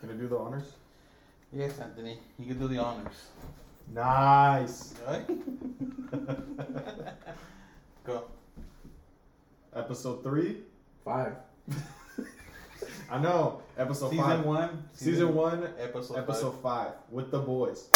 Can 0.00 0.10
I 0.10 0.12
do 0.14 0.28
the 0.28 0.36
honors? 0.36 0.72
Yes, 1.52 1.78
Anthony. 1.78 2.18
You 2.38 2.46
can 2.46 2.58
do 2.58 2.68
the 2.68 2.78
honors. 2.78 3.28
Nice. 3.92 4.94
Right? 5.06 5.26
Go. 8.04 8.24
Episode 9.74 10.22
three. 10.22 10.58
Five. 11.04 11.34
I 13.10 13.18
know. 13.18 13.62
Episode 13.78 14.10
season 14.10 14.24
five. 14.24 14.44
one. 14.44 14.84
Season 14.92 15.34
one. 15.34 15.68
Episode. 15.78 16.18
Episode 16.18 16.60
five. 16.62 16.92
with 17.10 17.30
the 17.30 17.38
boys. 17.38 17.88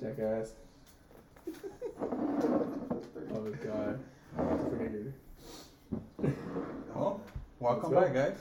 Jackass. 0.00 0.52
oh 2.00 3.52
god. 3.62 4.00
Forget 4.36 4.92
it. 4.94 5.12
Oh, 6.96 7.20
welcome 7.60 7.94
back, 7.94 8.14
guys. 8.14 8.36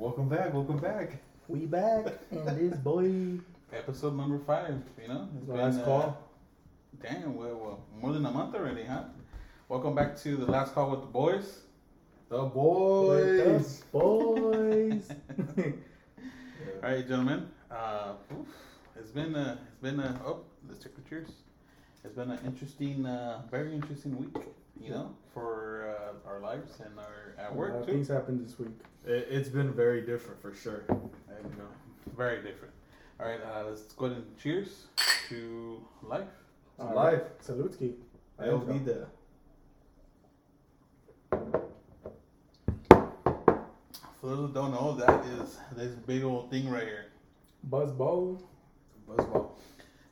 Welcome 0.00 0.30
back. 0.30 0.54
Welcome 0.54 0.78
back. 0.78 1.18
We 1.46 1.66
back 1.66 2.06
and 2.30 2.48
this 2.56 2.78
boy. 2.78 3.38
Episode 3.70 4.16
number 4.16 4.38
five. 4.38 4.80
You 4.98 5.08
know, 5.08 5.28
it's 5.38 5.46
Last 5.46 5.80
uh, 5.80 5.84
call. 5.84 6.18
Damn, 7.02 7.36
well, 7.36 7.54
well, 7.54 7.84
more 8.00 8.14
than 8.14 8.24
a 8.24 8.30
month 8.30 8.54
already, 8.54 8.84
huh? 8.84 9.02
Welcome 9.68 9.94
back 9.94 10.16
to 10.22 10.38
the 10.38 10.50
last 10.50 10.72
call 10.72 10.90
with 10.90 11.00
the 11.00 11.06
boys. 11.06 11.58
The 12.30 12.42
With 12.42 12.54
boys. 12.54 13.80
the 13.80 13.84
boys. 13.92 15.10
All 16.82 16.90
right, 16.90 17.06
gentlemen. 17.06 17.50
Uh, 17.70 18.14
oof, 18.32 18.46
it's 18.96 19.10
been 19.10 19.34
a, 19.34 19.58
it's 19.68 19.82
been 19.82 20.00
a, 20.00 20.18
oh, 20.24 20.40
let's 20.66 20.82
check 20.82 20.94
the 20.94 21.02
cheers. 21.10 21.28
It's 22.04 22.14
been 22.14 22.30
an 22.30 22.38
interesting, 22.46 23.04
uh, 23.04 23.42
very 23.50 23.74
interesting 23.74 24.16
week, 24.16 24.34
you 24.80 24.90
know, 24.90 25.14
for 25.34 25.94
uh, 25.98 26.28
our 26.28 26.40
lives 26.40 26.80
and 26.84 26.98
our 26.98 27.34
at 27.38 27.46
A 27.46 27.48
lot 27.50 27.56
work 27.56 27.86
too. 27.86 27.92
things 27.92 28.08
happened 28.08 28.44
this 28.46 28.58
week. 28.58 28.70
It, 29.06 29.28
it's 29.30 29.48
been 29.48 29.72
very 29.72 30.00
different 30.02 30.40
for 30.40 30.54
sure. 30.54 30.84
There 30.88 31.38
you 31.42 31.50
go. 31.56 31.64
Very 32.16 32.42
different. 32.42 32.74
All 33.20 33.26
right, 33.26 33.40
uh, 33.42 33.64
let's 33.68 33.82
go 33.94 34.06
ahead 34.06 34.18
and 34.18 34.38
cheers 34.38 34.86
to 35.28 35.80
life. 36.02 36.26
To 36.78 36.84
All 36.86 36.94
life. 36.94 37.22
Salutski. 37.46 37.94
El 38.42 38.58
vida. 38.58 39.06
For 44.20 44.26
those 44.26 44.38
who 44.38 44.52
don't 44.52 44.72
know, 44.72 44.94
that 44.96 45.24
is 45.26 45.58
this 45.76 45.92
big 45.94 46.24
old 46.24 46.50
thing 46.50 46.68
right 46.68 46.84
here. 46.84 47.06
Buzz 47.64 47.90
Bowl. 47.92 48.42
Buzzball. 49.08 49.50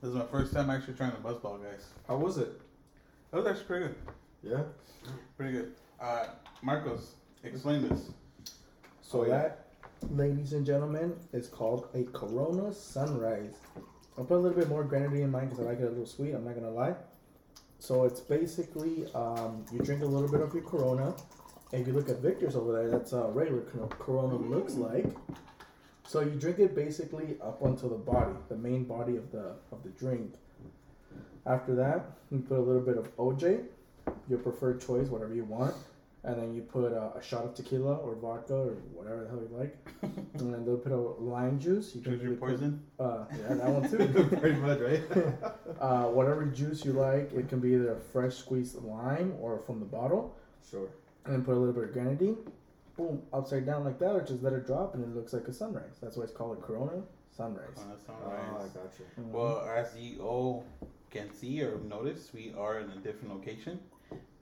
This 0.01 0.11
is 0.11 0.15
my 0.15 0.25
first 0.27 0.53
time 0.53 0.71
actually 0.71 0.95
trying 0.95 1.13
the 1.13 1.19
buzz 1.19 1.37
buzzball, 1.37 1.63
guys. 1.63 1.87
How 2.07 2.17
was 2.17 2.39
it? 2.39 2.61
That 3.31 3.39
was 3.39 3.47
actually 3.47 3.65
pretty 3.67 3.87
good. 3.87 3.97
Yeah. 4.43 4.63
Pretty 5.37 5.53
good. 5.53 5.73
Uh, 6.01 6.27
Marcos, 6.63 7.15
explain 7.45 7.89
this. 7.89 8.11
So 9.03 9.21
Oh, 9.21 9.25
yeah. 9.25 9.31
that, 9.39 9.67
ladies 10.11 10.53
and 10.53 10.65
gentlemen, 10.65 11.15
is 11.33 11.49
called 11.49 11.89
a 11.95 12.05
Corona 12.05 12.73
Sunrise. 12.73 13.55
I'll 14.17 14.25
put 14.25 14.37
a 14.37 14.39
little 14.41 14.59
bit 14.59 14.69
more 14.69 14.85
grenadine 14.85 15.23
in 15.23 15.31
mine 15.31 15.49
because 15.49 15.65
I 15.65 15.69
like 15.71 15.81
it 15.81 15.85
a 15.85 15.89
little 15.89 16.07
sweet. 16.07 16.33
I'm 16.35 16.45
not 16.45 16.55
gonna 16.55 16.71
lie. 16.71 16.95
So 17.79 18.05
it's 18.05 18.21
basically 18.21 19.07
um, 19.15 19.65
you 19.73 19.79
drink 19.81 20.03
a 20.03 20.07
little 20.07 20.29
bit 20.29 20.41
of 20.41 20.53
your 20.53 20.65
Corona. 20.65 21.15
If 21.73 21.87
you 21.87 21.93
look 21.93 22.09
at 22.09 22.19
Victor's 22.19 22.57
over 22.57 22.73
there, 22.73 22.91
that's 22.91 23.13
uh, 23.13 23.29
regular 23.31 23.63
cor- 23.63 23.89
Corona 23.89 24.35
looks 24.37 24.75
like. 24.75 25.07
So 26.07 26.21
you 26.21 26.31
drink 26.31 26.59
it 26.59 26.75
basically 26.75 27.37
up 27.43 27.63
until 27.63 27.91
the 27.91 27.97
body, 27.97 28.33
the 28.49 28.57
main 28.57 28.85
body 28.85 29.17
of 29.17 29.31
the 29.31 29.55
of 29.71 29.83
the 29.85 29.91
drink. 29.91 30.35
After 31.47 31.75
that, 31.77 32.11
you 32.31 32.41
put 32.41 32.59
a 32.59 32.63
little 32.63 32.83
bit 32.83 32.97
of 32.99 33.15
OJ, 33.17 33.65
your 34.29 34.39
preferred 34.39 34.81
choice, 34.81 35.09
whatever 35.09 35.35
you 35.35 35.45
want, 35.45 35.75
and 36.25 36.37
then 36.41 36.55
you 36.55 36.63
put 36.63 36.93
uh, 36.93 37.11
a 37.19 37.23
shot 37.23 37.45
of 37.45 37.55
tequila 37.55 37.95
or 37.97 38.15
vodka 38.17 38.55
or 38.55 38.73
whatever 38.93 39.23
the 39.25 39.29
hell 39.31 39.39
you 39.41 39.57
like, 39.59 39.77
and 40.35 40.53
then 40.53 40.65
they'll 40.65 40.77
put 40.77 40.93
a 40.93 40.97
lime 40.97 41.59
juice. 41.59 41.95
You 41.95 42.03
Choose 42.03 42.23
your 42.23 42.33
usually 42.33 42.37
put- 42.37 42.49
poison. 42.61 42.83
Uh, 42.99 43.25
yeah, 43.31 43.55
that 43.55 43.69
one 43.69 43.89
too. 43.91 44.37
Pretty 44.41 44.57
much, 44.61 44.79
right? 44.81 45.03
uh, 45.81 46.05
whatever 46.07 46.45
juice 46.47 46.85
you 46.85 46.93
like, 46.93 47.33
it 47.33 47.49
can 47.49 47.61
be 47.61 47.73
either 47.75 47.93
a 47.93 48.01
fresh 48.01 48.35
squeezed 48.35 48.77
lime 48.83 49.35
or 49.41 49.61
from 49.67 49.79
the 49.81 49.87
bottle, 49.87 50.37
sure. 50.69 50.89
and 51.25 51.35
then 51.35 51.45
put 51.45 51.55
a 51.55 51.59
little 51.59 51.75
bit 51.75 51.85
of 51.85 51.93
grenadine. 51.93 52.37
Boom, 52.97 53.23
upside 53.33 53.65
down 53.65 53.85
like 53.85 53.99
that, 54.01 54.11
or 54.11 54.23
just 54.23 54.43
let 54.43 54.53
it 54.53 54.67
drop, 54.67 54.95
and 54.97 55.05
it 55.05 55.15
looks 55.17 55.33
like 55.33 55.47
a 55.47 55.53
sunrise. 55.53 55.99
That's 56.03 56.17
why 56.17 56.25
it's 56.25 56.33
called 56.33 56.59
a 56.59 56.61
Corona 56.61 57.01
sunrise. 57.31 57.77
That 57.77 58.05
sounds 58.05 58.19
Oh, 58.25 58.31
I 58.33 58.67
got 58.75 58.93
you. 58.99 59.23
Mhm. 59.23 59.31
Well, 59.31 59.61
as 59.61 59.97
you 59.97 60.21
all 60.21 60.65
can 61.09 61.33
see 61.33 61.63
or 61.63 61.79
notice, 61.89 62.33
we 62.35 62.53
are 62.59 62.81
in 62.81 62.91
a 62.91 62.97
different 62.97 63.33
location. 63.33 63.79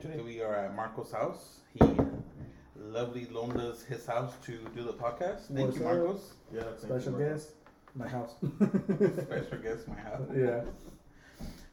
Today 0.07 0.23
we 0.23 0.41
are 0.41 0.55
at 0.55 0.77
Marco's 0.77 1.11
house. 1.11 1.63
He 1.75 1.81
lovely 2.77 3.27
loaned 3.33 3.61
us 3.61 3.83
his 3.83 4.07
house 4.07 4.35
to 4.45 4.53
do 4.73 4.85
the 4.85 4.93
podcast. 4.93 5.49
Thank 5.53 5.67
What's 5.67 5.79
you, 5.79 5.89
up? 5.89 5.97
Marcos. 5.97 6.33
Yeah. 6.55 6.61
thank 6.61 6.75
you, 6.75 6.89
special 6.89 7.13
Marcos. 7.13 7.43
guest, 7.43 7.51
my 7.97 8.09
house. 8.09 8.35
Special 9.25 9.59
guest, 9.59 9.89
my 9.89 9.97
house. 9.97 10.29
yeah. 10.33 10.61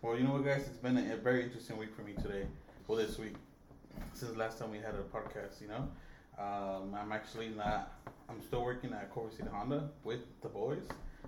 Well, 0.01 0.17
you 0.17 0.23
know 0.23 0.31
what, 0.31 0.45
guys? 0.45 0.61
It's 0.61 0.79
been 0.79 0.97
a, 0.97 1.13
a 1.13 1.17
very 1.17 1.43
interesting 1.43 1.77
week 1.77 1.95
for 1.95 2.01
me 2.01 2.13
today. 2.13 2.47
Well, 2.87 2.97
this 2.97 3.19
week, 3.19 3.35
since 4.15 4.35
last 4.35 4.57
time 4.57 4.71
we 4.71 4.77
had 4.79 4.95
a 4.95 5.03
podcast, 5.15 5.61
you 5.61 5.67
know, 5.67 5.87
um, 6.39 6.95
I'm 6.99 7.11
actually 7.11 7.49
not. 7.49 7.91
I'm 8.29 8.41
still 8.41 8.63
working 8.63 8.93
at 8.93 9.13
Culver 9.13 9.29
City 9.29 9.49
Honda 9.53 9.91
with 10.03 10.21
the 10.41 10.49
boys, 10.49 10.81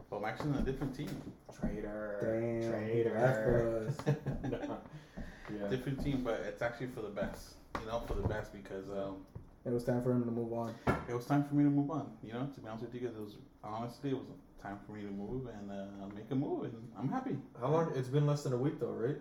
but 0.09 0.17
I'm 0.17 0.25
actually 0.25 0.53
on 0.53 0.57
a 0.57 0.61
different 0.61 0.95
team. 0.95 1.15
Traitor. 1.61 2.17
Damn. 2.19 2.71
Traitor. 2.71 3.93
That's 5.47 5.59
No. 5.59 5.65
Yeah. 5.65 5.69
Different 5.69 6.03
team, 6.03 6.21
but 6.23 6.41
it's 6.47 6.61
actually 6.61 6.87
for 6.87 7.01
the 7.01 7.09
best. 7.09 7.55
You 7.79 7.87
know, 7.87 8.01
for 8.07 8.13
the 8.13 8.27
best 8.27 8.53
because 8.53 8.89
um, 8.89 9.17
It 9.65 9.71
was 9.71 9.83
time 9.83 10.01
for 10.01 10.11
him 10.11 10.23
to 10.23 10.31
move 10.31 10.53
on. 10.53 10.75
it 11.09 11.13
was 11.13 11.25
time 11.25 11.43
for 11.43 11.55
me 11.55 11.63
to 11.63 11.69
move 11.69 11.91
on. 11.91 12.11
You 12.23 12.33
know, 12.33 12.47
to 12.53 12.59
be 12.61 12.67
honest 12.67 12.85
with 12.85 12.93
you, 12.95 13.01
because 13.01 13.15
it 13.15 13.21
was 13.21 13.35
honestly 13.63 14.11
it 14.11 14.15
was 14.15 14.25
time 14.61 14.79
for 14.85 14.93
me 14.93 15.01
to 15.01 15.11
move 15.11 15.47
and 15.47 15.71
uh, 15.71 16.15
make 16.15 16.29
a 16.31 16.35
move, 16.35 16.63
and 16.65 16.73
I'm 16.97 17.09
happy. 17.09 17.37
How 17.59 17.69
long? 17.69 17.91
It's 17.95 18.07
been 18.07 18.25
less 18.25 18.43
than 18.43 18.53
a 18.53 18.57
week 18.57 18.79
though, 18.79 18.91
right? 18.93 19.17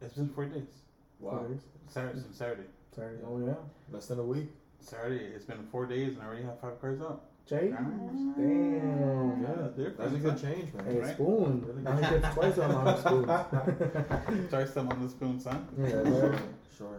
It's 0.00 0.14
been 0.14 0.28
four 0.28 0.46
days. 0.46 0.82
Wow. 1.20 1.46
Saturday, 1.88 2.20
since 2.20 2.36
Saturday. 2.36 2.68
Sorry. 2.94 3.16
Oh 3.26 3.38
yeah. 3.44 3.54
Less 3.90 4.06
than 4.06 4.18
a 4.18 4.22
week. 4.22 4.50
Saturday. 4.80 5.24
It's 5.24 5.44
been 5.44 5.66
four 5.70 5.86
days, 5.86 6.14
and 6.14 6.22
I 6.22 6.26
already 6.26 6.42
have 6.44 6.60
five 6.60 6.80
cars 6.80 7.00
up. 7.00 7.31
Jay. 7.46 7.70
Damn. 7.70 8.34
Damn. 8.36 9.42
Yeah, 9.42 9.68
they're 9.76 9.90
That's 9.90 10.14
a 10.14 10.18
good 10.18 10.40
change, 10.40 10.72
man. 10.74 10.84
Hey, 10.86 10.98
Right. 11.00 11.14
spoon. 11.14 11.64
Really 11.66 11.82
Now 11.82 11.96
he 11.96 12.08
good. 12.08 12.22
twice 12.34 12.58
on 12.58 12.84
the 12.84 12.96
spoon. 13.02 14.48
Try 14.48 14.64
some 14.64 14.88
on 14.88 15.02
the 15.02 15.08
spoon, 15.08 15.40
son. 15.40 15.66
yeah, 15.78 15.88
Sure. 15.90 16.34
Sure. 16.78 16.98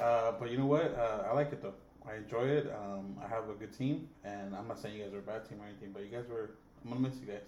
Uh, 0.00 0.32
but 0.38 0.50
you 0.50 0.58
know 0.58 0.66
what? 0.66 0.96
Uh, 0.96 1.28
I 1.30 1.34
like 1.34 1.52
it 1.52 1.60
though. 1.62 1.74
I 2.08 2.16
enjoy 2.16 2.44
it. 2.44 2.72
Um, 2.74 3.16
I 3.22 3.28
have 3.28 3.48
a 3.50 3.54
good 3.54 3.72
team, 3.76 4.08
and 4.24 4.54
I'm 4.56 4.66
not 4.68 4.78
saying 4.78 4.96
you 4.96 5.04
guys 5.04 5.12
are 5.12 5.18
a 5.18 5.22
bad 5.22 5.46
team 5.48 5.60
or 5.60 5.66
anything, 5.66 5.90
but 5.92 6.02
you 6.02 6.08
guys 6.08 6.24
were. 6.30 6.50
I'm 6.84 6.90
gonna 6.90 7.00
miss 7.08 7.18
you 7.20 7.26
guys. 7.26 7.42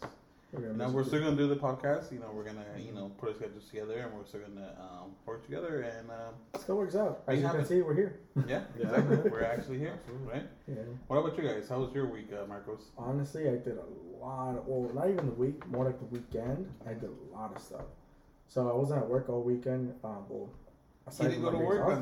We're 0.53 0.61
You 0.61 0.67
gonna 0.67 0.79
know, 0.79 0.85
miss 0.87 0.95
we're 0.95 1.05
still 1.05 1.21
gonna 1.21 1.37
do 1.37 1.47
the 1.49 1.57
podcast. 1.57 2.11
You 2.13 2.19
know, 2.19 2.31
we're 2.35 2.45
gonna 2.45 2.65
you 2.79 2.93
know 2.93 3.11
put 3.19 3.29
our 3.31 3.35
schedules 3.37 3.65
together, 3.69 3.99
and 3.99 4.13
we're 4.13 4.25
still 4.25 4.41
gonna 4.41 4.75
um, 4.81 5.11
work 5.25 5.45
together. 5.45 5.83
And 5.83 6.11
um, 6.11 6.35
Still 6.61 6.77
works 6.77 6.97
out. 6.97 7.23
As 7.29 7.41
you 7.41 7.49
can 7.49 7.61
it. 7.61 7.67
see, 7.69 7.83
we're 7.83 7.95
here. 7.95 8.19
yeah, 8.49 8.63
Yeah. 8.79 8.87
exactly. 8.95 9.31
we're 9.31 9.43
actually 9.45 9.79
here, 9.79 9.93
Absolutely. 10.03 10.33
right? 10.33 10.47
Yeah. 10.67 10.75
What 11.07 11.19
about 11.19 11.39
you 11.39 11.49
guys? 11.49 11.69
How 11.69 11.79
was 11.81 11.95
your 11.95 12.07
week, 12.07 12.31
uh, 12.33 12.47
Marcos? 12.47 12.91
Honestly, 12.99 13.49
I 13.49 13.53
did 13.57 13.79
a 13.79 14.25
lot. 14.25 14.57
Of, 14.57 14.67
well, 14.67 14.91
not 14.93 15.09
even 15.09 15.27
the 15.27 15.33
week, 15.33 15.67
more 15.69 15.85
like 15.85 15.99
the 16.01 16.07
weekend. 16.07 16.69
I 16.87 16.95
did 16.95 17.11
a 17.11 17.35
lot 17.37 17.55
of 17.55 17.63
stuff. 17.63 17.85
So 18.49 18.69
I 18.69 18.75
wasn't 18.75 19.03
at 19.03 19.09
work 19.09 19.29
all 19.29 19.43
weekend. 19.43 19.95
Um, 20.03 20.25
well, 20.29 20.51
You 21.19 21.27
aside 21.27 21.29
didn't 21.31 21.43
go 21.43 21.51
from 21.51 21.59
to 21.61 21.65
my 21.65 21.71
days 21.71 21.79
work 21.79 21.87
off. 21.87 21.93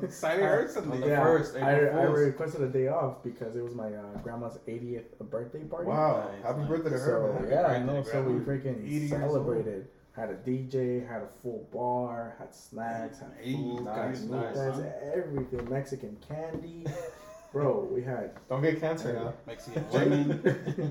on 0.00 0.10
Saturday 0.10 0.46
or 0.46 0.62
On 0.62 0.68
Sunday. 0.68 1.00
the 1.00 1.06
yeah, 1.08 1.22
first, 1.22 1.56
I, 1.56 1.74
April 1.74 2.00
I 2.00 2.04
requested 2.04 2.62
a 2.62 2.68
day 2.68 2.88
off 2.88 3.22
because 3.22 3.56
it 3.56 3.62
was 3.62 3.74
my 3.74 3.92
uh, 3.94 4.18
grandma's 4.22 4.58
80th 4.68 5.04
birthday 5.30 5.64
party. 5.64 5.88
Wow. 5.88 6.30
Nice, 6.34 6.42
Happy 6.44 6.58
nice. 6.60 6.68
birthday 6.68 6.90
to 6.90 6.98
So 6.98 7.04
her, 7.04 7.40
man. 7.40 7.50
yeah, 7.50 7.66
I 7.66 7.78
know. 7.82 8.02
So 8.02 8.22
we 8.22 8.38
grandma. 8.40 8.84
80 8.86 9.00
freaking 9.00 9.08
celebrated. 9.08 9.88
Had 10.14 10.28
a 10.28 10.34
DJ, 10.34 11.08
had 11.08 11.22
a 11.22 11.28
full 11.42 11.66
bar, 11.72 12.36
had 12.38 12.54
snacks, 12.54 13.18
had 13.20 13.32
food, 13.42 13.84
nice, 13.84 14.20
got 14.20 14.30
nice, 14.30 14.56
nice, 14.56 14.74
huh? 14.76 14.82
everything, 15.14 15.70
Mexican 15.70 16.16
candy. 16.28 16.84
Bro, 17.52 17.88
we 17.90 18.02
had 18.02 18.30
Don't 18.48 18.62
get 18.62 18.78
cancer 18.80 19.12
now. 19.14 19.34
Mexican 19.46 19.84
women. 19.90 20.40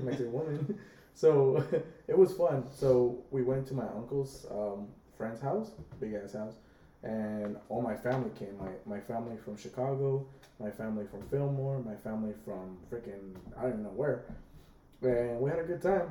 Mexican 0.04 0.32
woman. 0.32 0.78
So 1.14 1.64
it 2.08 2.16
was 2.18 2.32
fun. 2.34 2.64
So 2.72 3.22
we 3.30 3.42
went 3.42 3.66
to 3.68 3.74
my 3.74 3.86
uncle's 3.96 4.46
um, 4.50 4.88
friend's 5.16 5.40
house, 5.40 5.70
big 6.00 6.14
ass 6.14 6.32
house, 6.32 6.54
and 7.02 7.56
all 7.68 7.82
my 7.82 7.94
family 7.94 8.30
came. 8.38 8.56
My 8.58 8.70
my 8.86 9.00
family 9.00 9.36
from 9.44 9.56
Chicago, 9.56 10.26
my 10.60 10.70
family 10.70 11.04
from 11.10 11.22
Fillmore, 11.28 11.80
my 11.80 11.96
family 11.96 12.34
from 12.44 12.78
freaking 12.90 13.34
I 13.56 13.62
don't 13.62 13.70
even 13.72 13.82
know 13.84 13.90
where, 13.90 14.24
and 15.02 15.40
we 15.40 15.50
had 15.50 15.58
a 15.58 15.64
good 15.64 15.82
time. 15.82 16.08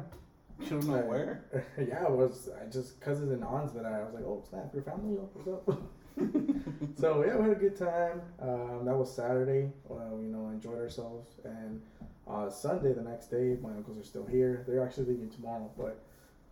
You 0.60 0.70
don't 0.70 0.88
know 0.88 0.98
where? 0.98 1.46
yeah, 1.78 2.06
it 2.06 2.12
was 2.12 2.50
I 2.62 2.66
just 2.70 3.00
cousins 3.00 3.32
and 3.32 3.44
aunts 3.44 3.74
that 3.74 3.86
I 3.86 4.04
was 4.04 4.14
like, 4.14 4.24
oh 4.24 4.44
snap, 4.50 4.74
your 4.74 4.84
family, 4.84 5.16
what's 5.16 5.48
up? 5.48 5.82
so 7.00 7.24
yeah, 7.26 7.36
we 7.38 7.50
had 7.50 7.58
a 7.58 7.60
good 7.60 7.76
time. 7.76 8.22
Um, 8.40 8.86
that 8.86 8.96
was 8.96 9.14
Saturday. 9.14 9.72
Well, 9.88 10.20
you 10.22 10.30
know, 10.30 10.50
enjoyed 10.50 10.78
ourselves, 10.78 11.40
and 11.46 11.82
uh, 12.28 12.50
Sunday 12.50 12.94
the 12.94 13.02
next 13.02 13.28
day, 13.28 13.58
my 13.62 13.70
uncles 13.70 13.98
are 13.98 14.04
still 14.04 14.26
here. 14.26 14.64
They're 14.68 14.84
actually 14.86 15.06
leaving 15.08 15.30
tomorrow, 15.30 15.72
but 15.78 16.04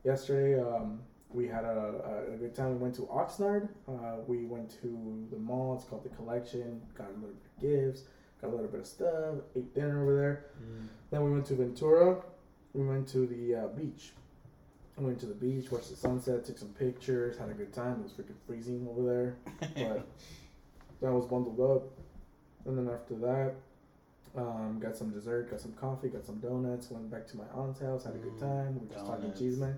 yesterday 0.03 0.59
um, 0.59 0.99
we 1.31 1.47
had 1.47 1.63
a, 1.63 2.25
a, 2.29 2.33
a 2.33 2.37
good 2.37 2.55
time. 2.55 2.71
We 2.71 2.77
went 2.77 2.95
to 2.95 3.01
Oxnard. 3.03 3.69
Uh, 3.87 4.17
we 4.27 4.45
went 4.45 4.69
to 4.81 5.27
the 5.31 5.37
mall. 5.37 5.75
It's 5.75 5.83
called 5.85 6.03
the 6.03 6.09
Collection. 6.09 6.81
Got 6.97 7.07
a 7.07 7.13
little 7.13 7.29
bit 7.29 7.29
of 7.57 7.61
gifts. 7.93 8.03
Got 8.41 8.47
a 8.49 8.55
little 8.55 8.67
bit 8.67 8.79
of 8.81 8.87
stuff. 8.87 9.35
Ate 9.55 9.73
dinner 9.75 10.01
over 10.03 10.15
there. 10.15 10.45
Then 11.11 11.23
we 11.23 11.31
went 11.31 11.45
to 11.47 11.55
Ventura. 11.55 12.17
We 12.73 12.85
went 12.85 13.07
to 13.09 13.25
the 13.27 13.55
uh, 13.55 13.67
beach. 13.69 14.11
We 14.97 15.05
went 15.05 15.19
to 15.21 15.27
the 15.27 15.33
beach, 15.33 15.71
watched 15.71 15.89
the 15.91 15.95
sunset, 15.95 16.43
took 16.45 16.57
some 16.57 16.69
pictures, 16.69 17.37
had 17.37 17.49
a 17.49 17.53
good 17.53 17.71
time. 17.73 18.01
It 18.01 18.03
was 18.03 18.11
freaking 18.11 18.35
freezing 18.45 18.85
over 18.89 19.01
there, 19.07 19.35
but 19.59 20.05
then 21.01 21.09
I 21.09 21.13
was 21.13 21.25
bundled 21.25 21.59
up. 21.61 21.83
And 22.65 22.77
then 22.77 22.93
after 22.93 23.15
that, 23.15 23.53
um, 24.35 24.77
got 24.81 24.97
some 24.97 25.09
dessert, 25.11 25.49
got 25.51 25.61
some 25.61 25.71
coffee, 25.73 26.09
got 26.09 26.25
some 26.25 26.39
donuts. 26.39 26.91
Went 26.91 27.09
back 27.09 27.25
to 27.27 27.37
my 27.37 27.45
aunt's 27.55 27.79
house, 27.79 28.03
had 28.03 28.15
a 28.15 28.17
good 28.17 28.33
Mm, 28.33 28.39
time. 28.41 28.73
We 28.75 28.87
were 28.87 28.93
just 28.93 29.05
talking 29.05 29.21
donuts. 29.21 29.39
cheese 29.39 29.57
man, 29.57 29.77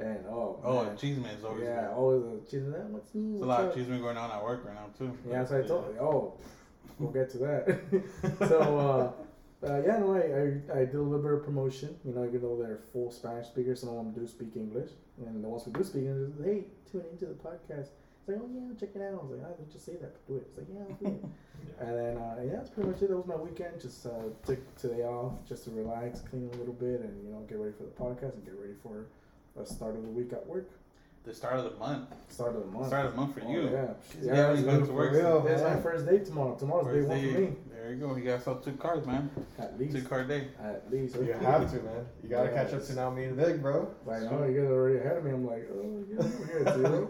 and 0.00 0.26
oh, 0.28 0.58
Oh, 0.64 0.84
man. 0.84 0.96
cheese 0.96 1.18
man 1.18 1.34
is 1.34 1.44
always 1.44 1.62
yeah, 1.64 1.80
good. 1.82 1.90
always 1.94 2.22
a 2.24 2.50
cheese 2.50 2.64
man. 2.66 2.92
What's 2.92 3.14
new? 3.14 3.32
There's 3.32 3.42
a 3.42 3.46
lot 3.46 3.64
of 3.64 3.74
cheese 3.74 3.88
man 3.88 4.00
going 4.00 4.16
on 4.16 4.30
at 4.30 4.42
work 4.42 4.64
right 4.64 4.74
now 4.74 4.86
too. 4.98 5.16
Yeah, 5.28 5.44
so 5.44 5.58
I 5.58 5.62
told 5.62 5.94
you. 5.94 6.00
Oh, 6.00 6.34
we'll 6.98 7.12
get 7.12 7.30
to 7.30 7.38
that. 7.38 7.80
so, 8.48 8.78
uh, 8.78 9.66
uh, 9.66 9.82
yeah, 9.86 9.98
no, 9.98 10.14
I, 10.14 10.78
I, 10.78 10.80
I 10.80 10.84
do 10.86 11.02
a 11.02 11.04
little 11.04 11.22
bit 11.22 11.32
of 11.32 11.44
promotion. 11.44 11.94
You 12.04 12.14
know, 12.14 12.24
even 12.24 12.40
though 12.40 12.56
they're 12.56 12.80
full 12.92 13.10
Spanish 13.10 13.46
speakers, 13.48 13.80
some 13.80 13.90
of 13.90 13.96
them 13.96 14.12
do 14.12 14.26
speak 14.26 14.56
English. 14.56 14.90
And 15.26 15.44
the 15.44 15.48
ones 15.48 15.64
who 15.64 15.72
do 15.72 15.84
speak 15.84 16.04
English, 16.04 16.32
hey, 16.42 16.64
tune 16.90 17.04
into 17.12 17.26
the 17.26 17.34
podcast. 17.34 17.88
It's 18.20 18.28
like, 18.28 18.38
oh, 18.40 18.48
yeah, 18.52 18.72
check 18.78 18.90
it 18.94 19.02
out. 19.02 19.20
I 19.20 19.22
was 19.24 19.30
like, 19.32 19.46
I 19.46 19.50
didn't 19.56 19.72
just 19.72 19.84
say 19.84 19.92
that, 20.00 20.12
but 20.14 20.26
do 20.28 20.36
it. 20.36 20.46
It's 20.48 20.58
like, 20.58 20.66
yeah, 20.72 20.80
I'll 20.88 20.96
do 20.96 21.06
it. 21.16 21.24
and 21.80 21.98
then, 21.98 22.16
uh, 22.16 22.36
yeah, 22.44 22.56
that's 22.56 22.70
pretty 22.70 22.88
much 22.90 23.02
it. 23.02 23.08
That 23.08 23.16
was 23.16 23.26
my 23.26 23.36
weekend. 23.36 23.80
Just 23.80 24.06
uh, 24.06 24.32
took 24.46 24.60
today 24.76 25.02
off 25.04 25.32
just 25.46 25.64
to 25.64 25.70
relax, 25.72 26.20
clean 26.20 26.48
a 26.52 26.56
little 26.56 26.74
bit, 26.74 27.00
and, 27.00 27.12
you 27.24 27.32
know, 27.32 27.40
get 27.48 27.58
ready 27.58 27.72
for 27.76 27.84
the 27.84 27.96
podcast 27.96 28.34
and 28.34 28.44
get 28.44 28.54
ready 28.60 28.74
for 28.82 29.06
the 29.60 29.74
start 29.74 29.94
of 29.96 30.02
the 30.02 30.08
week 30.08 30.32
at 30.32 30.46
work. 30.46 30.68
The 31.24 31.34
start 31.34 31.56
of 31.58 31.64
the 31.64 31.78
month. 31.78 32.08
Start 32.30 32.56
of 32.56 32.62
the 32.62 32.70
month. 32.70 32.86
Start 32.86 33.06
of 33.06 33.12
the 33.12 33.20
month 33.20 33.34
for 33.34 33.42
Oh, 33.44 33.50
you. 33.50 33.62
yeah. 33.64 33.88
Yeah, 34.22 34.34
Yeah, 34.34 34.52
you 34.54 34.64
go 34.64 34.80
to 34.86 34.92
work. 34.92 35.12
real, 35.12 35.46
It's 35.46 35.62
my 35.62 35.76
first 35.76 36.06
day 36.06 36.18
tomorrow. 36.20 36.54
Tomorrow's 36.56 36.86
day 36.86 37.02
one 37.02 37.20
day. 37.20 37.32
for 37.34 37.40
me. 37.40 37.56
There 37.70 37.92
you 37.92 37.96
go. 38.00 38.16
You 38.16 38.24
guys 38.24 38.42
sell 38.44 38.56
two 38.56 38.72
cars, 38.72 39.04
man. 39.06 39.30
At 39.58 39.76
Two 39.78 39.84
least. 39.84 40.08
car 40.08 40.24
day. 40.24 40.48
At 40.62 40.90
least. 40.90 41.16
You 41.16 41.32
have 41.32 41.70
to, 41.72 41.76
man. 41.82 42.06
You 42.22 42.30
gotta 42.30 42.48
catch 42.48 42.72
up 42.72 42.82
to 42.86 42.94
now 42.94 43.10
me 43.10 43.24
and 43.24 43.36
Vic, 43.36 43.60
bro. 43.60 43.94
I 44.10 44.20
know 44.20 44.46
you 44.46 44.60
guys 44.60 44.70
are 44.70 44.72
already 44.72 44.98
ahead 44.98 45.18
of 45.18 45.24
me. 45.24 45.30
I'm 45.32 45.46
like, 45.46 45.68
oh, 45.70 46.04
yeah, 46.10 46.16
we're 46.38 46.46
here 46.46 46.62
at 46.66 46.74
zero. 46.76 47.06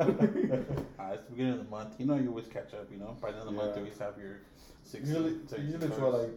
Uh, 0.99 1.13
it's 1.15 1.25
the 1.27 1.31
beginning 1.31 1.53
of 1.53 1.59
the 1.65 1.71
month. 1.71 1.95
You 1.99 2.07
know 2.07 2.17
you 2.17 2.29
always 2.31 2.49
catch 2.49 2.75
up. 2.75 2.89
You 2.91 2.99
know 2.99 3.17
by 3.21 3.31
the 3.31 3.39
end 3.39 3.49
of 3.49 3.55
the 3.55 3.61
month 3.61 3.71
Yeah. 3.71 3.77
you 3.77 3.83
always 3.85 3.99
have 3.99 4.19
your 4.19 4.39
six. 4.83 5.09
Usually, 5.09 5.37
six 5.47 5.63
usually 5.63 5.87
like 6.11 6.37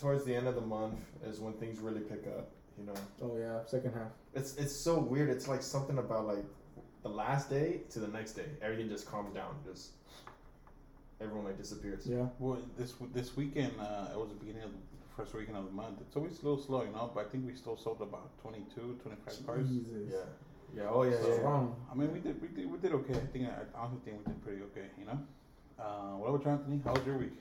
towards 0.00 0.24
the 0.24 0.34
end 0.34 0.48
of 0.48 0.56
the 0.56 0.60
month 0.60 0.98
is 1.24 1.38
when 1.40 1.52
things 1.54 1.78
really 1.78 2.00
pick 2.00 2.26
up. 2.36 2.48
You 2.78 2.86
know, 2.86 2.94
oh 3.22 3.36
yeah, 3.38 3.64
second 3.66 3.92
half. 3.94 4.10
it's 4.34 4.56
it's 4.56 4.74
so 4.76 4.98
weird. 4.98 5.30
It's 5.30 5.48
like 5.48 5.62
something 5.62 5.98
about 5.98 6.26
like 6.26 6.44
the 7.02 7.08
last 7.08 7.48
day 7.48 7.80
to 7.90 8.00
the 8.00 8.08
next 8.08 8.32
day, 8.32 8.44
everything 8.60 8.88
just 8.88 9.06
calms 9.10 9.34
down. 9.34 9.54
Just 9.64 9.92
everyone 11.20 11.44
like 11.46 11.56
disappears. 11.56 12.06
Yeah. 12.06 12.26
Well, 12.38 12.58
this 12.76 12.94
this 13.14 13.36
weekend 13.36 13.72
uh, 13.80 14.08
it 14.12 14.18
was 14.18 14.28
the 14.28 14.34
beginning 14.34 14.64
of 14.64 14.72
the 14.72 14.78
first 15.16 15.34
weekend 15.34 15.56
of 15.56 15.64
the 15.64 15.70
month. 15.72 16.00
It's 16.02 16.16
always 16.16 16.38
a 16.42 16.42
little 16.46 16.62
slow, 16.62 16.82
you 16.82 16.90
know. 16.90 17.10
But 17.14 17.26
I 17.26 17.28
think 17.30 17.46
we 17.46 17.54
still 17.54 17.76
sold 17.76 18.02
about 18.02 18.38
22, 18.42 18.98
25 19.02 19.46
cars. 19.46 19.68
Jesus. 19.68 20.12
Yeah, 20.12 20.18
yeah. 20.82 20.88
Oh 20.90 21.02
yeah, 21.04 21.16
So, 21.22 21.28
yeah. 21.28 21.40
yeah. 21.42 21.66
I 21.90 21.94
mean, 21.94 22.12
we 22.12 22.20
did 22.20 22.40
we 22.42 22.48
did 22.48 22.70
we 22.70 22.78
did 22.78 22.92
okay. 22.92 23.14
I 23.14 23.26
think 23.32 23.48
I 23.48 23.78
honestly 23.78 24.00
think 24.04 24.18
we 24.18 24.32
did 24.32 24.42
pretty 24.44 24.62
okay. 24.64 24.88
You 24.98 25.06
know. 25.06 25.18
Uh, 25.78 26.16
what 26.18 26.28
about 26.28 26.44
you, 26.44 26.50
Anthony? 26.50 26.80
How 26.84 26.92
was 26.92 27.06
your 27.06 27.18
week? 27.18 27.32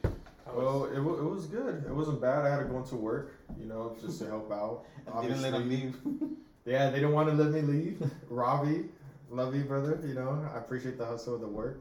How 0.46 0.54
was- 0.54 0.64
Well, 0.64 0.86
it, 0.86 1.00
wa- 1.00 1.18
it 1.18 1.30
was 1.30 1.46
good. 1.48 1.84
It 1.88 1.94
wasn't 1.94 2.22
bad. 2.22 2.46
I 2.46 2.50
had 2.50 2.60
to 2.60 2.66
go 2.66 2.78
into 2.78 2.96
work, 2.96 3.34
you 3.60 3.66
know, 3.66 3.96
just 4.02 4.20
to 4.20 4.28
help 4.28 4.52
out. 4.52 4.86
didn't 5.22 5.42
let 5.42 5.54
him 5.54 5.70
leave. 5.70 5.96
Yeah, 6.68 6.90
they 6.90 6.96
didn't 6.96 7.12
want 7.14 7.30
to 7.30 7.36
let 7.36 7.52
me 7.52 7.62
leave. 7.62 8.02
Robbie, 8.28 8.86
love 9.30 9.54
you, 9.54 9.66
brother. 9.66 10.00
You 10.04 10.16
know, 10.16 10.44
I 10.52 10.58
appreciate 10.58 10.98
the 10.98 11.06
hustle 11.06 11.36
of 11.36 11.42
the 11.42 11.48
work. 11.48 11.80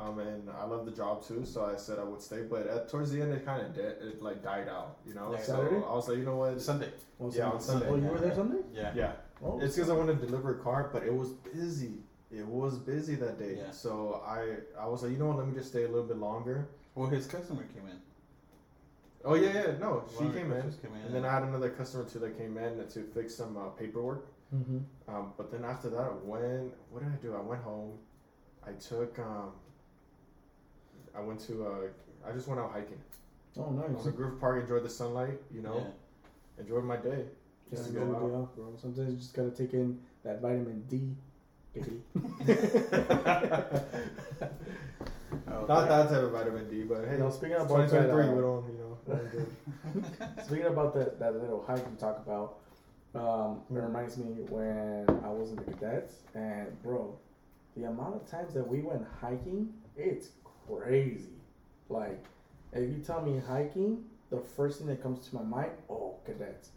Um, 0.00 0.18
and 0.18 0.50
I 0.50 0.64
love 0.64 0.84
the 0.84 0.90
job 0.90 1.24
too, 1.24 1.44
so 1.44 1.64
I 1.64 1.76
said 1.76 2.00
I 2.00 2.02
would 2.02 2.20
stay. 2.20 2.42
But 2.42 2.66
at, 2.66 2.88
towards 2.88 3.12
the 3.12 3.22
end, 3.22 3.32
it 3.32 3.44
kind 3.46 3.64
of 3.64 3.72
de- 3.72 4.08
it 4.08 4.20
like 4.20 4.42
died 4.42 4.66
out, 4.68 4.96
you 5.06 5.14
know. 5.14 5.30
Yeah. 5.32 5.40
so 5.42 5.52
Saturday? 5.54 5.76
I 5.76 5.94
was 5.94 6.08
like, 6.08 6.18
you 6.18 6.24
know 6.24 6.34
what? 6.38 6.60
Sunday. 6.60 6.88
Oh, 7.20 7.30
Yeah, 7.32 7.50
on 7.50 7.60
Sunday. 7.60 7.86
Oh, 7.88 7.94
you 7.94 8.02
were 8.08 8.18
there 8.18 8.34
Sunday? 8.34 8.58
Yeah. 8.74 8.92
Yeah, 8.96 9.12
Oh, 9.44 9.60
it's 9.60 9.76
because 9.76 9.90
I 9.90 9.94
wanted 9.94 10.18
to 10.20 10.26
deliver 10.26 10.58
a 10.58 10.60
car, 10.60 10.90
but 10.92 11.04
it 11.04 11.14
was 11.14 11.28
busy. 11.54 12.00
It 12.32 12.46
was 12.46 12.78
busy 12.78 13.16
that 13.16 13.38
day, 13.38 13.56
Yeah. 13.58 13.70
so 13.72 14.22
I 14.24 14.58
I 14.80 14.86
was 14.86 15.02
like, 15.02 15.10
you 15.12 15.18
know 15.18 15.26
what? 15.26 15.38
Let 15.38 15.48
me 15.48 15.54
just 15.54 15.68
stay 15.70 15.82
a 15.84 15.88
little 15.88 16.06
bit 16.06 16.16
longer. 16.18 16.68
Well, 16.94 17.08
his 17.08 17.26
customer 17.26 17.64
came 17.74 17.86
in. 17.88 17.98
Oh 19.24 19.34
yeah, 19.34 19.52
yeah, 19.52 19.78
no, 19.78 20.04
she 20.10 20.16
One 20.24 20.26
of 20.28 20.34
came 20.34 20.52
in, 20.52 20.62
Came 20.62 20.94
in. 20.94 21.00
and 21.06 21.14
then 21.14 21.24
I 21.24 21.32
had 21.32 21.42
another 21.42 21.70
customer 21.70 22.04
too 22.04 22.20
that 22.20 22.38
came 22.38 22.56
in 22.56 22.86
to 22.88 23.02
fix 23.14 23.34
some 23.34 23.56
uh, 23.56 23.68
paperwork. 23.70 24.26
Mm-hmm. 24.54 24.78
Um, 25.14 25.32
but 25.36 25.50
then 25.50 25.64
after 25.64 25.90
that, 25.90 25.98
I 26.00 26.10
went. 26.24 26.72
What 26.90 27.02
did 27.02 27.12
I 27.12 27.16
do? 27.22 27.34
I 27.36 27.40
went 27.40 27.62
home. 27.62 27.98
I 28.66 28.72
took. 28.72 29.18
Um, 29.18 29.52
I 31.16 31.20
went 31.20 31.40
to. 31.48 31.66
Uh, 31.66 32.28
I 32.28 32.32
just 32.32 32.46
went 32.48 32.60
out 32.60 32.72
hiking. 32.72 33.00
Oh, 33.58 33.66
I 33.84 33.88
nice. 33.88 33.96
was 33.98 34.06
at 34.06 34.16
Groove 34.16 34.40
Park. 34.40 34.62
Enjoyed 34.62 34.84
the 34.84 34.88
sunlight. 34.88 35.40
You 35.52 35.62
know, 35.62 35.76
Yeah. 35.78 36.62
enjoyed 36.62 36.84
my 36.84 36.96
day. 36.96 37.26
Yeah, 37.70 37.76
Just 37.76 37.86
to 37.88 37.92
good 37.92 38.08
go 38.08 38.14
out. 38.16 38.20
deal, 38.20 38.50
bro. 38.56 38.76
Sometimes 38.80 39.10
you 39.10 39.16
just 39.16 39.34
gotta 39.34 39.50
take 39.50 39.74
in 39.74 40.00
that 40.24 40.40
vitamin 40.40 40.84
D. 40.88 41.14
Oh, 45.48 45.64
Not 45.68 45.88
that 45.88 46.08
type 46.08 46.22
of 46.22 46.32
vitamin 46.32 46.68
D, 46.68 46.82
but 46.82 47.04
hey, 47.06 47.12
You 47.12 47.18
know, 47.18 47.30
speaking 47.30 47.56
it's 47.56 47.64
about 47.70 47.88
that, 47.90 48.10
2023. 48.10 48.24
uh, 48.24 48.32
we 48.34 48.40
don't. 48.40 48.64
You 48.72 48.78
know. 48.78 48.98
we're. 49.06 50.44
Speaking 50.44 50.66
about 50.66 50.94
that, 50.94 51.18
that 51.20 51.40
little 51.40 51.64
hike 51.66 51.78
you 51.78 51.96
talk 51.98 52.18
about, 52.26 52.58
um, 53.14 53.60
it 53.70 53.80
reminds 53.80 54.16
me 54.18 54.26
when 54.48 55.06
I 55.24 55.28
was 55.28 55.50
in 55.50 55.56
the 55.56 55.62
cadets, 55.64 56.14
and 56.34 56.80
bro, 56.82 57.16
the 57.76 57.84
amount 57.84 58.16
of 58.16 58.28
times 58.28 58.54
that 58.54 58.66
we 58.66 58.80
went 58.80 59.04
hiking, 59.20 59.72
it's 59.96 60.30
crazy. 60.68 61.38
Like, 61.88 62.24
if 62.72 62.88
you 62.90 62.98
tell 63.04 63.22
me 63.22 63.40
hiking, 63.46 64.04
the 64.30 64.40
first 64.40 64.78
thing 64.78 64.86
that 64.88 65.02
comes 65.02 65.26
to 65.28 65.34
my 65.36 65.42
mind, 65.42 65.72
oh, 65.88 66.16
cadets, 66.24 66.70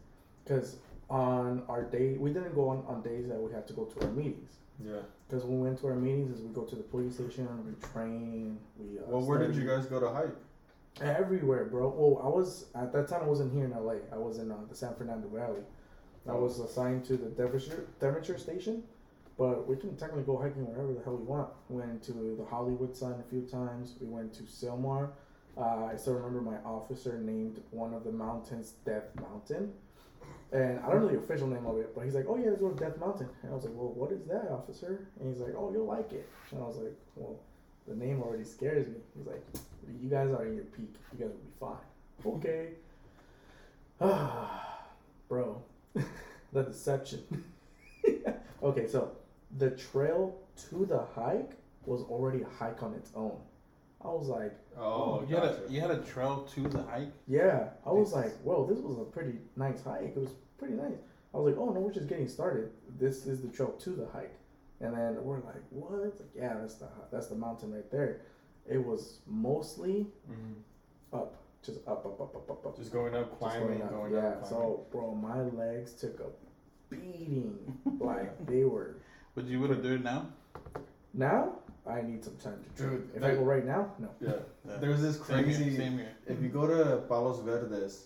because 0.43 0.77
on 1.09 1.63
our 1.67 1.83
day, 1.83 2.15
we 2.17 2.31
didn't 2.31 2.53
go 2.55 2.69
on, 2.69 2.83
on 2.87 3.01
days 3.01 3.27
that 3.27 3.39
we 3.39 3.51
had 3.51 3.67
to 3.67 3.73
go 3.73 3.85
to 3.85 4.01
our 4.05 4.11
meetings. 4.11 4.57
Yeah. 4.83 5.01
Because 5.27 5.43
when 5.45 5.59
we 5.59 5.67
went 5.67 5.79
to 5.79 5.87
our 5.87 5.95
meetings, 5.95 6.31
is 6.35 6.41
we 6.41 6.53
go 6.53 6.63
to 6.63 6.75
the 6.75 6.83
police 6.83 7.15
station, 7.15 7.47
we 7.65 7.73
train, 7.89 8.59
we. 8.77 8.99
Uh, 8.99 9.03
Well, 9.07 9.21
where 9.21 9.39
did 9.39 9.55
you 9.55 9.65
guys 9.67 9.85
go 9.85 9.99
to 9.99 10.09
hike? 10.09 10.35
Everywhere, 11.01 11.65
bro. 11.65 11.89
Well, 11.89 12.21
I 12.23 12.27
was 12.27 12.67
at 12.75 12.93
that 12.93 13.07
time. 13.07 13.21
I 13.23 13.27
wasn't 13.27 13.51
here 13.53 13.65
in 13.65 13.71
LA. 13.71 13.95
I 14.11 14.17
was 14.17 14.37
in 14.37 14.51
uh, 14.51 14.57
the 14.69 14.75
San 14.75 14.93
Fernando 14.95 15.27
Valley. 15.27 15.61
I 16.29 16.33
was 16.33 16.59
assigned 16.59 17.03
to 17.05 17.17
the 17.17 17.29
Devonshire, 17.29 17.87
Devonshire 17.99 18.37
station, 18.37 18.83
but 19.37 19.67
we 19.67 19.75
can 19.75 19.97
technically 19.97 20.23
go 20.23 20.37
hiking 20.37 20.65
wherever 20.67 20.93
the 20.93 21.03
hell 21.03 21.17
we 21.17 21.23
want. 21.25 21.49
Went 21.67 22.01
to 22.03 22.13
the 22.13 22.45
Hollywood 22.49 22.95
sign 22.95 23.15
a 23.19 23.29
few 23.29 23.41
times. 23.41 23.95
We 23.99 24.07
went 24.07 24.33
to 24.35 24.43
Sylmar. 24.43 25.09
Uh, 25.57 25.85
I 25.85 25.95
still 25.97 26.13
remember 26.13 26.41
my 26.41 26.57
officer 26.65 27.17
named 27.19 27.61
one 27.71 27.93
of 27.93 28.03
the 28.03 28.11
mountains 28.11 28.73
Death 28.85 29.09
Mountain, 29.19 29.73
and 30.53 30.79
I 30.79 30.89
don't 30.91 31.01
know 31.01 31.07
the 31.07 31.17
official 31.17 31.47
name 31.47 31.65
of 31.65 31.77
it, 31.77 31.95
but 31.95 32.05
he's 32.05 32.13
like, 32.13 32.25
"Oh 32.27 32.37
yeah, 32.37 32.49
let's 32.49 32.61
go 32.61 32.69
to 32.69 32.75
Death 32.75 32.97
Mountain." 32.99 33.27
And 33.41 33.51
I 33.51 33.55
was 33.55 33.65
like, 33.65 33.73
"Well, 33.75 33.91
what 33.91 34.11
is 34.11 34.23
that, 34.25 34.51
officer?" 34.51 35.07
And 35.19 35.27
he's 35.27 35.41
like, 35.41 35.55
"Oh, 35.57 35.71
you'll 35.73 35.87
like 35.87 36.13
it." 36.13 36.29
And 36.51 36.61
I 36.61 36.67
was 36.67 36.77
like, 36.77 36.93
"Well, 37.15 37.39
the 37.87 37.95
name 37.95 38.21
already 38.21 38.43
scares 38.43 38.87
me." 38.87 38.97
He's 39.17 39.25
like, 39.25 39.43
"You 40.01 40.09
guys 40.09 40.29
are 40.29 40.45
in 40.45 40.55
your 40.55 40.65
peak. 40.65 40.95
You 41.11 41.25
guys 41.25 41.33
will 41.33 41.39
be 41.39 41.53
fine." 41.59 42.35
Okay. 42.35 42.69
Ah 43.99 44.85
Bro, 45.27 45.63
the 46.53 46.63
deception. 46.63 47.43
okay, 48.63 48.87
so 48.87 49.11
the 49.57 49.71
trail 49.71 50.37
to 50.69 50.85
the 50.85 51.03
hike 51.15 51.53
was 51.85 52.01
already 52.03 52.43
a 52.43 52.47
hike 52.59 52.83
on 52.83 52.93
its 52.93 53.11
own. 53.15 53.37
I 54.03 54.07
was 54.09 54.27
like, 54.27 54.53
Oh, 54.77 55.23
you 55.29 55.35
had 55.35 55.45
a 55.45 55.59
you 55.69 55.79
had 55.81 55.91
a 55.91 55.99
trail 55.99 56.47
to 56.55 56.61
the 56.67 56.81
hike. 56.83 57.11
yeah. 57.27 57.69
I 57.85 57.91
was 57.91 58.11
like, 58.13 58.33
whoa, 58.43 58.65
this 58.67 58.79
was 58.79 58.97
a 58.97 59.03
pretty 59.03 59.37
nice 59.55 59.83
hike. 59.83 60.13
It 60.15 60.17
was 60.17 60.31
pretty 60.57 60.73
nice. 60.75 60.97
I 61.33 61.37
was 61.37 61.51
like, 61.53 61.59
oh 61.61 61.71
no, 61.71 61.79
we're 61.79 61.91
just 61.93 62.07
getting 62.07 62.27
started. 62.27 62.71
This 62.99 63.25
is 63.25 63.41
the 63.41 63.47
trail 63.49 63.71
to 63.71 63.89
the 63.91 64.07
hike. 64.07 64.35
And 64.81 64.95
then 64.97 65.23
we're 65.23 65.37
like, 65.37 65.63
what? 65.69 65.91
Like, 66.01 66.13
yeah, 66.35 66.55
that's 66.59 66.75
the 66.75 66.87
that's 67.11 67.27
the 67.27 67.35
mountain 67.35 67.73
right 67.73 67.89
there. 67.91 68.21
It 68.67 68.83
was 68.83 69.19
mostly 69.27 70.07
Mhm. 70.29 70.55
up, 71.13 71.35
just 71.63 71.79
up, 71.87 72.05
up, 72.05 72.19
up, 72.19 72.35
up, 72.35 72.49
up, 72.49 72.65
up. 72.65 72.77
Just 72.77 72.91
going 72.91 73.13
up, 73.15 73.27
Just 73.29 73.39
climbing, 73.39 73.81
up. 73.81 73.89
going 73.91 74.13
yeah, 74.13 74.19
up. 74.19 74.43
climbing. 74.43 74.49
so 74.49 74.85
bro, 74.91 75.13
my 75.15 75.41
legs 75.41 75.93
took 75.93 76.19
a 76.19 76.29
beating. 76.89 77.77
like 77.99 78.45
they 78.47 78.63
were. 78.63 78.97
Would 79.35 79.47
you 79.47 79.59
would 79.61 79.69
have 79.71 79.81
do 79.83 79.93
it 79.95 80.03
now? 80.03 80.27
Now 81.13 81.53
I 81.85 82.01
need 82.01 82.23
some 82.23 82.37
time 82.37 82.63
to 82.63 82.81
train. 82.81 82.89
Dude, 82.97 83.09
if 83.15 83.21
that- 83.21 83.31
I 83.31 83.35
go 83.35 83.43
right 83.43 83.65
now, 83.65 83.91
no. 83.99 84.09
Yeah. 84.21 84.33
Yeah. 84.65 84.77
There's 84.77 85.01
this 85.01 85.17
Same 85.17 85.43
crazy. 85.43 85.63
here. 85.65 85.77
Same 85.77 85.97
here. 85.97 86.15
If 86.25 86.41
you 86.41 86.47
go 86.47 86.65
to 86.65 87.01
Palos 87.09 87.41
Verdes, 87.41 88.05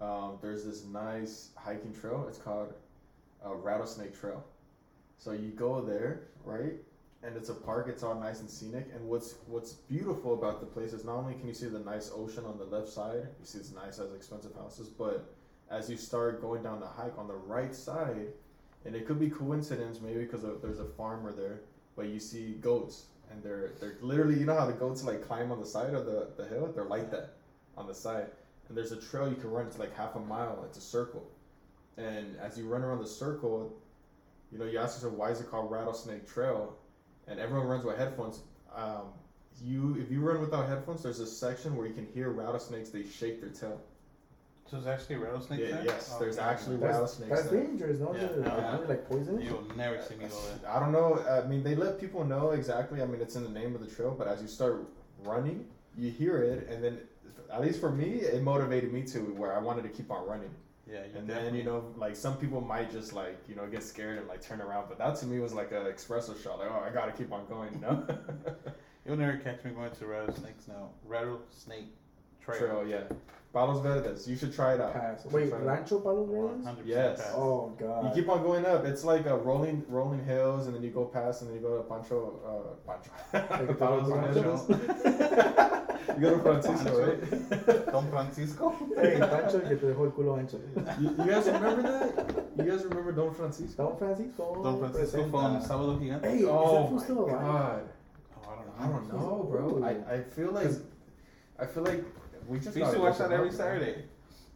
um, 0.00 0.38
there's 0.40 0.64
this 0.64 0.84
nice 0.86 1.50
hiking 1.54 1.92
trail. 1.92 2.24
It's 2.28 2.38
called 2.38 2.72
uh, 3.44 3.54
Rattlesnake 3.54 4.18
Trail. 4.18 4.42
So 5.18 5.32
you 5.32 5.50
go 5.50 5.82
there, 5.82 6.22
right? 6.44 6.72
And 7.22 7.36
it's 7.36 7.50
a 7.50 7.54
park. 7.54 7.88
It's 7.88 8.02
all 8.02 8.14
nice 8.14 8.40
and 8.40 8.48
scenic. 8.48 8.86
And 8.94 9.06
what's 9.06 9.34
what's 9.48 9.72
beautiful 9.72 10.32
about 10.32 10.60
the 10.60 10.66
place 10.66 10.94
is 10.94 11.04
not 11.04 11.16
only 11.16 11.34
can 11.34 11.46
you 11.46 11.52
see 11.52 11.66
the 11.66 11.80
nice 11.80 12.10
ocean 12.14 12.44
on 12.46 12.56
the 12.56 12.64
left 12.64 12.88
side, 12.88 13.26
you 13.38 13.44
see 13.44 13.58
this 13.58 13.72
nice 13.74 13.98
as 13.98 14.14
expensive 14.14 14.54
houses, 14.54 14.88
but 14.88 15.34
as 15.70 15.90
you 15.90 15.98
start 15.98 16.40
going 16.40 16.62
down 16.62 16.80
the 16.80 16.86
hike 16.86 17.18
on 17.18 17.28
the 17.28 17.34
right 17.34 17.74
side, 17.74 18.28
and 18.86 18.94
it 18.96 19.06
could 19.06 19.20
be 19.20 19.28
coincidence 19.28 20.00
maybe 20.00 20.20
because 20.20 20.42
there's 20.62 20.78
a 20.80 20.86
farmer 20.96 21.32
there, 21.32 21.60
but 21.96 22.06
you 22.06 22.18
see 22.18 22.52
goats 22.62 23.06
and 23.30 23.42
they're 23.42 23.70
they're 23.80 23.96
literally 24.00 24.38
you 24.38 24.46
know 24.46 24.56
how 24.56 24.66
the 24.66 24.72
goats 24.72 25.04
like 25.04 25.26
climb 25.26 25.52
on 25.52 25.60
the 25.60 25.66
side 25.66 25.94
of 25.94 26.06
the, 26.06 26.28
the 26.36 26.46
hill 26.46 26.70
they're 26.74 26.84
like 26.84 27.10
that 27.10 27.34
on 27.76 27.86
the 27.86 27.94
side 27.94 28.26
and 28.68 28.76
there's 28.76 28.92
a 28.92 28.96
trail 28.96 29.28
you 29.28 29.34
can 29.34 29.50
run. 29.50 29.66
It's 29.66 29.78
like 29.78 29.94
half 29.96 30.14
a 30.14 30.20
mile. 30.20 30.62
It's 30.66 30.78
a 30.78 30.82
circle, 30.82 31.26
and 31.96 32.36
as 32.40 32.58
you 32.58 32.66
run 32.68 32.82
around 32.82 33.00
the 33.00 33.08
circle, 33.08 33.72
you 34.52 34.58
know 34.58 34.66
you 34.66 34.78
ask 34.78 34.96
yourself 34.96 35.14
why 35.14 35.30
is 35.30 35.40
it 35.40 35.50
called 35.50 35.70
Rattlesnake 35.70 36.26
Trail, 36.26 36.76
and 37.26 37.40
everyone 37.40 37.66
runs 37.66 37.84
with 37.84 37.96
headphones. 37.96 38.40
Um, 38.74 39.12
you 39.62 39.96
if 40.00 40.10
you 40.10 40.20
run 40.20 40.40
without 40.40 40.68
headphones, 40.68 41.02
there's 41.02 41.20
a 41.20 41.26
section 41.26 41.76
where 41.76 41.86
you 41.86 41.94
can 41.94 42.06
hear 42.14 42.30
rattlesnakes. 42.30 42.90
They 42.90 43.04
shake 43.04 43.40
their 43.40 43.50
tail. 43.50 43.80
So 44.70 44.76
it's 44.76 44.86
actually 44.86 45.14
a 45.16 45.18
rattlesnake 45.20 45.60
Yeah, 45.60 45.70
there? 45.76 45.84
yes, 45.86 46.12
Oh, 46.14 46.20
there's 46.20 46.38
okay. 46.38 46.46
actually 46.48 46.76
That's, 46.76 46.92
rattlesnakes. 46.92 47.30
that's 47.30 47.48
there. 47.48 47.62
dangerous, 47.64 48.00
no? 48.00 48.14
Yeah, 48.14 48.20
Is 48.24 48.36
it, 48.36 48.40
no, 48.40 48.48
like, 48.50 48.58
yeah. 48.58 48.76
like 48.88 49.08
poisonous? 49.08 49.44
You'll 49.44 49.64
never 49.76 50.02
see 50.02 50.14
me 50.16 50.26
go 50.26 50.36
there. 50.60 50.70
I 50.70 50.78
don't 50.78 50.92
know. 50.92 51.24
I 51.28 51.46
mean, 51.46 51.62
they 51.62 51.74
let 51.74 51.98
people 51.98 52.24
know 52.24 52.50
exactly. 52.50 53.00
I 53.00 53.06
mean, 53.06 53.20
it's 53.20 53.36
in 53.36 53.44
the 53.44 53.50
name 53.50 53.74
of 53.74 53.80
the 53.80 53.86
trail, 53.86 54.14
but 54.16 54.28
as 54.28 54.42
you 54.42 54.48
start 54.48 54.86
running, 55.24 55.66
you 55.96 56.10
hear 56.10 56.42
it, 56.42 56.68
and 56.68 56.84
then 56.84 56.98
at 57.50 57.62
least 57.62 57.80
for 57.80 57.90
me, 57.90 58.16
it 58.20 58.42
motivated 58.42 58.92
me 58.92 59.02
to 59.04 59.20
where 59.20 59.56
I 59.56 59.58
wanted 59.58 59.82
to 59.84 59.88
keep 59.88 60.10
on 60.10 60.26
running. 60.26 60.50
Yeah, 60.86 61.00
you 61.12 61.18
And 61.18 61.28
then 61.28 61.54
you 61.54 61.64
know, 61.64 61.84
like 61.96 62.16
some 62.16 62.36
people 62.36 62.60
might 62.60 62.90
just 62.90 63.12
like 63.12 63.38
you 63.48 63.54
know 63.54 63.66
get 63.66 63.82
scared 63.82 64.18
and 64.18 64.26
like 64.28 64.40
turn 64.42 64.60
around, 64.60 64.86
but 64.88 64.98
that 64.98 65.16
to 65.16 65.26
me 65.26 65.38
was 65.38 65.52
like 65.52 65.70
a 65.72 65.92
espresso 65.92 66.40
shot. 66.42 66.58
Like, 66.58 66.70
oh, 66.70 66.82
I 66.86 66.90
gotta 66.90 67.12
keep 67.12 67.30
on 67.32 67.46
going, 67.46 67.72
you 67.74 67.80
know. 67.80 68.06
You'll 69.06 69.16
never 69.16 69.38
catch 69.38 69.64
me 69.64 69.70
going 69.72 69.90
to 69.90 70.06
rattlesnakes 70.06 70.68
now. 70.68 70.90
Rattlesnake 71.06 71.94
Trail. 72.42 72.58
Trail, 72.58 72.86
yeah. 72.88 73.02
Palos 73.52 73.80
Verdes, 73.82 74.28
you 74.28 74.36
should 74.36 74.54
try 74.54 74.74
it 74.74 74.80
out. 74.80 74.92
Pass. 74.92 75.24
Wait, 75.26 75.44
should 75.44 75.50
try 75.50 75.58
it 75.58 75.62
out. 75.62 75.66
Rancho 75.66 76.00
Palos 76.00 76.28
Verdes? 76.28 76.78
Yes. 76.84 77.20
pass. 77.20 77.32
Oh, 77.34 77.74
God. 77.78 78.04
You 78.04 78.10
keep 78.22 78.28
on 78.28 78.42
going 78.42 78.66
up. 78.66 78.84
It's 78.84 79.04
like 79.04 79.24
a 79.26 79.36
rolling, 79.36 79.84
rolling 79.88 80.22
hills, 80.24 80.66
and 80.66 80.76
then 80.76 80.82
you 80.82 80.90
go 80.90 81.06
past, 81.06 81.40
and 81.40 81.50
then 81.50 81.56
you 81.56 81.62
go 81.62 81.78
to 81.78 81.82
Pancho, 81.84 82.40
uh, 82.44 82.92
Pancho. 82.92 83.66
Like 83.66 83.78
Palos 83.78 84.10
Pancho? 84.10 84.56
Verdes. 84.56 85.88
you 86.16 86.20
go 86.20 86.36
to 86.36 86.42
Francisco, 86.42 87.06
right? 87.06 87.86
Don 87.92 88.10
Francisco. 88.10 88.76
Hey, 88.96 89.18
Pancho, 89.18 89.60
que 89.60 89.76
te 89.76 89.86
dejó 89.86 90.04
el 90.04 90.12
culo 90.12 90.36
ancho. 90.36 90.60
you, 91.00 91.10
you 91.10 91.30
guys 91.30 91.46
remember 91.46 91.82
that? 91.82 92.46
You 92.56 92.64
guys 92.64 92.84
remember 92.84 93.12
Don 93.12 93.32
Francisco? 93.32 93.88
Don 93.88 93.96
Francisco. 93.96 94.62
Don 94.62 94.78
Francisco 94.78 95.22
from 95.30 95.60
Sábado 95.62 95.98
Gigante. 95.98 96.24
Hey, 96.24 96.38
is 96.38 96.42
that 96.42 96.50
oh 96.50 96.88
fool 96.88 97.00
still 97.00 97.24
alive? 97.24 97.40
god! 97.40 97.88
Oh, 98.36 98.50
I 98.50 98.54
don't 98.56 98.66
know. 98.66 98.74
I 98.78 98.86
don't 98.88 99.08
know, 99.08 99.48
bro. 99.50 99.84
I, 99.84 100.14
I 100.14 100.22
feel 100.22 100.52
like 100.52 100.70
I 101.58 101.66
feel 101.66 101.82
like 101.82 102.04
we 102.48 102.58
just 102.58 102.74
We 102.74 102.82
used 102.82 102.92
gotta 102.94 103.00
watch 103.04 103.18
that 103.18 103.32
every 103.32 103.48
up, 103.48 103.54
Saturday. 103.54 104.04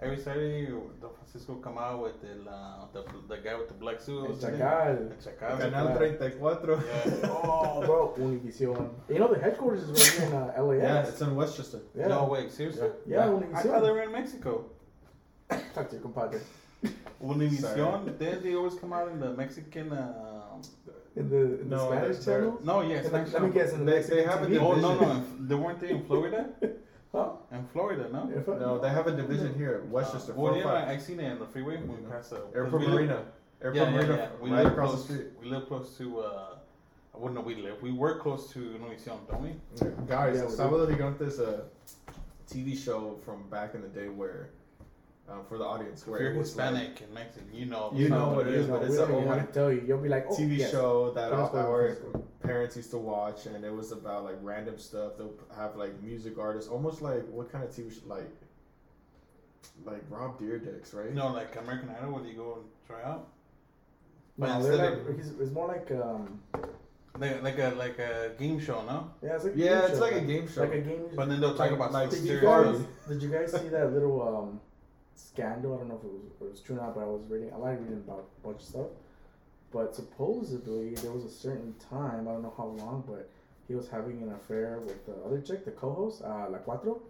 Every 0.01 0.19
Saturday, 0.19 0.67
Don 1.01 1.11
Francisco 1.15 1.55
come 1.57 1.79
out 1.79 2.03
with 2.03 2.21
the, 2.23 2.51
uh, 2.51 2.87
the 2.93 3.05
the 3.29 3.37
guy 3.41 3.55
with 3.55 3.69
the 3.69 3.75
black 3.75 4.01
suit. 4.01 4.19
El 4.19 4.23
what's 4.31 4.43
his 4.43 4.51
name? 4.53 4.61
Chacal. 4.61 5.13
El 5.13 5.17
Chacal. 5.25 5.61
Canal 5.61 5.97
34. 5.97 6.81
Yeah. 6.81 7.29
Oh, 7.45 7.83
bro, 7.87 8.15
Univision. 8.19 8.91
You 9.09 9.19
know 9.21 9.33
the 9.33 9.39
headquarters 9.39 9.85
is 9.85 9.91
right 9.91 10.13
here 10.19 10.27
in 10.29 10.35
uh, 10.35 10.63
LAX. 10.65 10.83
Yeah, 10.83 11.09
it's 11.11 11.21
in 11.21 11.37
Westchester. 11.37 11.81
yeah. 11.95 12.09
No, 12.09 12.25
wait, 12.25 12.51
seriously? 12.51 12.89
Yeah, 13.07 13.27
Yeah. 13.27 13.33
Univision. 13.33 13.55
I 13.57 13.63
thought 13.63 13.83
they 13.85 13.91
were 13.93 14.03
in 14.03 14.13
Mexico. 14.13 14.65
Talk 15.75 15.89
to 15.91 15.95
your 15.97 16.03
compadre. 16.03 16.41
Univision, 17.23 18.19
then 18.19 18.43
they 18.43 18.55
always 18.57 18.75
come 18.75 18.93
out 18.93 19.09
in 19.13 19.21
the 19.21 19.31
Mexican. 19.43 19.93
Uh, 19.93 20.09
In 21.15 21.29
the, 21.29 21.43
in 21.63 21.69
the 21.69 21.79
Spanish 21.89 22.25
channel? 22.25 22.59
no, 22.65 22.81
yes, 22.81 23.05
In 23.07 23.13
the- 23.13 23.19
Spanish 23.27 23.33
let 23.35 23.43
me 23.43 23.51
guess. 23.51 23.73
In 23.73 23.85
the 23.85 23.85
They- 23.91 23.97
Mexican 23.99 24.17
they 24.19 24.25
have 24.33 24.43
a 24.43 24.47
TV? 24.47 24.61
Oh 24.61 24.75
no, 24.87 24.91
no, 24.99 25.25
they 25.49 25.55
weren't 25.55 25.79
they 25.81 25.91
in 25.91 26.03
Florida? 26.09 26.41
Huh? 27.13 27.29
In 27.53 27.65
Florida, 27.73 28.09
no. 28.11 28.31
If 28.35 28.49
I- 28.49 28.59
No, 28.59 28.79
they 28.79 28.89
have 28.89 29.07
a 29.07 29.13
division 29.15 29.55
here, 29.55 29.75
at 29.75 29.89
Westchester. 29.89 30.33
Well, 30.33 30.57
yeah, 30.57 30.63
405. 30.63 30.89
I, 30.89 30.93
I 30.93 30.97
seen 30.99 31.21
it 31.21 31.31
in 31.31 31.39
the 31.39 31.47
freeway 31.47 31.77
when 31.77 32.03
we 32.03 32.11
passed 32.11 32.31
the 32.31 32.41
Airport 32.55 32.81
we 32.81 32.87
live- 32.87 32.95
Marina. 32.95 33.25
Airport 33.61 33.77
Yeah, 33.77 33.83
yeah, 33.85 33.91
Marina, 33.97 34.17
yeah. 34.17 34.29
We 34.41 34.51
right 34.51 34.65
live 34.65 34.73
across 34.73 34.91
close, 34.91 35.07
the 35.07 35.15
street. 35.15 35.27
We 35.43 35.49
live 35.51 35.67
close 35.69 35.97
to. 35.99 36.21
Uh, 36.21 36.47
well, 37.15 37.33
no, 37.33 37.43
we 37.43 37.57
live. 37.57 37.81
We 37.83 37.93
work 37.93 38.23
close 38.23 38.51
to 38.55 38.59
Univision, 38.61 39.19
don't 39.31 39.43
we? 39.43 39.51
Guys, 40.07 40.37
Yeah, 40.39 40.45
we 40.47 40.51
do. 40.51 40.57
Sábado 40.57 40.87
Gigante 40.89 41.21
is 41.23 41.39
a 41.39 41.65
TV 42.51 42.75
show 42.75 43.19
from 43.25 43.49
back 43.51 43.75
in 43.75 43.83
the 43.83 43.89
day 43.89 44.09
where, 44.09 44.49
um, 45.33 45.45
for 45.49 45.57
the 45.59 45.65
audience, 45.65 46.03
If 46.03 46.09
where 46.09 46.23
you're 46.23 46.33
it 46.33 46.39
was 46.39 46.57
like 46.57 46.69
Hispanic 46.71 47.01
and 47.01 47.15
Mexican, 47.15 47.49
you 47.55 47.67
know. 47.67 47.91
You 47.95 48.09
know 48.09 48.29
what 48.31 48.47
it 48.47 48.55
is, 48.55 48.67
No, 48.69 48.79
but 48.79 48.87
it's 48.87 48.97
don't 48.97 49.11
a 49.11 49.13
even 49.19 49.29
old 49.29 49.39
have 49.39 49.47
to 49.49 49.53
tell 49.53 49.73
you. 49.73 49.83
You'll 49.87 49.99
be 49.99 50.09
like, 50.09 50.27
oh, 50.29 50.35
TV 50.35 50.59
yes. 50.59 50.71
show 50.71 51.11
that 51.13 51.33
Conozco 51.33 51.55
our, 51.55 51.69
our 51.89 51.97
parents 52.43 52.77
used 52.77 52.91
to 52.91 52.99
watch, 52.99 53.47
and 53.47 53.65
it 53.65 53.73
was 53.73 53.93
about 53.93 54.25
like 54.25 54.37
random 54.43 54.79
stuff. 54.79 55.13
They'll 55.17 55.33
have 55.57 55.77
like 55.77 56.01
music 56.03 56.39
artists, 56.39 56.71
almost 56.71 57.03
like 57.03 57.27
what 57.29 57.51
kind 57.51 57.65
of 57.65 57.71
TV 57.71 57.93
show, 57.93 58.01
like, 58.07 58.31
like 59.85 60.03
Rob 60.11 60.39
Dyrdek's, 60.41 60.93
right? 60.95 61.13
No, 61.15 61.33
like 61.33 61.57
American 61.57 61.91
Idol, 61.91 62.13
where 62.15 62.25
you 62.25 62.35
go 62.35 62.55
and 62.61 62.65
try 62.87 63.03
out. 63.09 63.29
But 64.39 64.49
No, 64.49 64.57
instead 64.59 64.93
of- 64.93 65.07
like, 65.07 65.19
it's, 65.19 65.29
it's 65.41 65.51
more 65.53 65.69
like, 65.69 65.91
um, 65.93 66.41
Like, 67.19 67.43
like 67.43 67.59
a 67.59 67.75
like 67.77 67.99
a 67.99 68.33
game 68.39 68.59
show, 68.59 68.83
no? 68.85 69.11
yeah, 69.23 69.35
it's 69.37 69.45
like 69.45 69.55
a 69.55 69.59
Yeah, 69.59 69.65
game 69.81 69.85
it's 69.91 69.95
show, 69.99 70.01
like 70.05 70.15
a 70.15 70.21
game 70.23 70.49
show. 70.49 70.61
Like 70.63 70.73
a 70.75 70.81
game 70.81 71.03
But 71.15 71.29
then 71.29 71.41
they'll 71.41 71.51
talk 71.51 71.71
Like- 71.71 71.73
about 71.73 71.93
like 71.93 72.11
Did 72.11 72.23
you 72.25 72.41
guys, 72.41 72.79
did 73.09 73.23
you 73.23 73.29
guys 73.31 73.53
see 73.53 73.69
that 73.69 73.93
little 73.93 74.23
um, 74.23 74.61
scandal? 75.15 75.75
I 75.75 75.79
don't 75.79 75.89
know 75.89 75.97
if 75.99 76.05
it 76.05 76.13
was, 76.13 76.23
if 76.35 76.41
it 76.43 76.51
was 76.51 76.61
true 76.61 76.77
or 76.77 76.81
not, 76.81 76.95
but 76.95 77.03
I 77.03 77.07
was 77.07 77.23
reading. 77.29 77.51
I 77.53 77.57
like 77.57 77.81
reading 77.81 78.03
about 78.07 78.29
a 78.43 78.47
bunch 78.47 78.63
of 78.63 78.69
stuff. 78.69 78.87
But 79.73 79.95
supposedly 79.95 80.95
there 80.97 81.13
was 81.13 81.25
a 81.25 81.31
certain 81.31 81.75
time. 81.91 82.29
I 82.29 82.33
don't 82.33 82.43
know 82.43 82.53
how 82.57 82.67
long, 82.67 83.05
but 83.07 83.31
he 83.69 83.75
was 83.75 83.89
having 83.89 84.23
an 84.23 84.33
affair 84.35 84.81
with 84.85 85.07
the 85.07 85.15
other 85.25 85.41
chick, 85.41 85.65
the 85.65 85.71
co-host, 85.71 86.23
uh, 86.23 86.47
La 86.51 86.59
Cuatro. 86.59 87.01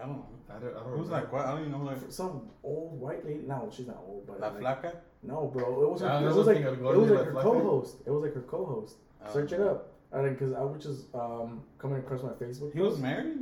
I 0.00 0.06
don't 0.06 0.16
know. 0.18 0.26
I 0.48 0.58
don't, 0.60 0.76
I 0.76 0.80
don't 0.84 0.98
Who's 0.98 1.08
like 1.08 1.32
what? 1.32 1.44
I 1.44 1.50
don't 1.52 1.60
even 1.60 1.72
know. 1.72 1.78
Like 1.84 1.98
Some 2.08 2.42
old 2.62 3.00
white 3.00 3.24
lady. 3.24 3.40
No, 3.46 3.68
she's 3.74 3.88
not 3.88 4.00
old, 4.06 4.26
but 4.28 4.40
La 4.40 4.48
like, 4.48 4.82
Flaca. 4.82 4.96
no, 5.24 5.50
bro. 5.52 5.82
It 5.82 5.90
was. 5.90 6.00
Her, 6.02 6.20
it 6.22 6.34
was 6.34 6.46
like 6.46 6.58
it 6.58 6.80
was 6.80 7.10
like 7.10 7.24
her 7.24 7.32
Flaca? 7.32 7.42
co-host. 7.42 7.96
It 8.06 8.10
was 8.10 8.22
like 8.22 8.34
her 8.34 8.42
co-host. 8.42 8.96
Um, 9.24 9.32
Search 9.32 9.52
it 9.52 9.60
up. 9.60 9.88
I 10.12 10.22
think 10.22 10.38
because 10.38 10.54
I 10.54 10.60
was 10.60 10.82
just 10.82 11.12
um, 11.14 11.62
coming 11.78 11.98
across 11.98 12.22
my 12.22 12.30
Facebook. 12.30 12.72
He 12.72 12.80
was 12.80 12.98
married. 12.98 13.38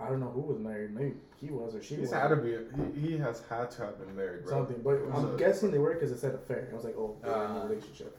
I 0.00 0.08
don't 0.08 0.20
know 0.20 0.30
who 0.30 0.40
was 0.42 0.58
married. 0.58 0.94
Maybe 0.94 1.14
he 1.40 1.50
was 1.50 1.74
or 1.74 1.82
she 1.82 1.94
He's 1.96 2.02
was. 2.02 2.12
had 2.12 2.28
to 2.28 2.36
be. 2.36 2.56
He, 3.00 3.08
he 3.08 3.18
has 3.18 3.42
had 3.48 3.70
to 3.72 3.82
have 3.86 3.98
been 3.98 4.14
married, 4.16 4.44
bro. 4.44 4.52
something, 4.52 4.80
but 4.82 4.98
I'm 5.12 5.36
guessing 5.36 5.70
they 5.70 5.78
were 5.78 5.94
because 5.94 6.12
it 6.12 6.18
said 6.20 6.34
affair. 6.34 6.68
I 6.70 6.74
was 6.74 6.84
like, 6.84 6.96
oh, 6.96 7.16
they're 7.22 7.32
in 7.32 7.38
Ah. 7.50 7.62
a 7.62 7.66
relationship. 7.68 8.16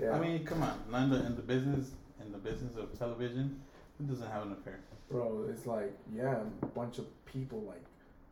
Yeah, 0.00 0.10
I 0.12 0.18
mean, 0.18 0.44
come 0.44 0.62
on. 0.62 0.76
Linda, 0.90 1.24
in 1.24 1.36
the 1.36 1.42
business, 1.42 1.92
in 2.20 2.32
the 2.32 2.38
business 2.38 2.74
of 2.76 2.96
television, 2.98 3.60
who 3.98 4.04
doesn't 4.06 4.28
have 4.30 4.42
an 4.42 4.52
affair? 4.52 4.80
bro, 5.10 5.46
it's 5.50 5.66
like 5.66 5.92
yeah, 6.12 6.38
a 6.62 6.66
bunch 6.66 6.98
of 6.98 7.04
people 7.26 7.60
like 7.62 7.84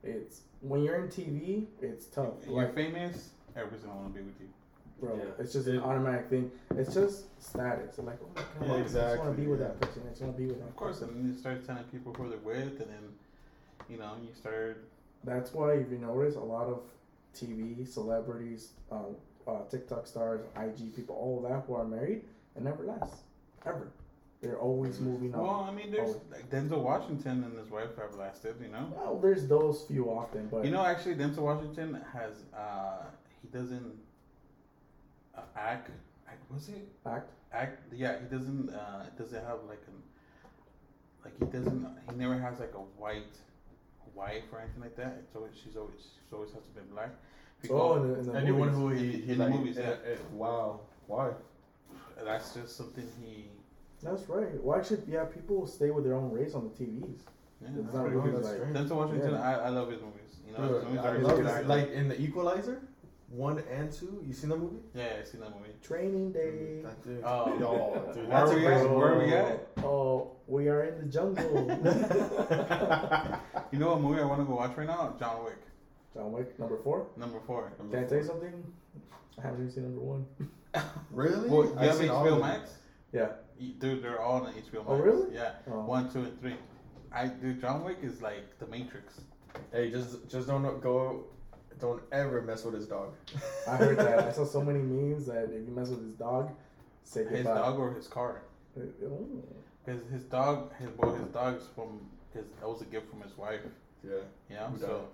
it's 0.03 0.41
when 0.63 0.83
you're 0.83 0.97
in 0.97 1.09
TV, 1.09 1.67
it's 1.81 2.07
tough. 2.07 2.33
You're 2.47 2.57
Like, 2.57 2.75
famous. 2.75 3.29
Everybody's 3.55 3.85
gonna 3.85 4.01
want 4.01 4.13
to 4.15 4.19
be 4.21 4.25
with 4.27 4.41
you. 4.41 4.49
Bro, 5.03 5.17
Yeah. 5.17 5.25
it's 5.39 5.53
just 5.53 5.67
an 5.67 5.81
automatic 5.81 6.29
thing. 6.31 6.51
It's 6.77 6.95
just 6.95 7.25
status. 7.43 7.99
I'm 7.99 8.07
like, 8.07 8.19
oh 8.23 8.29
my 8.35 8.43
god, 8.67 8.67
Yeah, 8.69 8.75
I 8.75 8.83
just 8.83 8.95
want 9.19 9.37
to 9.37 9.43
be 9.43 9.47
with 9.49 9.61
yeah. 9.61 9.67
that 9.69 9.81
person. 9.81 10.03
I 10.07 10.11
just 10.11 10.23
want 10.23 10.37
to 10.37 10.41
be 10.43 10.47
with 10.47 10.59
that. 10.61 10.69
Of 10.69 10.77
course, 10.77 11.01
person. 11.01 11.15
and 11.17 11.27
you 11.35 11.39
start 11.39 11.67
telling 11.67 11.85
people 11.85 12.15
who 12.15 12.29
they're 12.31 12.39
with, 12.39 12.81
and 12.81 12.89
then 12.91 13.05
you 13.89 13.99
know 13.99 14.13
you 14.23 14.29
start. 14.35 14.85
That's 15.25 15.53
why 15.53 15.73
if 15.75 15.91
you 15.91 15.99
notice, 15.99 16.37
a 16.37 16.41
lot 16.41 16.67
of 16.69 16.81
TV 17.35 17.87
celebrities, 17.87 18.71
um, 18.91 19.17
uh, 19.47 19.63
TikTok 19.71 20.07
stars, 20.07 20.41
IG 20.57 20.95
people, 20.95 21.17
all 21.17 21.45
of 21.45 21.51
that 21.51 21.65
who 21.67 21.75
are 21.75 21.85
married, 21.85 22.23
it 22.57 22.63
never 22.63 22.85
lasts 22.85 23.23
ever. 23.67 23.89
They're 24.41 24.59
always 24.59 24.99
moving 24.99 25.33
on. 25.35 25.41
Well, 25.41 25.67
I 25.69 25.73
mean, 25.73 25.93
there's 25.93 26.17
Oh. 26.17 26.21
like 26.33 26.51
Denzel 26.51 26.83
Washington 26.83 27.45
and 27.45 27.57
his 27.57 27.71
wife 27.71 27.97
have 27.97 28.17
lasted. 28.17 28.57
You 28.61 28.69
know. 28.69 28.93
Well, 28.97 29.19
there's 29.19 29.47
those 29.47 29.83
few 29.85 30.07
often, 30.11 30.49
but 30.49 30.65
You 30.65 30.73
know, 30.73 30.85
actually, 30.85 31.15
Denzel 31.15 31.43
Washington 31.51 31.95
has. 32.13 32.43
uh 32.57 33.05
He 33.41 33.49
doesn't 33.49 33.93
uh, 35.37 35.41
act. 35.57 35.91
act. 36.29 36.43
Was 36.53 36.69
it 36.69 36.89
act. 37.07 37.31
act? 37.53 37.81
Yeah, 37.93 38.19
he 38.21 38.27
doesn't. 38.35 38.71
uh 38.71 39.05
Doesn't 39.19 39.45
have 39.45 39.61
like 39.69 39.83
an. 39.89 39.99
Like 41.25 41.35
he 41.39 41.47
doesn't. 41.47 41.87
He 42.11 42.17
never 42.17 42.39
has 42.39 42.59
like 42.61 42.75
a 42.75 42.85
white 43.03 43.35
wife 44.15 44.45
or 44.53 44.61
anything 44.61 44.83
like 44.83 44.97
that. 44.97 45.23
so 45.33 45.49
she's 45.55 45.77
always 45.77 46.01
she's 46.01 46.33
always 46.33 46.51
has 46.53 46.63
to 46.65 46.73
be 46.81 46.81
black. 46.93 47.11
You 47.63 47.71
Oh, 47.73 47.95
in 47.97 48.03
the, 48.13 48.19
in 48.19 48.27
the 48.27 48.35
Anyone 48.39 48.73
movies. 48.75 49.01
who 49.01 49.05
he, 49.19 49.23
he 49.23 49.33
In 49.33 49.39
the 49.39 49.49
movies, 49.49 49.79
eh, 49.79 49.83
yeah. 49.83 50.13
eh, 50.13 50.17
wow, 50.33 50.81
why? 51.07 51.31
that's 52.25 52.55
just 52.55 52.77
something 52.77 53.07
he. 53.21 53.47
That's 54.03 54.29
right. 54.29 54.61
why 54.63 54.83
should 54.83 55.05
yeah, 55.09 55.25
people 55.25 55.67
stay 55.67 55.91
with 55.91 56.05
their 56.05 56.15
own 56.15 56.31
race 56.33 56.55
on 56.55 56.65
the 56.69 56.75
TVs. 56.85 57.21
Yeah, 57.61 57.69
that's 57.77 57.95
not 57.95 58.03
pretty 58.03 58.17
really 58.17 58.33
that's 58.33 58.47
like 58.49 58.57
strange. 58.57 58.77
Denzel 58.77 58.97
Washington, 58.97 59.31
Yeah. 59.33 59.43
I, 59.49 59.53
I 59.67 59.69
love 59.69 59.91
his 59.91 60.01
movies. 60.03 60.33
You 60.47 60.53
know, 60.59 60.75
his 60.75 60.85
movies 60.85 60.99
I 60.99 61.09
are 61.09 61.19
love 61.19 61.37
good 61.37 61.67
Like 61.69 61.91
in 61.93 62.09
the 62.09 62.21
Equalizer, 62.21 62.83
one 63.33 63.63
and 63.73 63.91
two. 63.91 64.23
You 64.27 64.33
seen 64.35 64.51
the 64.51 64.57
movie? 64.57 64.77
Yeah, 64.95 65.17
I 65.21 65.25
seen 65.25 65.41
that 65.41 65.51
movie. 65.57 65.73
Training 65.83 66.33
day. 66.33 66.83
That 66.83 67.03
dude. 67.03 67.23
Oh. 67.25 67.47
Yo, 67.59 68.13
dude, 68.15 68.29
Where 68.29 68.39
that's 68.39 68.51
are 68.51 68.55
a 68.55 68.61
we 68.61 68.67
at? 68.67 68.91
Where 68.91 69.15
are 69.15 69.19
we 69.25 69.33
at? 69.33 69.69
Oh, 69.79 70.33
we 70.47 70.69
are 70.69 70.85
in 70.85 70.99
the 70.99 71.07
jungle. 71.07 71.67
You 73.73 73.79
know 73.79 73.89
what 73.93 74.01
movie 74.03 74.21
I 74.21 74.25
want 74.27 74.41
to 74.43 74.45
go 74.45 74.57
watch 74.57 74.77
right 74.77 74.87
now? 74.87 75.15
John 75.19 75.45
Wick, 75.45 75.57
John 76.15 76.31
Wick, 76.31 76.59
number 76.59 76.77
four. 76.85 77.07
number 77.17 77.41
four. 77.47 77.73
Can 77.91 78.05
I 78.05 78.07
tell 78.07 78.19
you 78.19 78.25
something? 78.25 78.63
I 79.39 79.43
haven't 79.47 79.61
even 79.61 79.73
seen 79.73 79.85
number 79.85 80.01
one. 80.01 80.27
Really? 81.11 81.49
Well, 81.49 81.65
you 81.65 81.75
I've 81.79 81.87
have 81.89 81.97
seen 81.97 82.11
all 82.11 82.27
of 82.27 82.35
HBO. 82.35 82.41
Max? 82.41 82.71
Yeah. 83.13 83.29
Y- 83.61 83.73
Dude, 83.79 84.03
they're 84.03 84.21
all 84.21 84.43
on 84.47 84.53
HBO 84.53 84.77
oh, 84.77 84.79
Max. 84.79 84.87
Oh, 84.89 84.97
really? 84.99 85.35
Yeah, 85.35 85.53
Oh. 85.71 85.81
one, 85.85 86.11
two, 86.13 86.21
and 86.21 86.41
three. 86.41 86.57
I 87.11 87.27
dude, 87.29 87.61
John 87.61 87.83
Wick 87.85 87.99
is 88.03 88.21
like 88.23 88.59
the 88.59 88.67
Matrix. 88.67 89.21
Hey, 89.73 89.91
just 89.91 90.29
just 90.31 90.49
don't 90.49 90.81
go. 90.83 91.25
Don't 91.81 92.03
ever 92.13 92.43
mess 92.43 92.65
with 92.65 92.75
his 92.75 92.87
dog. 92.87 93.15
I 93.69 93.77
heard 93.77 93.99
that. 93.99 94.21
I 94.21 94.33
saw 94.33 94.45
so 94.45 94.63
many 94.65 94.79
memes 94.81 95.27
that 95.27 95.45
if 95.45 95.67
you 95.67 95.73
mess 95.75 95.89
with 95.89 96.03
his 96.03 96.15
dog, 96.15 96.51
say 97.05 97.23
goodbye. 97.25 97.37
His 97.39 97.47
dog 97.47 97.79
or 97.79 97.95
his 97.95 98.07
car? 98.09 98.43
Uh, 98.77 98.83
oh. 99.05 99.27
Because 99.85 100.01
his 100.11 100.25
dog, 100.25 100.73
his 100.79 100.91
boy, 100.91 101.15
his 101.15 101.29
dog's 101.29 101.65
from 101.75 102.01
his. 102.33 102.45
That 102.61 102.69
was 102.69 102.83
a 102.83 102.85
gift 102.85 103.11
from 103.11 103.21
his 103.23 103.37
wife. 103.37 103.61
Yeah. 104.05 104.17
You 104.49 104.57
know, 104.57 104.73
so? 104.81 105.09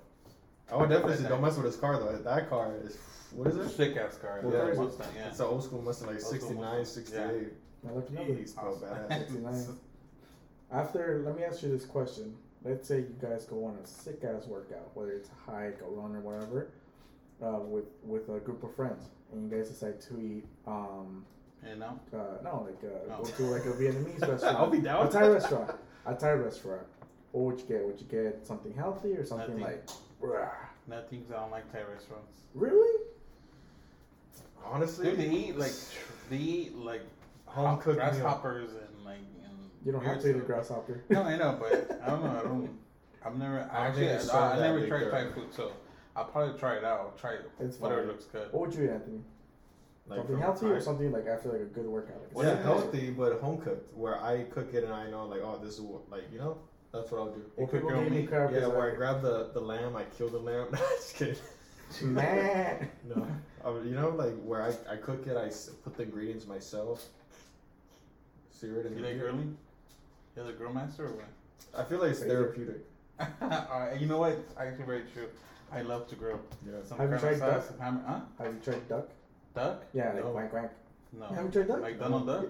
I 0.70 0.76
would 0.76 0.90
definitely 0.90 1.16
say 1.16 1.28
don't 1.28 1.40
mess 1.40 1.56
with 1.56 1.66
his 1.66 1.76
car 1.76 1.98
though. 1.98 2.16
That 2.18 2.50
car 2.50 2.74
is 2.84 2.98
what 3.32 3.48
is 3.48 3.56
it? 3.56 3.70
sick 3.70 3.96
ass 3.96 4.16
car. 4.16 4.40
What 4.42 4.52
yeah, 4.54 4.60
car 4.60 4.72
is 4.72 4.78
it? 4.78 5.06
Yeah. 5.16 5.28
It's 5.28 5.40
an 5.40 5.46
old 5.46 5.64
school 5.64 5.82
Mustang, 5.82 6.08
like 6.08 6.16
Old 6.16 6.24
school 6.24 6.40
69, 6.40 6.78
Mustang. 6.78 7.04
68. 7.04 7.52
Now, 7.84 7.94
look, 7.94 8.08
another- 8.10 8.34
He's 8.34 8.54
so 8.54 8.60
Awesome. 8.60 9.08
bad. 9.08 9.28
69. 9.28 9.66
After, 10.70 11.22
let 11.24 11.36
me 11.36 11.44
ask 11.44 11.62
you 11.62 11.70
this 11.70 11.84
question. 11.84 12.34
Let's 12.64 12.88
say 12.88 12.98
you 12.98 13.16
guys 13.20 13.44
go 13.44 13.64
on 13.64 13.78
a 13.82 13.86
sick 13.86 14.24
ass 14.24 14.46
workout, 14.46 14.90
whether 14.94 15.12
it's 15.12 15.28
a 15.30 15.50
hike, 15.50 15.80
a 15.80 15.84
run, 15.90 16.14
or 16.16 16.20
whatever, 16.20 16.70
uh, 17.42 17.60
with 17.60 17.84
with 18.02 18.28
a 18.28 18.40
group 18.40 18.62
of 18.64 18.74
friends, 18.74 19.04
and 19.32 19.50
you 19.50 19.56
guys 19.56 19.68
decide 19.68 20.00
to 20.02 20.20
eat, 20.20 20.44
um, 20.66 21.24
You 21.68 21.76
know, 21.76 21.98
uh, 22.12 22.42
no, 22.42 22.66
like 22.66 22.82
uh, 22.84 23.14
Oh. 23.14 23.22
go 23.22 23.30
to 23.30 23.42
like 23.44 23.64
a 23.64 23.72
Vietnamese 23.72 24.20
restaurant, 24.28 24.56
I'll 24.56 24.70
be 24.70 24.80
down. 24.80 25.06
a 25.06 25.10
Thai 25.10 25.28
restaurant, 25.28 25.70
a 26.06 26.14
Thai 26.14 26.32
restaurant. 26.32 26.86
What 27.32 27.44
would 27.44 27.60
you 27.60 27.66
get? 27.66 27.84
Would 27.86 28.00
you 28.00 28.06
get 28.06 28.46
something 28.46 28.72
healthy 28.74 29.12
or 29.16 29.24
something 29.24 29.58
Nothing. 29.58 29.64
like, 29.64 29.88
rah, 30.20 30.48
nothing's 30.88 31.30
I 31.30 31.36
don't 31.36 31.50
like 31.50 31.70
Thai 31.72 31.82
restaurants. 31.82 32.42
really? 32.54 33.04
Honestly, 34.64 35.10
Dude, 35.10 35.18
they 35.20 35.30
eat 35.30 35.56
like 35.58 35.70
tr- 35.72 36.12
they 36.30 36.36
eat 36.36 36.76
like 36.76 37.02
home 37.46 37.66
hop- 37.66 37.82
cooked 37.82 37.98
meal. 37.98 38.10
grasshoppers 38.10 38.70
and 38.72 39.04
like 39.04 39.16
and 39.18 39.37
You 39.84 39.92
don't 39.92 40.02
have 40.04 40.22
weird 40.22 40.34
to 40.34 40.38
eat 40.38 40.42
a 40.42 40.46
grasshopper. 40.46 41.02
No, 41.10 41.22
I 41.22 41.36
know, 41.36 41.56
but 41.60 42.00
I 42.02 42.10
don't 42.10 42.24
know. 42.24 42.38
I 42.38 42.42
don't. 42.42 42.70
I've 43.24 43.36
never. 43.36 43.68
I 43.72 43.84
I 43.84 43.86
don't 43.88 43.96
think 43.96 44.06
actually, 44.10 44.24
it's 44.24 44.28
I, 44.28 44.32
served 44.32 44.44
I 44.54 44.56
that 44.58 44.62
never 44.74 44.86
tried 44.88 45.00
there. 45.02 45.10
Thai 45.10 45.30
food, 45.32 45.54
so 45.54 45.72
I'll 46.16 46.24
probably 46.24 46.58
try 46.58 46.76
it 46.76 46.84
out. 46.84 47.00
I'll 47.00 47.14
try 47.18 47.32
it. 47.34 47.50
It's 47.60 47.78
whatever 47.78 48.02
fine. 48.02 48.08
looks 48.10 48.24
good. 48.26 48.52
What 48.52 48.60
would 48.68 48.74
you 48.74 48.84
eat, 48.84 48.90
Anthony? 48.90 49.20
Like 50.06 50.18
something 50.20 50.34
from- 50.36 50.42
healthy 50.42 50.66
or 50.66 50.80
something 50.80 51.12
like 51.12 51.26
after 51.26 51.50
like 51.52 51.60
a 51.60 51.64
good 51.64 51.86
workout? 51.86 52.16
Like 52.32 52.46
a 52.46 52.48
Yeah, 52.48 52.54
steak? 52.54 52.64
healthy, 52.64 53.10
but 53.10 53.40
home 53.40 53.60
cooked, 53.60 53.96
where 53.96 54.20
I 54.22 54.44
cook 54.44 54.72
it 54.72 54.84
and 54.84 54.92
I 54.92 55.10
know, 55.10 55.26
like, 55.26 55.40
oh, 55.42 55.60
this 55.62 55.74
is 55.74 55.80
what, 55.82 56.08
like, 56.10 56.22
you 56.32 56.38
know, 56.38 56.56
that's 56.92 57.10
what 57.10 57.18
I'll 57.20 57.30
do. 57.30 57.42
Well, 57.56 57.66
cook 57.66 57.74
people 57.82 57.90
your 57.90 57.98
own 57.98 58.04
gave 58.04 58.12
me 58.12 58.18
meat? 58.22 58.28
crap 58.30 58.50
Yeah, 58.50 58.60
'cause 58.60 58.68
where 58.70 58.90
I 58.90 58.92
I- 58.92 58.96
grab 58.96 59.20
the, 59.22 59.50
the 59.52 59.60
lamb, 59.60 59.96
I 59.96 60.04
kill 60.04 60.28
the 60.30 60.38
lamb. 60.38 60.68
No, 60.72 60.78
just 60.96 61.14
kidding. 61.16 61.36
Man. 62.14 62.88
No, 63.14 63.26
I 63.64 63.68
would- 63.70 63.84
you 63.84 63.94
know, 63.96 64.08
like 64.10 64.34
where 64.42 64.62
I, 64.62 64.72
I 64.92 64.96
cook 64.96 65.26
it, 65.26 65.36
I 65.36 65.50
put 65.84 65.94
the 65.96 66.04
ingredients 66.04 66.46
myself, 66.46 67.06
sear 68.50 68.80
it 68.80 68.86
in 68.86 68.92
You 68.96 69.02
the 69.02 69.04
like 69.04 69.12
heat. 69.14 69.20
grilling? 69.20 69.56
You're 70.38 70.46
the 70.46 70.52
grill 70.52 70.72
master 70.72 71.06
or 71.06 71.14
what? 71.14 71.26
I 71.76 71.82
feel 71.82 71.98
like 71.98 72.10
it's 72.10 72.20
Crazy. 72.20 72.30
therapeutic. 72.32 72.84
Alright, 73.42 74.00
you 74.00 74.06
know 74.06 74.18
what? 74.18 74.32
It's 74.34 74.54
actually 74.56 74.84
very 74.84 75.02
true. 75.12 75.26
I 75.72 75.82
love 75.82 76.06
to 76.10 76.14
grill. 76.14 76.38
Yeah. 76.64 76.74
Some 76.84 76.96
Have 76.98 77.10
you 77.10 77.18
tried 77.18 77.38
sauce, 77.38 77.66
some 77.66 77.78
ham- 77.80 78.04
huh? 78.06 78.20
Have 78.38 78.54
you 78.54 78.60
tried 78.60 78.88
duck? 78.88 79.08
Duck? 79.56 79.82
Yeah, 79.92 80.12
like 80.12 80.24
No. 80.24 80.30
quack 80.30 80.50
quack. 80.52 80.72
No. 81.18 81.26
Haven't 81.26 81.46
you 81.46 81.64
tried 81.64 81.68
duck? 81.68 81.80
Like 81.80 81.98
Donald 81.98 82.26
Duck? 82.28 82.44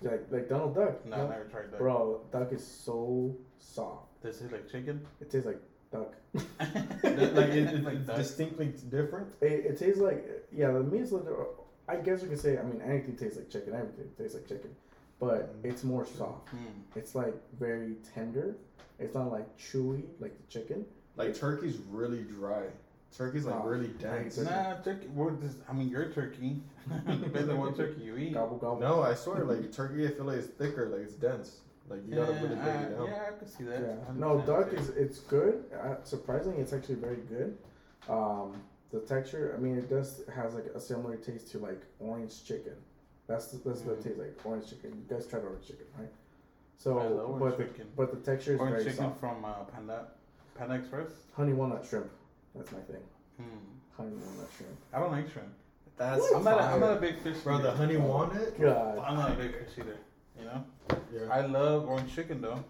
Like 0.00 0.22
like 0.30 0.48
Donald 0.48 0.74
Duck. 0.74 1.04
No, 1.04 1.16
I 1.16 1.28
never 1.28 1.44
tried 1.50 1.70
duck. 1.70 1.80
Bro, 1.80 2.22
duck 2.32 2.50
is 2.50 2.66
so 2.66 3.36
soft. 3.58 4.22
Does 4.22 4.36
it 4.36 4.44
taste 4.44 4.52
like 4.52 4.70
chicken? 4.72 5.06
It 5.20 5.30
tastes 5.30 5.46
like 5.46 5.60
duck. 5.92 6.14
like 6.34 7.04
it, 7.04 7.74
it, 7.74 7.84
Like 7.84 7.94
it's 7.96 8.06
duck? 8.06 8.16
distinctly 8.16 8.72
different. 8.88 9.28
It, 9.42 9.66
it 9.66 9.78
tastes 9.78 10.00
like 10.00 10.24
yeah. 10.50 10.70
The 10.72 10.80
meat's 10.82 11.10
a 11.12 11.16
little. 11.16 11.66
I 11.86 11.96
guess 11.96 12.22
you 12.22 12.28
could 12.28 12.40
say. 12.40 12.56
I 12.56 12.62
mean, 12.62 12.80
anything 12.80 13.16
tastes 13.16 13.36
like 13.36 13.50
chicken. 13.50 13.74
Everything 13.74 14.08
tastes 14.16 14.34
like 14.34 14.48
chicken, 14.48 14.70
but 15.18 15.62
Mm. 15.62 15.70
it's 15.70 15.84
more 15.84 16.04
soft. 16.04 16.48
Hmm. 16.50 16.58
It's 16.96 17.14
like 17.14 17.34
very 17.58 17.96
tender. 18.14 18.56
It's 18.98 19.14
not 19.14 19.30
like 19.32 19.46
chewy 19.58 20.02
like 20.20 20.36
the 20.36 20.46
chicken. 20.48 20.84
Like 21.16 21.34
turkey's 21.34 21.78
really 21.90 22.22
dry. 22.24 22.64
Turkey's 23.16 23.44
like 23.44 23.54
Oh, 23.62 23.68
really 23.68 23.88
dense. 23.88 24.36
turkey. 24.36 24.50
Nah, 24.50 24.74
turkey. 24.82 25.06
What 25.08 25.40
does, 25.40 25.56
I 25.68 25.72
mean, 25.72 25.88
you're 25.88 26.10
turkey. 26.10 26.60
Depends 27.06 27.48
on 27.48 27.58
what 27.58 27.76
turkey 27.82 28.02
you 28.02 28.16
eat. 28.16 28.34
Gobble 28.34 28.56
gobble. 28.58 28.80
No, 28.80 29.02
I 29.02 29.14
swear, 29.14 29.44
like 29.44 29.70
turkey, 29.72 30.04
I 30.06 30.10
feel 30.10 30.24
like 30.24 30.38
it's 30.38 30.48
thicker, 30.48 30.88
like 30.88 31.02
it's 31.02 31.14
dense. 31.14 31.60
Like 31.88 32.00
you 32.08 32.14
gotta 32.16 32.32
really 32.32 32.48
break 32.56 32.60
I, 32.60 32.82
it 32.82 32.96
down. 32.96 33.06
yeah, 33.06 33.24
I 33.32 33.38
can 33.38 33.46
see 33.46 33.64
that. 33.64 33.80
Yeah. 33.80 33.94
No, 34.16 34.40
duck 34.40 34.72
is 34.72 34.88
it's 34.90 35.20
good. 35.20 35.64
Uh, 35.80 35.96
surprisingly, 36.02 36.60
it's 36.62 36.72
actually 36.72 36.94
very 36.96 37.18
good. 37.28 37.56
Um, 38.08 38.54
the 38.90 39.00
texture, 39.00 39.54
I 39.56 39.60
mean, 39.60 39.76
it 39.76 39.88
does 39.90 40.22
has 40.34 40.54
like 40.54 40.66
a 40.74 40.80
similar 40.80 41.16
taste 41.16 41.50
to 41.52 41.58
like 41.58 41.82
orange 42.00 42.44
chicken. 42.44 42.72
That's 43.26 43.46
that's 43.46 43.80
what 43.80 43.98
it 43.98 44.04
tastes 44.04 44.18
like 44.18 44.38
orange 44.44 44.68
chicken. 44.68 44.90
You 45.08 45.16
guys 45.16 45.26
tried 45.26 45.42
orange 45.44 45.66
chicken, 45.66 45.86
right? 45.98 46.10
So, 46.76 46.98
I 46.98 47.06
love 47.06 47.38
but 47.38 47.56
the, 47.56 47.64
chicken. 47.64 47.86
but 47.96 48.10
the 48.10 48.30
texture 48.30 48.54
is 48.54 48.60
Orange 48.60 48.74
very 48.74 48.84
chicken 48.84 49.06
soft. 49.06 49.20
from 49.20 49.44
uh, 49.44 49.52
Panda, 49.72 50.06
Panda 50.54 50.74
Express. 50.74 51.08
Honey 51.34 51.52
walnut 51.52 51.86
shrimp. 51.88 52.10
That's 52.54 52.70
my 52.72 52.80
thing. 52.80 53.00
Hmm. 53.38 53.44
Honey 53.96 54.16
walnut 54.16 54.50
shrimp. 54.56 54.76
I 54.92 54.98
don't 54.98 55.12
like 55.12 55.32
shrimp. 55.32 55.48
That's 55.96 56.32
I'm 56.34 56.44
not. 56.44 56.58
A, 56.60 56.62
I'm 56.64 56.80
not 56.80 56.96
a 56.98 57.00
big 57.00 57.18
fish. 57.20 57.38
Bro, 57.38 57.60
eater. 57.60 57.62
the 57.64 57.72
honey 57.72 57.96
walnut. 57.96 58.60
God. 58.60 58.98
I'm 58.98 59.16
not 59.16 59.30
a 59.30 59.34
big 59.34 59.52
fish 59.52 59.78
eater. 59.78 59.96
You 60.38 60.44
know. 60.46 60.64
Yeah. 61.12 61.32
I 61.32 61.46
love 61.46 61.88
orange 61.88 62.14
chicken 62.14 62.42
though. 62.42 62.62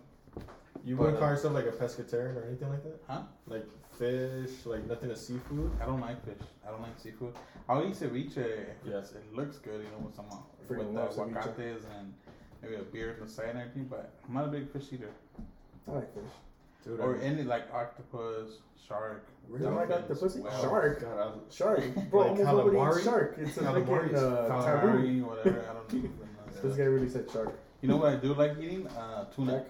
You 0.85 0.97
wouldn't 0.97 1.19
call 1.19 1.31
yourself 1.31 1.55
like 1.55 1.67
a 1.67 1.71
pescatarian 1.73 2.37
or 2.37 2.45
anything 2.47 2.69
like 2.69 2.83
that? 2.85 3.01
Huh? 3.09 3.23
Like 3.47 3.65
fish, 3.99 4.51
like 4.67 4.87
nothing 4.87 5.09
to 5.09 5.17
seafood. 5.17 5.71
I 5.81 5.87
don't 5.87 6.01
like 6.01 6.23
fish. 6.25 6.47
I 6.67 6.71
don't 6.71 6.83
like 6.83 6.99
seafood. 6.99 7.35
I'll 7.69 7.83
eat 7.87 7.95
ceviche 7.95 8.67
Yes. 8.85 9.13
It 9.13 9.25
looks 9.35 9.57
good, 9.59 9.81
you 9.83 9.91
know, 9.91 10.05
with 10.05 10.15
some 10.15 10.27
uh, 10.31 10.37
Freaking 10.69 10.79
with 10.79 10.87
the 10.89 10.93
love 10.93 11.11
ceviche. 11.15 11.37
aguacates 11.37 11.85
and 11.99 12.13
maybe 12.63 12.75
a 12.75 12.83
beer 12.83 13.17
on 13.21 13.27
the 13.27 13.33
side 13.33 13.51
and 13.51 13.59
everything. 13.61 13.85
But 13.85 14.13
I'm 14.29 14.35
not 14.35 14.45
a 14.45 14.49
big 14.49 14.71
fish 14.71 14.85
eater. 14.93 15.11
I 15.89 15.93
like 15.93 16.13
fish. 16.15 16.23
Dude, 16.85 17.01
Or 17.01 17.17
I- 17.17 17.21
any 17.21 17.45
like 17.45 17.73
octopus, 17.73 18.59
shark. 18.87 19.27
You 19.51 19.59
don't 19.59 19.75
like 19.77 19.89
dolphins, 19.89 20.23
octopus? 20.23 20.37
whale, 20.37 20.61
Shark. 20.61 21.01
God, 21.01 21.19
I- 21.19 21.53
Shark. 21.55 21.81
Bro, 22.11 22.21
Like 22.21 22.29
almost 22.31 22.45
nobody 22.45 22.77
calamari? 22.77 22.97
eats 22.97 23.05
shark. 23.05 23.35
It's 23.39 23.57
a 23.57 23.61
Calamari 23.63 23.87
freaking 24.11 24.15
uh, 24.17 24.49
calamari. 24.51 25.03
taboo. 25.05 25.25
Whatever. 25.25 25.67
I 25.71 25.73
don't 25.73 25.93
know. 26.05 26.11
This 26.63 26.77
guy 26.77 26.85
really 26.85 27.09
said 27.11 27.31
shark. 27.31 27.59
You 27.83 27.89
know 27.89 27.97
what 27.99 28.13
I 28.13 28.17
do 28.17 28.33
like 28.35 28.53
eating? 28.61 28.87
Uh, 28.87 29.25
tuna. 29.35 29.53
Like, 29.55 29.67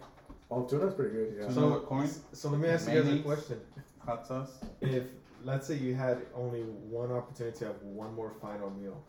oh, 0.54 0.64
tuna's 0.64 0.94
pretty 0.94 1.12
good. 1.12 1.34
Yeah. 1.36 1.42
Tuna 1.48 1.54
So- 1.54 1.72
with 1.74 1.84
corn, 1.86 2.08
So 2.32 2.48
let 2.50 2.60
me 2.60 2.68
ask 2.68 2.88
you 2.88 2.94
guys 2.94 3.02
a 3.02 3.04
Mayonnaise. 3.06 3.24
question. 3.24 3.60
hot 4.06 4.26
sauce. 4.26 4.60
If 4.80 5.04
let's 5.44 5.66
say 5.66 5.76
you 5.76 5.94
had 5.94 6.18
only 6.34 6.62
one 6.62 7.10
opportunity 7.12 7.58
to 7.60 7.64
have 7.66 7.82
one 7.82 8.14
more 8.14 8.30
final 8.40 8.70
meal, 8.70 9.02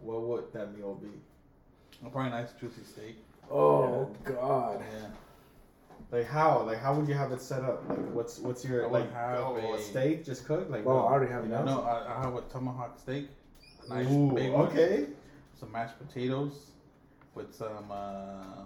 what 0.00 0.22
would 0.22 0.52
that 0.52 0.76
meal 0.76 0.94
be? 0.94 1.10
A 2.06 2.10
probably 2.10 2.30
nice 2.30 2.52
juicy 2.60 2.84
steak. 2.84 3.16
Oh 3.50 4.10
God. 4.24 4.80
Yeah. 4.80 5.08
Like 6.10 6.26
how? 6.26 6.62
Like 6.62 6.78
how 6.78 6.94
would 6.94 7.06
you 7.08 7.14
have 7.14 7.32
it 7.32 7.40
set 7.42 7.62
up? 7.64 7.82
Like 7.88 7.98
what's 8.14 8.38
what's 8.38 8.64
I 8.64 8.68
your 8.68 8.88
would 8.88 8.92
like 9.00 9.12
have 9.12 9.38
oh, 9.40 9.56
a 9.56 9.74
a- 9.74 9.78
steak 9.80 10.24
just 10.24 10.46
cooked? 10.46 10.70
Like 10.70 10.84
Well, 10.86 10.96
no, 10.96 11.04
I 11.06 11.12
already 11.12 11.30
have 11.32 11.46
you 11.46 11.54
it. 11.54 11.64
No, 11.64 11.82
I, 11.82 12.16
I 12.16 12.22
have 12.22 12.34
a 12.34 12.40
tomahawk 12.42 12.98
steak. 12.98 13.28
A 13.90 13.94
nice 13.94 14.10
Ooh, 14.10 14.32
big 14.32 14.52
one. 14.52 14.68
okay. 14.68 15.06
Some 15.58 15.70
mashed 15.72 15.98
potatoes 15.98 16.70
with 17.34 17.54
some 17.54 17.90
uh, 17.90 18.64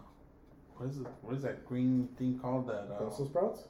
what 0.79 0.89
is 0.89 0.99
it? 0.99 1.07
What 1.23 1.35
is 1.35 1.43
that 1.43 1.67
green 1.67 2.09
thing 2.19 2.39
called? 2.41 2.69
That 2.69 2.89
uh, 2.95 2.99
Brussels 2.99 3.29
sprouts? 3.29 3.65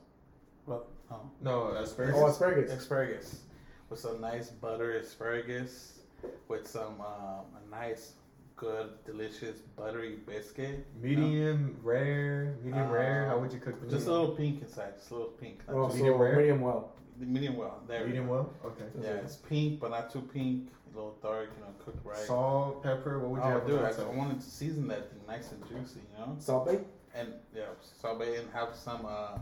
what? 0.66 0.86
No, 1.10 1.30
No 1.42 1.68
asparagus. 1.76 2.16
Oh, 2.18 2.26
asparagus. 2.26 2.70
asparagus 2.70 3.40
with 3.88 3.98
some 3.98 4.20
nice 4.20 4.50
butter 4.50 4.92
asparagus 4.98 6.00
with 6.48 6.66
some 6.66 7.00
uh, 7.00 7.40
a 7.40 7.70
nice, 7.70 8.12
good, 8.56 8.90
delicious 9.06 9.58
buttery 9.76 10.18
biscuit. 10.26 10.86
medium 11.00 11.76
rare, 11.82 12.56
medium 12.62 12.90
rare. 12.90 13.26
How 13.26 13.36
Uh, 13.36 13.40
would 13.40 13.52
you 13.52 13.60
cook 13.60 13.80
the 13.80 13.88
Just 13.88 14.06
a 14.06 14.10
little 14.12 14.34
pink 14.34 14.60
inside, 14.60 14.96
just 14.98 15.10
a 15.10 15.14
little 15.14 15.30
pink. 15.30 15.66
Not 15.66 15.76
Oh, 15.76 15.86
too- 15.86 15.92
so 15.92 15.96
medium 16.02 16.20
rare? 16.20 16.36
medium 16.36 16.60
well. 16.60 16.92
medium 17.18 17.56
well. 17.56 17.82
There. 17.86 18.00
we 18.00 18.06
medium 18.08 18.26
go. 18.26 18.32
well. 18.32 18.72
Okay. 18.72 18.84
Yeah, 19.00 19.24
it's 19.24 19.36
pink, 19.36 19.80
but 19.80 19.90
not 19.90 20.12
too 20.12 20.20
pink. 20.20 20.70
A 20.92 20.96
little 20.96 21.16
dark, 21.22 21.48
you 21.54 21.60
know, 21.64 21.72
cooked 21.84 22.04
right. 22.04 22.16
Salt, 22.16 22.82
pepper. 22.82 23.18
What 23.18 23.30
would 23.30 23.36
you 23.38 23.42
oh, 23.44 23.50
have? 23.50 23.66
dude, 23.66 23.80
I, 23.80 24.10
I 24.12 24.16
wanted 24.16 24.40
to 24.40 24.50
season 24.50 24.88
that 24.88 25.10
thing 25.10 25.20
nice 25.26 25.52
and 25.52 25.62
juicy, 25.68 26.00
you 26.00 26.18
know, 26.18 26.36
Salt 26.38 26.66
bake? 26.66 26.80
And 27.14 27.28
yeah, 27.54 27.64
saute 28.00 28.36
and 28.36 28.48
have 28.52 28.74
some 28.74 29.06
uh, 29.06 29.38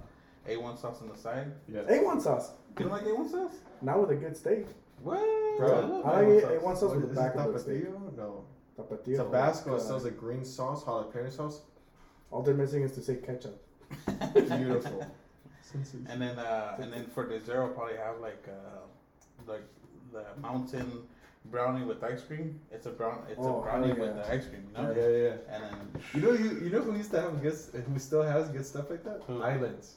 A1 0.49 0.81
sauce 0.81 1.01
on 1.03 1.09
the 1.09 1.17
side. 1.17 1.53
Yeah. 1.69 1.83
A1 1.83 2.21
sauce. 2.23 2.53
You 2.79 2.85
don't 2.89 2.93
like 2.93 3.05
A1 3.05 3.31
sauce? 3.31 3.53
Not 3.83 4.01
with 4.01 4.11
a 4.11 4.15
good 4.17 4.37
steak. 4.37 4.67
What? 5.03 5.19
Bro, 5.59 5.69
I 5.69 5.79
I 5.79 5.81
love 5.85 6.05
like 6.05 6.15
A1 6.27 6.39
it- 6.53 6.63
A1 6.63 6.75
sauce 6.79 6.83
What 6.83 6.97
with 6.97 7.05
is 7.11 7.11
the 7.17 7.21
back 7.21 7.35
of 7.37 7.53
the 7.53 7.59
steak. 7.61 7.85
tapatio? 7.87 8.17
No. 8.17 8.45
Tapatio. 8.79 9.17
Tabasco 9.17 9.71
God. 9.73 9.83
sells 9.83 10.05
a 10.05 10.11
green 10.11 10.45
sauce, 10.45 10.85
jalapeno 10.85 11.33
sauce. 11.33 11.63
All 12.31 12.43
they're 12.43 12.55
missing 12.55 12.83
is 12.83 12.93
to 12.93 13.01
say 13.03 13.17
ketchup. 13.17 13.63
Beautiful. 14.35 15.07
And 16.09 16.21
then 16.23 16.39
uh, 16.39 16.77
and 16.81 16.93
then 16.93 17.07
for 17.07 17.27
dessert, 17.29 17.63
I'll 17.63 17.69
probably 17.69 17.97
have 17.97 18.19
like 18.21 18.45
uh, 18.49 19.51
like 19.51 19.63
the 20.13 20.25
mountain 20.41 21.03
brownie 21.51 21.85
with 21.85 22.03
ice 22.05 22.23
cream. 22.23 22.61
It's 22.71 22.87
a 22.87 22.91
brown. 22.91 23.23
It's 23.31 23.39
Oh, 23.41 23.61
a 23.61 23.63
brownie 23.63 23.89
hell 23.89 23.97
with 23.99 24.15
the 24.17 24.33
ice 24.33 24.47
cream, 24.47 24.65
you 24.77 24.83
know. 24.83 24.91
Yeah, 24.97 25.09
yeah, 25.09 25.17
yeah. 25.29 25.55
And 25.55 25.63
then 25.65 26.03
You 26.15 26.21
know, 26.23 26.33
you, 26.33 26.51
you 26.65 26.71
know 26.71 26.83
who 26.83 26.97
used 26.97 27.11
to 27.13 27.21
have 27.21 27.41
good, 27.43 27.55
who 27.93 27.99
still 27.99 28.23
has 28.23 28.49
good 28.49 28.67
stuff 28.67 28.91
like 28.91 29.05
that? 29.05 29.23
Who? 29.27 29.43
Islands. 29.43 29.95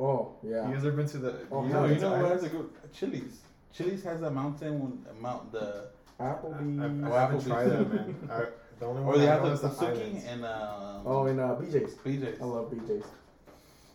Oh, 0.00 0.34
yeah. 0.42 0.66
You 0.68 0.74
guys 0.74 0.84
ever 0.84 0.96
been 0.96 1.06
to 1.08 1.18
the? 1.18 1.34
Oh, 1.50 1.62
you 1.62 1.68
you 1.68 1.74
know, 1.74 1.82
been 1.82 1.94
you 1.94 2.00
know 2.00 2.10
what 2.10 2.18
Islands? 2.24 2.42
has 2.44 2.52
a 2.52 2.56
good 2.56 2.70
Chili's. 2.92 3.40
Chili's 3.72 4.02
has 4.04 4.22
a 4.22 4.30
mountain 4.30 4.80
when 4.80 5.04
a 5.10 5.14
mount 5.20 5.52
the 5.52 5.86
Applebee's. 6.20 6.80
I, 6.80 6.84
I 7.16 7.20
haven't 7.20 7.38
Applebee's. 7.40 7.46
tried 7.46 7.64
that, 7.70 7.92
man. 7.94 8.28
I, 8.30 8.44
the 8.80 8.86
only 8.86 9.02
or 9.02 9.06
one 9.06 9.18
they 9.20 9.26
have 9.26 9.42
the 9.42 9.52
is 9.52 9.60
the 9.60 9.68
pizookie 9.68 10.26
and 10.32 10.44
um, 10.44 11.02
Oh, 11.06 11.26
in 11.26 11.38
uh, 11.38 11.48
BJ's. 11.56 11.94
BJ's. 11.94 12.40
I 12.40 12.44
love 12.44 12.70
BJ's. 12.70 13.06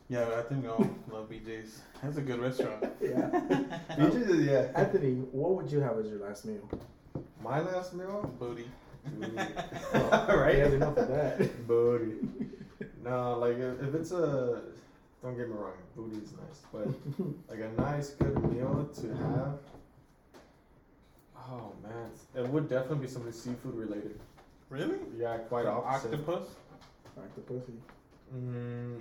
Yeah, 0.09 0.25
I 0.39 0.41
think 0.43 0.63
we 0.63 0.69
all 0.69 0.79
love 1.11 1.29
BJ's. 1.29 1.81
That's 2.01 2.17
a 2.17 2.21
good 2.21 2.39
restaurant. 2.39 2.85
Yeah. 3.01 3.29
BJ's 3.91 4.29
is- 4.29 4.45
yeah. 4.47 4.71
Anthony, 4.75 5.15
what 5.31 5.55
would 5.55 5.69
you 5.71 5.79
have 5.81 5.99
as 5.99 6.07
your 6.07 6.19
last 6.19 6.45
meal? 6.45 6.69
My 7.47 7.61
last 7.61 7.93
meal. 7.93 8.29
Booty. 8.39 8.65
He 9.21 9.37
has 9.37 10.27
right. 10.29 10.73
enough 10.73 10.97
of 10.97 11.07
that. 11.07 11.65
Booty. 11.65 12.27
No, 13.05 13.37
like 13.39 13.57
if, 13.57 13.81
if 13.87 13.95
it's 13.95 14.11
a 14.11 14.63
don't 15.23 15.37
get 15.37 15.47
me 15.47 15.55
wrong, 15.55 15.71
booty 15.95 16.17
is 16.17 16.33
nice, 16.33 16.61
but 16.73 16.87
like 17.49 17.59
a 17.59 17.81
nice 17.81 18.09
good 18.11 18.35
meal 18.51 18.89
to 18.95 19.07
have. 19.15 19.59
Oh 21.37 21.71
man, 21.81 22.11
it 22.35 22.49
would 22.49 22.67
definitely 22.67 23.05
be 23.05 23.07
something 23.07 23.31
seafood 23.31 23.75
related. 23.75 24.19
Really? 24.69 24.99
Yeah, 25.17 25.37
quite 25.37 25.67
opposite. 25.67 26.13
Octopus? 26.13 26.49
Octopussy. 27.17 27.77
Mm, 28.35 28.99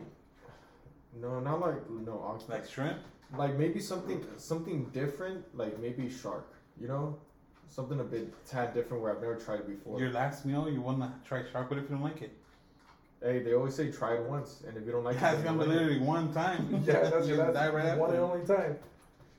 no, 1.20 1.40
not 1.40 1.60
like 1.60 1.90
no 1.90 2.22
octopus. 2.24 2.48
Like 2.48 2.70
shrimp? 2.70 2.98
Like 3.36 3.58
maybe 3.58 3.80
something 3.80 4.24
something 4.36 4.84
different, 4.92 5.44
like 5.56 5.80
maybe 5.80 6.08
shark. 6.08 6.46
You 6.80 6.86
know, 6.86 7.18
something 7.68 8.00
a 8.00 8.04
bit 8.04 8.32
tad 8.46 8.74
different 8.74 9.02
where 9.02 9.14
I've 9.14 9.20
never 9.20 9.36
tried 9.36 9.60
it 9.60 9.68
before. 9.68 9.98
Your 10.00 10.10
last 10.10 10.44
meal, 10.44 10.68
you 10.68 10.80
want 10.80 11.00
to 11.00 11.10
try 11.28 11.42
shark, 11.50 11.68
but 11.68 11.78
if 11.78 11.84
you 11.84 11.90
don't 11.90 12.02
like 12.02 12.22
it, 12.22 12.32
hey, 13.22 13.40
they 13.40 13.54
always 13.54 13.74
say 13.74 13.90
try 13.90 14.14
it 14.14 14.22
once, 14.22 14.62
and 14.66 14.76
if 14.76 14.84
you 14.86 14.92
don't 14.92 15.04
like 15.04 15.16
yeah, 15.20 15.30
it, 15.30 15.34
it's 15.34 15.42
then 15.44 15.56
gonna 15.56 15.64
be 15.64 15.70
like 15.74 15.80
literally 15.80 16.00
one 16.00 16.32
time. 16.32 16.82
Yeah, 16.86 16.92
that's, 17.10 17.28
you 17.28 17.36
that's 17.36 17.54
die 17.54 17.68
right 17.68 17.98
one 17.98 18.10
and 18.10 18.18
only 18.20 18.46
time. 18.46 18.76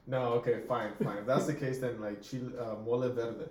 No, 0.08 0.34
okay, 0.34 0.62
fine, 0.68 0.92
fine. 1.04 1.18
If 1.18 1.26
that's 1.26 1.46
the 1.48 1.54
case, 1.54 1.80
then 1.80 2.00
like 2.00 2.22
chile, 2.22 2.52
uh, 2.60 2.76
mole 2.86 3.10
verde, 3.10 3.50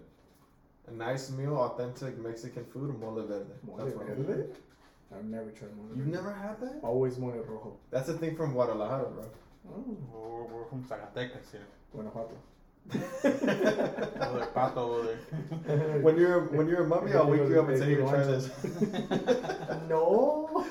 a 0.87 0.91
nice 0.93 1.31
meal, 1.31 1.57
authentic 1.57 2.19
Mexican 2.19 2.65
food, 2.65 2.99
mole 2.99 3.23
verde. 3.27 3.45
Mole 3.67 3.77
That's 3.77 3.95
what 3.95 4.07
I'm- 4.09 4.25
verde? 4.25 4.49
I've 5.15 5.25
never 5.25 5.51
tried 5.51 5.77
mole 5.77 5.87
You've 5.95 6.07
never 6.09 6.33
had 6.33 6.61
that? 6.61 6.81
Always 6.83 7.19
mole 7.19 7.31
rojo. 7.33 7.77
That's 7.91 8.09
a 8.09 8.15
thing 8.19 8.37
from 8.37 8.53
Guadalajara, 8.53 9.09
bro. 9.11 9.25
Oh, 9.69 9.97
We're, 10.13 10.45
we're 10.45 10.65
from 10.69 10.83
Zacatecas 10.85 11.51
here. 11.53 11.67
Guanajuato. 11.93 12.37
Over 12.95 14.39
there, 14.39 14.49
Pato 14.55 14.77
over 14.77 15.03
there. 15.07 15.99
when 16.01 16.17
you're 16.17 16.41
when 16.49 16.69
you're 16.69 16.85
a 16.85 16.89
mummy, 16.89 17.13
I'll 17.13 17.29
wake 17.29 17.49
you 17.49 17.61
up 17.61 17.69
and 17.69 17.79
say 17.79 17.91
you 17.91 17.97
can 17.97 18.09
try 18.09 18.25
this. 18.25 18.51
no. 19.89 20.67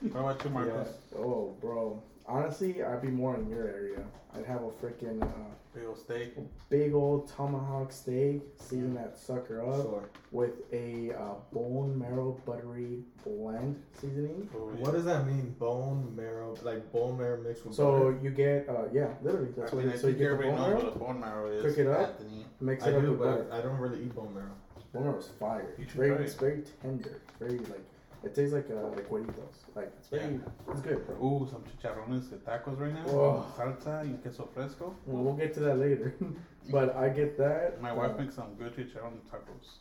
What 0.00 0.20
about 0.20 0.44
you, 0.44 0.50
Marcos? 0.50 0.88
Yeah. 1.12 1.18
Oh, 1.18 1.56
bro. 1.60 2.02
Honestly, 2.26 2.82
I'd 2.82 3.02
be 3.02 3.08
more 3.08 3.36
in 3.36 3.48
your 3.48 3.68
area. 3.68 4.02
I'd 4.36 4.46
have 4.46 4.62
a 4.62 4.70
freaking 4.70 5.22
uh, 5.22 5.26
Big 5.74 5.84
old 5.86 5.98
steak. 5.98 6.34
big 6.70 6.94
old 6.94 7.28
tomahawk 7.28 7.90
steak, 7.90 8.42
season 8.56 8.94
that 8.94 9.18
sucker 9.18 9.60
up 9.68 9.74
Sure. 9.82 10.08
with 10.30 10.52
a 10.72 11.12
uh, 11.12 11.34
bone 11.52 11.98
marrow 11.98 12.40
buttery 12.46 13.00
blend 13.24 13.82
seasoning. 14.00 14.48
Oh, 14.56 14.70
yeah. 14.72 14.80
What 14.82 14.92
does 14.94 15.04
that 15.04 15.26
mean? 15.26 15.54
Bone 15.58 16.14
marrow, 16.14 16.56
like 16.62 16.92
bone 16.92 17.18
marrow 17.18 17.40
mixed 17.42 17.66
with 17.66 17.74
So 17.74 17.90
butter? 17.98 18.18
you 18.22 18.30
get, 18.30 18.68
uh, 18.68 18.84
yeah, 18.92 19.08
literally. 19.22 19.48
I 19.56 19.60
That's 19.62 19.72
mean, 19.72 19.86
what. 19.86 19.94
I 19.96 19.98
So 19.98 20.06
you 20.06 20.12
get 20.14 20.18
the 20.20 20.24
everybody 20.26 20.50
bone 20.50 20.58
knows 20.60 20.68
marrow, 20.68 20.84
what 20.84 20.94
a 20.94 20.98
bone 20.98 21.20
marrow 21.20 21.50
is. 21.50 21.62
Cook 21.64 21.78
it 21.78 21.86
up. 21.88 22.08
Anthony. 22.20 22.46
mix 22.60 22.84
I 22.84 22.88
it 22.90 22.94
up 22.94 23.02
do, 23.02 23.10
with 23.10 23.18
butter. 23.18 23.46
I 23.52 23.60
don't 23.60 23.78
really 23.78 24.02
eat 24.04 24.14
bone 24.14 24.32
marrow. 24.32 24.54
Bone 24.92 25.04
marrow 25.04 25.18
is 25.18 25.26
fire. 25.40 25.74
Very, 25.96 26.24
it's 26.24 26.34
very 26.34 26.62
tender. 26.82 27.20
Very 27.40 27.58
like, 27.58 27.84
it 28.24 28.34
tastes 28.34 28.54
like 28.54 28.68
uh, 28.70 28.88
like 28.88 29.08
huevitos. 29.08 29.56
Like 29.74 29.92
it's 29.98 30.08
very, 30.08 30.40
it's 30.70 30.80
good, 30.80 31.06
bro. 31.06 31.16
Ooh, 31.16 31.48
some 31.50 31.62
chicharrones 31.64 32.30
de 32.30 32.36
tacos 32.36 32.78
right 32.78 32.94
now. 32.94 33.06
Oh. 33.08 33.46
Salsa 33.56 34.04
y 34.04 34.16
queso 34.22 34.48
fresco. 34.54 34.94
Well, 35.06 35.22
we'll 35.22 35.34
get 35.34 35.54
to 35.54 35.60
that 35.60 35.78
later. 35.78 36.14
but 36.70 36.96
I 36.96 37.08
get 37.08 37.36
that. 37.38 37.80
My 37.80 37.90
uh, 37.90 37.96
wife 37.96 38.18
makes 38.18 38.34
some 38.34 38.54
good 38.54 38.74
chicharron 38.76 39.18
tacos. 39.30 39.78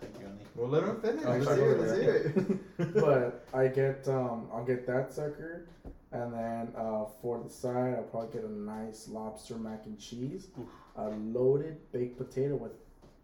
Thank 0.00 0.18
you, 0.20 0.26
honey. 0.26 0.44
Well, 0.54 0.68
let 0.68 0.84
him 0.84 1.00
finish. 1.00 1.24
Oh, 1.26 1.30
let's 1.30 1.44
sorry, 1.44 1.60
hear 1.60 1.72
it. 1.72 1.80
Let's 1.80 1.92
ahead. 1.92 2.02
hear 2.02 2.58
it. 2.78 2.94
but 2.94 3.46
I 3.52 3.66
get 3.68 4.08
um 4.08 4.48
I'll 4.52 4.64
get 4.64 4.86
that 4.86 5.12
sucker, 5.12 5.66
and 6.12 6.32
then 6.32 6.72
uh, 6.76 7.04
for 7.20 7.42
the 7.42 7.50
side 7.50 7.94
I'll 7.96 8.04
probably 8.04 8.32
get 8.32 8.44
a 8.44 8.52
nice 8.52 9.08
lobster 9.08 9.56
mac 9.56 9.82
and 9.86 9.98
cheese, 9.98 10.48
Oof. 10.58 10.68
a 10.96 11.08
loaded 11.08 11.76
baked 11.92 12.18
potato 12.18 12.56
with 12.56 12.72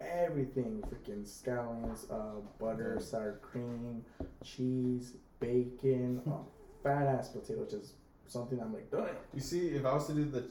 everything, 0.01 0.83
freaking 0.89 1.25
scallions, 1.25 2.11
uh, 2.11 2.41
butter, 2.59 2.99
sour 3.01 3.39
cream, 3.43 4.05
cheese, 4.45 5.15
bacon, 5.41 6.23
a 6.27 6.83
fat 6.83 7.07
ass 7.07 7.29
potato, 7.29 7.61
which 7.61 7.73
is 7.73 7.93
something 8.27 8.61
I'm 8.61 8.73
like, 8.73 8.91
damn. 8.91 9.09
You 9.35 9.41
see, 9.41 9.69
if 9.69 9.85
I 9.85 9.95
was 9.95 10.07
to 10.09 10.15
do 10.15 10.25
the 10.25 10.45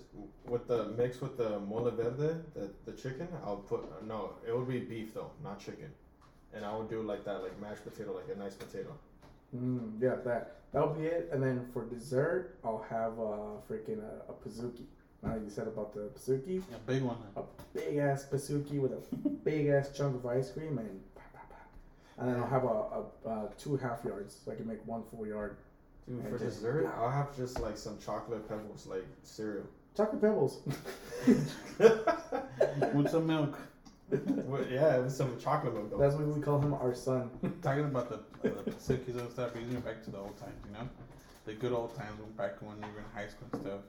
with 0.48 0.68
the 0.68 0.90
mix 0.98 1.22
with 1.22 1.38
the 1.38 1.60
mole 1.60 1.92
verde, 1.92 2.42
the 2.54 2.70
the 2.86 2.94
chicken, 2.94 3.28
I'll 3.44 3.58
put 3.58 4.06
no. 4.06 4.34
It 4.48 4.56
would 4.56 4.68
be 4.68 4.80
beef 4.80 5.14
though, 5.14 5.32
not 5.44 5.60
chicken. 5.60 5.92
And 6.54 6.64
I 6.64 6.76
would 6.76 6.90
do 6.90 7.02
like 7.02 7.26
that, 7.26 7.44
like 7.44 7.60
mashed 7.60 7.84
potato, 7.84 8.16
like 8.16 8.34
a 8.34 8.40
nice 8.40 8.56
potato. 8.56 8.98
Mm, 9.56 10.02
yeah, 10.02 10.16
that 10.24 10.62
that'll 10.72 10.94
be 10.94 11.06
it. 11.06 11.30
And 11.32 11.44
then 11.44 11.66
for 11.74 11.86
dessert, 11.86 12.58
I'll 12.64 12.86
have 12.90 13.14
uh, 13.20 13.60
freaking 13.70 14.02
a, 14.02 14.32
a 14.32 14.34
pizookie. 14.34 14.86
Now 15.26 15.36
you 15.36 15.50
said 15.50 15.68
about 15.68 15.94
the 15.94 16.10
pizookie. 16.18 16.62
A 16.74 16.78
big 16.86 17.02
one. 17.02 17.18
a 17.36 17.42
big 17.74 17.98
ass 17.98 18.26
pizookie 18.32 18.80
with 18.80 18.92
a 18.94 19.02
big 19.44 19.68
ass 19.68 19.90
chunk 19.96 20.16
of 20.16 20.26
ice 20.26 20.52
cream 20.52 20.78
and 20.78 21.02
and 22.18 22.30
then 22.30 22.40
I'll 22.40 22.48
have 22.48 22.64
a, 22.64 22.68
a, 22.68 23.30
uh 23.30 23.48
two 23.58 23.76
half 23.76 24.06
yards 24.06 24.38
so 24.46 24.52
I 24.52 24.56
can 24.56 24.68
make 24.68 24.86
one 24.86 25.04
full 25.12 25.26
yard. 25.28 25.58
Dude, 26.08 26.20
And 26.20 26.30
for 26.30 26.38
just- 26.38 26.58
dessert, 26.58 26.88
I'll 26.98 27.10
have 27.10 27.36
just 27.36 27.60
like 27.60 27.78
some 27.78 27.98
chocolate 28.00 28.48
pebbles, 28.48 28.86
like 28.88 29.06
cereal. 29.24 29.66
Chocolate 29.98 30.22
pebbles. 30.22 30.60
With 32.94 33.10
some 33.10 33.28
milk. 33.28 33.58
Well, 34.12 34.64
yeah, 34.70 35.00
with 35.00 35.12
some 35.14 35.38
chocolate 35.40 35.74
milk 35.74 35.90
though. 35.90 35.98
That's 35.98 36.14
what 36.16 36.28
we 36.28 36.40
call 36.42 36.60
him 36.62 36.74
our 36.76 36.94
son. 36.94 37.32
Talking 37.64 37.86
about 37.86 38.10
the, 38.10 38.16
uh, 38.50 38.54
the 38.64 38.72
Pizookie's 38.72 39.16
and 39.16 39.32
stuff, 39.32 39.54
bringing 39.54 39.74
it 39.76 39.84
back 39.84 40.04
to 40.04 40.12
the 40.12 40.20
old 40.20 40.38
times, 40.38 40.54
you 40.66 40.74
know? 40.74 40.88
The 41.46 41.54
good 41.54 41.72
old 41.72 41.96
times 41.98 42.20
when 42.20 42.32
back 42.34 42.62
when 42.62 42.76
we 42.78 42.82
were 42.94 43.00
in 43.00 43.06
high 43.16 43.28
school 43.28 43.48
and 43.54 43.62
stuff. 43.62 43.80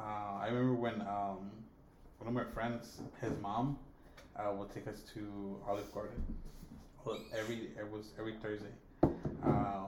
Uh, 0.00 0.38
I 0.40 0.46
remember 0.48 0.74
when 0.74 1.00
um, 1.02 1.50
one 2.18 2.28
of 2.28 2.32
my 2.32 2.44
friends, 2.44 3.00
his 3.20 3.32
mom, 3.42 3.78
uh, 4.36 4.52
would 4.52 4.70
take 4.72 4.88
us 4.88 5.00
to 5.14 5.56
Olive 5.68 5.92
Garden. 5.92 6.22
Every 7.36 7.70
it 7.78 7.90
was 7.90 8.10
every 8.18 8.34
Thursday. 8.34 8.72
Um, 9.42 9.86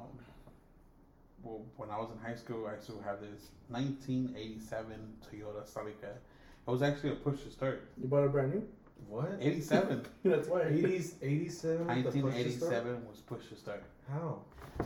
well, 1.43 1.63
when 1.77 1.91
I 1.91 1.99
was 1.99 2.11
in 2.11 2.19
high 2.19 2.35
school, 2.35 2.67
I 2.67 2.81
still 2.83 3.01
have 3.05 3.21
this 3.21 3.51
1987 3.69 4.97
Toyota 5.23 5.63
Celica. 5.71 6.15
It 6.15 6.71
was 6.71 6.83
actually 6.83 7.11
a 7.11 7.17
push 7.17 7.43
to 7.43 7.51
start. 7.51 7.89
You 8.01 8.09
bought 8.09 8.25
it 8.25 8.33
brand 8.33 8.55
new? 8.55 8.63
What? 9.09 9.39
87. 9.41 10.07
That's 10.25 10.49
why. 10.49 10.61
80s, 10.61 11.15
87? 11.23 11.79
the 11.79 11.85
push 11.85 12.15
1987 12.15 13.07
was 13.07 13.19
push 13.19 13.49
to 13.49 13.57
start. 13.57 13.83
How? 14.11 14.39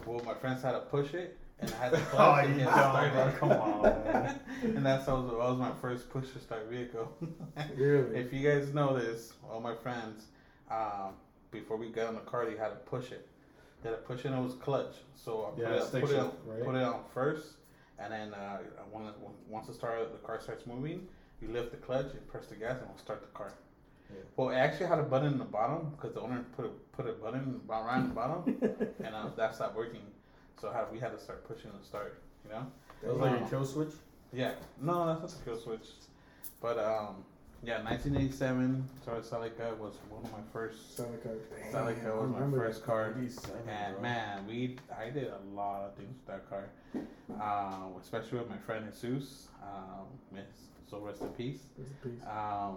Well, 0.05 0.23
my 0.25 0.35
friends 0.35 0.63
had 0.63 0.73
to 0.73 0.81
push 0.81 1.15
it, 1.15 1.39
and 1.61 1.73
I 1.73 1.77
had 1.85 1.93
to 1.93 1.99
Oh, 2.13 2.17
clutch 2.17 2.45
you 2.45 2.51
and 2.51 2.59
get 2.59 2.65
dumb, 2.67 2.75
started. 2.75 3.13
bro. 3.13 3.33
Come 3.39 3.53
on, 3.53 3.83
man. 4.05 4.41
and 4.63 4.87
that's 4.87 5.07
how 5.07 5.23
that 5.23 5.35
was 5.37 5.59
my 5.59 5.73
first 5.81 6.11
push 6.11 6.31
to 6.33 6.39
start 6.41 6.67
vehicle. 6.71 7.13
Really? 7.77 8.17
if 8.19 8.33
you 8.33 8.49
guys 8.49 8.73
know 8.75 8.99
this, 8.99 9.33
all 9.51 9.61
my 9.61 9.75
friends, 9.75 10.27
um, 10.71 11.15
before 11.51 11.77
we 11.77 11.89
got 11.89 12.09
in 12.11 12.15
the 12.15 12.21
car, 12.23 12.45
they 12.45 12.57
had 12.57 12.69
to 12.71 12.77
push 12.87 13.13
it. 13.13 13.27
They 13.83 13.91
had 13.91 13.97
to 13.97 14.03
push 14.03 14.21
it, 14.21 14.27
and 14.27 14.37
it 14.37 14.43
was 14.43 14.55
clutch. 14.55 14.97
So 15.15 15.53
I 15.57 15.61
Yeah, 15.61 15.69
put, 15.91 15.95
it, 15.95 16.01
put, 16.03 16.11
it 16.11 16.19
on, 16.19 16.33
right? 16.47 16.65
put 16.65 16.75
it 16.75 16.83
on 16.83 17.01
first, 17.15 17.47
and 17.99 18.13
then 18.13 18.35
uh, 18.35 18.59
when, 18.91 19.05
once 19.49 19.67
the 19.69 19.75
start 19.75 20.13
the 20.13 20.19
car 20.27 20.41
starts 20.41 20.67
moving, 20.67 21.07
you 21.41 21.49
lift 21.49 21.71
the 21.71 21.77
clutch, 21.79 22.07
you 22.15 22.21
press 22.31 22.47
the 22.47 22.57
gas, 22.57 22.79
and 22.81 22.83
it'll 22.91 22.99
start 22.99 23.21
the 23.23 23.29
car. 23.39 23.53
Yeah. 24.11 24.17
Well, 24.37 24.51
it 24.51 24.57
actually 24.57 24.87
had 24.87 24.99
a 24.99 25.03
button 25.03 25.33
in 25.33 25.39
the 25.39 25.45
bottom 25.45 25.91
because 25.97 26.15
the 26.15 26.21
owner 26.21 26.45
put 26.57 26.65
a, 26.67 26.69
put 26.97 27.09
a 27.09 27.13
button 27.13 27.61
around 27.69 28.09
the 28.11 28.15
bottom, 28.15 28.57
and 29.05 29.15
uh, 29.15 29.29
that 29.37 29.55
stopped 29.55 29.77
working. 29.77 30.03
So 30.61 30.71
how 30.73 30.87
we 30.91 30.99
had 30.99 31.13
to 31.13 31.19
start 31.19 31.47
pushing 31.47 31.71
the 31.79 31.85
start, 31.85 32.23
you 32.45 32.51
know? 32.51 32.67
That 33.03 33.13
was 33.13 33.21
like 33.21 33.41
Wow. 33.41 33.47
a 33.47 33.51
kill 33.51 33.65
switch? 33.65 33.93
Yeah, 34.33 34.53
no, 34.81 35.07
that's 35.07 35.21
not 35.35 35.45
the 35.45 35.51
kill 35.51 35.61
switch. 35.61 35.87
But 36.61 36.79
um, 36.79 37.25
yeah, 37.63 37.83
1987 37.83 38.89
Toyota 39.07 39.23
Celica 39.29 39.77
was 39.79 39.95
one 40.09 40.25
of 40.25 40.33
my 40.33 40.39
first, 40.53 40.97
Celica. 40.97 41.37
Celica 41.71 42.17
was 42.21 42.31
my 42.31 42.59
first 42.59 42.85
car. 42.85 43.15
And 43.17 43.95
bro. 43.95 44.03
man, 44.03 44.47
we 44.47 44.77
I 44.99 45.11
did 45.11 45.29
a 45.29 45.41
lot 45.55 45.85
of 45.85 45.95
things 45.97 46.17
with 46.17 46.27
that 46.27 46.49
car, 46.49 46.69
uh, 47.41 47.99
especially 48.01 48.39
with 48.39 48.49
my 48.49 48.57
friend 48.59 48.87
Jesus. 49.01 49.49
Um, 49.63 50.07
miss, 50.33 50.45
so 50.91 50.99
rest 51.01 51.21
in 51.21 51.29
peace. 51.29 51.61
Rest 51.79 51.91
in 52.05 52.11
peace. 52.13 52.27
Um, 52.27 52.77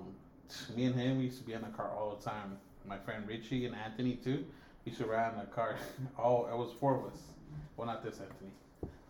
me 0.75 0.85
and 0.85 0.95
him, 0.95 1.17
we 1.19 1.25
used 1.25 1.37
to 1.39 1.43
be 1.45 1.53
in 1.53 1.61
the 1.61 1.67
car 1.69 1.91
all 1.95 2.15
the 2.15 2.23
time. 2.29 2.57
My 2.85 2.97
friend 2.97 3.25
Richie 3.27 3.65
and 3.65 3.75
Anthony 3.75 4.15
too. 4.15 4.45
We 4.85 4.91
used 4.91 5.01
to 5.01 5.07
ride 5.07 5.33
in 5.33 5.39
the 5.39 5.45
car. 5.45 5.75
All 6.17 6.47
it 6.51 6.55
was 6.57 6.71
four 6.79 6.95
of 6.99 7.13
us. 7.13 7.19
Well, 7.79 7.87
not 7.87 8.03
this 8.03 8.19
Anthony, 8.19 8.51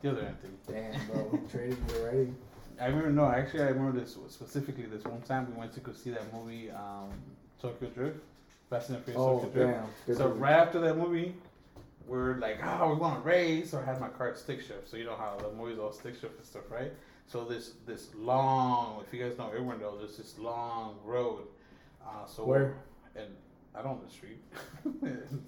the 0.03 0.11
other 0.11 0.21
Anthony. 0.21 0.53
Damn, 0.67 1.07
bro. 1.07 1.39
Trading 1.51 1.75
you 1.89 1.95
already. 2.03 2.33
I 2.79 2.85
remember 2.85 3.09
no, 3.09 3.25
actually 3.25 3.63
I 3.63 3.69
remember 3.69 3.99
this 3.99 4.15
specifically. 4.27 4.83
This 4.85 5.03
one 5.05 5.21
time 5.23 5.51
we 5.51 5.59
went 5.59 5.73
to 5.73 5.79
go 5.79 5.91
see 5.91 6.11
that 6.11 6.31
movie, 6.31 6.69
um, 6.69 7.09
Tokyo 7.59 7.89
Drift, 7.89 8.19
Fast 8.69 8.89
and 8.89 8.99
the 8.99 9.01
Furious 9.01 9.19
Oh, 9.25 9.39
Tokyo 9.39 9.49
Drift. 9.65 9.73
damn. 9.79 9.89
Good 10.05 10.17
So 10.17 10.27
movie. 10.27 10.39
right 10.39 10.53
after 10.53 10.79
that 10.81 10.97
movie, 10.97 11.33
we 12.07 12.15
are 12.15 12.37
like, 12.37 12.59
oh, 12.63 12.89
we 12.93 12.95
want 12.99 13.23
to 13.23 13.27
race. 13.27 13.71
So 13.71 13.79
I 13.79 13.83
had 13.85 13.99
my 13.99 14.09
car 14.09 14.35
stick 14.35 14.61
shift. 14.61 14.87
So 14.87 14.97
you 14.97 15.03
know 15.05 15.15
how 15.15 15.35
the 15.39 15.51
movies 15.51 15.79
all 15.79 15.91
stick 15.91 16.13
shift 16.13 16.37
and 16.37 16.45
stuff, 16.45 16.69
right? 16.69 16.93
So 17.25 17.45
this 17.45 17.71
this 17.87 18.09
long, 18.15 19.03
if 19.05 19.11
you 19.11 19.23
guys 19.27 19.35
know 19.39 19.47
everyone 19.47 19.79
Irwindale, 19.79 19.97
there's 19.97 20.15
this 20.17 20.37
long 20.37 20.97
road. 21.03 21.47
Uh, 22.05 22.27
so 22.27 22.45
Where? 22.45 22.75
And 23.15 23.29
I 23.79 23.81
don't 23.81 23.97
know 23.97 24.05
the 24.05 24.11
street, 24.11 24.39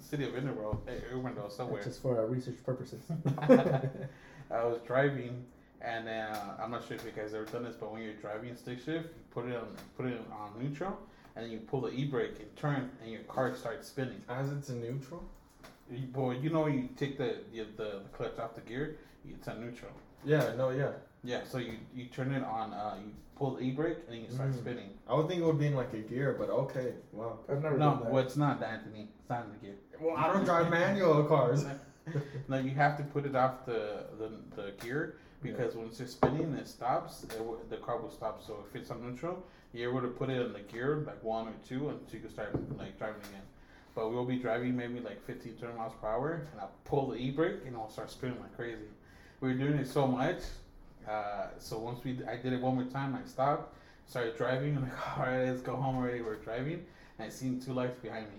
city 0.00 0.24
of 0.24 0.32
Irwindale, 0.32 0.80
Irwindale 1.12 1.52
somewhere. 1.52 1.82
Just 1.82 2.00
for 2.00 2.18
uh, 2.18 2.24
research 2.24 2.56
purposes. 2.64 3.02
I 3.38 4.64
was 4.64 4.80
driving, 4.86 5.44
and 5.82 6.08
uh, 6.08 6.54
I'm 6.62 6.70
not 6.70 6.86
sure 6.88 6.96
if 6.96 7.04
you 7.04 7.10
guys 7.10 7.34
ever 7.34 7.44
done 7.44 7.64
this, 7.64 7.76
but 7.78 7.92
when 7.92 8.00
you're 8.02 8.14
driving 8.14 8.56
stick 8.56 8.78
shift, 8.78 9.08
you 9.08 9.22
put 9.32 9.46
it 9.46 9.56
on 9.56 9.68
put 9.98 10.06
it 10.06 10.18
on 10.32 10.50
neutral, 10.58 10.98
and 11.36 11.44
then 11.44 11.52
you 11.52 11.58
pull 11.58 11.82
the 11.82 11.90
e 11.90 12.06
brake 12.06 12.38
and 12.38 12.56
turn, 12.56 12.90
and 13.02 13.12
your 13.12 13.22
car 13.24 13.54
starts 13.54 13.88
spinning. 13.88 14.22
As 14.30 14.50
it's 14.50 14.70
in 14.70 14.80
neutral? 14.80 15.22
You, 15.90 16.06
boy, 16.06 16.38
you 16.38 16.48
know 16.48 16.68
you 16.68 16.88
take 16.96 17.18
the, 17.18 17.36
the 17.52 17.66
the 17.76 18.00
clutch 18.14 18.38
off 18.38 18.54
the 18.54 18.62
gear, 18.62 18.96
it's 19.28 19.46
on 19.46 19.60
neutral. 19.60 19.92
Yeah, 20.24 20.54
no, 20.56 20.70
yeah. 20.70 20.92
Yeah, 21.24 21.40
so 21.44 21.58
you 21.58 21.74
you 21.94 22.06
turn 22.06 22.32
it 22.32 22.42
on. 22.44 22.72
Uh, 22.72 22.96
you 23.04 23.12
pull 23.36 23.54
the 23.54 23.60
e 23.62 23.70
brake 23.70 23.98
and 24.06 24.14
then 24.16 24.22
you 24.24 24.30
start 24.30 24.50
Mm. 24.50 24.58
spinning. 24.58 24.90
I 25.08 25.14
would 25.14 25.28
think 25.28 25.40
it 25.40 25.44
would 25.44 25.58
be 25.58 25.66
in 25.68 25.74
like 25.76 25.92
a 25.94 25.98
gear, 25.98 26.34
but 26.38 26.50
okay, 26.50 26.94
wow. 27.12 27.38
I've 27.48 27.62
never 27.62 27.78
No, 27.78 27.90
done 27.92 28.00
that. 28.04 28.12
well, 28.12 28.24
it's 28.24 28.36
not, 28.36 28.60
that 28.60 28.70
Anthony. 28.70 29.08
It's 29.20 29.30
not 29.30 29.44
in 29.46 29.52
the 29.52 29.58
gear. 29.58 29.76
Well, 30.00 30.16
I 30.16 30.32
don't 30.32 30.44
drive 30.44 30.70
manual 30.80 31.24
cars. 31.24 31.64
no, 32.48 32.58
you 32.58 32.70
have 32.70 32.96
to 32.98 33.04
put 33.04 33.24
it 33.26 33.36
off 33.36 33.64
the 33.66 34.04
the, 34.18 34.30
the 34.60 34.72
gear 34.84 35.16
because 35.42 35.74
once 35.76 35.98
you're 35.98 36.08
spinning, 36.08 36.52
it 36.54 36.66
stops. 36.68 37.22
It, 37.24 37.38
w- 37.38 37.58
the 37.68 37.76
car 37.78 38.00
will 38.00 38.10
stop. 38.10 38.42
So 38.44 38.64
if 38.68 38.74
it's 38.74 38.90
on 38.90 39.02
neutral, 39.08 39.44
you're 39.72 39.90
able 39.90 40.02
to 40.02 40.08
put 40.08 40.28
it 40.28 40.40
in 40.44 40.52
the 40.52 40.60
gear 40.60 41.04
like 41.06 41.22
one 41.22 41.46
or 41.48 41.54
two, 41.68 41.88
and 41.90 41.98
so 42.08 42.14
you 42.14 42.20
can 42.20 42.30
start 42.30 42.52
like 42.78 42.98
driving 42.98 43.20
again. 43.30 43.42
But 43.94 44.10
we'll 44.10 44.24
be 44.24 44.38
driving 44.38 44.74
maybe 44.76 45.00
like 45.00 45.22
15, 45.26 45.54
20 45.54 45.74
miles 45.76 45.92
per 46.00 46.08
hour, 46.08 46.46
and 46.50 46.60
I'll 46.60 46.72
pull 46.84 47.08
the 47.10 47.16
e 47.16 47.30
brake 47.30 47.58
and 47.66 47.74
it'll 47.74 47.90
start 47.90 48.10
spinning 48.10 48.40
like 48.40 48.56
crazy. 48.56 48.88
We're 49.40 49.54
doing 49.54 49.74
it 49.74 49.86
so 49.86 50.06
much. 50.06 50.40
Uh, 51.08 51.48
so 51.58 51.78
once 51.78 52.02
we, 52.04 52.18
I 52.28 52.36
did 52.36 52.52
it 52.52 52.60
one 52.60 52.74
more 52.74 52.84
time. 52.84 53.14
I 53.14 53.26
stopped, 53.28 53.74
started 54.06 54.36
driving. 54.36 54.76
I'm 54.76 54.82
like, 54.82 55.18
all 55.18 55.24
right, 55.24 55.48
let's 55.48 55.62
go 55.62 55.76
home 55.76 55.96
already. 55.96 56.20
We're 56.20 56.36
driving, 56.36 56.84
and 57.18 57.26
I 57.26 57.28
seen 57.28 57.60
two 57.60 57.72
lights 57.72 57.96
behind 57.96 58.26
me, 58.26 58.38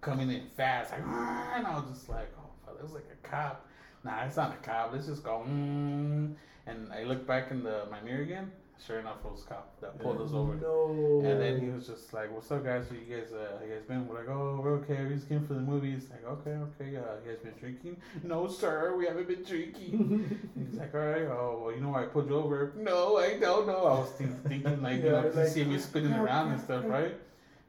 coming 0.00 0.30
in 0.30 0.42
fast. 0.56 0.92
Like, 0.92 1.00
and 1.04 1.66
I 1.66 1.74
was 1.74 1.84
just 1.92 2.08
like, 2.08 2.32
oh, 2.38 2.50
fuck, 2.64 2.76
that 2.76 2.82
was 2.82 2.92
like 2.92 3.06
a 3.12 3.28
cop. 3.28 3.66
Nah, 4.04 4.24
it's 4.24 4.36
not 4.36 4.52
a 4.52 4.56
cop. 4.56 4.92
Let's 4.92 5.06
just 5.06 5.22
go. 5.22 5.44
Mm. 5.48 6.34
And 6.66 6.92
I 6.92 7.04
look 7.04 7.26
back 7.26 7.50
in 7.50 7.62
the 7.62 7.86
my 7.90 8.00
mirror 8.00 8.22
again. 8.22 8.50
Sure 8.86 9.00
enough, 9.00 9.16
it 9.24 9.32
was 9.32 9.42
cop 9.42 9.78
that 9.80 9.98
pulled 10.00 10.20
us 10.20 10.32
over. 10.32 10.54
No. 10.54 11.20
And 11.24 11.40
then 11.40 11.60
he 11.60 11.68
was 11.68 11.88
just 11.88 12.12
like, 12.14 12.32
"What's 12.32 12.50
up, 12.52 12.64
guys? 12.64 12.86
So 12.88 12.94
you 12.94 13.12
guys, 13.16 13.32
uh, 13.32 13.58
you 13.66 13.72
guys 13.74 13.82
been?" 13.82 14.06
We're 14.06 14.20
like, 14.20 14.28
"Oh, 14.28 14.60
we're 14.62 14.74
okay. 14.76 15.04
We 15.04 15.14
just 15.16 15.28
came 15.28 15.44
for 15.46 15.54
the 15.54 15.60
movies." 15.60 16.06
Like, 16.10 16.24
"Okay, 16.24 16.52
okay. 16.52 16.96
Uh, 16.96 17.00
you 17.24 17.32
guys 17.32 17.38
been 17.42 17.54
drinking?" 17.58 17.96
"No, 18.22 18.46
sir. 18.46 18.94
We 18.96 19.06
haven't 19.06 19.26
been 19.26 19.42
drinking." 19.42 20.48
He's 20.56 20.78
like, 20.78 20.94
"All 20.94 21.00
right. 21.00 21.22
Oh, 21.22 21.60
well, 21.64 21.74
you 21.74 21.80
know 21.80 21.88
why 21.90 22.04
I 22.04 22.06
pulled 22.06 22.28
you 22.30 22.36
over?" 22.36 22.72
"No, 22.76 23.16
I 23.18 23.38
don't 23.38 23.66
know." 23.66 23.84
I 23.84 23.98
was 23.98 24.10
think- 24.12 24.42
thinking 24.46 24.80
like, 24.80 25.02
you 25.02 25.10
know, 25.10 25.22
know, 25.22 25.22
'cause 25.28 25.36
like, 25.36 25.48
he 25.48 25.52
see 25.54 25.64
me 25.64 25.78
spinning 25.78 26.12
around 26.22 26.52
and 26.52 26.60
stuff, 26.60 26.84
right? 26.86 27.16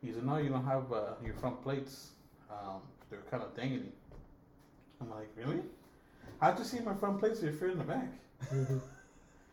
He 0.03 0.13
said, 0.13 0.23
"No, 0.25 0.37
you 0.37 0.49
don't 0.49 0.65
have 0.65 0.93
uh, 0.93 1.15
your 1.25 1.33
front 1.33 1.61
plates. 1.63 2.11
Um, 2.51 2.81
they're 3.09 3.25
kind 3.31 3.41
of 3.41 3.55
dangling." 3.55 3.91
I'm 5.01 5.09
like, 5.09 5.29
"Really? 5.35 5.61
How'd 6.39 6.59
you 6.59 6.65
see 6.65 6.79
my 6.81 6.93
front 6.93 7.19
plates 7.19 7.41
if 7.41 7.59
you're 7.59 7.71
in 7.71 7.79
the 7.79 7.83
back?" 7.83 8.09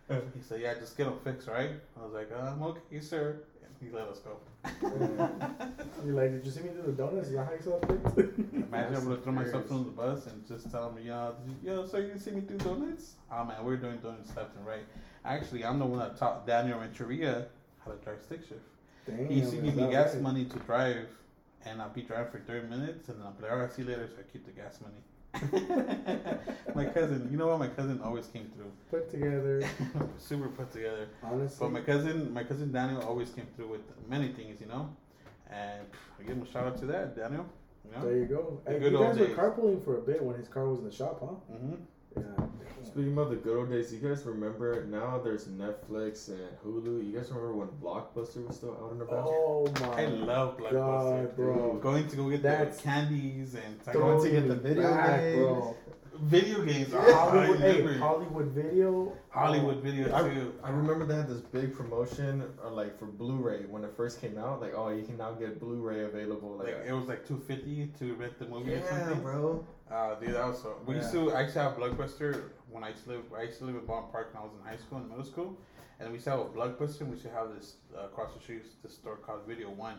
He 0.08 0.42
said, 0.42 0.60
"Yeah, 0.60 0.74
just 0.74 0.96
get 0.96 1.04
them 1.04 1.18
fixed, 1.24 1.48
right?" 1.48 1.70
I 2.00 2.04
was 2.04 2.12
like, 2.12 2.30
"Um, 2.32 2.62
okay, 2.62 3.00
sir." 3.00 3.40
And 3.64 3.74
he 3.80 3.94
let 3.94 4.06
us 4.08 4.20
go. 4.20 4.38
You're 6.04 6.14
like, 6.14 6.32
did 6.32 6.44
you 6.44 6.50
see 6.50 6.60
me 6.60 6.70
do 6.70 6.82
the 6.82 6.92
donuts? 6.92 7.28
Is 7.28 7.34
that 7.34 7.46
how 7.46 7.52
you 7.52 7.62
saw 7.62 7.76
it? 7.76 8.38
Imagine 8.52 8.96
I 8.96 8.98
would 8.98 9.10
have 9.10 9.22
thrown 9.24 9.34
myself 9.36 9.70
on 9.70 9.84
the 9.84 9.90
bus 9.90 10.26
and 10.26 10.46
just 10.46 10.70
tell 10.70 10.90
him, 10.90 11.04
yo, 11.04 11.34
you, 11.46 11.72
yo, 11.72 11.86
sir, 11.86 12.00
you 12.00 12.18
see 12.18 12.32
me 12.32 12.40
do 12.40 12.56
donuts? 12.58 13.14
Oh 13.30 13.44
man, 13.44 13.56
we're 13.64 13.76
doing 13.76 13.98
donuts 13.98 14.34
left 14.36 14.56
and 14.56 14.66
right. 14.66 14.84
Actually, 15.24 15.64
I'm 15.64 15.78
the 15.78 15.86
one 15.86 15.98
that 16.00 16.16
taught 16.16 16.46
Daniel 16.46 16.78
Renteria 16.78 17.46
how 17.84 17.92
to 17.92 17.98
drive 17.98 18.20
stick 18.22 18.40
shift. 18.40 18.60
Damn, 19.06 19.28
He 19.28 19.34
used 19.40 19.50
to 19.52 19.56
give 19.58 19.76
me 19.76 19.90
gas 19.90 20.14
right? 20.14 20.22
money 20.22 20.44
to 20.44 20.58
drive, 20.60 21.08
and 21.64 21.80
I'll 21.80 21.88
be 21.90 22.02
driving 22.02 22.30
for 22.30 22.38
30 22.40 22.68
minutes, 22.68 23.08
and 23.08 23.18
then 23.18 23.26
I'll 23.26 23.32
be 23.32 23.42
like, 23.44 23.52
all 23.52 23.58
right, 23.58 23.72
see 23.72 23.82
you 23.82 23.88
later, 23.88 24.08
so 24.08 24.16
I 24.20 24.32
keep 24.32 24.44
the 24.44 24.52
gas 24.52 24.80
money. 24.80 24.94
my 26.74 26.84
cousin, 26.86 27.28
you 27.30 27.36
know 27.36 27.48
what? 27.48 27.58
My 27.58 27.68
cousin 27.68 28.00
always 28.02 28.26
came 28.26 28.50
through. 28.54 28.70
Put 28.90 29.10
together, 29.10 29.62
Super 30.18 30.48
put 30.48 30.72
together. 30.72 31.08
honestly. 31.22 31.58
But 31.60 31.72
my 31.72 31.80
cousin, 31.80 32.32
my 32.32 32.44
cousin 32.44 32.72
Daniel 32.72 33.02
always 33.02 33.30
came 33.30 33.46
through 33.56 33.68
with 33.68 33.82
many 34.08 34.28
things, 34.28 34.60
you 34.60 34.66
know. 34.66 34.88
And 35.50 35.82
I 36.18 36.22
give 36.22 36.36
him 36.36 36.42
a 36.42 36.46
shout 36.52 36.66
out 36.66 36.78
to 36.78 36.86
that, 36.86 37.16
Daniel. 37.16 37.46
You 37.84 37.96
know. 37.96 38.04
There 38.06 38.16
you 38.16 38.26
go. 38.26 38.60
The 38.64 38.72
Hey, 38.72 38.78
good 38.80 38.92
you 38.92 38.98
guys 38.98 39.18
were 39.18 39.26
carpooling 39.26 39.84
for 39.84 39.98
a 39.98 40.00
bit 40.00 40.22
when 40.22 40.36
his 40.36 40.48
car 40.48 40.68
was 40.68 40.80
in 40.80 40.84
the 40.84 40.92
shop, 40.92 41.20
huh? 41.20 41.54
hmm 41.56 41.70
Yeah. 41.72 41.76
Speaking 42.84 43.12
about 43.12 43.28
the 43.28 43.36
good 43.36 43.58
old 43.58 43.70
days, 43.70 43.92
you 43.92 43.98
guys 43.98 44.24
remember 44.24 44.86
now 44.86 45.18
there's 45.22 45.48
Netflix 45.48 46.28
and 46.28 46.38
Hulu. 46.64 47.06
You 47.06 47.18
guys 47.18 47.28
remember 47.28 47.52
when 47.52 47.68
Blockbuster 47.68 48.46
was 48.46 48.56
still 48.56 48.72
out 48.82 48.92
and 48.92 49.02
about? 49.02 49.26
Oh 49.28 49.66
my 49.80 50.02
I 50.02 50.06
love 50.06 50.56
Blockbuster. 50.56 50.72
god, 50.72 51.36
bro. 51.36 51.78
Going 51.82 52.08
to 52.08 52.16
go 52.16 52.30
get 52.30 52.42
That's- 52.42 52.76
the 52.78 52.82
candies 52.82 53.54
and 53.54 53.92
Going 53.92 54.22
to 54.24 54.30
get 54.30 54.48
the 54.48 54.54
video 54.54 54.82
back, 54.94 55.20
games. 55.20 55.36
bro. 55.38 55.76
Video 56.22 56.62
games. 56.64 56.92
Hollywood, 56.92 57.60
hey. 57.60 57.98
Hollywood 57.98 58.46
Video. 58.52 59.12
Hollywood 59.30 59.82
video 59.82 60.14
I, 60.14 60.22
too. 60.28 60.54
I 60.62 60.70
remember 60.70 61.04
they 61.06 61.14
had 61.16 61.28
this 61.28 61.40
big 61.40 61.74
promotion, 61.74 62.42
uh, 62.64 62.70
like 62.70 62.98
for 62.98 63.06
Blu-ray 63.06 63.64
when 63.68 63.84
it 63.84 63.92
first 63.96 64.20
came 64.20 64.38
out. 64.38 64.60
Like, 64.60 64.72
oh, 64.74 64.88
you 64.90 65.02
can 65.04 65.16
now 65.16 65.32
get 65.32 65.60
Blu-ray 65.60 66.04
available. 66.04 66.56
Like, 66.56 66.68
Like 66.78 66.86
it 66.86 66.92
was 66.92 67.06
like 67.06 67.26
two 67.26 67.38
fifty 67.46 67.88
to 67.98 68.14
rent 68.14 68.38
the 68.38 68.46
movie 68.46 68.74
or 68.74 68.78
yeah, 68.78 68.98
something. 69.06 69.20
bro. 69.22 69.64
Uh, 69.90 70.14
dude, 70.16 70.34
that 70.34 70.46
was 70.46 70.60
so. 70.62 70.76
We 70.86 70.96
used 70.96 71.14
Yeah. 71.14 71.24
to. 71.26 71.32
I 71.34 71.40
used 71.42 71.54
to 71.54 71.60
have 71.62 71.76
Blockbuster 71.76 72.42
when 72.70 72.82
I 72.84 72.90
used 72.90 73.04
to 73.04 73.10
live. 73.10 73.22
I 73.38 73.42
used 73.42 73.58
to 73.58 73.64
live 73.66 73.76
in 73.76 73.84
Bond 73.86 74.10
Park 74.10 74.32
when 74.34 74.42
I 74.42 74.46
was 74.46 74.54
in 74.60 74.66
high 74.68 74.78
school 74.78 74.98
and 74.98 75.08
middle 75.08 75.24
school, 75.24 75.56
and 76.00 76.08
we 76.08 76.14
used 76.14 76.24
to 76.24 76.30
have 76.30 76.40
a 76.40 76.44
Blockbuster. 76.44 77.00
and 77.02 77.10
We 77.10 77.16
used 77.16 77.26
to 77.26 77.32
have 77.32 77.54
this 77.54 77.74
uh, 77.96 78.04
across 78.06 78.32
the 78.34 78.40
street, 78.40 78.62
this 78.82 78.94
store 78.94 79.16
called 79.16 79.40
Video 79.46 79.68
One. 79.70 79.96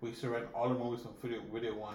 We 0.00 0.10
used 0.10 0.20
to 0.20 0.28
rent 0.30 0.46
all 0.54 0.68
the 0.68 0.74
movies 0.74 1.00
from 1.02 1.12
Video 1.22 1.40
Video 1.52 1.74
One. 1.74 1.94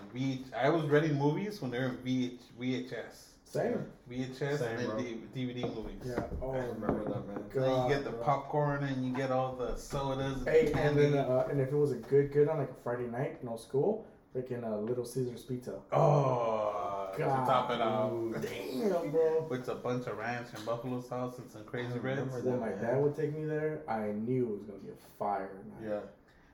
I 0.59 0.69
was 0.69 0.85
renting 0.85 1.15
movies 1.15 1.61
when 1.61 1.69
they 1.71 1.77
were 1.79 1.85
in 1.89 1.97
VH, 1.97 2.39
VHS. 2.59 3.25
Same. 3.51 3.83
VHS 4.11 4.59
Same, 4.59 4.77
and 4.77 4.87
bro. 4.89 4.97
D- 4.99 5.21
DVD 5.35 5.61
movies. 5.75 6.01
Yeah. 6.05 6.23
Oh, 6.41 6.51
I 6.51 6.57
remember 6.59 7.03
that, 7.05 7.27
man. 7.27 7.43
And 7.55 7.63
then 7.63 7.83
you 7.83 7.89
get 7.89 8.03
the 8.03 8.11
bro. 8.11 8.23
popcorn 8.23 8.83
and 8.83 9.03
you 9.05 9.11
get 9.15 9.31
all 9.31 9.55
the 9.55 9.75
sodas. 9.75 10.37
And 10.37 10.47
Hey, 10.47 10.71
and 10.73 10.95
then 10.97 11.15
uh, 11.15 11.47
and 11.49 11.59
if 11.59 11.69
it 11.69 11.75
was 11.75 11.91
a 11.91 11.95
good 11.95 12.31
good 12.31 12.47
on 12.47 12.59
like 12.59 12.69
a 12.69 12.83
Friday 12.83 13.07
night, 13.07 13.43
no 13.43 13.55
school, 13.57 14.05
freaking 14.35 14.63
uh, 14.63 14.77
Little 14.77 15.03
Caesars 15.03 15.41
pizza. 15.41 15.79
oh, 15.91 17.09
to 17.13 17.17
God. 17.19 17.45
top 17.47 17.71
it 17.71 17.81
off. 17.81 18.11
Damn, 18.39 19.09
bro. 19.11 19.47
With 19.49 19.67
a 19.67 19.75
bunch 19.75 20.05
of 20.05 20.17
ranch 20.19 20.49
and 20.55 20.63
buffalo 20.63 21.01
sauce 21.01 21.39
and 21.39 21.49
some 21.51 21.63
crazy 21.63 21.93
I 21.95 21.97
breads. 21.97 22.21
remember 22.21 22.51
When 22.51 22.59
my 22.59 22.69
man. 22.69 22.81
dad 22.83 23.01
would 23.01 23.15
take 23.15 23.35
me 23.35 23.45
there, 23.45 23.81
I 23.87 24.11
knew 24.11 24.43
it 24.45 24.51
was 24.51 24.61
gonna 24.61 24.79
be 24.79 24.89
a 24.89 25.17
fire 25.17 25.49
night. 25.81 25.89
Yeah. 25.89 25.99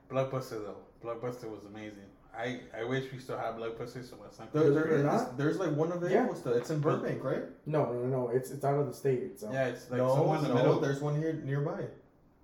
Blockbuster 0.09 0.63
though, 0.63 0.77
Blockbuster 1.03 1.49
was 1.49 1.65
amazing. 1.65 2.07
I, 2.37 2.59
I 2.77 2.83
wish 2.83 3.11
we 3.11 3.19
still 3.19 3.37
had 3.37 3.55
Blockbuster 3.55 4.07
so 4.07 4.17
my 4.17 4.29
son. 4.31 4.47
There, 4.53 4.69
there 4.71 4.95
or 4.99 5.03
not. 5.03 5.37
there's 5.37 5.57
like 5.57 5.71
one 5.71 5.91
available 5.91 6.33
Yeah. 6.33 6.39
still. 6.39 6.53
It's 6.53 6.69
in 6.69 6.79
Burbank, 6.79 7.23
right? 7.23 7.43
No, 7.65 7.85
no, 7.85 7.93
no, 7.93 8.07
no. 8.07 8.29
It's 8.29 8.51
it's 8.51 8.63
out 8.65 8.79
of 8.79 8.87
the 8.87 8.93
state. 8.93 9.31
Uh, 9.43 9.51
yeah, 9.51 9.67
it's 9.67 9.89
like 9.89 9.99
no, 9.99 10.15
somewhere 10.15 10.37
in 10.37 10.43
the 10.43 10.49
no, 10.49 10.55
middle. 10.55 10.79
there's 10.79 11.01
one 11.01 11.15
here 11.17 11.33
nearby. 11.33 11.85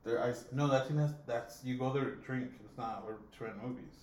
There, 0.03 0.23
I. 0.23 0.33
No, 0.53 0.67
that's 0.67 0.89
that's 0.89 1.13
that's 1.27 1.63
you 1.63 1.77
go 1.77 1.91
there 1.91 2.05
to 2.05 2.15
drink. 2.17 2.51
It's 2.65 2.77
not 2.77 3.03
or 3.05 3.17
to 3.37 3.43
rent 3.43 3.61
movies. 3.63 3.95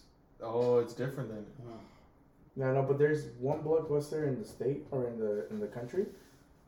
Oh, 0.42 0.78
it's 0.78 0.94
different 0.94 1.30
then. 1.30 1.46
No, 2.56 2.72
no, 2.74 2.82
but 2.82 2.98
there's 2.98 3.26
one 3.38 3.60
blood 3.62 3.88
blockbuster 3.88 4.26
in 4.26 4.38
the 4.40 4.44
state 4.44 4.84
or 4.90 5.06
in 5.06 5.18
the 5.18 5.48
in 5.50 5.60
the 5.60 5.68
country. 5.68 6.06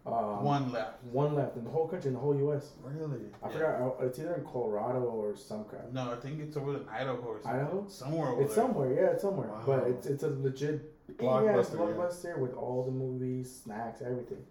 Um, 0.06 0.42
One 0.44 0.72
left. 0.72 1.02
One 1.04 1.34
left 1.34 1.56
in 1.56 1.64
the 1.64 1.70
whole 1.70 1.86
country, 1.86 2.08
in 2.08 2.14
the 2.14 2.20
whole 2.20 2.34
U.S. 2.36 2.72
Really? 2.82 3.20
I 3.42 3.48
Yeah. 3.48 3.52
forgot. 3.52 3.80
uh, 4.00 4.06
It's 4.06 4.18
either 4.18 4.34
in 4.34 4.44
Colorado 4.44 5.00
or 5.02 5.36
some 5.36 5.64
crap. 5.64 5.92
No, 5.92 6.10
I 6.12 6.16
think 6.16 6.40
it's 6.40 6.56
over 6.56 6.76
in 6.76 6.88
Idaho 6.88 7.18
or 7.18 7.40
something. 7.42 7.60
Idaho? 7.60 7.84
Somewhere 7.88 8.28
over 8.28 8.42
It's 8.42 8.54
there. 8.54 8.64
somewhere, 8.64 8.92
yeah, 8.94 9.10
it's 9.10 9.22
somewhere. 9.22 9.48
Wow. 9.48 9.62
But 9.66 9.88
it's 9.88 10.06
it's 10.06 10.22
a 10.22 10.28
legit 10.30 10.96
Blockbuster, 11.18 11.44
yeah, 11.44 11.58
it's 11.60 11.70
yeah. 11.70 11.76
blockbuster 11.76 12.38
with 12.38 12.54
all 12.54 12.84
the 12.84 12.90
movies, 12.92 13.60
snacks, 13.64 14.00
everything, 14.00 14.42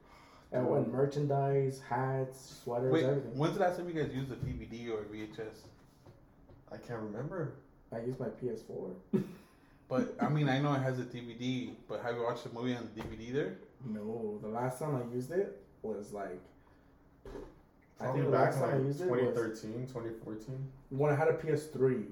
and 0.51 0.63
Dude. 0.65 0.71
when 0.71 0.91
merchandise, 0.91 1.79
hats, 1.89 2.59
sweaters, 2.63 2.91
Wait, 2.91 3.05
everything. 3.05 3.38
when's 3.38 3.55
the 3.55 3.62
last 3.62 3.77
time 3.77 3.88
you 3.89 3.95
guys 3.99 4.13
used 4.13 4.31
a 4.31 4.35
DVD 4.35 4.89
or 4.91 5.01
a 5.01 5.05
VHS? 5.05 5.63
I 6.71 6.77
can't 6.77 7.01
remember. 7.01 7.53
I 7.91 8.01
use 8.01 8.19
my 8.19 8.27
PS4. 8.27 8.91
But 9.88 10.15
I 10.21 10.29
mean, 10.35 10.47
I 10.49 10.59
know 10.59 10.73
it 10.73 10.81
has 10.83 10.99
a 10.99 11.03
DVD, 11.05 11.71
but 11.88 12.01
have 12.03 12.15
you 12.17 12.23
watched 12.23 12.43
the 12.43 12.51
movie 12.51 12.75
on 12.75 12.88
the 12.93 13.01
DVD 13.01 13.33
there? 13.33 13.57
No, 13.85 14.39
the 14.41 14.47
last 14.47 14.79
time 14.79 14.95
I 14.95 15.13
used 15.13 15.31
it 15.31 15.61
was 15.81 16.11
like 16.13 16.41
I 18.01 18.11
think 18.11 18.25
the 18.25 18.31
back 18.31 18.55
last 18.55 18.59
time 18.59 18.81
I 18.81 18.87
used 18.87 19.01
like 19.01 19.19
it 19.19 19.25
was 19.25 19.61
2013, 19.61 19.87
2014. 19.87 20.67
when 20.89 21.11
I 21.11 21.15
had 21.15 21.27
a 21.27 21.33
PS3. 21.33 22.05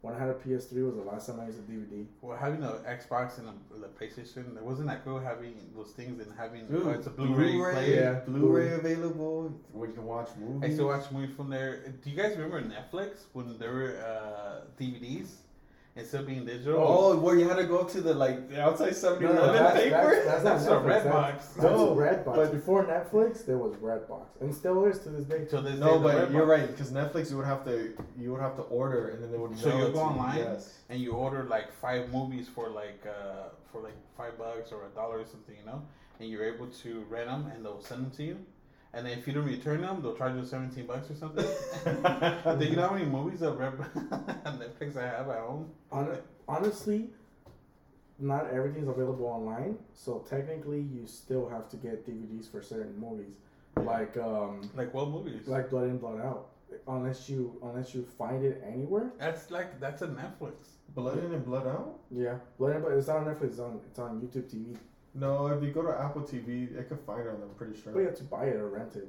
When 0.00 0.14
I 0.14 0.18
had 0.18 0.28
a 0.28 0.34
PS3 0.34 0.86
was 0.86 0.94
the 0.94 1.02
last 1.02 1.26
time 1.26 1.40
I 1.40 1.46
used 1.46 1.58
a 1.58 1.62
DVD. 1.62 2.06
Well, 2.22 2.38
having 2.38 2.62
an 2.62 2.70
Xbox 2.86 3.38
and 3.38 3.48
a, 3.48 3.80
the 3.80 3.88
PlayStation, 3.88 4.56
it 4.56 4.62
wasn't 4.62 4.86
that 4.86 5.04
cool 5.04 5.18
having 5.18 5.56
those 5.74 5.90
things 5.90 6.24
and 6.24 6.32
having 6.38 6.68
Dude, 6.68 6.86
oh, 6.86 6.90
it's 6.90 7.08
a 7.08 7.10
Blu-ray, 7.10 7.58
player. 7.58 8.22
Yeah. 8.26 8.32
Blu-ray 8.32 8.74
available. 8.74 9.52
Where 9.72 9.88
you 9.88 9.94
can 9.94 10.04
watch 10.04 10.28
movies. 10.38 10.62
I 10.62 10.66
used 10.66 10.78
to 10.78 10.86
watch 10.86 11.10
movies 11.10 11.34
from 11.34 11.50
there. 11.50 11.92
Do 12.04 12.10
you 12.10 12.16
guys 12.16 12.36
remember 12.36 12.62
Netflix 12.62 13.24
when 13.32 13.58
there 13.58 13.72
were 13.72 14.00
uh, 14.00 14.80
DVDs 14.80 15.30
instead 15.98 16.20
of 16.22 16.26
being 16.26 16.44
digital? 16.44 16.80
Oh, 16.82 17.16
where 17.18 17.36
you 17.36 17.48
had 17.48 17.56
to 17.56 17.64
go 17.64 17.84
to 17.84 18.00
the 18.00 18.14
like 18.14 18.48
the 18.48 18.62
outside 18.62 18.94
7 18.96 19.22
No, 19.22 19.32
no, 19.32 19.38
Eleven 19.42 19.62
that's, 19.62 19.76
paper. 19.76 20.22
that's, 20.24 20.24
that's, 20.26 20.42
That's 20.44 20.66
not 20.66 20.76
a 20.76 20.80
Netflix. 20.88 21.02
Redbox. 21.04 21.32
That's, 21.36 21.48
that's 21.54 21.62
No, 21.78 21.94
Redbox. 21.96 22.34
but- 22.36 22.52
Before 22.52 22.84
Netflix, 22.84 23.44
there 23.46 23.58
was 23.58 23.74
Redbox, 23.76 24.26
and 24.40 24.54
still 24.54 24.84
is 24.86 24.98
to 25.00 25.10
this 25.10 25.24
day. 25.24 25.46
So 25.50 25.60
this 25.60 25.78
no, 25.78 25.98
day, 26.02 26.14
the 26.20 26.20
but 26.24 26.30
you're 26.32 26.46
right 26.46 26.66
because 26.66 26.90
Netflix 26.92 27.30
you 27.30 27.36
would 27.36 27.46
have 27.46 27.64
to 27.64 27.92
you 28.18 28.32
would 28.32 28.40
have 28.40 28.56
to 28.56 28.62
order 28.62 29.08
and 29.10 29.22
then 29.22 29.30
they 29.32 29.38
would 29.38 29.58
So 29.58 29.68
you 29.76 29.84
it 29.86 29.92
go 29.92 29.98
to 29.98 29.98
online? 30.00 30.38
Yes. 30.38 30.78
and 30.88 31.00
you 31.00 31.12
order 31.12 31.42
like 31.44 31.72
five 31.72 32.12
movies 32.12 32.48
for 32.54 32.68
like 32.70 33.04
uh, 33.06 33.48
for 33.72 33.80
like 33.82 33.96
five 34.16 34.38
bucks 34.38 34.72
or 34.72 34.86
a 34.86 34.88
dollar 34.94 35.18
or 35.20 35.24
something, 35.24 35.54
you 35.60 35.66
know, 35.66 35.82
and 36.20 36.28
you're 36.30 36.44
able 36.44 36.66
to 36.68 37.04
rent 37.08 37.26
them 37.28 37.50
and 37.54 37.64
they'll 37.64 37.80
send 37.82 38.04
them 38.04 38.10
to 38.12 38.22
you. 38.24 38.38
And 38.94 39.06
then 39.06 39.18
if 39.18 39.26
you 39.26 39.32
don't 39.34 39.44
return 39.44 39.82
them, 39.82 40.00
they'll 40.02 40.16
charge 40.16 40.34
you 40.36 40.44
seventeen 40.44 40.86
bucks 40.86 41.10
or 41.10 41.14
something. 41.14 41.44
Do 42.58 42.64
you 42.64 42.76
know 42.76 42.88
how 42.88 42.94
many 42.94 43.04
movies 43.04 43.42
of 43.42 43.58
Red 43.58 43.72
Netflix 44.46 44.96
I 44.96 45.06
have 45.06 45.28
at 45.28 45.38
home? 45.40 45.70
Hon- 45.92 46.18
honestly, 46.48 47.10
not 48.18 48.50
everything's 48.50 48.88
available 48.88 49.26
online, 49.26 49.78
so 49.94 50.24
technically 50.28 50.80
you 50.80 51.06
still 51.06 51.48
have 51.48 51.68
to 51.68 51.76
get 51.76 52.06
DVDs 52.06 52.50
for 52.50 52.62
certain 52.62 52.98
movies. 52.98 53.34
like 53.76 54.16
um, 54.16 54.62
Like 54.74 54.92
what 54.94 55.08
movies? 55.10 55.46
like 55.46 55.70
Blood 55.70 55.84
In, 55.90 55.98
Blood 55.98 56.20
Out. 56.20 56.48
Unless 56.86 57.28
you 57.28 57.58
unless 57.62 57.94
you 57.94 58.04
find 58.18 58.44
it 58.44 58.62
anywhere. 58.66 59.10
that's 59.18 59.50
like 59.50 59.78
that's 59.80 60.02
a 60.02 60.08
Netflix. 60.08 60.54
Blood 60.94 61.18
in 61.18 61.32
and 61.34 61.44
blood 61.44 61.66
out. 61.66 61.98
Yeah, 62.10 62.36
Blood 62.58 62.76
In, 62.76 62.82
Blood. 62.82 62.94
It's 62.98 63.06
not 63.08 63.18
on 63.18 63.24
Netflix. 63.26 63.44
It's 63.50 63.58
on 63.58 63.80
it's 63.86 63.98
on 63.98 64.20
YouTube 64.20 64.48
TV. 64.52 64.76
No, 65.14 65.46
if 65.48 65.62
you 65.62 65.70
go 65.70 65.82
to 65.82 65.98
Apple 66.00 66.22
TV, 66.22 66.76
it 66.78 66.88
could 66.88 67.00
find 67.00 67.26
it. 67.26 67.30
I'm 67.30 67.48
pretty 67.56 67.80
sure. 67.80 67.92
But 67.92 68.00
you 68.00 68.06
have 68.06 68.16
to 68.18 68.24
buy 68.24 68.44
it 68.46 68.56
or 68.56 68.68
rent 68.68 68.94
it. 68.96 69.08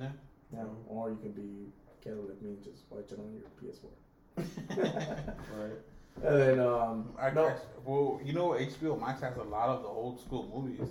Yeah. 0.00 0.08
Yeah, 0.52 0.64
or 0.88 1.10
you 1.10 1.16
can 1.16 1.32
be 1.32 1.66
careful 2.02 2.24
like 2.24 2.40
me 2.40 2.50
and 2.50 2.62
just 2.62 2.84
watch 2.90 3.10
it 3.10 3.18
on 3.18 3.32
your 3.34 3.50
PS4. 3.60 3.90
Right. 5.58 5.78
And 6.22 6.40
then 6.40 6.60
um, 6.60 7.12
I, 7.18 7.30
no, 7.30 7.46
I- 7.48 7.56
well, 7.84 8.20
you 8.24 8.32
know, 8.32 8.50
HBO 8.50 8.98
Max 8.98 9.20
has 9.20 9.36
a 9.36 9.42
lot 9.42 9.68
of 9.68 9.82
the 9.82 9.88
old 9.88 10.18
school 10.20 10.48
movies. 10.54 10.88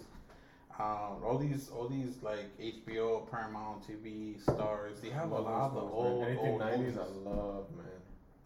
Um, 0.78 1.24
all 1.24 1.38
these, 1.40 1.70
all 1.70 1.88
these 1.88 2.22
like 2.22 2.46
HBO, 2.60 3.30
Paramount 3.32 3.82
TV, 3.88 4.40
Stars. 4.42 5.00
They 5.02 5.10
have 5.10 5.32
a 5.32 5.40
lot 5.40 5.70
of 5.70 5.74
the 5.74 5.80
those 5.82 5.92
old, 5.94 6.20
man. 6.22 6.30
Anything 6.30 6.52
old 6.52 6.62
90s, 6.62 6.78
movies. 6.80 6.98
I 6.98 7.30
love, 7.30 7.66
man. 7.78 7.95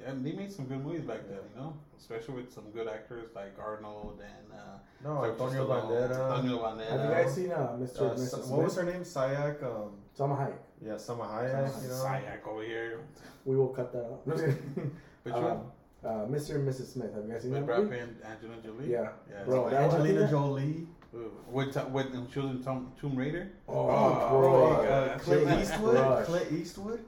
And 0.05 0.25
they 0.25 0.31
made 0.31 0.51
some 0.51 0.65
good 0.65 0.83
movies 0.83 1.01
back 1.01 1.27
then, 1.27 1.39
you 1.53 1.61
know, 1.61 1.75
especially 1.97 2.35
with 2.35 2.53
some 2.53 2.71
good 2.71 2.87
actors 2.87 3.29
like 3.35 3.53
Arnold 3.59 4.21
and 4.23 4.53
uh, 4.53 4.77
No, 5.03 5.21
Sylvester 5.23 5.43
Antonio 5.43 5.67
Stallone, 5.67 6.09
Banderas. 6.09 6.37
Antonio 6.37 6.57
Banderas. 6.59 6.89
have 6.89 7.03
you 7.03 7.15
guys 7.23 7.35
seen 7.35 7.51
uh, 7.51 7.57
Mr. 7.77 8.01
Uh, 8.01 8.05
and 8.11 8.19
Mrs. 8.19 8.29
Smith? 8.29 8.47
what 8.47 8.63
was 8.63 8.75
her 8.75 8.83
name? 8.83 9.01
Sayak. 9.01 9.63
Um, 9.63 9.91
Salma 10.17 10.37
Hayek. 10.39 10.57
yeah, 10.85 10.97
Sama 10.97 11.23
Hayek. 11.25 11.81
You 11.83 11.89
know. 11.89 11.93
Sayak 11.95 12.47
over 12.47 12.63
here. 12.63 12.99
We 13.45 13.57
will 13.57 13.69
cut 13.69 13.91
that 13.91 14.05
out. 14.05 14.25
Which 15.23 15.33
um, 15.35 15.43
one? 15.43 15.61
uh, 16.05 16.25
Mr. 16.27 16.55
and 16.55 16.67
Mrs. 16.67 16.93
Smith. 16.93 17.13
Have 17.13 17.25
you 17.25 17.33
guys 17.33 17.41
seen 17.41 17.51
With 17.51 17.59
that 17.61 17.65
Brad 17.65 17.79
movie? 17.83 17.97
Pitt 17.97 18.03
and 18.03 18.15
Angelina 18.23 18.61
Jolie. 18.63 18.89
Yeah. 18.91 19.09
yeah. 19.29 19.43
Bro, 19.43 19.67
it's 19.67 19.71
that 19.75 19.81
like- 19.81 19.91
Angelina 19.91 20.19
think 20.19 20.31
Jolie. 20.31 20.87
Ooh, 21.15 21.31
with 21.51 21.75
with 21.75 22.11
when 22.13 22.27
she 22.31 22.39
was 22.39 22.51
in 22.51 22.63
Tomb, 22.63 22.91
Tomb 23.01 23.15
Raider. 23.15 23.51
Oh, 23.67 23.89
Oh, 23.89 24.29
bro. 24.29 24.69
my 24.69 24.75
God. 24.85 25.09
Uh, 25.09 25.17
Clint 25.19 25.43
Clint 25.43 25.61
Eastwood. 25.61 25.95
Crush. 25.95 26.25
Clint 26.27 26.51
Eastwood. 26.53 26.99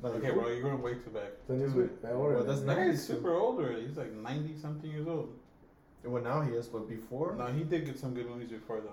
Like, 0.00 0.14
Okay, 0.14 0.30
bro, 0.30 0.48
you're 0.48 0.62
going 0.62 0.80
way 0.80 0.94
too 0.94 1.10
back. 1.10 1.30
Clint 1.46 1.60
Dude, 1.60 1.68
Eastwood. 1.70 2.02
That 2.02 2.12
order. 2.12 2.36
well, 2.36 2.44
that's 2.44 2.60
That 2.60 2.66
not- 2.66 2.76
guy's 2.76 3.04
super 3.04 3.34
old 3.34 3.58
already. 3.58 3.86
He's 3.86 3.96
like 3.96 4.12
ninety 4.12 4.54
something 4.56 4.88
years 4.90 5.08
old. 5.08 5.34
Well, 6.04 6.22
now 6.22 6.40
he 6.40 6.52
is, 6.52 6.68
but 6.68 6.88
before. 6.88 7.34
No, 7.36 7.46
he 7.46 7.64
did 7.64 7.84
get 7.84 7.98
some 7.98 8.14
good 8.14 8.28
movies 8.30 8.48
before 8.50 8.80
though. 8.80 8.90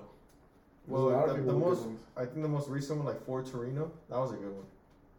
There's 0.88 1.00
a 1.00 1.04
lot 1.06 1.28
Well, 1.28 1.36
the, 1.38 1.42
the 1.44 1.54
most. 1.54 1.84
I 2.18 2.26
think 2.26 2.42
the 2.42 2.48
most 2.48 2.70
recent 2.70 2.98
one, 3.00 3.08
like 3.08 3.24
Ford 3.26 3.46
Torino, 3.46 3.92
that 4.10 4.18
was 4.18 4.32
a 4.32 4.36
good 4.36 4.52
one. 4.54 4.66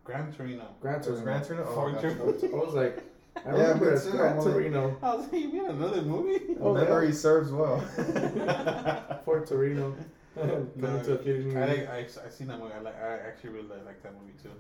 Gran 0.04 0.32
Torino. 0.32 0.66
Gran 0.80 0.94
It 0.96 0.98
was 0.98 1.06
Torino. 1.06 1.24
Gran 1.24 1.44
Torino. 1.44 1.66
Oh, 1.68 1.74
Ford. 1.74 2.00
Torino. 2.00 2.62
I 2.62 2.64
was 2.64 2.74
like, 2.74 3.04
I 3.36 3.40
Yeah, 3.46 3.50
remember 3.52 3.84
me 3.86 3.92
it's 3.92 4.04
too. 4.04 4.10
Gran 4.12 4.38
I'm 4.38 4.44
Torino. 4.44 4.96
I 5.02 5.14
was 5.14 5.24
like, 5.32 5.40
you 5.42 5.52
mean 5.52 5.64
another 5.66 6.02
movie? 6.02 6.56
Oh, 6.60 6.74
Memory 6.74 7.12
serves 7.12 7.50
well. 7.52 7.80
Fort 9.24 9.46
Torino. 9.48 9.94
Coming 10.40 10.70
No, 10.76 11.02
to 11.02 11.12
a 11.14 11.18
theater 11.18 11.42
near 11.42 11.62
I 11.62 11.66
you. 11.66 11.80
like 11.80 11.88
I, 11.90 12.26
I 12.26 12.28
seen 12.30 12.46
that 12.48 12.58
movie. 12.60 12.74
I 12.74 12.80
like 12.80 13.00
I 13.02 13.18
actually 13.28 13.50
really 13.50 13.68
like 13.84 14.02
that 14.02 14.12
movie 14.20 14.34
too. 14.42 14.50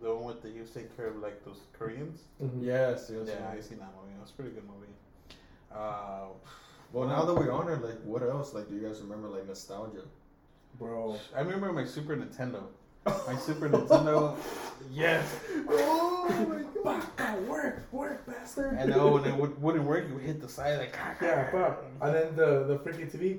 The 0.00 0.14
one 0.14 0.24
with 0.26 0.42
the 0.42 0.48
you 0.50 0.64
take 0.72 0.96
care 0.96 1.08
of 1.08 1.16
like 1.16 1.44
those 1.44 1.60
Koreans. 1.78 2.20
Mhm. 2.42 2.62
yes, 2.64 3.10
yes. 3.12 3.26
Yeah, 3.28 3.50
I 3.50 3.56
yes. 3.56 3.68
seen 3.68 3.78
that 3.78 3.92
movie. 4.00 4.14
It 4.16 4.20
was 4.20 4.30
a 4.30 4.34
pretty 4.34 4.52
good 4.52 4.64
movie. 4.66 4.92
Uh, 5.74 6.26
Well, 6.92 7.08
now 7.08 7.24
that 7.24 7.34
we're 7.34 7.50
on 7.50 7.68
it, 7.68 7.82
like, 7.82 8.00
what 8.04 8.22
else? 8.22 8.54
Like, 8.54 8.68
do 8.68 8.76
you 8.76 8.82
guys 8.86 9.00
remember 9.02 9.28
like 9.28 9.46
nostalgia? 9.48 10.02
Bro. 10.78 11.16
I 11.34 11.40
remember 11.40 11.72
my 11.72 11.84
Super 11.84 12.16
Nintendo. 12.16 12.62
My 13.26 13.36
Super 13.36 13.68
Nintendo. 13.68 14.36
Yes. 14.92 15.24
oh 15.68 16.28
my 16.48 16.62
Bah, 16.84 17.34
work, 17.48 17.86
work, 17.90 18.26
bastard. 18.26 18.74
And 18.78 18.92
oh, 18.92 19.14
when 19.14 19.24
it 19.24 19.34
would, 19.34 19.60
wouldn't 19.62 19.84
work, 19.84 20.06
you 20.08 20.14
would 20.14 20.22
hit 20.24 20.40
the 20.42 20.48
side 20.48 20.78
like. 20.78 20.94
Yeah, 21.22 21.50
pop. 21.50 21.84
And 22.02 22.14
then 22.14 22.36
the 22.36 22.64
the 22.64 22.76
freaking 22.78 23.10
TV, 23.10 23.38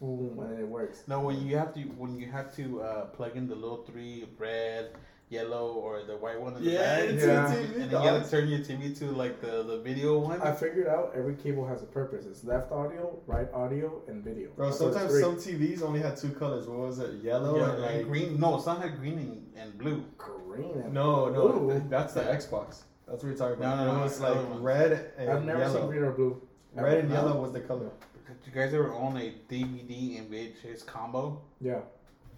boom, 0.00 0.38
and 0.40 0.52
then 0.52 0.60
it 0.60 0.68
works. 0.68 1.04
No, 1.06 1.20
when 1.20 1.46
you 1.46 1.56
have 1.56 1.74
to 1.74 1.80
when 1.80 2.16
you 2.18 2.26
have 2.26 2.54
to 2.56 2.82
uh, 2.82 3.04
plug 3.06 3.36
in 3.36 3.48
the 3.48 3.54
little 3.54 3.84
three 3.84 4.26
red, 4.38 4.90
yellow, 5.28 5.72
or 5.72 6.02
the 6.04 6.16
white 6.16 6.40
one 6.40 6.56
in 6.56 6.64
the 6.64 6.70
Yeah, 6.70 6.78
back, 6.78 7.20
Yeah. 7.20 7.52
and 7.54 7.74
then 7.74 7.80
you 7.82 7.88
dog. 7.90 8.04
gotta 8.04 8.30
turn 8.30 8.48
your 8.48 8.60
TV 8.60 8.96
to 9.00 9.06
like 9.12 9.40
the, 9.40 9.62
the 9.62 9.78
video 9.80 10.18
one. 10.18 10.40
I 10.40 10.52
figured 10.52 10.86
out 10.86 11.12
every 11.16 11.34
cable 11.34 11.66
has 11.66 11.82
a 11.82 11.86
purpose. 11.86 12.26
It's 12.26 12.44
left 12.44 12.70
audio, 12.72 13.18
right 13.26 13.48
audio, 13.52 14.02
and 14.08 14.22
video. 14.24 14.50
Bro, 14.56 14.70
So 14.70 14.90
sometimes 14.92 15.20
some 15.20 15.36
TVs 15.36 15.82
only 15.82 16.00
had 16.00 16.16
two 16.16 16.30
colors. 16.30 16.66
What 16.66 16.78
was 16.78 16.98
it? 16.98 17.22
Yellow 17.22 17.58
yeah, 17.58 17.72
and 17.72 17.82
like 17.82 18.06
green. 18.06 18.38
No, 18.40 18.58
some 18.60 18.80
had 18.80 18.98
green 18.98 19.18
and, 19.18 19.52
and 19.56 19.78
blue. 19.78 20.04
green. 20.16 20.80
And 20.84 20.92
No, 20.94 21.28
no, 21.28 21.78
that's 21.88 22.14
the 22.14 22.22
Xbox. 22.22 22.82
That's 23.06 23.22
what 23.22 23.30
you're 23.30 23.36
talking 23.38 23.56
about. 23.58 23.78
No, 23.78 23.84
no, 23.86 23.92
no, 23.94 24.00
it 24.00 24.02
was 24.04 24.20
other 24.20 24.34
like 24.40 24.48
ones. 24.50 24.60
red 24.60 25.10
and 25.16 25.30
I've 25.30 25.44
never 25.44 25.68
seen 25.70 25.86
green 25.86 26.02
or 26.02 26.12
blue. 26.12 26.42
Red 26.74 26.98
and 26.98 27.10
yellow 27.10 27.40
was 27.40 27.52
the 27.52 27.60
color. 27.60 27.90
Did 28.28 28.36
you 28.46 28.52
guys 28.52 28.74
ever 28.74 28.92
own 28.92 29.16
a 29.16 29.32
DVD 29.50 30.18
and 30.18 30.30
VHS 30.30 30.84
combo? 30.86 31.40
Yeah, 31.60 31.80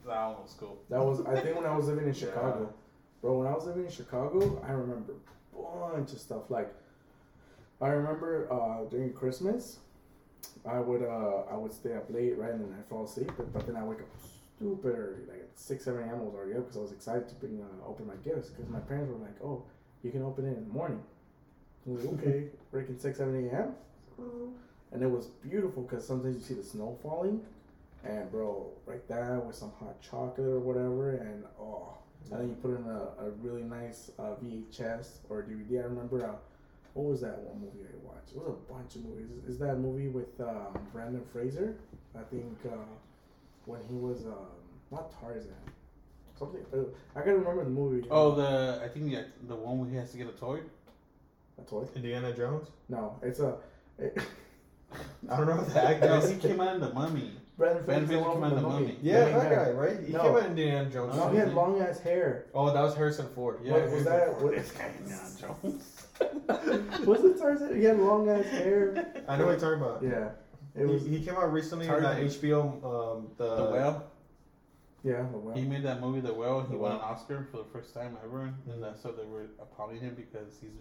That 0.07 0.27
one 0.29 0.43
was 0.43 0.55
cool. 0.59 0.79
that 0.89 1.01
was. 1.05 1.21
I 1.27 1.41
think 1.41 1.57
when 1.57 1.67
I 1.67 1.77
was 1.77 1.87
living 1.89 2.05
in 2.07 2.15
Yeah. 2.15 2.21
Chicago, 2.21 2.73
bro. 3.21 3.39
When 3.41 3.49
I 3.49 3.53
was 3.55 3.67
living 3.67 3.85
in 3.87 3.91
Chicago, 3.91 4.63
I 4.67 4.73
remember 4.73 5.15
a 5.53 5.91
bunch 5.93 6.13
of 6.13 6.19
stuff. 6.21 6.49
Like, 6.49 6.73
I 7.81 7.89
remember 7.89 8.47
uh, 8.53 8.89
during 8.89 9.13
Christmas, 9.13 9.79
I 10.65 10.79
would 10.79 11.03
uh, 11.03 11.43
I 11.53 11.57
would 11.57 11.73
stay 11.73 11.95
up 11.97 12.07
late, 12.09 12.39
right, 12.39 12.53
and 12.53 12.61
then 12.65 12.75
I 12.79 12.83
fall 12.89 13.05
asleep. 13.05 13.33
But, 13.37 13.53
but 13.53 13.67
then 13.67 13.77
I 13.77 13.83
wake 13.85 13.99
up 14.01 14.07
stupid 14.57 14.95
early, 14.97 15.25
like 15.29 15.41
at 15.41 15.51
six, 15.59 15.85
seven 15.85 16.03
a.m. 16.03 16.21
I 16.21 16.23
was 16.23 16.35
already 16.35 16.53
up 16.57 16.65
because 16.67 16.77
I 16.77 16.81
was 16.83 16.93
excited 16.93 17.29
to 17.29 17.35
bring 17.35 17.61
uh, 17.61 17.89
open 17.89 18.07
my 18.07 18.17
gifts 18.25 18.49
because 18.51 18.71
my 18.71 18.81
parents 18.81 19.11
were 19.13 19.19
like, 19.19 19.37
"Oh, 19.43 19.65
you 20.05 20.13
can 20.13 20.23
open 20.23 20.45
it 20.47 20.57
in 20.57 20.69
the 20.69 20.73
morning." 20.73 21.03
I 21.87 21.91
was 21.91 22.05
like, 22.05 22.21
"Okay, 22.21 22.45
breaking 22.71 22.99
six, 22.99 23.19
seven 23.19 23.49
a.m." 23.51 23.75
And 24.93 25.03
it 25.03 25.11
was 25.11 25.27
beautiful 25.27 25.83
because 25.85 26.07
sometimes 26.07 26.37
you 26.37 26.43
see 26.43 26.55
the 26.55 26.67
snow 26.67 26.99
falling, 27.03 27.41
and 28.05 28.31
bro, 28.31 28.71
right 28.87 29.07
there 29.09 29.41
with 29.47 29.55
some 29.55 29.73
hot 29.79 30.01
chocolate 30.03 30.49
or 30.49 30.59
whatever, 30.59 31.13
and 31.13 31.45
oh, 31.61 31.95
and 32.31 32.41
then 32.41 32.49
you 32.49 32.55
put 32.57 32.77
in 32.77 32.85
a, 32.87 33.25
a 33.25 33.31
really 33.41 33.63
nice 33.63 34.11
uh, 34.19 34.35
VHS 34.43 35.19
or 35.29 35.43
DVD. 35.43 35.81
I 35.81 35.85
remember 35.85 36.27
uh, 36.27 36.33
what 36.95 37.07
was 37.07 37.21
that 37.21 37.39
one 37.39 37.61
movie 37.61 37.87
I 37.89 37.97
watched? 38.07 38.33
It 38.33 38.39
was 38.39 38.49
a 38.49 38.73
bunch 38.73 38.97
of 38.97 39.05
movies. 39.05 39.31
Is 39.49 39.59
that 39.59 39.77
movie 39.79 40.09
with 40.09 40.41
um, 40.41 40.79
Brandon 40.93 41.23
Fraser? 41.33 41.77
I 42.19 42.23
think 42.25 42.59
uh, 42.67 42.77
when 43.67 43.81
he 43.89 43.95
was 43.95 44.27
um, 44.27 44.47
not 44.91 45.13
Tarzan. 45.21 45.55
Something 46.39 46.61
uh, 46.73 46.79
I 47.15 47.21
gotta 47.21 47.37
remember 47.37 47.65
the 47.65 47.71
movie. 47.71 48.07
Oh, 48.11 48.35
the 48.35 48.81
I 48.83 48.89
think 48.89 49.11
the 49.11 49.27
the 49.47 49.55
one 49.55 49.79
where 49.79 49.91
he 49.91 49.97
has 49.97 50.11
to 50.13 50.19
get 50.19 50.27
a 50.27 50.33
toy. 50.33 50.61
a 51.59 51.63
toy? 51.63 51.87
Indiana 51.95 52.35
Jones. 52.35 52.69
No, 52.89 53.17
it's 53.23 53.41
a. 53.41 53.57
It, 53.99 54.19
I 55.29 55.37
don't 55.37 55.47
know 55.47 55.57
what 55.57 55.73
the 55.73 55.83
actor 55.89 56.07
No, 56.09 56.17
is. 56.19 56.31
he 56.31 56.37
came 56.37 56.61
out 56.61 56.75
in 56.75 56.81
the 56.81 56.93
Mummy. 56.93 57.33
Brandon 57.57 57.85
Brandon 57.85 58.07
Fraser 58.09 58.23
Fraser 58.25 58.25
came 58.25 58.33
came 58.33 58.45
out 58.45 58.53
in 58.53 58.63
the 58.63 58.69
Mummy. 58.69 58.99
Yeah, 59.03 59.25
main 59.27 59.35
that 59.35 59.51
guy, 59.51 59.71
right? 59.73 60.01
He 60.01 60.13
No. 60.13 60.21
came 60.23 60.31
out 60.33 60.39
in 60.39 60.47
Indiana 60.47 60.91
Jones. 60.91 61.17
No, 61.17 61.29
he 61.29 61.37
had 61.39 61.53
long 61.55 61.81
ass 61.81 62.01
hair. 62.01 62.47
Oh, 62.55 62.73
that 62.73 62.81
was 62.83 62.95
Harrison 62.95 63.27
Ford. 63.35 63.61
Yeah, 63.63 63.73
What 63.75 63.91
was 63.91 64.05
that? 64.05 64.41
What- 64.43 64.53
This 64.55 64.73
guy 64.73 64.91
Indiana 64.99 65.29
Jones. 65.39 66.07
Was 67.07 67.25
it 67.25 67.39
Tarzan? 67.39 67.77
He 67.79 67.85
had 67.85 67.99
long 67.99 68.29
ass 68.29 68.45
hair. 68.45 69.25
I 69.27 69.37
know 69.39 69.47
what 69.47 69.59
you're 69.59 69.79
talking 69.79 69.83
about. 69.83 70.03
Yeah, 70.03 70.29
it 70.75 70.87
He, 70.87 70.93
was. 70.93 71.07
he 71.07 71.25
came 71.25 71.35
out 71.35 71.51
recently 71.51 71.87
in 71.87 71.93
that 72.03 72.19
Tarzan. 72.19 72.43
HBO. 72.43 72.63
Um, 73.17 73.29
the, 73.39 73.57
The 73.57 73.71
Whale. 73.71 74.05
Yeah, 75.03 75.23
the 75.33 75.39
Whale. 75.39 75.57
He 75.57 75.63
made 75.65 75.83
that 75.85 76.01
movie, 76.03 76.21
The 76.21 76.35
Whale. 76.35 76.61
He 76.63 76.73
The 76.73 76.79
won 76.79 76.93
an 76.93 76.99
Oscar 77.01 77.49
for 77.51 77.57
the 77.59 77.65
first 77.73 77.95
time 77.95 78.19
ever, 78.23 78.53
and 78.71 78.83
that's 78.83 79.01
so 79.03 79.13
they 79.13 79.25
were 79.25 79.47
applauding 79.61 80.01
him 80.01 80.15
because 80.15 80.59
he's 80.61 80.73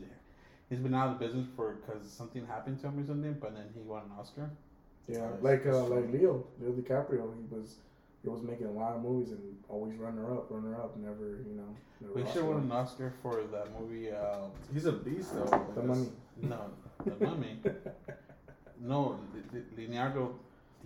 he's 0.69 0.79
been 0.79 0.93
out 0.93 1.10
of 1.10 1.19
the 1.19 1.25
business 1.25 1.47
for 1.55 1.73
because 1.75 2.10
something 2.10 2.45
happened 2.45 2.79
to 2.82 2.88
him 2.88 2.99
or 2.99 3.05
something. 3.05 3.34
But 3.39 3.55
then 3.55 3.65
he 3.73 3.82
won 3.82 4.03
an 4.03 4.12
Oscar. 4.19 4.49
Yeah, 5.08 5.19
Nice. 5.19 5.41
like 5.41 5.65
uh, 5.65 5.84
like 5.86 6.12
Leo, 6.12 6.45
Leo 6.62 6.71
DiCaprio. 6.73 7.32
He 7.49 7.55
was 7.55 7.75
he 8.23 8.29
was 8.29 8.41
making 8.41 8.67
a 8.67 8.71
lot 8.71 8.93
of 8.95 9.01
movies 9.01 9.32
and 9.32 9.39
always 9.69 9.95
runner 9.97 10.32
up, 10.34 10.47
runner 10.49 10.75
up. 10.75 10.95
Never, 10.97 11.39
you 11.47 11.55
know. 11.55 11.75
Never 12.01 12.13
We 12.13 12.32
should 12.32 12.43
won 12.43 12.58
an 12.58 12.71
Oscar 12.71 13.13
for 13.21 13.41
that 13.51 13.67
movie. 13.79 14.12
Uh, 14.12 14.47
He's 14.73 14.86
a 14.86 14.91
beast 14.91 15.34
though. 15.34 15.65
The 15.75 15.84
Mummy. 15.89 16.10
no, 16.41 16.60
The 17.05 17.25
Mummy. 17.25 17.60
No, 18.82 19.19
Le- 19.34 19.58
Le- 19.58 19.63
Leonardo 19.77 20.36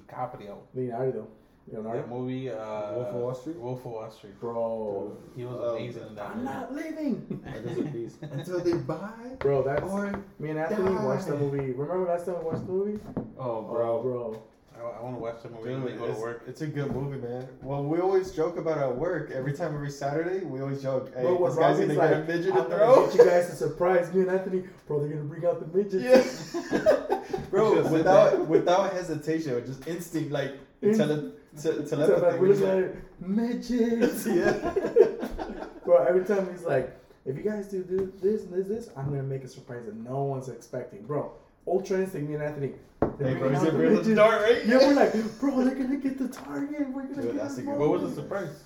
DiCaprio. 0.01 0.57
Leonardo, 0.73 1.27
That 1.71 2.09
movie. 2.09 2.49
Uh, 2.49 2.93
Wolf 2.93 3.07
of 3.07 3.15
Wall 3.15 3.33
Street? 3.35 3.55
Wolf 3.57 3.79
of 3.79 3.85
Wall 3.91 4.11
Street. 4.11 4.39
Bro, 4.39 5.17
He 5.35 5.45
was 5.45 5.55
Um, 5.55 5.75
amazing 5.77 6.07
in 6.09 6.15
that 6.15 6.25
I'm 6.31 6.37
movie. 6.43 6.45
not 6.53 6.75
leaving. 6.75 7.41
That 7.45 7.55
is 7.65 7.77
a 7.77 7.81
beast. 7.83 8.17
Until 8.21 8.59
they 8.59 8.73
buy 8.73 9.11
Bro, 9.39 9.63
that's 9.63 9.81
or 9.83 10.23
me 10.39 10.49
and 10.49 10.59
Anthony 10.59 10.93
die. 10.93 11.05
watched 11.05 11.27
the 11.27 11.37
movie. 11.37 11.71
Remember 11.71 12.05
last 12.11 12.25
time 12.25 12.35
we 12.39 12.45
watched 12.45 12.65
the 12.67 12.71
movie? 12.71 12.99
oh, 13.17 13.23
Oh, 13.39 13.61
bro. 13.63 14.01
bro. 14.01 14.43
I, 14.75 14.81
I 14.99 15.01
want 15.03 15.15
to 15.15 15.21
watch 15.21 15.41
the 15.43 15.49
movie 15.49 15.69
Dude, 15.69 15.83
when 15.83 15.97
go 15.97 16.05
to 16.07 16.11
it's, 16.11 16.19
work. 16.19 16.43
it's 16.47 16.61
a 16.61 16.67
good 16.67 16.91
movie, 16.93 17.17
man. 17.25 17.47
Well, 17.61 17.83
we 17.83 17.99
always 17.99 18.31
joke 18.31 18.57
about 18.57 18.77
it 18.79 18.81
at 18.81 18.95
work. 18.97 19.31
Every 19.31 19.53
time, 19.53 19.73
every 19.73 19.91
Saturday, 19.91 20.43
we 20.43 20.59
always 20.61 20.81
joke, 20.81 21.13
"Hey, 21.15 21.21
Bro, 21.23 21.45
this 21.47 21.55
guy's 21.55 21.79
Robbie's 21.79 21.95
gonna 21.97 22.09
get 22.09 22.13
a 22.13 22.17
like, 22.19 22.27
midget 22.27 22.53
I'm 22.53 22.63
to 22.63 22.69
gonna 22.69 22.75
throw." 22.77 23.05
get 23.07 23.15
you 23.15 23.23
guys 23.25 23.49
to 23.51 23.55
surprise 23.55 24.13
me 24.13 24.21
and 24.21 24.31
Anthony. 24.31 24.63
Bro, 24.87 24.99
they're 25.01 25.09
gonna 25.09 25.23
bring 25.23 25.45
out 25.45 25.59
the 25.61 25.77
midgets. 25.77 26.55
Yeah, 26.73 27.23
bro. 27.51 27.81
Without 27.89 28.47
without 28.47 28.91
hesitation, 28.93 29.63
just 29.65 29.87
instinct, 29.87 30.31
like 30.31 30.53
Inst- 30.81 30.99
tele, 30.99 31.31
te- 31.55 31.61
So 31.61 31.81
telepathy. 31.85 32.21
like, 32.21 32.33
we're 32.33 32.39
we're 32.39 32.47
just 32.49 32.61
looking 32.61 32.81
like, 32.81 32.85
at 32.85 33.99
it, 33.99 33.99
midgets. 34.01 34.27
yeah. 34.27 35.73
Bro, 35.85 36.03
every 36.09 36.25
time 36.25 36.49
he's 36.51 36.63
like, 36.63 36.95
if 37.25 37.37
you 37.37 37.43
guys 37.43 37.67
do 37.67 37.83
this, 37.83 38.09
this, 38.21 38.43
this, 38.49 38.67
this, 38.67 38.89
I'm 38.97 39.05
gonna 39.09 39.23
make 39.23 39.43
a 39.43 39.47
surprise 39.47 39.85
that 39.85 39.95
no 39.95 40.23
one's 40.23 40.49
expecting. 40.49 41.03
Bro, 41.03 41.31
Ultra 41.67 41.99
Instinct, 41.99 42.27
me 42.27 42.35
and 42.35 42.43
Anthony. 42.43 42.73
Hey, 43.19 43.35
bro, 43.35 43.49
bringing 43.49 43.55
is 43.55 43.61
out 43.61 43.67
it 43.67 43.71
the 43.71 43.77
real 43.77 44.15
dart, 44.15 44.41
right? 44.41 44.65
Yeah, 44.65 44.77
we're 44.79 44.93
like, 44.93 45.39
bro, 45.39 45.63
they're 45.63 45.75
gonna 45.75 45.97
get 45.97 46.17
the 46.17 46.27
target. 46.27 46.89
We're 46.89 47.03
gonna 47.03 47.15
Dude, 47.15 47.25
get 47.33 47.35
that's 47.35 47.55
the 47.55 47.63
What 47.63 47.89
was 47.89 48.01
the 48.01 48.21
surprise? 48.21 48.63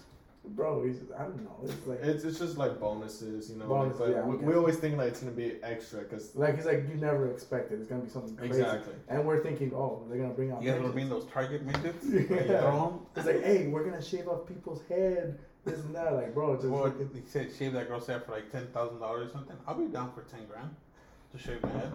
Bro, 0.55 0.83
he's, 0.85 0.97
I 1.17 1.23
don't 1.23 1.43
know. 1.43 1.55
It's 1.63 1.87
like, 1.87 1.99
It's 2.01 2.23
it's 2.23 2.39
just 2.39 2.57
like 2.57 2.79
bonuses, 2.79 3.49
you 3.49 3.57
know. 3.57 3.67
Bonuses, 3.67 3.99
but 3.99 4.09
yeah, 4.09 4.21
we, 4.23 4.37
we 4.37 4.55
always 4.55 4.77
think 4.77 4.97
like 4.97 5.09
it's 5.09 5.19
gonna 5.19 5.31
be 5.31 5.55
extra 5.63 6.01
because 6.01 6.35
like 6.35 6.55
he's 6.55 6.65
like 6.65 6.87
you 6.89 6.95
never 6.95 7.29
expect 7.31 7.71
it. 7.71 7.79
It's 7.79 7.87
gonna 7.87 8.01
be 8.01 8.09
something 8.09 8.35
crazy. 8.35 8.61
exactly. 8.61 8.93
And 9.09 9.25
we're 9.25 9.41
thinking, 9.43 9.71
oh, 9.73 10.03
they're 10.09 10.17
gonna 10.19 10.33
bring 10.33 10.51
out. 10.51 10.61
You 10.61 10.69
guys 10.71 10.79
ever 10.79 10.89
midgets. 10.89 10.95
been 10.95 11.09
those 11.09 11.25
Target 11.25 11.63
midgets? 11.65 12.05
Yeah. 12.49 12.59
Throw 12.61 12.87
'em? 12.87 12.99
It's 13.15 13.25
like, 13.27 13.43
hey, 13.43 13.67
we're 13.67 13.83
gonna 13.83 14.01
shave 14.01 14.27
off 14.27 14.47
people's 14.47 14.81
head, 14.87 15.37
this 15.65 15.79
and 15.79 15.93
that. 15.95 16.13
Like, 16.13 16.33
bro, 16.33 16.55
just 16.55 16.67
Well, 16.67 16.91
he 16.91 17.21
said 17.27 17.49
shave 17.57 17.73
that 17.73 17.87
girl's 17.87 18.07
head 18.07 18.23
for 18.25 18.31
like 18.31 18.51
ten 18.51 18.67
thousand 18.67 18.99
dollars 18.99 19.29
or 19.29 19.31
something. 19.33 19.55
I'll 19.67 19.75
be 19.75 19.85
down 19.87 20.11
for 20.13 20.21
ten 20.23 20.45
grand 20.49 20.69
to 21.33 21.37
shave 21.37 21.61
my 21.63 21.69
head. 21.71 21.91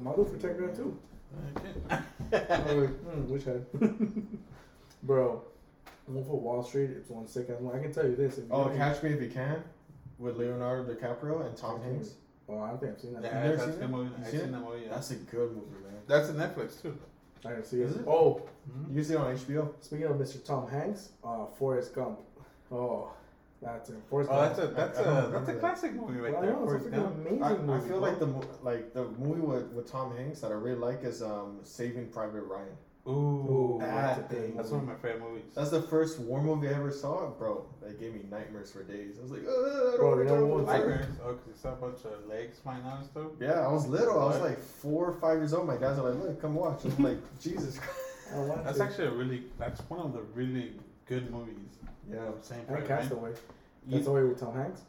model 0.00 0.24
for 0.24 0.36
ten 0.38 0.56
grand 0.56 0.74
too. 0.76 0.98
Okay. 1.56 2.02
I'm 2.32 2.80
like, 2.80 2.90
hmm, 2.90 3.30
which 3.30 3.44
head? 3.44 3.66
bro, 5.02 5.42
Wolf 6.08 6.26
of 6.26 6.32
Wall 6.42 6.62
Street. 6.62 6.90
It's 6.90 7.10
one 7.10 7.26
sick 7.26 7.48
ass 7.50 7.60
one. 7.60 7.78
I 7.78 7.82
can 7.82 7.92
tell 7.92 8.06
you 8.06 8.16
this. 8.16 8.38
If 8.38 8.44
you 8.44 8.50
Oh, 8.52 8.68
Catch 8.76 9.02
Me 9.02 9.10
If 9.10 9.20
You 9.22 9.28
Can, 9.28 9.62
with 10.18 10.36
Leonardo 10.36 10.92
DiCaprio 10.92 11.46
and 11.46 11.56
Tom 11.56 11.76
Okay. 11.76 11.84
Hanks. 11.90 12.14
Oh, 12.48 12.58
I 12.60 12.68
don't 12.70 12.80
think 12.80 12.92
I've 12.94 13.00
seen 13.00 13.12
that. 13.14 13.22
Yeah, 13.24 13.42
never 13.42 13.56
that's 13.56 13.64
seen 13.64 13.74
a 13.74 13.76
good 13.78 13.90
movie. 13.90 14.08
You 14.10 14.14
I've 14.24 14.30
seen 14.30 14.40
seen 14.40 14.52
that 14.52 14.60
movie. 14.60 14.82
Yeah. 14.84 14.88
That's 14.94 15.10
a 15.10 15.14
good 15.16 15.50
movie, 15.52 15.82
man. 15.84 16.00
That's 16.06 16.28
a 16.30 16.32
Netflix 16.32 16.80
too. 16.82 16.98
I 17.44 17.50
didn't 17.50 17.66
see 17.66 17.80
it. 17.82 17.84
Is 17.84 17.96
it? 17.96 18.04
Oh, 18.06 18.42
You 18.90 19.02
see 19.04 19.14
it 19.14 19.18
on 19.18 19.34
HBO? 19.36 19.72
speaking 19.80 20.06
of 20.06 20.16
Mr. 20.16 20.42
Tom 20.44 20.68
Hanks, 20.68 21.10
uh, 21.22 21.46
Forrest 21.58 21.94
Gump. 21.94 22.18
Oh, 22.72 23.10
that's 23.62 23.90
it. 23.90 23.96
Forrest 24.08 24.30
Oh, 24.32 24.36
Gump. 24.36 24.56
that's 24.56 24.68
a 24.70 24.74
that's 24.74 24.98
I 24.98 25.04
don't 25.04 25.12
a 25.12 25.16
remember 25.16 25.38
that's 25.38 25.48
a 25.50 25.52
that. 25.52 25.60
classic 25.60 25.94
movie 25.94 26.18
right 26.20 26.32
Well, 26.32 26.42
I 26.42 26.46
there. 26.46 26.54
know, 26.54 26.62
it's 26.62 26.70
Forrest 26.70 26.90
Gump. 26.90 27.16
amazing 27.16 27.42
I, 27.42 27.56
movie. 27.58 27.72
I 27.72 27.78
feel 27.88 28.00
bro. 28.00 28.10
like 28.10 28.18
the 28.18 28.26
like 28.64 28.94
the 28.94 29.04
movie 29.18 29.40
with, 29.40 29.66
with 29.72 29.90
Tom 29.90 30.16
Hanks 30.16 30.40
that 30.40 30.50
I 30.50 30.54
really 30.54 30.78
like 30.78 31.04
is 31.04 31.22
um 31.22 31.58
Saving 31.64 32.08
Private 32.08 32.42
Ryan. 32.42 32.76
Ooh, 33.06 33.10
Ooh, 33.10 33.78
that's 33.80 34.18
that's 34.18 34.32
a 34.32 34.36
a 34.36 34.40
big 34.40 34.56
that's 34.56 34.70
one 34.70 34.80
of 34.80 34.86
my 34.88 34.94
favorite 34.96 35.20
movies. 35.22 35.44
That's 35.54 35.70
the 35.70 35.80
first 35.80 36.18
war 36.20 36.42
movie 36.42 36.68
I 36.68 36.72
ever 36.72 36.90
saw, 36.90 37.30
bro. 37.30 37.64
That 37.82 37.98
gave 37.98 38.12
me 38.12 38.20
nightmares 38.30 38.70
for 38.70 38.82
days. 38.82 39.16
I 39.18 39.22
was 39.22 39.30
like, 39.30 39.42
"Ugh, 39.48 39.48
I 39.48 39.80
don't 39.92 39.96
Bro, 39.98 40.08
wanna 40.10 40.22
you 40.22 40.28
know 40.28 40.36
go 40.40 40.46
what 40.46 40.48
to 40.48 40.54
was 40.54 40.66
work." 40.66 40.78
Nightmares. 40.78 41.06
Oh, 41.24 41.32
because 41.32 41.46
you 41.48 41.54
saw 41.56 41.72
a 41.72 41.76
bunch 41.76 42.04
of 42.04 42.26
legs 42.28 42.58
flying 42.58 42.82
out 42.84 42.98
and 42.98 43.06
stuff. 43.06 43.26
Yeah, 43.40 43.66
I 43.66 43.72
was 43.72 43.86
little. 43.86 44.20
I 44.20 44.24
was 44.26 44.40
like 44.40 44.58
four 44.58 45.06
or 45.06 45.14
five 45.20 45.38
years 45.38 45.54
old. 45.54 45.66
My 45.66 45.76
guys 45.76 45.98
are 45.98 46.10
like, 46.10 46.22
"Look, 46.22 46.40
come 46.42 46.54
watch." 46.54 46.84
I'm 46.84 47.02
like, 47.02 47.18
Jesus. 47.40 47.78
Christ. 47.78 48.00
I 48.34 48.62
That's 48.62 48.76
to. 48.78 48.84
actually 48.84 49.06
a 49.06 49.10
really 49.12 49.42
that's 49.58 49.80
one 49.88 50.00
of 50.00 50.12
the 50.12 50.20
really 50.34 50.72
good 51.06 51.30
movies. 51.30 51.54
Yeah, 52.10 52.18
Saving 52.42 52.64
And 52.64 52.68
Private 52.68 52.88
Ryan. 52.90 53.02
Castaway. 53.02 53.30
You- 53.30 53.36
That's 53.92 54.04
the 54.04 54.12
way 54.12 54.22
with 54.24 54.38
Tom 54.40 54.54
Hanks. 54.54 54.82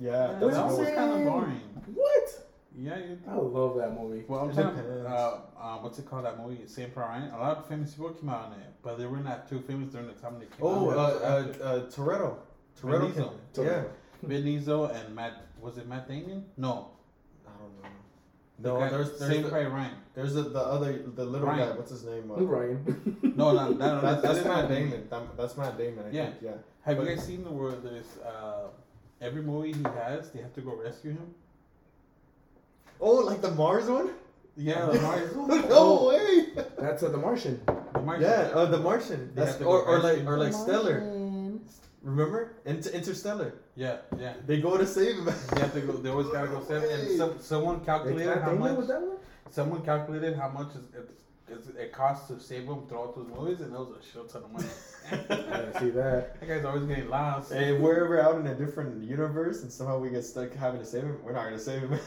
yeah. 0.00 0.10
Yeah, 0.32 0.38
that's 0.38 0.54
that 0.56 0.66
was 0.66 0.88
kind 0.88 1.12
of 1.12 1.24
boring. 1.24 1.60
What? 1.94 2.45
Yeah, 2.78 2.98
you 2.98 3.18
I 3.28 3.34
love 3.36 3.76
that 3.78 3.94
movie. 3.98 4.24
Well, 4.28 4.40
I'm 4.40 4.50
It 4.50 4.54
talking 4.54 4.80
uh, 5.06 5.40
uh, 5.58 5.76
what's 5.78 5.98
it 5.98 6.04
called? 6.06 6.26
That 6.26 6.38
movie, 6.38 6.60
Saving 6.66 6.92
Ryan. 6.94 7.30
A 7.32 7.38
lot 7.38 7.56
of 7.58 7.66
famous 7.68 7.94
people 7.94 8.10
came 8.10 8.28
out 8.28 8.52
in 8.52 8.60
it, 8.60 8.68
but 8.82 8.98
they 8.98 9.06
were 9.06 9.16
not 9.18 9.48
too 9.48 9.60
famous 9.60 9.90
during 9.92 10.08
the 10.08 10.12
time 10.14 10.34
they 10.38 10.44
came 10.46 10.56
Oh, 10.60 10.90
out. 10.90 10.98
uh, 10.98 11.00
It 11.00 11.46
was 11.48 11.60
uh, 11.60 11.60
after. 11.62 11.64
uh, 11.64 12.04
Toretto. 12.04 12.36
Vin 12.82 12.90
Toretto. 12.90 13.06
Diesel. 13.14 13.34
came- 13.54 13.64
Yeah. 13.64 13.82
Vin 14.22 14.44
Diesel 14.44 14.84
and 14.86 15.14
Matt. 15.14 15.32
Was 15.60 15.78
it 15.78 15.88
Matt 15.88 16.06
Damon? 16.08 16.44
No, 16.58 16.90
I 17.46 17.50
don't 17.58 17.82
know. 17.82 17.88
The 18.58 18.68
No, 18.68 18.78
guy- 18.78 18.88
there's 18.90 19.18
there's 19.18 19.32
Same 19.32 19.42
the, 19.44 19.50
Ryan. 19.50 19.94
there's 20.14 20.34
the, 20.34 20.42
the 20.42 20.60
other 20.60 21.02
the 21.14 21.24
little 21.24 21.46
Ryan. 21.48 21.70
guy. 21.70 21.76
What's 21.76 21.90
his 21.90 22.04
name? 22.04 22.30
Uh, 22.30 22.42
Ryan. 22.42 23.16
No, 23.22 23.52
no, 23.52 23.68
no, 23.70 23.72
no 23.72 24.00
That's, 24.02 24.22
that's 24.22 24.44
not 24.44 24.56
Matt 24.56 24.68
the 24.68 24.74
movie. 24.80 24.90
Damon. 24.90 25.06
That, 25.10 25.36
that's 25.38 25.56
Matt 25.56 25.78
Damon. 25.78 26.04
I 26.06 26.10
Yeah. 26.10 26.24
think. 26.26 26.36
Yeah. 26.42 26.50
Have 26.82 26.96
But- 26.98 27.06
you 27.08 27.16
guys 27.16 27.24
seen 27.26 27.42
the 27.44 27.50
where 27.50 27.72
there's 27.72 28.18
uh, 28.18 28.68
every 29.22 29.42
movie 29.42 29.72
he 29.72 29.82
has, 29.82 30.30
they 30.30 30.40
have 30.42 30.52
to 30.54 30.60
go 30.60 30.74
rescue 30.76 31.12
him? 31.12 31.34
Oh, 33.00 33.14
like 33.16 33.42
the 33.42 33.50
Mars 33.50 33.88
one? 33.88 34.10
Yeah, 34.56 34.86
the 34.86 35.00
Mars. 35.06 35.36
no 35.68 36.06
way. 36.08 36.46
That's 36.78 37.02
uh, 37.02 37.10
The 37.10 37.18
Martian. 37.18 37.60
the 37.92 38.00
Mars 38.00 38.22
Yeah, 38.22 38.50
uh, 38.54 38.64
the 38.66 38.78
Martian. 38.78 39.30
That's 39.34 39.58
have 39.58 39.66
or, 39.66 39.82
or 39.82 39.98
like 40.00 40.24
or 40.26 40.38
like 40.38 40.52
Stellar. 40.54 41.00
Remember? 42.02 42.52
Inter- 42.64 42.90
Interstellar. 42.90 43.54
yeah, 43.74 43.96
yeah. 44.16 44.34
They 44.46 44.60
go 44.60 44.76
to 44.76 44.86
save 44.86 45.16
him. 45.16 45.24
They 45.24 45.60
have 45.60 45.72
to 45.74 45.80
go. 45.80 45.92
They 45.92 46.08
always 46.10 46.28
gotta 46.28 46.46
go 46.48 46.62
save. 46.62 46.84
And 46.84 47.18
some, 47.18 47.40
someone 47.40 47.76
It's 47.76 47.86
calculated 47.86 48.38
how 48.42 48.52
much. 48.52 48.76
with 48.78 48.88
that 48.88 49.00
one? 49.02 49.16
Someone 49.50 49.82
calculated 49.84 50.36
how 50.36 50.48
much 50.50 50.68
is 50.76 50.84
it, 50.94 51.10
is 51.52 51.68
it 51.76 51.92
costs 51.92 52.28
to 52.28 52.38
save 52.38 52.64
him 52.64 52.86
throughout 52.88 53.16
those 53.16 53.26
movies, 53.28 53.60
and 53.60 53.74
it 53.74 53.78
was 53.78 53.88
a 53.98 54.02
shit 54.12 54.28
ton 54.28 54.44
of 54.44 54.52
money. 54.52 54.68
I 55.10 55.16
didn't 55.60 55.78
see 55.80 55.90
that. 55.90 56.38
that 56.40 56.46
guy's 56.48 56.64
always 56.64 56.84
getting 56.84 57.08
lost. 57.08 57.52
Hey, 57.52 57.74
if 57.74 57.80
we're 57.80 58.04
ever 58.04 58.20
out 58.20 58.36
in 58.40 58.46
a 58.46 58.54
different 58.54 59.02
universe 59.02 59.62
and 59.62 59.72
somehow 59.72 59.98
we 59.98 60.10
get 60.10 60.24
stuck 60.24 60.52
having 60.54 60.80
to 60.80 60.86
save 60.86 61.02
him, 61.04 61.18
we're 61.24 61.32
not 61.32 61.44
gonna 61.44 61.58
save 61.58 61.82
him. 61.82 61.98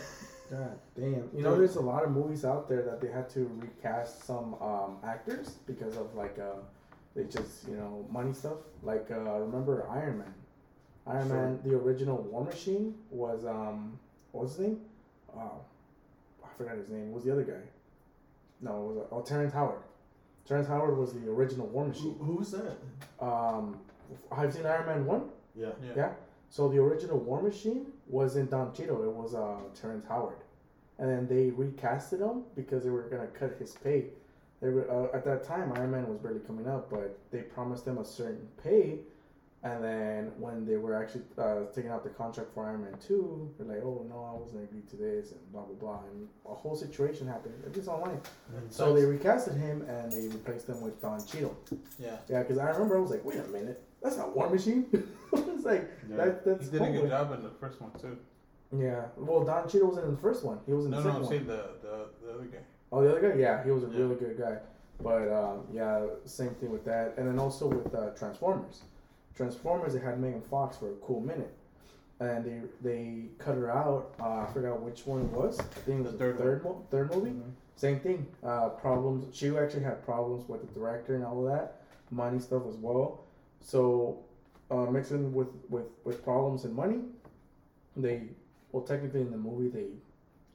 God 0.49 0.79
damn. 0.95 1.29
You 1.35 1.43
know, 1.43 1.55
there's 1.57 1.75
a 1.75 1.81
lot 1.81 2.03
of 2.03 2.11
movies 2.11 2.43
out 2.45 2.67
there 2.67 2.81
that 2.83 3.01
they 3.01 3.09
had 3.11 3.29
to 3.31 3.49
recast 3.59 4.23
some 4.25 4.55
um, 4.61 4.97
actors 5.05 5.57
because 5.67 5.95
of 5.97 6.13
like 6.15 6.37
uh, 6.39 6.59
they 7.15 7.23
just 7.25 7.67
you 7.67 7.75
know 7.75 8.05
money 8.11 8.33
stuff. 8.33 8.57
Like 8.83 9.07
uh, 9.11 9.39
remember 9.39 9.87
Iron 9.91 10.19
Man. 10.19 10.33
Iron 11.07 11.27
Sure. 11.27 11.35
Man, 11.37 11.59
the 11.63 11.75
original 11.75 12.17
War 12.17 12.43
Machine 12.43 12.95
was 13.09 13.45
um, 13.45 13.99
what 14.31 14.43
was 14.43 14.51
his 14.57 14.67
name? 14.67 14.79
Oh, 15.35 15.61
I 16.43 16.47
forgot 16.57 16.77
his 16.77 16.89
name. 16.89 17.07
What 17.11 17.15
was 17.15 17.23
the 17.25 17.31
other 17.31 17.43
guy? 17.43 17.61
No, 18.61 18.71
it 18.75 18.87
was 18.87 18.97
uh, 18.97 19.15
oh 19.15 19.21
Terrence 19.21 19.53
Howard. 19.53 19.81
Terrence 20.47 20.67
Howard 20.67 20.97
was 20.97 21.13
the 21.13 21.29
original 21.29 21.67
War 21.67 21.83
Who, 21.83 21.89
Machine. 21.89 22.15
who's 22.19 22.51
that? 22.51 22.77
Um, 23.23 23.77
I've 24.31 24.51
seen 24.53 24.65
Iron 24.65 24.85
Man 24.87 25.05
one? 25.05 25.29
Yeah. 25.55 25.67
yeah. 25.83 25.91
Yeah. 25.95 26.09
So 26.49 26.67
the 26.67 26.79
original 26.79 27.19
War 27.19 27.41
Machine 27.41 27.85
wasn't 28.09 28.51
Don 28.51 28.73
Cheadle; 28.73 29.03
it 29.03 29.11
was 29.11 29.35
uh, 29.35 29.57
Terrence 29.79 30.05
Howard, 30.09 30.37
and 30.97 31.09
then 31.09 31.27
they 31.27 31.51
recasted 31.51 32.19
him 32.19 32.43
because 32.55 32.83
they 32.83 32.89
were 32.89 33.03
gonna 33.03 33.27
cut 33.27 33.55
his 33.59 33.73
pay. 33.73 34.05
They 34.61 34.69
were 34.69 34.89
uh, 34.91 35.15
at 35.15 35.23
that 35.25 35.43
time 35.43 35.71
Iron 35.75 35.91
Man 35.91 36.07
was 36.09 36.17
barely 36.17 36.41
coming 36.41 36.67
up, 36.67 36.89
but 36.89 37.17
they 37.31 37.41
promised 37.43 37.87
him 37.87 37.97
a 37.97 38.03
certain 38.05 38.45
pay, 38.61 38.99
and 39.63 39.83
then 39.83 40.31
when 40.37 40.65
they 40.65 40.75
were 40.77 41.01
actually 41.01 41.23
uh, 41.37 41.61
taking 41.73 41.91
out 41.91 42.03
the 42.03 42.09
contract 42.09 42.49
for 42.53 42.65
Iron 42.67 42.81
Man 42.81 42.95
two, 43.05 43.53
they're 43.57 43.67
like, 43.75 43.83
"Oh 43.83 44.05
no, 44.09 44.23
I 44.23 44.37
wasn't 44.37 44.63
agreed 44.63 44.89
to 44.89 44.95
this," 44.97 45.31
and 45.31 45.51
blah 45.53 45.61
blah 45.61 45.75
blah, 45.75 45.99
and 46.11 46.27
a 46.45 46.53
whole 46.53 46.75
situation 46.75 47.27
happened. 47.27 47.53
at 47.65 47.77
It's 47.77 47.87
online. 47.87 48.19
So 48.69 48.93
they 48.93 49.03
recasted 49.03 49.57
him 49.57 49.83
and 49.83 50.11
they 50.11 50.27
replaced 50.27 50.67
him 50.67 50.81
with 50.81 51.01
Don 51.01 51.25
Cheadle. 51.25 51.55
Yeah. 51.97 52.17
Yeah, 52.27 52.39
because 52.41 52.57
I 52.57 52.69
remember 52.69 52.97
I 52.97 53.01
was 53.01 53.11
like, 53.11 53.23
"Wait 53.23 53.37
a 53.37 53.47
minute, 53.47 53.81
that's 54.01 54.17
not 54.17 54.35
War 54.35 54.49
Machine." 54.49 54.85
it's 55.33 55.65
like 55.65 55.89
Yeah. 56.09 56.15
that. 56.17 56.41
He 56.43 56.49
That's 56.51 56.69
did 56.69 56.81
a 56.81 56.91
good 56.91 57.09
job 57.09 57.31
in 57.33 57.43
the 57.43 57.49
first 57.59 57.81
one 57.81 57.91
too. 57.99 58.17
Yeah. 58.77 59.05
Well, 59.17 59.43
Don 59.43 59.67
Cheadle 59.67 59.87
wasn't 59.89 60.05
in 60.07 60.11
the 60.15 60.21
first 60.21 60.43
one. 60.43 60.59
He 60.65 60.73
was 60.73 60.85
in 60.85 60.91
No, 60.91 60.97
the 60.97 61.03
second 61.03 61.15
I'm 61.17 61.21
one. 61.23 61.31
saying 61.31 61.47
the, 61.47 61.63
the 61.81 62.05
the 62.25 62.33
other 62.33 62.45
guy. 62.45 62.57
Oh, 62.91 63.03
the 63.03 63.11
other 63.11 63.29
guy? 63.31 63.35
Yeah, 63.39 63.63
he 63.63 63.71
was 63.71 63.83
a 63.83 63.87
Yeah. 63.87 63.99
really 63.99 64.15
good 64.15 64.37
guy. 64.37 64.57
But 65.01 65.31
um, 65.31 65.63
yeah, 65.73 66.05
same 66.25 66.49
thing 66.55 66.71
with 66.71 66.85
that. 66.85 67.13
And 67.17 67.27
then 67.27 67.39
also 67.39 67.67
with 67.67 67.93
uh, 67.95 68.09
Transformers. 68.11 68.81
Transformers, 69.35 69.93
they 69.93 69.99
had 69.99 70.19
Megan 70.19 70.41
Fox 70.41 70.77
for 70.77 70.89
a 70.91 70.95
cool 70.95 71.21
minute. 71.21 71.53
And 72.19 72.43
they 72.45 72.61
they 72.81 73.23
cut 73.37 73.55
her 73.55 73.71
out. 73.71 74.13
Uh, 74.19 74.39
I 74.41 74.49
forgot 74.53 74.81
which 74.81 75.05
one 75.05 75.21
it 75.21 75.31
was. 75.31 75.59
I 75.59 75.63
think 75.63 76.03
The 76.03 76.11
third 76.13 76.37
third, 76.37 76.63
mo- 76.63 76.83
third 76.91 77.15
movie. 77.15 77.31
Mhm. 77.31 77.51
Same 77.77 77.99
thing. 78.01 78.27
Uh, 78.43 78.69
problems. 78.69 79.33
She 79.33 79.55
actually 79.57 79.83
had 79.83 80.03
problems 80.03 80.47
with 80.49 80.67
the 80.67 80.79
director 80.79 81.15
and 81.15 81.23
all 81.23 81.47
of 81.47 81.51
that. 81.53 81.81
Money 82.11 82.39
stuff 82.39 82.63
as 82.67 82.75
well. 82.75 83.21
So 83.61 84.19
uh, 84.71 84.85
mixing 84.85 85.33
with, 85.33 85.47
with, 85.69 85.85
with 86.03 86.23
problems 86.23 86.63
and 86.65 86.73
money, 86.75 86.99
they 87.97 88.23
well 88.71 88.83
technically 88.83 89.21
in 89.21 89.31
the 89.31 89.37
movie 89.37 89.67
they 89.69 89.87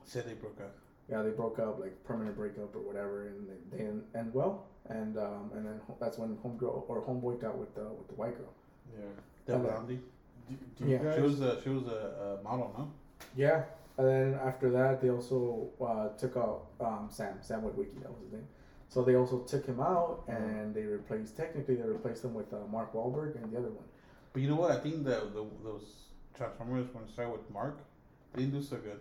Said 0.05 0.27
they 0.27 0.35
broke 0.35 0.61
up. 0.61 0.75
yeah 1.11 1.23
they 1.23 1.31
broke 1.31 1.59
up 1.59 1.81
like 1.81 2.03
permanent 2.05 2.37
breakup 2.37 2.75
or 2.77 2.81
whatever 2.81 3.29
and 3.29 3.49
they, 3.49 3.77
they 3.77 3.83
didn't 3.85 4.05
end 4.15 4.33
well 4.35 4.67
and 4.89 5.17
um, 5.19 5.51
and 5.55 5.65
then 5.67 5.81
that's 5.99 6.19
when 6.19 6.37
homegirl 6.37 6.85
or 6.89 7.03
homeboy 7.03 7.41
got 7.41 7.57
with 7.59 7.75
the 7.75 7.85
with 7.85 8.07
the 8.09 8.15
white 8.15 8.37
girl. 8.39 8.53
Yeah. 8.97 9.05
The 9.47 9.55
Okay. 9.55 9.63
blondie. 9.73 10.01
Do, 10.49 10.55
do 10.77 10.85
you 10.85 10.91
Yeah. 10.93 11.03
guys? 11.05 11.15
She 11.17 11.21
was 11.23 11.41
a 11.41 11.63
she 11.63 11.71
was 11.71 11.85
a, 11.87 12.39
a 12.41 12.43
model, 12.45 12.73
no? 12.79 12.91
Yeah. 13.37 13.65
And 13.97 14.07
then 14.09 14.35
after 14.45 14.71
that, 14.71 15.01
they 15.01 15.09
also 15.11 15.69
uh, 15.81 16.09
took 16.19 16.37
out 16.37 16.67
um, 16.81 17.09
Sam, 17.11 17.39
Sam 17.41 17.63
Witwicky, 17.63 18.01
that 18.03 18.11
was 18.11 18.21
his 18.25 18.33
name. 18.33 18.47
So 18.89 19.03
they 19.03 19.17
also 19.17 19.41
took 19.41 19.67
him 19.67 19.81
out, 19.81 20.23
and 20.29 20.75
they 20.75 20.83
replaced. 20.83 21.37
Technically, 21.37 21.75
they 21.77 21.83
replaced 21.83 22.25
him 22.25 22.35
with 22.35 22.53
uh, 22.53 22.59
Mark 22.71 22.93
Wahlberg 22.95 23.43
and 23.43 23.53
the 23.53 23.59
other 23.59 23.71
one. 23.71 23.85
But 24.33 24.43
you 24.43 24.49
know 24.49 24.57
what? 24.57 24.71
I 24.71 24.79
think 24.79 25.05
the, 25.05 25.31
the 25.35 25.47
those 25.65 26.05
Transformers 26.37 26.87
when 26.93 27.05
it 27.05 27.11
started 27.11 27.33
with 27.33 27.51
Mark, 27.51 27.79
they 28.33 28.43
didn't 28.43 28.61
do 28.61 28.65
so 28.65 28.77
good. 28.77 29.01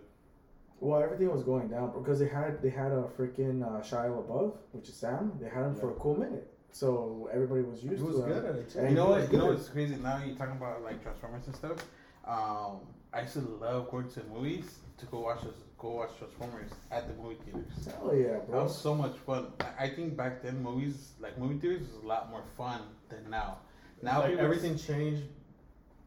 Well, 0.80 1.02
everything 1.02 1.30
was 1.30 1.42
going 1.44 1.68
down 1.68 1.92
because 1.96 2.18
they 2.18 2.28
had 2.28 2.60
they 2.62 2.70
had 2.70 2.92
a 2.92 3.04
freaking 3.16 3.62
uh, 3.64 3.80
Shia 3.80 4.10
LaBeouf, 4.10 4.54
which 4.72 4.88
is 4.88 4.96
Sam. 4.96 5.32
They 5.40 5.48
had 5.48 5.64
him 5.64 5.74
for 5.76 5.90
a 5.90 5.94
cool 5.94 6.16
minute, 6.16 6.52
so 6.72 7.28
everybody 7.32 7.62
was 7.62 7.80
He 7.80 7.88
used 7.88 8.02
was 8.02 8.16
to 8.16 8.22
good 8.22 8.44
at 8.44 8.54
it 8.56 8.70
too. 8.70 8.80
You 8.82 8.94
know 8.94 9.10
what? 9.10 9.32
You 9.32 9.38
know 9.38 9.46
what's 9.46 9.68
crazy? 9.68 9.96
Now 9.96 10.20
you're 10.24 10.36
talking 10.36 10.56
about 10.56 10.82
like 10.82 11.02
Transformers 11.02 11.46
and 11.46 11.56
stuff. 11.56 11.78
Um, 12.26 12.80
I 13.12 13.22
used 13.22 13.34
to 13.34 13.40
love 13.40 13.90
going 13.90 14.08
to 14.10 14.24
movies 14.24 14.78
to 14.98 15.06
go 15.06 15.20
watch 15.20 15.42
this, 15.42 15.54
go 15.84 15.90
watch 16.00 16.10
Transformers 16.18 16.70
at 16.90 17.02
the 17.08 17.14
movie 17.22 17.36
theaters. 17.44 17.86
Hell 17.86 18.14
yeah, 18.16 18.38
bro. 18.46 18.56
That 18.56 18.64
was 18.64 18.78
so 18.86 18.94
much 18.94 19.16
fun. 19.26 19.42
I 19.60 19.84
I 19.84 19.88
think 19.96 20.16
back 20.16 20.42
then 20.42 20.62
movies 20.62 20.96
like 21.24 21.34
movie 21.38 21.58
theaters 21.60 21.82
was 21.92 22.02
a 22.02 22.06
lot 22.14 22.30
more 22.30 22.44
fun 22.56 22.80
than 23.10 23.22
now. 23.30 23.58
Now 24.02 24.20
like 24.20 24.38
everything 24.38 24.76
changed 24.78 25.24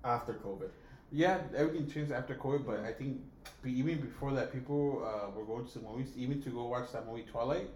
after 0.03 0.33
COVID. 0.33 0.71
Yeah, 1.11 1.37
everything 1.55 1.85
changed 1.93 2.11
after 2.11 2.33
COVID, 2.35 2.65
but 2.65 2.79
I 2.91 2.93
think 2.99 3.21
even 3.65 3.95
before 4.01 4.31
that, 4.37 4.51
people 4.57 4.81
uh, 5.09 5.29
were 5.35 5.45
going 5.45 5.65
to 5.67 5.73
the 5.79 5.85
movies, 5.89 6.09
even 6.17 6.41
to 6.43 6.49
go 6.49 6.63
watch 6.75 6.91
that 6.93 7.07
movie 7.07 7.25
Twilight. 7.31 7.69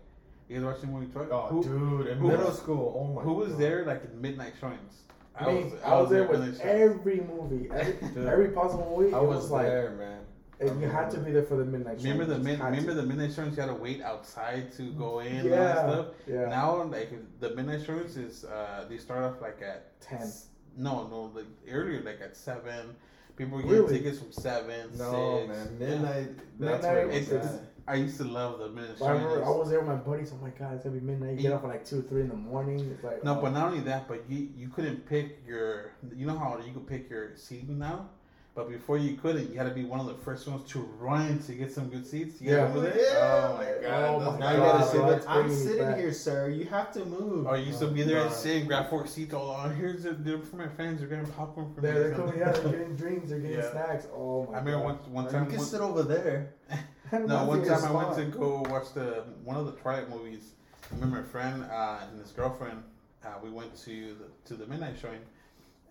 You 0.49 0.57
guys 0.57 0.65
watch 0.65 0.81
the 0.81 0.87
movie 0.87 1.09
Twilight? 1.13 1.31
Oh, 1.31 1.47
who, 1.47 1.63
dude, 1.63 2.07
in 2.07 2.17
who- 2.17 2.27
middle 2.27 2.51
school, 2.51 2.85
oh 2.97 3.13
my. 3.13 3.21
who 3.21 3.33
was 3.33 3.51
God. 3.51 3.61
there 3.61 3.85
like 3.85 4.01
in 4.03 4.19
midnight 4.19 4.53
showings? 4.59 4.93
I 5.35 5.45
I 5.45 5.53
Me, 5.53 5.63
was, 5.63 5.73
I 5.85 6.01
was 6.01 6.09
there 6.09 6.25
when 6.27 6.41
with 6.41 6.59
every 6.59 7.21
movie, 7.21 7.69
every, 7.71 8.27
every 8.33 8.49
possible 8.49 8.87
movie. 8.97 9.13
I 9.13 9.19
it 9.19 9.25
was, 9.25 9.49
like 9.49 9.65
there, 9.65 9.91
man. 9.91 10.21
And 10.61 10.81
you 10.81 10.87
had 10.87 11.09
to 11.11 11.17
be 11.19 11.31
there 11.31 11.43
for 11.43 11.57
the 11.57 11.65
midnight. 11.65 11.99
show. 11.99 12.03
Remember 12.09 12.25
the 12.25 12.31
You 12.33 12.37
just 12.37 12.45
min- 12.45 12.59
had 12.59 12.65
to. 12.65 12.71
remember 12.71 12.93
the 12.93 13.07
midnight 13.07 13.33
showings? 13.33 13.55
You 13.57 13.61
had 13.63 13.69
to 13.69 13.75
wait 13.81 14.01
outside 14.01 14.71
to 14.73 14.83
go 14.93 15.19
in 15.19 15.27
and 15.27 15.39
all 15.41 15.49
Yeah, 15.49 15.65
that 15.73 15.89
stuff. 15.89 16.05
yeah. 16.27 16.45
Now, 16.49 16.83
like 16.83 17.11
the 17.39 17.55
midnight 17.55 17.85
showings 17.85 18.17
is 18.17 18.45
uh, 18.45 18.85
they 18.89 18.97
start 18.97 19.23
off 19.23 19.41
like 19.41 19.61
at 19.61 19.99
Ten. 20.01 20.31
No, 20.77 21.07
no, 21.07 21.31
like 21.35 21.45
earlier, 21.69 22.01
like 22.01 22.21
at 22.21 22.35
seven. 22.37 22.95
People 23.35 23.57
were 23.57 23.63
getting 23.63 23.77
Really? 23.77 23.97
tickets 23.99 24.19
from 24.19 24.31
seven, 24.31 24.89
No, 24.97 25.45
six. 25.47 25.57
man. 25.57 25.77
Yeah. 25.79 25.87
Midnight. 25.87 26.29
That's 26.59 26.83
where 26.83 26.95
Midnight, 27.07 27.19
was 27.19 27.31
it's- 27.31 27.53
at. 27.55 27.61
I 27.87 27.95
used 27.95 28.17
to 28.17 28.23
love 28.25 28.59
the 28.59 28.69
midnight 28.69 29.01
I 29.01 29.09
remember 29.11 29.43
I 29.43 29.49
was 29.49 29.69
there 29.69 29.79
with 29.79 29.87
my 29.87 29.95
buddies. 29.95 30.31
Oh 30.31 30.37
my 30.41 30.51
god, 30.51 30.75
it's 30.75 30.83
gonna 30.83 30.97
be 30.97 31.05
midnight. 31.05 31.35
You 31.37 31.41
get 31.41 31.51
up 31.53 31.63
at 31.63 31.69
like 31.69 31.83
two, 31.83 32.03
three 32.03 32.21
in 32.21 32.29
the 32.29 32.35
morning. 32.35 32.79
It's 32.93 33.03
like 33.03 33.23
No, 33.23 33.37
oh. 33.37 33.41
but 33.41 33.51
not 33.53 33.69
only 33.69 33.79
that, 33.81 34.07
but 34.07 34.23
you 34.29 34.49
you 34.55 34.69
couldn't 34.69 35.05
pick 35.07 35.39
your. 35.47 35.91
You 36.15 36.27
know 36.27 36.37
how 36.37 36.59
you 36.65 36.71
could 36.73 36.85
pick 36.85 37.09
your 37.09 37.35
seating 37.35 37.79
now, 37.79 38.09
but 38.53 38.69
before 38.69 38.97
you 38.97 39.15
couldn't, 39.15 39.49
you 39.51 39.57
had 39.57 39.67
to 39.67 39.73
be 39.73 39.85
one 39.85 39.99
of 39.99 40.07
the 40.07 40.13
first 40.25 40.47
ones 40.47 40.69
to 40.71 40.79
run 40.99 41.39
to 41.39 41.53
get 41.53 41.71
some 41.71 41.87
good 41.89 42.05
seats. 42.05 42.41
You 42.41 42.51
Yeah. 42.51 42.55
remember 42.63 42.81
that? 42.81 42.95
Yeah. 42.95 43.47
Oh 43.49 43.57
my 43.57 43.65
Oh 43.65 43.81
god! 43.81 44.19
my 44.19 44.25
those 44.31 44.39
Now 44.39 44.51
you 44.51 44.57
gotta 44.57 44.85
say 44.87 44.97
bro, 44.97 45.19
I'm 45.27 45.55
sitting 45.55 45.77
back. 45.85 45.97
here, 45.97 46.13
sir. 46.13 46.49
You 46.49 46.65
have 46.65 46.91
to 46.93 47.05
move. 47.05 47.47
Oh, 47.47 47.53
you 47.53 47.67
used 47.67 47.79
to 47.79 47.87
be 47.87 48.03
there 48.03 48.21
and 48.21 48.29
Nah. 48.29 48.35
sit 48.35 48.57
and 48.57 48.67
grab 48.67 48.89
four 48.89 49.07
seats. 49.07 49.33
All 49.33 49.49
on. 49.51 49.73
Here's 49.75 50.05
a 50.05 50.13
they're 50.13 50.39
for 50.39 50.57
my 50.57 50.67
friends. 50.67 50.99
They're 50.99 51.07
getting 51.09 51.25
popcorn 51.27 51.73
for 51.73 51.81
They're, 51.81 51.93
me. 51.93 51.99
they're 52.01 52.13
coming. 52.15 52.37
Yeah, 52.39 52.51
they're 52.51 52.71
getting 52.71 52.95
drinks. 52.95 53.29
They're 53.29 53.39
getting 53.39 53.57
Yeah. 53.57 53.71
snacks. 53.71 54.07
Oh 54.13 54.45
my 54.47 54.57
I 54.57 54.59
remember 54.59 54.71
god. 54.87 55.03
one 55.11 55.13
one 55.23 55.31
time. 55.31 55.43
you 55.45 55.49
can 55.51 55.57
one- 55.59 55.67
sit 55.67 55.81
over 55.81 56.03
there. 56.03 56.53
No, 57.13 57.43
one 57.43 57.61
time 57.65 57.83
I 57.83 57.91
went 57.91 58.15
to 58.15 58.23
go 58.37 58.63
watch 58.69 58.93
the 58.93 59.25
one 59.43 59.57
of 59.57 59.65
the 59.65 59.73
Twilight 59.73 60.09
movies. 60.09 60.51
I 60.89 60.95
remember 60.95 61.19
a 61.19 61.23
friend 61.25 61.65
uh, 61.69 61.99
and 62.09 62.17
his 62.21 62.31
girlfriend. 62.31 62.83
Uh, 63.25 63.27
we 63.43 63.49
went 63.49 63.75
to 63.79 64.15
the 64.15 64.27
to 64.47 64.55
the 64.55 64.65
midnight 64.65 64.95
showing, 65.01 65.19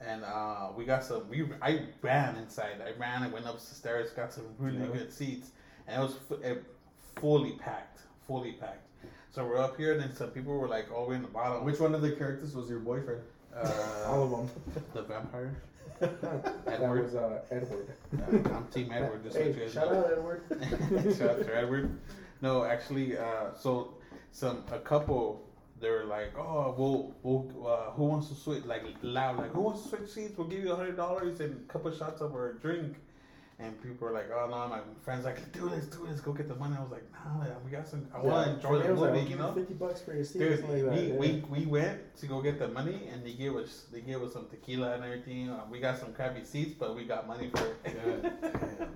and 0.07 0.25
uh, 0.25 0.69
we 0.77 0.85
got 0.85 1.05
some. 1.05 1.29
We 1.29 1.47
I 1.63 1.83
ran 2.03 2.37
inside. 2.37 2.81
I 2.85 2.99
ran. 2.99 3.23
I 3.23 3.29
went 3.29 3.47
up 3.47 3.55
the 3.59 3.75
stairs. 3.75 4.11
Got 4.11 4.33
some 4.33 4.45
really 4.59 4.79
Yeah. 4.79 4.87
good 4.93 5.13
seats, 5.13 5.51
and 5.87 6.03
it 6.03 6.05
was 6.05 6.17
it, 6.43 6.65
fully 7.17 7.53
packed. 7.53 8.01
Fully 8.27 8.53
packed. 8.53 8.87
So 9.33 9.45
we're 9.47 9.59
up 9.59 9.77
here, 9.77 9.93
and 9.93 10.01
then 10.01 10.15
some 10.15 10.31
people 10.31 10.57
were 10.59 10.69
like 10.69 10.91
all 10.93 11.05
the 11.05 11.11
way 11.11 11.17
in 11.17 11.23
the 11.23 11.29
bottom. 11.29 11.65
Which 11.65 11.79
one 11.81 11.95
of 11.95 12.03
the 12.03 12.13
characters 12.13 12.55
was 12.55 12.69
your 12.69 12.81
boyfriend? 12.81 13.21
All 14.07 14.23
Uh, 14.23 14.25
of 14.25 14.31
them. 14.31 14.51
the 14.95 15.03
vampire. 15.03 15.55
that 16.01 16.55
Edward. 16.67 17.03
was 17.05 17.15
uh, 17.15 17.41
Edward. 17.51 17.89
Uh, 18.17 18.55
I'm 18.57 18.67
Team 18.69 18.91
Edward. 18.95 19.23
Just 19.25 19.37
hey, 19.37 19.47
like 19.49 19.57
you 19.57 19.63
guys 19.65 19.73
shout 19.75 19.89
out 19.95 20.11
Edward. 20.11 20.43
Shout 21.19 21.31
out 21.31 21.43
to 21.45 21.57
Edward. 21.57 21.91
No, 22.41 22.65
actually, 22.65 23.19
uh, 23.19 23.53
so 23.59 23.95
some 24.33 24.65
a 24.73 24.79
couple 24.79 25.43
they 25.81 25.91
were 25.91 26.05
like, 26.05 26.37
oh, 26.39 26.75
we'll, 26.77 27.15
we'll 27.23 27.67
uh, 27.67 27.91
who 27.93 28.05
wants 28.05 28.29
to 28.29 28.35
switch 28.35 28.65
like 28.65 28.85
loud 29.03 29.39
like 29.39 29.53
who 29.53 29.63
wants 29.63 29.83
to 29.83 29.89
switch 29.89 30.11
seats? 30.11 30.37
We'll 30.37 30.47
give 30.47 30.63
you 30.63 30.73
a 30.73 30.77
hundred 30.77 30.97
dollars 30.97 31.41
and 31.41 31.65
a 31.69 31.73
couple 31.73 31.91
shots 31.97 32.21
of 32.21 32.33
our 32.33 32.55
drink. 32.55 32.97
And 33.59 33.79
people 33.83 34.09
were 34.09 34.15
like, 34.15 34.31
oh 34.35 34.47
no, 34.49 34.69
my 34.69 34.81
friends 35.05 35.27
like, 35.27 35.53
do 35.53 35.69
this, 35.69 35.85
do 35.85 36.07
this, 36.07 36.21
go 36.21 36.33
get 36.33 36.49
the 36.49 36.55
money. 36.55 36.77
I 36.79 36.83
was 36.83 36.91
like, 36.91 37.05
nah, 37.13 37.45
we 37.63 37.71
got 37.71 37.87
some. 37.87 38.09
I 38.15 38.19
want 38.19 38.47
to 38.47 38.55
enjoy 38.55 38.83
the 38.83 38.95
was 38.95 39.11
like, 39.11 39.29
you 39.29 39.37
know. 39.37 39.53
Fifty 39.53 39.75
bucks 39.75 40.01
for 40.01 40.15
your 40.15 40.25
seat. 40.25 40.39
Dude, 40.39 40.63
like 40.63 40.83
that, 40.83 40.93
we, 40.95 41.01
yeah. 41.03 41.15
we, 41.15 41.45
we 41.51 41.67
went 41.67 42.17
to 42.17 42.27
go 42.27 42.41
get 42.41 42.59
the 42.59 42.69
money 42.69 43.09
and 43.13 43.23
they 43.23 43.33
gave 43.33 43.55
us 43.57 43.85
they 43.93 44.01
gave 44.01 44.23
us 44.23 44.33
some 44.33 44.47
tequila 44.49 44.95
and 44.95 45.05
everything. 45.05 45.51
Uh, 45.51 45.61
we 45.71 45.79
got 45.79 45.99
some 45.99 46.15
crappy 46.15 46.43
seats, 46.43 46.75
but 46.79 46.97
we 46.97 47.05
got 47.05 47.29
money 47.29 47.51
for 47.55 47.67
it. 47.67 47.85
God 47.85 48.41
damn, 48.41 48.77
bro. 48.79 48.89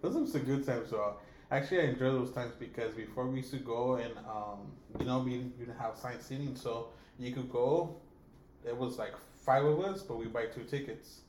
Those 0.00 0.28
are 0.28 0.30
some 0.30 0.42
good 0.42 0.64
times. 0.64 0.90
So 0.90 1.16
actually, 1.50 1.80
I 1.80 1.84
enjoy 1.84 2.10
those 2.12 2.32
times 2.32 2.52
because 2.58 2.94
before 2.94 3.26
we 3.26 3.38
used 3.38 3.50
to 3.52 3.58
go 3.58 3.94
and 3.94 4.12
um, 4.18 4.72
you 4.98 5.06
know 5.06 5.20
we 5.20 5.38
didn't, 5.38 5.78
have 5.78 5.94
assigned 5.94 6.22
seating, 6.22 6.56
so 6.56 6.88
you 7.18 7.32
could 7.32 7.50
go. 7.50 7.96
It 8.66 8.76
was 8.76 8.98
like 8.98 9.14
five 9.44 9.64
of 9.64 9.80
us, 9.80 10.02
but 10.02 10.18
we 10.18 10.26
buy 10.26 10.46
two 10.46 10.64
tickets. 10.64 11.20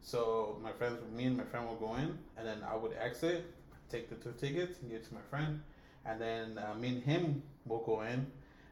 So 0.00 0.58
my 0.62 0.72
friends, 0.72 0.98
me 1.12 1.24
and 1.24 1.36
my 1.36 1.44
friend 1.44 1.66
will 1.66 1.76
go 1.76 1.96
in, 1.96 2.16
and 2.36 2.46
then 2.46 2.58
I 2.68 2.76
would 2.76 2.92
exit, 2.98 3.44
take 3.90 4.08
the 4.08 4.16
two 4.16 4.34
tickets, 4.38 4.78
and 4.80 4.90
give 4.90 5.00
it 5.00 5.08
to 5.08 5.14
my 5.14 5.20
friend, 5.28 5.60
and 6.04 6.20
then 6.20 6.58
uh, 6.58 6.74
me 6.74 6.88
and 6.88 7.02
him 7.02 7.42
will 7.66 7.84
go 7.84 8.02
in, 8.02 8.26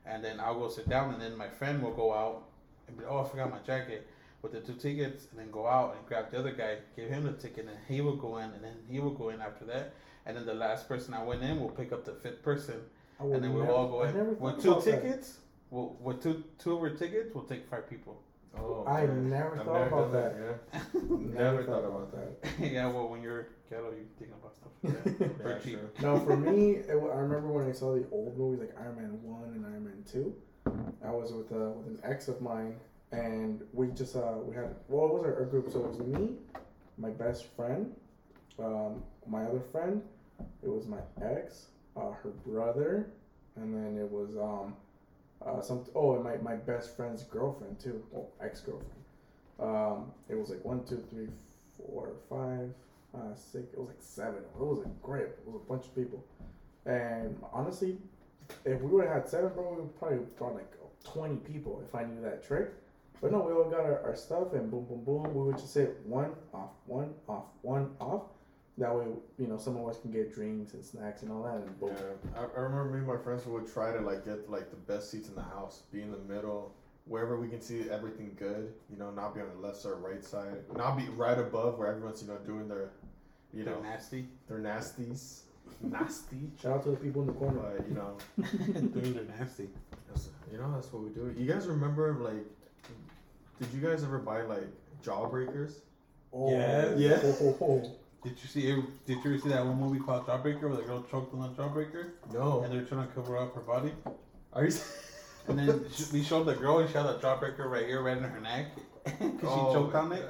and 0.06 0.24
then 0.24 0.38
I'll 0.38 0.58
go 0.58 0.68
sit 0.68 0.88
down, 0.88 1.12
and 1.12 1.20
then 1.20 1.36
my 1.36 1.48
friend 1.48 1.82
will 1.82 1.94
go 1.94 2.14
out 2.14 2.44
and 2.86 2.96
be, 2.96 3.04
oh, 3.04 3.24
I 3.24 3.28
forgot 3.28 3.50
my 3.50 3.58
jacket 3.66 4.06
with 4.42 4.52
the 4.52 4.60
two 4.60 4.74
tickets, 4.74 5.26
and 5.30 5.40
then 5.40 5.50
go 5.50 5.66
out 5.66 5.96
and 5.96 6.06
grab 6.06 6.30
the 6.30 6.38
other 6.38 6.52
guy, 6.52 6.76
give 6.94 7.08
him 7.08 7.24
the 7.24 7.32
ticket, 7.32 7.66
and 7.66 7.78
he 7.88 8.00
will 8.00 8.16
go 8.16 8.36
in, 8.36 8.50
and 8.50 8.62
then 8.62 8.76
he 8.88 9.00
will 9.00 9.14
go 9.14 9.30
in 9.30 9.40
after 9.40 9.64
that, 9.64 9.94
and 10.26 10.36
then 10.36 10.46
the 10.46 10.54
last 10.54 10.88
person 10.88 11.14
I 11.14 11.22
went 11.22 11.42
in 11.42 11.60
will 11.60 11.70
pick 11.70 11.92
up 11.92 12.04
the 12.04 12.12
fifth 12.14 12.42
person, 12.42 12.80
and 13.18 13.32
then 13.42 13.52
we'll 13.52 13.64
never- 13.64 13.72
all 13.74 13.88
go 13.88 14.02
in. 14.04 14.38
With 14.38 14.62
two 14.62 14.72
about 14.72 14.84
that. 14.84 15.02
tickets, 15.02 15.38
we'll, 15.70 15.96
with 16.00 16.22
two 16.22 16.44
two 16.58 16.72
of 16.76 16.80
our 16.82 16.90
tickets, 16.90 17.34
we'll 17.34 17.44
take 17.44 17.66
five 17.68 17.88
people. 17.88 18.20
Oh, 18.56 18.84
I 18.86 19.04
man. 19.06 19.30
never 19.30 19.58
I've 19.58 19.64
thought 19.66 19.74
never 19.74 19.86
about 19.88 20.12
done 20.12 20.22
that. 20.22 20.36
Yeah. 21.34 21.40
Never 21.42 21.64
thought 21.64 21.84
about 21.84 22.12
that. 22.12 22.50
yeah, 22.72 22.86
well, 22.86 23.08
when 23.08 23.20
you're 23.20 23.48
ghetto, 23.68 23.90
you 23.90 24.06
think 24.16 24.30
about 24.30 24.54
stuff 24.54 24.70
like 24.84 25.04
that. 25.18 25.20
Yeah, 25.20 25.42
Very 25.42 25.60
cheap. 25.60 25.78
sure. 25.80 25.90
No, 26.02 26.20
for 26.20 26.36
me, 26.36 26.76
it, 26.76 26.90
I 26.90 26.92
remember 27.18 27.48
when 27.48 27.68
I 27.68 27.72
saw 27.72 27.96
the 27.96 28.06
old 28.12 28.38
movies 28.38 28.60
like 28.60 28.72
Iron 28.80 28.94
Man 28.94 29.18
One 29.24 29.42
and 29.54 29.66
Iron 29.66 29.84
Man 29.84 30.04
Two. 30.10 30.32
I 31.04 31.10
was 31.10 31.32
with 31.32 31.50
uh, 31.50 31.70
with 31.70 31.88
an 31.88 31.98
ex 32.04 32.28
of 32.28 32.40
mine, 32.40 32.76
and 33.10 33.60
we 33.72 33.88
just 33.88 34.14
uh 34.14 34.34
we 34.44 34.54
had 34.54 34.72
well 34.88 35.06
it 35.08 35.12
was 35.14 35.22
our, 35.24 35.34
our 35.40 35.46
group, 35.46 35.68
so 35.72 35.80
it 35.80 35.88
was 35.88 35.98
me, 35.98 36.36
my 36.96 37.10
best 37.10 37.46
friend, 37.56 37.92
um, 38.60 39.02
my 39.26 39.42
other 39.42 39.60
friend, 39.72 40.00
it 40.62 40.68
was 40.68 40.86
my 40.86 40.98
ex, 41.22 41.66
uh, 41.96 42.10
her 42.22 42.30
brother, 42.46 43.10
and 43.56 43.74
then 43.74 43.98
it 44.02 44.10
was 44.10 44.36
um 44.36 44.74
uh 45.46 45.60
some 45.60 45.84
oh 45.94 46.14
and 46.14 46.24
my 46.24 46.36
my 46.38 46.56
best 46.56 46.96
friend's 46.96 47.22
girlfriend 47.24 47.78
too, 47.78 48.02
well 48.10 48.28
ex 48.42 48.60
girlfriend. 48.60 48.90
Um, 49.60 50.12
it 50.28 50.34
was 50.36 50.50
like 50.50 50.64
one, 50.64 50.84
two, 50.84 51.04
three, 51.10 51.28
four, 51.76 52.14
five, 52.28 52.70
uh, 53.14 53.34
six. 53.34 53.72
It 53.72 53.78
was 53.78 53.88
like 53.88 54.00
seven. 54.00 54.42
It 54.42 54.60
was 54.60 54.84
a 54.84 54.88
great. 55.06 55.26
It 55.26 55.42
was 55.46 55.56
a 55.64 55.68
bunch 55.68 55.86
of 55.86 55.94
people, 55.94 56.24
and 56.86 57.36
honestly, 57.52 57.96
if 58.64 58.80
we 58.80 58.90
would 58.90 59.04
have 59.04 59.14
had 59.14 59.28
seven, 59.28 59.50
bro, 59.54 59.70
we 59.70 59.82
would 59.82 59.98
probably 59.98 60.18
brought 60.36 60.54
like 60.54 60.72
twenty 61.04 61.36
people 61.36 61.82
if 61.86 61.94
I 61.94 62.04
knew 62.04 62.20
that 62.22 62.44
trick. 62.46 62.70
But 63.20 63.32
no, 63.32 63.40
we 63.40 63.52
all 63.52 63.70
got 63.70 63.80
our, 63.80 64.02
our 64.02 64.16
stuff 64.16 64.52
and 64.52 64.70
boom, 64.70 64.84
boom, 64.84 65.04
boom. 65.04 65.34
We 65.34 65.42
would 65.44 65.58
just 65.58 65.72
say 65.72 65.84
one 66.04 66.32
off, 66.52 66.70
one 66.86 67.14
off, 67.28 67.44
one 67.62 67.90
off. 68.00 68.22
That 68.78 68.92
way, 68.94 69.04
you 69.38 69.46
know, 69.46 69.56
some 69.56 69.76
of 69.76 69.86
us 69.88 69.98
can 70.00 70.10
get 70.10 70.34
drinks 70.34 70.74
and 70.74 70.84
snacks 70.84 71.22
and 71.22 71.30
all 71.30 71.44
that, 71.44 71.56
and 71.58 71.78
boom. 71.78 71.90
Yeah, 71.96 72.40
I, 72.40 72.58
I 72.58 72.62
remember 72.62 72.90
me 72.90 72.98
and 72.98 73.06
my 73.06 73.16
friends 73.16 73.46
would 73.46 73.72
try 73.72 73.92
to 73.92 74.00
like 74.00 74.24
get 74.24 74.50
like 74.50 74.70
the 74.70 74.76
best 74.76 75.10
seats 75.12 75.28
in 75.28 75.36
the 75.36 75.42
house, 75.42 75.82
be 75.92 76.02
in 76.02 76.10
the 76.10 76.18
middle, 76.18 76.74
wherever 77.06 77.38
we 77.38 77.46
can 77.46 77.60
see 77.60 77.88
everything 77.88 78.34
good. 78.36 78.72
You 78.90 78.98
know, 78.98 79.12
not 79.12 79.32
be 79.34 79.40
on 79.42 79.46
the 79.54 79.64
left 79.66 79.84
or 79.84 79.94
right 79.96 80.24
side, 80.24 80.56
not 80.76 80.96
be 80.96 81.04
right 81.10 81.38
above 81.38 81.78
where 81.78 81.86
everyone's 81.86 82.20
you 82.22 82.26
know 82.28 82.36
doing 82.38 82.66
their, 82.66 82.90
you 83.52 83.62
They're 83.62 83.76
know, 83.76 83.80
nasty. 83.82 84.26
their 84.48 84.58
nasties, 84.58 85.42
nasty. 85.80 86.50
Shout 86.60 86.72
out 86.72 86.82
to 86.82 86.90
the 86.90 86.96
people 86.96 87.20
in 87.22 87.28
the 87.28 87.32
corner. 87.34 87.60
But 87.78 87.88
you 87.88 87.94
know, 87.94 88.16
Doing 88.90 89.14
they're 89.14 89.38
nasty. 89.38 89.68
that's, 90.08 90.30
you 90.50 90.58
know 90.58 90.72
that's 90.74 90.92
what 90.92 91.04
we 91.04 91.10
do. 91.10 91.32
You 91.38 91.46
guys 91.46 91.68
remember 91.68 92.12
like, 92.14 92.44
did 93.60 93.72
you 93.72 93.86
guys 93.88 94.02
ever 94.02 94.18
buy 94.18 94.42
like 94.42 94.66
jawbreakers? 95.04 95.74
Oh, 96.32 96.50
Yes. 96.50 96.98
Yeah. 96.98 97.20
Oh, 97.40 97.56
oh. 97.60 97.92
Did 98.24 98.32
you 98.42 98.48
see? 98.48 98.62
Did 99.06 99.18
you 99.22 99.34
ever 99.34 99.38
see 99.38 99.48
that 99.50 99.64
one 99.64 99.78
movie 99.78 100.00
called 100.00 100.26
Jawbreaker 100.26 100.62
where 100.62 100.76
the 100.76 100.82
girl 100.82 101.04
choked 101.10 101.34
on 101.34 101.40
the 101.42 101.48
jawbreaker 101.62 102.12
No. 102.32 102.62
and 102.62 102.72
they're 102.72 102.82
trying 102.84 103.06
to 103.06 103.12
cover 103.14 103.36
up 103.36 103.54
her 103.54 103.60
body? 103.60 103.92
Are 104.52 104.64
you? 104.64 104.74
And 105.46 105.58
then 105.58 105.84
we 106.10 106.22
showed 106.22 106.44
the 106.44 106.54
girl 106.54 106.78
and 106.78 106.88
she 106.88 106.96
had 106.96 107.04
a 107.04 107.18
jawbreaker 107.18 107.66
right 107.66 107.84
here, 107.86 108.00
right 108.00 108.16
in 108.16 108.22
her 108.24 108.40
neck, 108.40 108.68
because 109.04 109.40
Oh, 109.42 109.68
she 109.68 109.74
choked 109.74 109.94
on 109.94 110.10
it. 110.12 110.24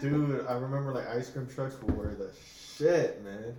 Dude, 0.00 0.46
I 0.46 0.52
remember 0.52 0.92
like 0.94 1.08
ice 1.08 1.30
cream 1.30 1.48
trucks 1.52 1.74
wear 1.82 2.14
the 2.14 2.30
shit, 2.78 3.20
man. 3.24 3.56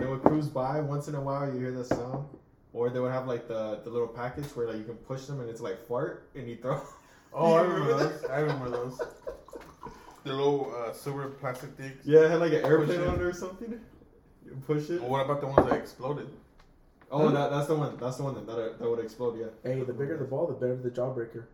They 0.00 0.04
would 0.06 0.20
cruise 0.22 0.48
by 0.48 0.80
once 0.80 1.06
in 1.06 1.14
a 1.14 1.20
while. 1.20 1.46
You 1.46 1.60
hear 1.60 1.70
the 1.70 1.84
sound, 1.84 2.26
or 2.72 2.90
they 2.90 2.98
would 2.98 3.12
have 3.12 3.28
like 3.28 3.46
the 3.46 3.82
the 3.84 3.90
little 3.90 4.08
packets 4.08 4.56
where 4.56 4.66
like 4.66 4.78
you 4.78 4.82
can 4.84 4.96
push 4.96 5.26
them 5.26 5.38
and 5.38 5.48
it's 5.48 5.60
like 5.60 5.86
fart 5.86 6.28
and 6.34 6.48
you 6.48 6.56
throw. 6.56 6.82
Oh, 7.34 7.54
I 7.54 7.62
remember 7.62 7.96
those. 7.96 8.24
I 8.24 8.38
remember 8.40 8.68
those. 8.68 9.00
The 10.24 10.32
little 10.32 10.74
uh, 10.74 10.92
silver 10.92 11.28
plastic 11.28 11.70
things. 11.76 12.00
Yeah, 12.04 12.20
it 12.20 12.30
had 12.30 12.40
like 12.40 12.52
an 12.52 12.64
airplane 12.64 13.00
it. 13.00 13.06
on 13.06 13.14
it 13.16 13.22
or 13.22 13.32
something. 13.32 13.80
You 14.44 14.62
push 14.66 14.88
it. 14.90 15.00
Well, 15.00 15.10
what 15.10 15.24
about 15.24 15.40
the 15.40 15.48
ones 15.48 15.68
that 15.68 15.78
exploded? 15.78 16.28
Oh, 17.10 17.28
that, 17.30 17.50
that's 17.50 17.66
the 17.66 17.74
one. 17.74 17.96
That's 17.98 18.16
the 18.16 18.22
one 18.22 18.34
that 18.34 18.46
that, 18.46 18.78
that 18.78 18.88
would 18.88 19.00
explode. 19.00 19.38
Yeah, 19.38 19.46
Hey, 19.62 19.80
the 19.82 19.92
bigger 19.92 20.16
the 20.16 20.24
ball, 20.24 20.46
the 20.46 20.54
better 20.54 20.76
the 20.76 20.90
jawbreaker. 20.90 21.44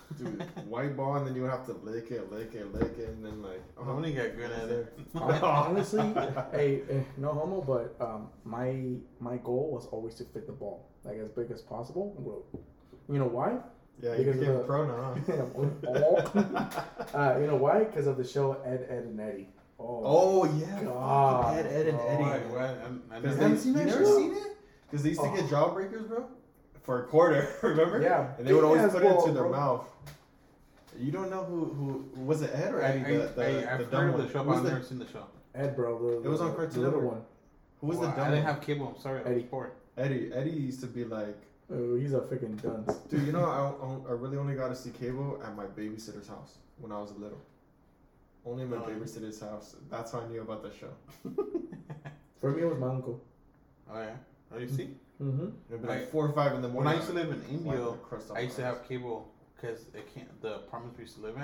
dude. 0.18 0.42
White 0.66 0.96
ball, 0.96 1.16
and 1.16 1.26
then 1.26 1.34
you 1.34 1.44
have 1.44 1.66
to 1.66 1.72
lick 1.72 2.10
it, 2.10 2.32
lick 2.32 2.54
it, 2.54 2.72
lick 2.72 2.98
it, 2.98 3.08
and 3.08 3.24
then 3.24 3.42
like. 3.42 3.62
Oh, 3.78 3.82
I'm 3.82 3.96
gonna 3.96 4.10
get 4.10 4.36
good 4.36 4.50
at 4.50 4.68
it. 4.68 4.98
Honestly, 5.14 6.00
hey, 6.52 6.82
eh, 6.90 7.00
no 7.16 7.32
homo, 7.32 7.60
but 7.60 7.96
um, 8.04 8.28
my 8.44 8.96
my 9.20 9.36
goal 9.38 9.70
was 9.72 9.86
always 9.86 10.14
to 10.16 10.24
fit 10.24 10.46
the 10.46 10.52
ball 10.52 10.88
like 11.04 11.18
as 11.18 11.30
big 11.30 11.50
as 11.50 11.62
possible. 11.62 12.14
Well, 12.18 12.62
You 13.08 13.18
know 13.18 13.26
why? 13.26 13.58
Yeah, 14.00 14.12
you 14.14 14.24
Because 14.24 14.40
became 14.40 14.54
of 14.54 14.60
a 14.60 14.64
pro 14.64 14.86
now. 14.86 15.14
Huh? 15.84 17.14
Uh, 17.14 17.38
you 17.40 17.46
know 17.46 17.56
why? 17.56 17.84
Because 17.84 18.06
of 18.06 18.16
the 18.16 18.24
show 18.24 18.52
Ed, 18.64 18.86
Ed, 18.88 19.04
and 19.04 19.20
Eddy. 19.20 19.48
Oh, 19.78 20.00
Oh 20.04 20.44
yeah, 20.58 20.82
God. 20.84 21.56
Ed, 21.56 21.66
Ed, 21.66 21.86
and 21.88 21.98
Oh, 22.00 22.06
Eddy. 22.08 22.22
Why? 22.22 22.38
Why? 22.38 22.66
I'm- 22.66 23.02
I 23.10 23.20
Because 23.20 23.22
never- 23.22 23.36
they, 23.36 23.42
haven't 23.42 23.58
seen 23.58 23.72
you 23.72 23.78
that 23.78 23.86
never 23.86 24.04
show? 24.04 24.16
seen 24.16 24.32
it? 24.32 24.42
Because 24.90 25.02
they 25.02 25.08
used 25.10 25.20
to 25.22 25.28
Oh. 25.28 25.34
get 25.36 25.44
jawbreakers, 25.46 26.08
bro, 26.08 26.24
for 26.82 27.02
a 27.04 27.06
quarter. 27.06 27.48
Remember? 27.62 28.00
yeah. 28.00 28.32
And 28.38 28.46
they 28.46 28.52
would 28.52 28.64
always 28.64 28.82
Big-ass 28.82 28.94
put 28.94 29.02
it 29.02 29.08
ball, 29.08 29.20
into 29.22 29.32
their 29.34 29.42
bro. 29.44 29.52
mouth. 29.52 29.88
You 30.98 31.10
don't 31.12 31.30
know 31.30 31.44
who 31.44 31.64
who 32.14 32.24
was 32.24 32.42
it 32.42 32.50
Ed 32.54 32.74
or 32.74 32.82
I, 32.84 32.88
Eddy? 32.88 33.16
the, 33.16 33.22
the, 33.34 33.46
I, 33.46 33.52
the 33.76 33.84
I've 33.84 33.90
dumb 33.90 34.00
heard 34.02 34.08
of 34.08 34.14
one? 34.14 34.26
the 34.26 34.32
show, 34.32 34.38
Who 34.40 34.44
but 34.44 34.48
was 34.50 34.58
I've 34.58 34.64
the, 34.64 34.70
never 34.72 34.84
seen 34.84 34.98
the 34.98 35.06
show. 35.08 35.24
Ed, 35.54 35.74
bro. 35.76 35.98
The, 36.20 36.28
It 36.28 36.30
was 36.30 36.40
on 36.40 36.50
the 36.50 36.54
Cartoon 36.56 36.82
Network. 36.82 37.04
one. 37.04 37.22
who 37.80 37.86
was 37.86 37.96
Well, 37.98 38.10
the 38.10 38.16
dumb 38.16 38.26
I 38.26 38.30
didn't 38.30 38.44
one? 38.44 38.54
have 38.54 38.62
cable. 38.62 38.92
I'm 38.94 39.00
sorry. 39.02 39.22
Eddy. 39.24 39.42
was. 39.44 39.72
Eddy. 39.96 40.30
Eddy 40.34 40.50
used 40.50 40.80
to 40.80 40.86
be 40.86 41.04
like, 41.04 41.36
Oh, 41.74 41.96
he's 41.96 42.12
a 42.12 42.20
freaking 42.20 42.60
dunce. 42.62 42.98
dude. 43.08 43.26
You 43.26 43.32
know, 43.32 43.44
I, 44.06 44.10
I 44.10 44.14
really 44.14 44.36
only 44.36 44.54
got 44.54 44.68
to 44.68 44.74
see 44.76 44.90
cable 44.90 45.40
at 45.44 45.56
my 45.56 45.64
babysitter's 45.64 46.28
house 46.28 46.56
when 46.78 46.92
I 46.92 47.00
was 47.00 47.12
little. 47.12 47.40
Only 48.44 48.64
at 48.64 48.68
my 48.70 48.76
Oh, 48.76 48.80
babysitter's 48.80 49.40
house. 49.40 49.76
That's 49.90 50.12
how 50.12 50.20
I 50.20 50.26
knew 50.28 50.42
about 50.42 50.62
the 50.62 50.70
show. 50.76 50.90
For 52.40 52.50
me, 52.50 52.62
it 52.62 52.66
was 52.66 52.78
my 52.78 52.88
uncle. 52.88 53.22
Oh 53.90 54.00
yeah. 54.00 54.10
Oh, 54.54 54.58
you 54.58 54.68
see? 54.68 54.88
Mm-hmm. 55.22 55.48
It'd 55.70 55.82
be 55.82 55.88
I- 55.88 55.98
like 55.98 56.10
four 56.10 56.26
or 56.26 56.32
five 56.32 56.52
in 56.54 56.60
the 56.62 56.68
When 56.68 56.84
morning. 56.84 56.92
I 56.92 56.96
used 56.96 57.08
to 57.08 57.14
live 57.14 57.30
in 57.30 57.42
India, 57.50 57.76
the 57.76 58.34
I 58.34 58.40
used 58.40 58.56
to 58.56 58.64
have 58.64 58.86
cable 58.88 59.30
because 59.56 59.82
it 59.94 60.12
can't. 60.14 60.42
The 60.42 60.56
apartments 60.56 60.98
we 60.98 61.04
used 61.04 61.16
to 61.16 61.22
live 61.22 61.36
in 61.36 61.42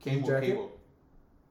King 0.00 0.22
came 0.22 0.22
with 0.22 0.42
cable. 0.42 0.72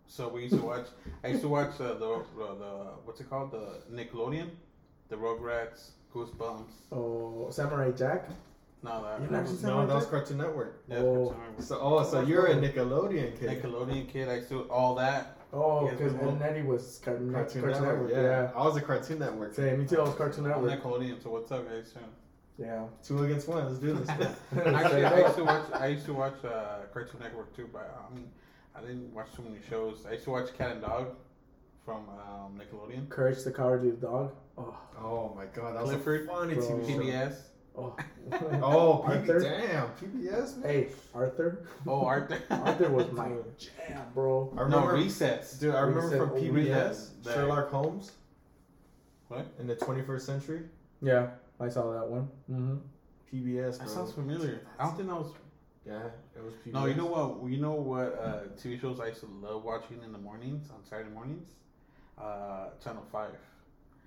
So 0.07 0.27
we 0.27 0.41
used 0.43 0.55
to 0.55 0.61
watch. 0.71 0.87
I 1.23 1.27
used 1.27 1.41
to 1.43 1.47
watch 1.49 1.79
uh, 1.79 1.93
the 1.93 2.09
uh, 2.09 2.55
the 2.55 2.71
what's 3.05 3.21
it 3.21 3.29
called 3.29 3.51
the 3.51 3.77
Nickelodeon, 3.93 4.49
the 5.09 5.15
Rugrats, 5.17 5.91
Goosebumps. 6.13 6.71
Oh, 6.91 7.47
Samurai 7.51 7.91
Jack. 7.91 8.25
No, 8.81 9.03
that, 9.03 9.19
You 9.21 9.25
that 9.27 9.31
never 9.31 9.43
was, 9.43 9.59
seen 9.59 9.69
No, 9.69 9.85
that 9.85 9.93
was 9.93 10.03
Jack? 10.05 10.11
Cartoon 10.11 10.37
Network. 10.37 10.83
yeah, 10.87 10.97
Oh. 10.97 11.25
Cartoon 11.27 11.41
Network. 11.47 11.61
So, 11.61 11.79
oh, 11.81 12.03
so 12.03 12.21
you're 12.21 12.47
a 12.47 12.55
Nickelodeon 12.55 13.39
kid. 13.39 13.61
Nickelodeon 13.61 14.07
kid. 14.09 14.29
I 14.29 14.35
used 14.35 14.49
to 14.49 14.61
all 14.71 14.95
that. 14.95 15.37
Oh, 15.51 15.85
Yes, 15.85 15.97
because 15.97 16.13
we 16.13 16.19
Ed 16.19 16.63
will. 16.65 16.73
was 16.73 17.01
Cartoon, 17.03 17.33
Cartoon, 17.33 17.61
Cartoon 17.61 17.81
Network. 17.83 18.09
Network. 18.09 18.11
yeah. 18.11 18.21
Yeah. 18.43 18.51
I 18.55 18.63
was 18.65 18.77
a 18.77 18.81
Cartoon 18.81 19.19
Network. 19.19 19.53
Same. 19.53 19.79
Me 19.79 19.85
too. 19.85 19.99
I 19.99 20.03
was 20.03 20.15
Cartoon 20.15 20.45
I'm 20.45 20.65
Network. 20.65 20.83
Nickelodeon. 20.83 21.21
So 21.23 21.29
what's 21.31 21.51
up, 21.51 21.67
guys? 21.67 21.93
Yeah. 22.57 22.85
Two 23.03 23.23
against 23.23 23.47
one. 23.47 23.65
Let's 23.65 23.79
do 23.79 23.93
this. 23.93 24.09
Actually, 24.65 25.05
I 25.05 25.19
used 25.21 25.35
to 25.37 25.43
watch. 25.43 25.63
I 25.73 25.87
used 25.87 26.05
to 26.05 26.13
watch 26.13 26.45
uh, 26.45 26.79
Cartoon 26.93 27.19
Network 27.21 27.55
too, 27.55 27.69
but 27.71 27.89
I 28.75 28.77
I 28.77 28.81
didn't 28.81 29.13
watch 29.13 29.27
too 29.35 29.41
many 29.43 29.57
shows. 29.69 30.05
I 30.07 30.13
used 30.13 30.25
to 30.25 30.31
watch 30.31 30.53
Cat 30.57 30.71
and 30.71 30.81
Dog 30.81 31.15
from 31.83 32.03
um, 32.09 32.59
Nickelodeon. 32.59 33.09
Courage 33.09 33.43
the 33.43 33.51
Cowardly 33.51 33.91
Dog. 33.91 34.31
Oh. 34.59 34.77
oh 35.01 35.33
my 35.35 35.45
god, 35.45 35.75
that 35.75 35.81
was 35.83 35.91
Clifford, 35.91 36.23
a 36.27 36.31
funny 36.31 36.53
bro. 36.55 36.63
TV 36.63 36.87
show. 36.87 36.99
PBS. 36.99 37.35
Oh. 37.77 37.95
Oh, 38.61 39.01
Arthur. 39.07 39.39
Damn, 39.39 39.87
PBS, 39.91 40.57
man. 40.57 40.69
Hey, 40.69 40.87
Arthur. 41.13 41.65
Oh, 41.87 42.05
Arthur. 42.05 42.41
Arthur 42.49 42.89
was 42.91 43.11
my 43.11 43.29
jam, 43.57 44.01
bro. 44.13 44.51
I 44.53 44.57
no 44.57 44.63
remember, 44.65 44.93
Recess. 44.95 45.53
dude. 45.59 45.73
I 45.73 45.81
remember 45.81 46.09
Recess- 46.09 46.19
from 46.19 46.29
PBS, 46.31 46.53
Recess. 46.89 47.11
Sherlock 47.33 47.69
Holmes. 47.69 48.11
What? 49.29 49.45
In 49.59 49.67
the 49.67 49.75
21st 49.75 50.21
century, 50.21 50.61
Yeah, 51.01 51.27
I 51.59 51.69
saw 51.69 51.91
that 51.93 52.07
one. 52.07 52.27
Mm-hmm. 52.51 52.77
PBS. 53.31 53.77
That 53.77 53.89
sounds 53.89 54.11
familiar. 54.11 54.61
I 54.79 54.83
don't 54.85 54.97
think 54.97 55.07
that 55.07 55.15
was. 55.15 55.31
Yeah, 55.85 56.01
it 56.35 56.43
was 56.43 56.53
PBS. 56.65 56.73
No, 56.73 56.85
you 56.87 56.95
know 56.95 57.05
what? 57.05 57.49
You 57.49 57.57
know 57.61 57.73
what 57.73 58.19
uh, 58.21 58.39
TV 58.61 58.81
shows 58.81 58.99
I 58.99 59.07
used 59.07 59.21
to 59.21 59.27
love 59.27 59.63
watching 59.63 60.01
in 60.03 60.11
the 60.11 60.17
mornings 60.17 60.69
on 60.71 60.83
Saturday 60.83 61.11
mornings? 61.11 61.47
Uh, 62.17 62.69
Channel 62.83 63.05
Five. 63.11 63.37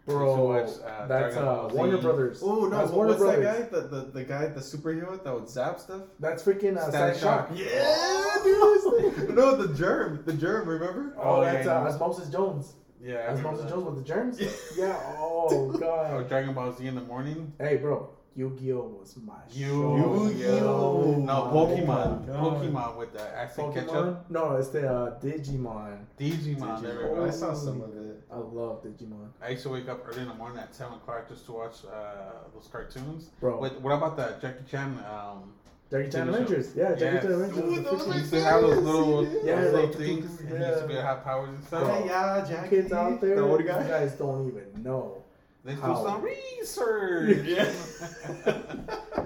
Bro, 0.05 0.44
watch, 0.46 0.68
uh, 0.84 1.07
that's 1.07 1.34
Dragon 1.34 1.48
uh, 1.48 1.68
Warner 1.72 1.98
Brothers. 1.98 2.40
Oh 2.42 2.66
no, 2.66 2.70
that's 2.70 2.90
what, 2.90 2.96
Warner 2.96 3.11
what's 3.11 3.22
Brothers. 3.22 3.44
that 3.44 3.70
guy? 3.72 3.80
The, 3.80 3.86
the 3.86 4.00
the 4.12 4.24
guy, 4.24 4.46
the 4.48 4.61
superhero 4.61 5.22
that 5.22 5.32
would 5.32 5.48
zap 5.48 5.78
stuff. 5.78 6.03
That's 6.18 6.42
freaking 6.42 6.76
uh, 6.76 6.90
Static 6.90 7.16
Static 7.16 7.20
Shock. 7.20 7.48
Shock. 7.50 7.59
Yeah, 7.59 8.36
dude. 8.42 9.34
no, 9.36 9.55
the 9.57 9.72
germ, 9.74 10.22
the 10.26 10.32
germ. 10.32 10.68
Remember? 10.68 11.14
Oh, 11.16 11.36
Oh, 11.36 11.40
that's 11.44 11.66
yeah, 11.66 11.78
uh, 11.78 11.82
yeah. 11.84 11.88
Osmosis 11.94 12.28
Jones. 12.30 12.74
Yeah. 13.00 13.14
I 13.14 13.18
remember 13.30 13.48
Osmosis 13.50 13.64
that. 13.64 13.70
Jones 13.70 13.84
with 13.86 13.96
the 13.96 14.03
germs. 14.05 14.40
Yeah. 14.40 14.48
yeah. 14.86 15.14
Oh 15.18 15.48
Oh, 15.50 15.78
god. 15.78 16.28
Dragon 16.28 16.53
Ball 16.55 16.72
Z 16.72 16.84
in 16.86 16.94
the 16.96 17.00
morning. 17.03 17.53
Hey, 17.61 17.76
bro. 17.76 18.11
Yu-Gi-Oh 18.35 18.97
was 18.99 19.16
my 19.18 19.35
Yu-Gi-Oh. 19.51 20.33
show. 20.39 21.18
No, 21.18 21.51
Oh 21.53 21.66
Pokemon. 21.66 22.26
my 22.28 22.35
Pokemon 22.35 22.97
with 22.99 23.12
the 23.12 23.20
acid 23.20 23.74
ketchup. 23.74 24.30
No, 24.30 24.57
it's 24.57 24.68
the 24.68 24.89
uh, 24.91 25.20
Digimon. 25.20 25.99
Digimon. 26.18 26.83
There 26.83 27.11
we 27.11 27.14
go. 27.16 27.24
I 27.26 27.30
saw 27.30 27.53
some 27.53 27.80
of 27.83 27.95
it. 27.97 28.22
I 28.30 28.37
love 28.39 28.83
Digimon, 28.85 29.28
I 29.43 29.51
used 29.51 29.62
to 29.64 29.68
wake 29.68 29.89
up 29.89 30.07
early 30.09 30.22
in 30.22 30.28
the 30.28 30.35
morning 30.35 30.59
at 30.59 30.74
7 30.74 30.95
o'clock 30.95 31.28
just 31.28 31.45
to 31.47 31.53
watch 31.53 31.76
uh, 31.85 32.33
those 32.55 32.68
cartoons. 32.72 33.30
bro. 33.41 33.59
Wait, 33.61 33.78
what 33.80 33.93
about 33.93 34.16
that 34.16 34.41
Jackie 34.41 34.64
Chan? 34.70 34.99
Um, 35.11 35.53
Jackie 35.91 36.09
Chan 36.11 36.26
TV 36.26 36.33
show. 36.33 36.39
Adventures. 36.41 36.72
Yeah, 36.74 36.89
Jackie 36.95 37.05
Yes. 37.05 37.22
Chan 37.24 37.33
Adventures. 37.33 37.57
Dude, 37.57 37.66
was 37.68 37.76
the 37.76 37.83
those 37.83 38.03
freaking- 38.07 38.18
used 38.20 38.33
to 38.33 38.41
have 38.45 38.61
those 38.62 38.83
little, 38.83 39.24
Yeah, 39.45 39.61
those 39.61 39.72
little 39.74 39.87
like, 39.91 39.99
things. 39.99 40.41
and 40.41 40.49
He 40.49 40.64
used 40.66 40.80
to 40.80 40.89
be 40.89 40.95
yeah. 40.95 41.03
have 41.07 41.24
powers 41.24 41.49
and 41.51 41.64
stuff. 41.64 41.85
Bro. 41.85 41.95
Hey, 41.95 42.07
yeah, 42.07 42.47
Jackie. 42.49 42.68
Kids 42.70 42.93
out 42.95 43.20
there, 43.20 43.37
The 43.37 43.43
old 43.43 43.61
you 43.61 43.66
guys 43.66 44.12
don't 44.14 44.49
even 44.49 44.83
know. 44.83 45.21
Let's 45.64 45.80
do 45.80 45.86
some 46.04 46.22
research. 46.22 47.46
Yeah. 47.46 47.70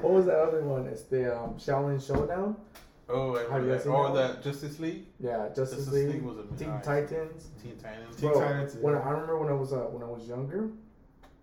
What 0.03 0.13
was 0.13 0.27
that 0.27 0.39
other 0.39 0.61
one? 0.63 0.87
It's 0.87 1.03
the 1.05 1.37
um, 1.37 1.55
Xiaolin 1.55 2.07
Showdown. 2.07 2.55
oh, 3.09 3.35
I 3.37 3.41
Have 3.41 3.49
you 3.49 3.55
remember 3.55 3.69
guys 3.75 3.79
that. 3.79 3.83
seen 3.85 3.93
Oh, 3.93 4.15
that 4.15 4.43
the 4.43 4.51
Justice 4.51 4.79
League. 4.79 5.07
Yeah, 5.19 5.49
Justice, 5.49 5.71
Justice 5.87 5.93
League, 5.95 6.09
League 6.09 6.23
was 6.23 6.37
a 6.39 6.43
Teen 6.57 6.69
nice. 6.69 6.85
Titans. 6.85 7.49
Teen 7.63 7.77
Titans. 7.77 8.17
Teen 8.17 8.31
Bro, 8.31 8.41
Titans, 8.41 8.75
when 8.77 8.95
yeah. 8.95 9.01
I 9.01 9.09
remember 9.11 9.39
when 9.39 9.49
I 9.49 9.55
was 9.55 9.73
uh, 9.73 9.79
when 9.79 10.03
I 10.03 10.07
was 10.07 10.29
younger, 10.29 10.71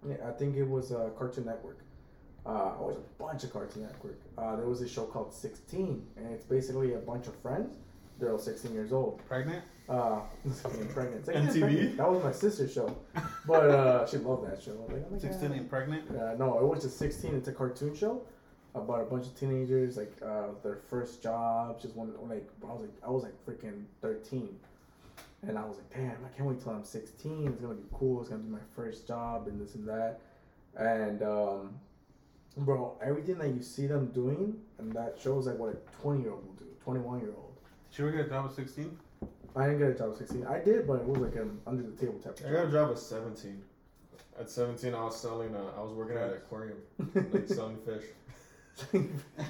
yeah, 0.08 0.16
I 0.26 0.32
think 0.32 0.56
it 0.56 0.64
was 0.70 0.92
uh, 0.94 1.10
Cartoon 1.18 1.46
Network. 1.46 1.80
Uh, 2.46 2.50
I 2.50 2.80
watched 2.82 3.00
a 3.00 3.24
bunch 3.24 3.44
of 3.44 3.52
Cartoon 3.52 3.84
Network. 3.84 4.20
Uh, 4.38 4.56
there 4.56 4.68
was 4.68 4.82
a 4.82 4.88
show 4.88 5.04
called 5.06 5.34
Sixteen, 5.34 6.06
and 6.16 6.32
it's 6.32 6.46
basically 6.46 6.94
a 6.94 7.00
bunch 7.00 7.28
of 7.28 7.36
friends. 7.38 7.76
They're 8.20 8.32
all 8.32 8.38
16 8.38 8.72
years 8.74 8.94
old. 8.94 9.20
Pregnant. 9.28 9.64
Uh, 9.90 10.22
pregnant. 10.94 11.26
Getting 11.26 11.48
MTV? 11.48 11.60
pregnant. 11.60 11.98
That 11.98 12.12
was 12.12 12.24
my 12.24 12.32
sister's 12.32 12.74
show, 12.74 12.96
but 13.46 13.70
uh, 13.70 14.08
she 14.08 14.18
loved 14.18 14.50
that 14.50 14.62
show. 14.64 14.86
Like, 14.90 15.04
oh 15.14 15.18
16 15.20 15.50
God. 15.50 15.58
and 15.58 15.70
pregnant. 15.70 16.10
Uh, 16.10 16.36
no, 16.36 16.58
it 16.60 16.66
was 16.66 16.84
just 16.84 16.98
16. 16.98 17.36
It's 17.36 17.48
a 17.50 17.52
cartoon 17.52 17.94
show 17.96 18.22
about 18.76 19.02
a 19.02 19.06
bunch 19.06 19.26
of 19.26 19.38
teenagers, 19.38 19.98
like 19.98 20.14
uh, 20.26 20.48
their 20.64 20.78
first 20.90 21.22
job. 21.22 21.82
Just 21.82 21.96
one, 21.96 22.14
like 22.30 22.50
I 22.64 22.72
was 22.72 22.82
like, 22.82 22.92
I 23.06 23.10
was 23.10 23.24
like 23.24 23.34
freaking 23.46 23.84
13, 24.02 24.56
and 25.48 25.58
I 25.58 25.66
was 25.66 25.78
like, 25.78 25.94
damn, 25.94 26.12
I 26.26 26.30
can't 26.36 26.48
wait 26.48 26.62
till 26.62 26.72
I'm 26.72 26.86
16. 26.86 27.48
It's 27.48 27.62
gonna 27.62 27.74
be 27.74 27.84
cool. 27.94 28.22
It's 28.22 28.30
gonna 28.30 28.42
be 28.42 28.52
my 28.52 28.60
first 28.76 29.06
job 29.08 29.48
and 29.48 29.60
this 29.62 29.76
and 29.76 29.88
that. 29.88 30.20
And 30.78 31.22
um, 31.24 31.74
bro, 32.58 32.98
everything 33.04 33.38
that 33.40 33.50
you 33.50 33.62
see 33.62 33.88
them 33.88 34.08
doing, 34.14 34.56
and 34.80 34.94
that 34.94 35.18
shows 35.22 35.46
like 35.48 35.58
what 35.58 35.74
a 35.74 36.02
20 36.02 36.22
year 36.22 36.32
old 36.32 36.46
will 36.46 36.54
do, 36.54 36.66
21 36.84 37.20
year 37.20 37.34
old. 37.36 37.52
Did 37.92 38.00
you 38.00 38.08
ever 38.08 38.18
get 38.18 38.26
a 38.28 38.30
job 38.30 38.46
at 38.46 38.56
16? 38.56 38.98
I 39.56 39.66
didn't 39.66 39.80
get 39.80 39.90
a 39.90 39.94
job 39.98 40.12
at 40.14 40.18
16. 40.18 40.46
I 40.48 40.60
did, 40.60 40.88
but 40.88 40.96
it 41.02 41.06
was 41.06 41.20
like 41.20 41.36
an 41.36 41.60
under 41.68 41.84
the 41.84 41.96
table 41.96 42.20
type 42.20 42.40
of 42.40 42.46
I 42.46 42.50
got 42.52 42.60
a 42.62 42.64
job. 42.66 42.72
job 42.72 42.92
at 42.92 43.00
17. 43.00 43.62
At 44.40 44.50
17, 44.50 44.94
I 44.96 45.04
was 45.04 45.16
selling. 45.16 45.54
Uh, 45.56 45.60
I 45.78 45.82
was 45.82 45.92
working 45.94 46.18
at 46.18 46.30
an 46.30 46.34
aquarium, 46.38 46.78
like 47.32 47.48
selling 47.60 47.78
fish. 47.86 48.04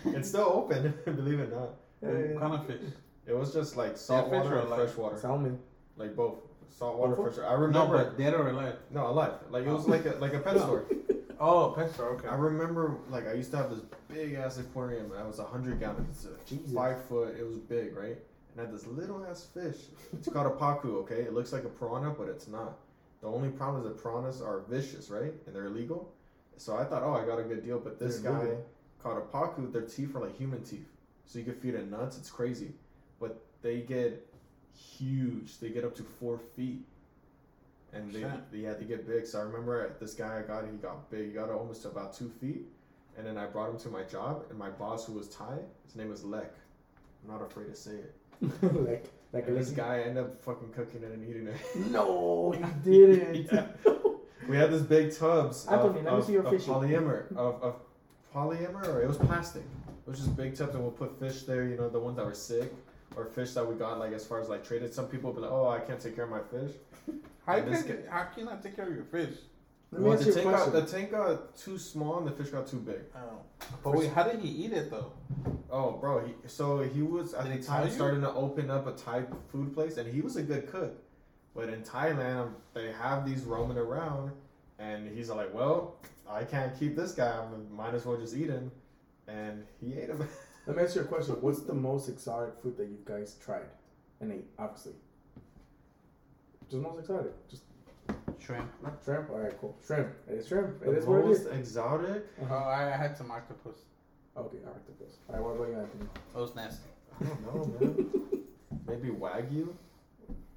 It's 0.05 0.29
still 0.29 0.41
open, 0.53 0.93
believe 1.05 1.39
it 1.39 1.53
or 1.53 1.55
not. 1.55 1.69
What 2.01 2.39
kind 2.41 2.53
of 2.55 2.67
fish? 2.67 2.91
It 3.25 3.33
was 3.37 3.53
just 3.53 3.77
like 3.77 3.95
saltwater 3.97 4.41
fish 4.43 4.51
water 4.51 4.55
or 4.57 4.61
and 4.61 4.69
like 4.69 4.79
fresh 4.81 4.97
water, 4.97 5.17
Salmon. 5.17 5.59
like 5.95 6.15
both 6.15 6.35
Saltwater, 6.77 7.15
Both? 7.15 7.35
fresh. 7.35 7.45
I 7.47 7.51
No, 7.55 7.61
remember. 7.61 7.97
but 7.97 8.17
dead 8.17 8.33
or 8.33 8.49
alive? 8.49 8.75
No, 8.91 9.07
alive. 9.07 9.33
Like 9.49 9.65
it 9.65 9.71
was 9.71 9.85
Oh. 9.87 9.91
like 9.91 10.05
a 10.05 10.15
like 10.19 10.33
a 10.33 10.39
pet 10.39 10.57
store. 10.59 10.85
Oh, 11.39 11.73
pet 11.75 11.91
store. 11.93 12.09
Okay. 12.11 12.27
I 12.27 12.35
remember 12.35 12.97
like 13.09 13.27
I 13.27 13.33
used 13.33 13.51
to 13.51 13.57
have 13.57 13.69
this 13.69 13.79
big 14.07 14.33
ass 14.35 14.59
aquarium. 14.59 15.11
and 15.11 15.19
I 15.21 15.25
was 15.27 15.39
a 15.39 15.43
hundred 15.43 15.79
gallons. 15.79 16.25
It's 16.25 16.51
a 16.51 16.55
Jesus. 16.55 16.73
five 16.73 17.03
foot. 17.05 17.35
It 17.37 17.45
was 17.45 17.57
big, 17.57 17.95
right? 17.97 18.17
And 18.53 18.61
I 18.61 18.65
had 18.65 18.73
this 18.73 18.85
little 18.87 19.25
ass 19.25 19.47
fish. 19.53 19.77
It's 20.13 20.27
called 20.29 20.47
a 20.47 20.51
pacu. 20.55 20.95
Okay, 21.01 21.21
it 21.21 21.33
looks 21.33 21.51
like 21.51 21.63
a 21.63 21.69
piranha, 21.69 22.11
but 22.17 22.27
it's 22.29 22.47
not. 22.47 22.77
The 23.21 23.27
only 23.27 23.49
problem 23.49 23.81
is 23.83 23.87
that 23.87 24.01
piranhas 24.01 24.41
are 24.41 24.61
vicious, 24.69 25.09
right? 25.09 25.33
And 25.47 25.55
they're 25.55 25.65
illegal. 25.65 26.11
So 26.57 26.77
I 26.77 26.83
thought, 26.83 27.03
oh, 27.03 27.13
I 27.13 27.25
got 27.25 27.39
a 27.39 27.43
good 27.43 27.63
deal. 27.63 27.79
But 27.79 27.97
this 27.99 28.19
They're 28.19 28.31
guy 28.31 28.39
illegal. 28.39 28.65
caught 29.01 29.17
a 29.17 29.21
pacu. 29.21 29.71
Their 29.71 29.81
teeth 29.83 30.15
are 30.15 30.19
like 30.19 30.37
human 30.37 30.63
teeth, 30.63 30.87
so 31.25 31.39
you 31.39 31.45
can 31.45 31.55
feed 31.55 31.73
it 31.75 31.89
nuts. 31.89 32.17
It's 32.17 32.29
crazy, 32.29 32.73
but 33.19 33.41
they 33.61 33.79
get 33.81 34.27
huge. 34.77 35.59
They 35.59 35.69
get 35.69 35.83
up 35.83 35.95
to 35.95 36.03
four 36.03 36.37
feet. 36.55 36.81
And 37.91 38.11
they, 38.11 38.21
Shit. 38.21 38.31
yeah, 38.53 38.73
they 38.73 38.85
get 38.85 39.07
big. 39.07 39.25
So 39.27 39.39
I 39.39 39.43
remember 39.43 39.95
this 39.99 40.15
guy 40.15 40.39
I 40.39 40.41
got, 40.41 40.65
he 40.65 40.77
got 40.77 41.09
big. 41.11 41.27
He 41.27 41.31
got 41.31 41.49
almost 41.51 41.83
to 41.83 41.89
about 41.89 42.13
two 42.15 42.29
feet. 42.41 42.65
And 43.17 43.25
then 43.25 43.37
I 43.37 43.45
brought 43.45 43.69
him 43.69 43.77
to 43.79 43.89
my 43.89 44.01
job, 44.03 44.45
and 44.49 44.57
my 44.57 44.69
boss, 44.71 45.05
who 45.05 45.13
was 45.13 45.27
Thai, 45.27 45.57
his 45.85 45.95
name 45.95 46.09
was 46.09 46.23
Lek. 46.23 46.51
I'm 47.23 47.31
not 47.31 47.43
afraid 47.43 47.67
to 47.67 47.75
say 47.75 47.91
it. 47.91 48.15
like, 48.61 49.05
like 49.31 49.47
And 49.47 49.57
this 49.57 49.69
guy 49.71 49.99
ended 50.01 50.23
up 50.23 50.43
fucking 50.43 50.69
cooking 50.73 51.03
it 51.03 51.11
and 51.11 51.27
eating 51.29 51.47
it. 51.47 51.55
No, 51.91 52.51
he 52.51 52.63
didn't. 52.91 53.47
Yeah. 53.51 53.67
We 54.47 54.57
had 54.57 54.71
this 54.71 54.81
big 54.81 55.15
tubs 55.15 55.65
Anthony, 55.67 55.99
of, 55.99 56.05
let 56.05 56.13
me 56.13 56.19
of, 56.19 56.25
see 56.25 56.33
your 56.33 56.43
of 56.43 56.51
fishy. 56.51 56.69
polymer, 56.69 57.31
of, 57.37 57.63
of 57.63 57.75
polymer, 58.35 58.85
or 58.87 59.01
it 59.01 59.07
was 59.07 59.17
plastic. 59.17 59.63
It 60.05 60.09
was 60.09 60.19
just 60.19 60.35
big 60.35 60.55
tubs, 60.55 60.73
and 60.75 60.83
we'll 60.83 60.91
put 60.91 61.17
fish 61.17 61.43
there. 61.43 61.65
You 61.65 61.77
know, 61.77 61.87
the 61.89 61.99
ones 61.99 62.17
that 62.17 62.25
were 62.25 62.33
sick, 62.33 62.73
or 63.15 63.25
fish 63.25 63.51
that 63.53 63.65
we 63.65 63.75
got 63.75 63.99
like 63.99 64.11
as 64.11 64.25
far 64.25 64.41
as 64.41 64.49
like 64.49 64.65
traded. 64.67 64.93
Some 64.93 65.07
people 65.07 65.31
would 65.31 65.37
be 65.37 65.43
like, 65.43 65.51
"Oh, 65.51 65.69
I 65.69 65.79
can't 65.79 65.99
take 65.99 66.15
care 66.15 66.25
of 66.25 66.29
my 66.31 66.41
fish." 66.41 66.75
How, 67.45 67.55
And 67.55 67.73
this 67.73 67.83
can, 67.83 68.03
how 68.09 68.23
can 68.23 68.49
I 68.49 68.57
take 68.57 68.75
care 68.75 68.87
of 68.87 68.93
your 68.93 69.05
fish? 69.05 69.35
Let 69.93 70.01
me 70.01 70.07
well, 70.07 70.17
ask 70.17 70.25
the 70.25 70.31
you 70.31 70.31
a 70.31 70.35
tank 70.35 70.49
got 70.49 70.55
question. 70.55 70.85
the 70.85 70.91
tank 70.91 71.11
got 71.11 71.55
too 71.55 71.77
small, 71.77 72.17
and 72.17 72.27
the 72.27 72.31
fish 72.31 72.47
got 72.47 72.65
too 72.65 72.79
big. 72.79 73.01
Oh. 73.15 73.67
But 73.83 73.95
wait, 73.95 74.11
how 74.11 74.23
did 74.23 74.39
he 74.39 74.49
eat 74.49 74.73
it 74.73 74.89
though? 74.89 75.11
Oh, 75.69 75.91
bro. 75.91 76.25
He, 76.25 76.33
so 76.47 76.79
he 76.79 77.03
was 77.03 77.35
at 77.35 77.45
Did 77.45 77.61
the 77.61 77.65
time 77.65 77.89
starting 77.91 78.21
to 78.21 78.33
open 78.33 78.71
up 78.71 78.87
a 78.87 78.93
Thai 78.93 79.23
food 79.49 79.71
place, 79.73 79.97
and 79.97 80.11
he 80.11 80.21
was 80.21 80.35
a 80.35 80.41
good 80.41 80.67
cook. 80.67 80.95
But 81.55 81.69
in 81.69 81.83
Thailand, 81.83 82.41
um, 82.41 82.55
they 82.73 82.91
have 82.91 83.23
these 83.23 83.43
roaming 83.43 83.77
around, 83.77 84.31
and 84.79 85.07
he's 85.15 85.29
like, 85.29 85.53
"Well, 85.53 85.97
I 86.27 86.43
can't 86.43 86.77
keep 86.79 86.95
this 86.95 87.11
guy. 87.11 87.29
I 87.29 87.75
might 87.75 87.93
as 87.93 88.03
well 88.03 88.17
just 88.17 88.35
eat 88.35 88.49
him." 88.49 88.71
And 89.27 89.63
he 89.79 89.93
ate 89.93 90.09
him. 90.09 90.27
Let 90.65 90.75
me 90.75 90.83
ask 90.83 90.95
you 90.95 91.01
a 91.01 91.05
question. 91.05 91.35
What's 91.35 91.61
the 91.61 91.75
most 91.75 92.09
exotic 92.09 92.55
food 92.63 92.77
that 92.77 92.87
you 92.87 92.97
guys 93.05 93.35
tried 93.43 93.67
and 94.21 94.31
ate? 94.31 94.47
Obviously. 94.57 94.93
Just 96.67 96.81
most 96.81 96.99
exotic. 96.99 97.47
Just 97.47 97.63
Shrimp. 98.45 98.69
shrimp. 99.03 99.29
All 99.29 99.39
right, 99.39 99.53
cool. 99.61 99.75
Shrimp. 99.85 100.09
It 100.29 100.33
is 100.33 100.47
shrimp. 100.47 100.79
The 100.81 100.91
It 100.91 100.97
is 100.97 101.05
what 101.05 101.19
it 101.19 101.25
most 101.27 101.41
is. 101.41 101.47
exotic? 101.47 102.25
Uh-huh. 102.41 102.53
Oh, 102.53 102.67
I, 102.69 102.93
I 102.93 102.97
had 102.97 103.17
some 103.17 103.31
octopus. 103.31 103.77
Okay, 104.37 104.57
octopus. 104.67 105.17
All 105.29 105.35
right, 105.35 105.43
what 105.43 105.55
about 105.55 105.69
you, 105.69 105.75
Anthony? 105.79 106.05
That 106.33 106.39
was 106.41 106.55
nasty. 106.55 106.83
I 107.21 107.25
don't 107.25 107.41
know, 107.45 107.79
man. 107.79 108.43
Maybe 108.87 109.09
wagyu. 109.09 109.69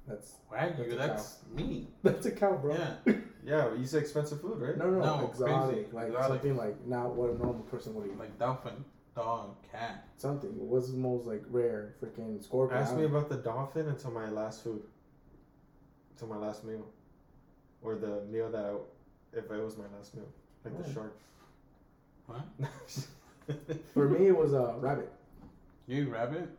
That's 0.07 0.35
Wagyu, 0.51 0.97
That's 0.97 1.35
that's 1.35 1.37
me. 1.53 1.87
that's 2.03 2.25
a 2.25 2.31
cow, 2.31 2.53
bro. 2.57 2.75
Yeah. 2.75 3.13
Yeah, 3.45 3.73
you 3.75 3.85
say 3.85 3.99
expensive 3.99 4.41
food, 4.41 4.59
right? 4.59 4.75
No, 4.77 4.89
no, 4.89 4.99
no, 4.99 5.19
No, 5.21 5.27
exotic. 5.29 5.69
crazy. 5.75 5.87
Like 5.93 6.07
Exotic. 6.07 6.27
something 6.27 6.57
like 6.57 6.85
not 6.85 7.15
what 7.15 7.29
a 7.29 7.37
normal 7.37 7.63
person 7.71 7.95
would 7.95 8.07
eat. 8.07 8.19
Like 8.19 8.37
dolphin, 8.37 8.83
dog, 9.15 9.55
cat. 9.71 10.03
Something. 10.17 10.49
What's 10.49 10.91
the 10.91 10.97
most 10.97 11.25
like 11.25 11.43
rare? 11.49 11.95
Freaking 12.03 12.43
scorpion. 12.43 12.77
Ask 12.81 12.93
me 12.97 13.05
about 13.05 13.29
the 13.29 13.37
dolphin 13.37 13.87
until 13.87 14.11
my 14.11 14.29
last 14.29 14.65
food. 14.65 14.83
Until 16.11 16.27
my 16.27 16.35
last 16.45 16.65
meal. 16.65 16.85
Or 17.81 17.95
the 17.95 18.21
meal 18.31 18.49
that 18.51 18.65
I, 18.65 19.37
if 19.37 19.49
it 19.51 19.63
was 19.63 19.77
my 19.77 19.85
last 19.97 20.15
meal. 20.15 20.27
Like 20.65 20.77
the 20.83 20.89
Oh. 20.89 20.93
shark. 20.93 21.17
What? 22.25 22.41
For 23.93 24.09
me, 24.09 24.27
it 24.27 24.37
was 24.37 24.53
a 24.53 24.75
rabbit. 24.79 25.11
You 25.87 26.03
eat 26.03 26.09
rabbit? 26.09 26.49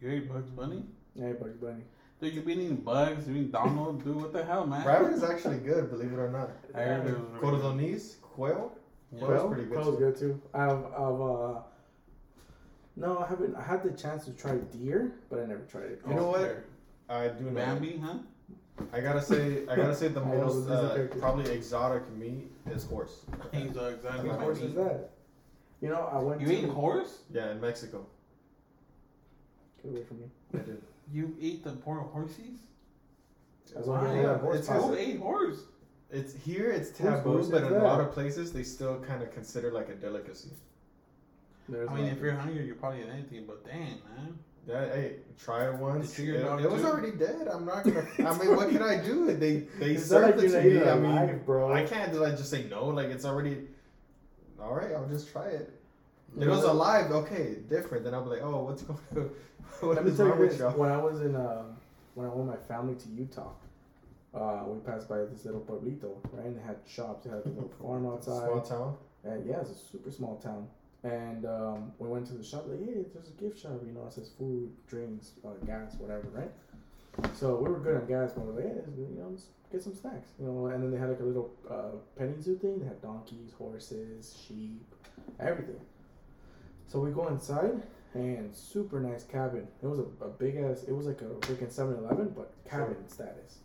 You 0.00 0.10
ate 0.10 0.28
Bugs 0.32 0.50
Bunny? 0.50 0.82
Yeah, 1.14 1.32
Bugs 1.32 1.56
Bunny. 1.58 1.82
Dude, 2.20 2.34
you 2.34 2.40
been 2.42 2.60
eating 2.60 2.76
bugs, 2.76 3.26
you 3.28 3.34
eating 3.34 3.50
Donald, 3.50 4.04
dude, 4.04 4.16
what 4.16 4.32
the 4.32 4.44
hell, 4.44 4.66
man? 4.66 4.86
Rabbit 4.86 5.12
is 5.12 5.22
actually 5.22 5.58
good, 5.58 5.90
believe 5.90 6.12
it 6.12 6.18
or 6.18 6.30
not. 6.30 6.50
I 6.74 6.80
heard 6.82 7.06
it 7.06 7.18
was 7.18 7.20
really 7.42 7.56
good. 7.56 7.62
Codorniz, 7.62 8.20
quail. 8.20 8.72
Yeah. 9.12 9.18
Quail's 9.24 9.40
Quail, 9.40 9.48
pretty 9.48 9.64
good 9.64 9.72
Quail's 9.74 9.94
too. 9.96 10.04
good 10.04 10.16
too. 10.16 10.42
I've, 10.54 10.84
I've, 10.86 11.20
uh, 11.20 11.60
no, 12.96 13.18
I 13.18 13.26
haven't. 13.26 13.54
I 13.56 13.62
had 13.62 13.82
the 13.82 13.90
chance 13.90 14.24
to 14.26 14.32
try 14.32 14.56
deer, 14.56 15.12
but 15.30 15.40
I 15.40 15.46
never 15.46 15.62
tried 15.62 15.84
it. 15.92 16.00
You 16.08 16.14
know 16.14 16.26
what? 16.28 16.40
Fair. 16.40 16.64
I 17.08 17.28
do 17.28 17.44
know. 17.44 17.50
Bambi, 17.52 17.98
huh? 18.02 18.18
I 18.92 19.00
gotta 19.00 19.22
say, 19.22 19.66
I 19.68 19.76
gotta 19.76 19.94
say 19.94 20.08
the 20.08 20.20
most 20.24 20.68
uh, 20.68 21.06
probably 21.18 21.50
exotic 21.52 22.10
meat 22.16 22.50
is 22.70 22.84
horse. 22.84 23.24
He's 23.52 23.76
uh, 23.76 23.96
What 24.02 24.24
What 24.26 24.40
horse 24.40 24.60
meat. 24.60 24.66
is 24.70 24.74
that? 24.74 25.10
You 25.80 25.88
know, 25.88 26.08
I 26.12 26.18
went 26.18 26.40
You 26.40 26.46
to. 26.48 26.58
eat 26.58 26.68
horse? 26.68 27.18
Yeah, 27.32 27.52
in 27.52 27.60
Mexico. 27.60 28.04
Get 29.82 29.92
away 29.92 30.04
from 30.04 30.20
me. 30.20 30.26
I 30.54 30.58
did. 30.58 30.82
You 31.12 31.34
eat 31.40 31.64
the 31.64 31.72
poor 31.72 32.00
horses? 32.00 32.60
As 33.76 33.86
long 33.86 34.04
as 34.04 34.10
Why? 34.12 34.20
you 34.20 34.26
have 34.26 34.40
horse 34.40 34.58
It's 34.58 34.66
sauce. 34.68 34.82
Who 34.84 34.94
ate 34.96 35.18
horse? 35.18 35.58
It's 36.10 36.34
here. 36.34 36.70
It's 36.70 36.88
Whose 36.90 36.98
taboo, 36.98 37.30
horse 37.32 37.48
but 37.48 37.62
is 37.62 37.68
in 37.68 37.74
a 37.74 37.78
that? 37.80 37.84
lot 37.84 38.00
of 38.00 38.12
places 38.12 38.52
they 38.52 38.62
still 38.64 38.98
kind 39.00 39.22
of 39.22 39.30
consider 39.32 39.70
like 39.70 39.88
a 39.88 39.94
delicacy. 39.94 40.50
There's 41.68 41.88
I 41.88 41.94
mean, 41.94 42.06
if 42.06 42.18
you're 42.18 42.32
hungry, 42.34 42.66
you're 42.66 42.74
probably 42.74 43.00
eating 43.00 43.12
anything, 43.12 43.44
but 43.46 43.64
damn, 43.64 43.78
man. 44.16 44.38
Yeah, 44.70 44.86
hey, 44.86 45.16
try 45.42 45.68
it 45.68 45.74
once. 45.74 46.16
It, 46.18 46.28
it 46.28 46.70
was 46.70 46.84
already 46.84 47.16
dead. 47.16 47.48
I'm 47.48 47.66
not 47.66 47.82
gonna. 47.84 48.06
I 48.18 48.38
mean, 48.38 48.54
what 48.54 48.70
can 48.70 48.82
I 48.82 49.02
do? 49.02 49.34
They 49.34 49.66
they 49.78 49.96
served 50.12 50.42
it 50.42 50.50
to 50.50 50.62
me. 50.62 50.88
I 50.88 50.94
mean, 50.94 51.10
alive, 51.10 51.44
bro. 51.44 51.72
I 51.72 51.84
can't 51.84 52.14
like 52.14 52.36
just 52.36 52.50
say 52.50 52.66
no. 52.70 52.86
Like 52.86 53.08
it's 53.08 53.24
already. 53.24 53.66
All 54.62 54.74
right, 54.74 54.92
I'll 54.92 55.08
just 55.08 55.32
try 55.32 55.48
it. 55.48 55.72
It 56.38 56.46
was 56.46 56.62
alive, 56.62 57.10
okay, 57.10 57.56
different. 57.68 58.04
Then 58.04 58.14
I'll 58.14 58.22
be 58.22 58.30
like, 58.30 58.42
oh, 58.42 58.64
what's 58.64 58.82
going 58.82 59.00
on? 59.16 59.30
what 59.80 60.06
is 60.06 60.18
wrong 60.18 60.38
with 60.38 60.58
y'all? 60.58 60.72
When 60.72 60.92
I 60.92 60.96
was 60.96 61.22
in, 61.22 61.34
um, 61.34 61.76
when 62.14 62.26
I 62.26 62.30
went 62.30 62.46
with 62.46 62.60
my 62.60 62.68
family 62.68 62.94
to 62.94 63.08
Utah, 63.08 63.50
uh, 64.32 64.62
we 64.66 64.78
passed 64.80 65.08
by 65.08 65.24
this 65.24 65.44
little 65.44 65.60
pueblito, 65.62 66.14
right? 66.32 66.46
And 66.46 66.56
it 66.56 66.62
had 66.64 66.76
shops. 66.86 67.26
It 67.26 67.30
had 67.30 67.44
a 67.44 67.48
little 67.48 67.72
farm 67.80 68.06
outside. 68.06 68.46
Small 68.46 68.60
town. 68.60 68.96
And 69.24 69.44
yeah, 69.46 69.60
it's 69.60 69.70
a 69.70 69.74
super 69.74 70.10
small 70.10 70.36
town. 70.36 70.68
And 71.02 71.46
um, 71.46 71.92
we 71.98 72.08
went 72.08 72.26
to 72.26 72.34
the 72.34 72.44
shop, 72.44 72.66
like, 72.68 72.80
hey, 72.84 73.06
there's 73.14 73.28
a 73.28 73.42
gift 73.42 73.62
shop, 73.62 73.80
you 73.86 73.92
know, 73.92 74.06
it 74.06 74.12
says 74.12 74.30
food, 74.36 74.70
drinks, 74.86 75.32
uh, 75.44 75.54
gas, 75.64 75.94
whatever, 75.98 76.28
right? 76.32 76.50
So 77.34 77.56
we 77.56 77.70
were 77.70 77.78
good 77.78 77.96
on 77.96 78.06
gas, 78.06 78.32
but 78.34 78.44
we 78.44 78.52
were 78.52 78.60
like, 78.60 78.70
hey, 78.70 78.82
you 78.98 79.18
know, 79.18 79.28
let's 79.30 79.46
get 79.72 79.82
some 79.82 79.94
snacks, 79.94 80.28
you 80.38 80.46
know. 80.46 80.66
And 80.66 80.82
then 80.82 80.90
they 80.90 80.98
had 80.98 81.08
like 81.08 81.20
a 81.20 81.24
little 81.24 81.50
uh, 81.70 81.96
petting 82.18 82.40
zoo 82.40 82.58
thing. 82.58 82.80
They 82.80 82.86
had 82.86 83.00
donkeys, 83.00 83.52
horses, 83.56 84.38
sheep, 84.46 84.94
everything. 85.38 85.80
So 86.86 87.00
we 87.00 87.10
go 87.10 87.28
inside, 87.28 87.82
and 88.14 88.54
super 88.54 89.00
nice 89.00 89.24
cabin. 89.24 89.66
It 89.82 89.86
was 89.86 90.00
a, 90.00 90.24
a 90.24 90.28
big 90.28 90.56
ass, 90.56 90.84
it 90.86 90.92
was 90.92 91.06
like 91.06 91.20
a 91.22 91.26
freaking 91.46 91.70
7 91.70 91.96
Eleven, 91.96 92.32
but 92.36 92.52
cabin 92.68 93.08
status. 93.08 93.58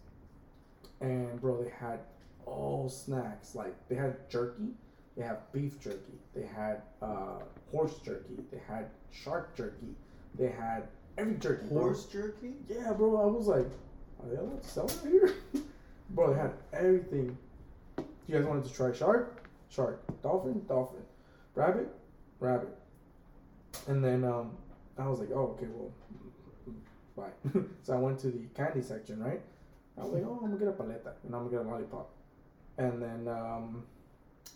And 1.02 1.40
bro, 1.42 1.64
they 1.64 1.70
had 1.70 2.00
all 2.46 2.88
snacks. 2.90 3.56
Like, 3.56 3.74
they 3.90 3.96
had 3.96 4.30
jerky. 4.30 4.70
They 5.18 5.24
have 5.24 5.52
beef 5.54 5.80
jerky. 5.80 6.20
They 6.36 6.46
had 6.46 6.82
uh, 7.02 7.40
horse 7.72 7.96
jerky. 8.04 8.44
They 8.52 8.60
had 8.68 8.90
shark 9.12 9.56
jerky. 9.56 9.96
They 10.38 10.50
had 10.50 10.88
every 11.18 11.36
jerky. 11.36 11.68
bro. 11.68 11.84
Horse 11.84 12.06
jerky. 12.06 12.54
Yeah, 12.68 12.92
bro. 12.94 13.22
I 13.22 13.26
was 13.26 13.48
like, 13.48 13.68
are 14.22 14.30
they 14.30 14.36
allowed 14.38 14.62
to 14.62 14.70
sell 14.70 14.88
it 14.88 15.00
here? 15.04 15.36
bro, 16.10 16.34
they 16.34 16.40
had 16.40 16.54
everything. 16.74 17.38
You 17.98 18.36
guys 18.36 18.46
wanted 18.46 18.66
to 18.66 18.74
try 18.74 18.92
shark? 18.92 19.48
Shark. 19.70 20.04
Dolphin? 20.22 20.66
Dolphin. 20.68 21.02
Rabbit? 21.54 21.88
Rabbit. 22.40 22.76
And 23.88 24.04
then 24.04 24.24
um, 24.24 24.52
I 24.98 25.08
was 25.08 25.20
like, 25.20 25.30
oh, 25.34 25.58
okay, 25.58 25.68
well, 25.74 25.92
bye. 27.16 27.62
so 27.84 27.94
I 27.94 27.98
went 27.98 28.20
to 28.20 28.28
the 28.28 28.46
candy 28.54 28.82
section, 28.82 29.24
right? 29.24 29.42
I 29.98 30.04
was 30.04 30.12
like, 30.12 30.24
oh, 30.26 30.34
I'm 30.34 30.50
gonna 30.52 30.58
get 30.58 30.68
a 30.68 30.72
paleta 30.72 31.14
and 31.24 31.34
I'm 31.34 31.48
gonna 31.48 31.52
get 31.52 31.60
a 31.66 31.70
lollipop. 31.70 32.10
And 32.78 33.02
then 33.02 33.28
um, 33.30 33.84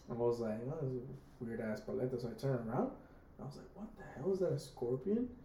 I 0.10 0.14
was 0.14 0.40
like, 0.40 0.60
oh, 0.68 0.78
this 0.82 0.94
is 0.94 1.04
a 1.10 1.44
weird 1.44 1.62
ass 1.62 1.82
paleta. 1.88 2.20
So 2.22 2.30
I 2.30 2.40
turned 2.40 2.68
around. 2.70 2.92
I 3.40 3.46
was 3.46 3.56
like, 3.56 3.68
what 3.76 3.88
the 3.98 4.04
hell 4.20 4.34
is 4.34 4.40
that? 4.40 4.54
A 4.54 4.60
scorpion? 4.60 5.28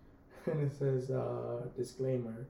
And 0.46 0.60
it 0.60 0.74
says 0.76 1.10
uh, 1.10 1.62
disclaimer. 1.74 2.46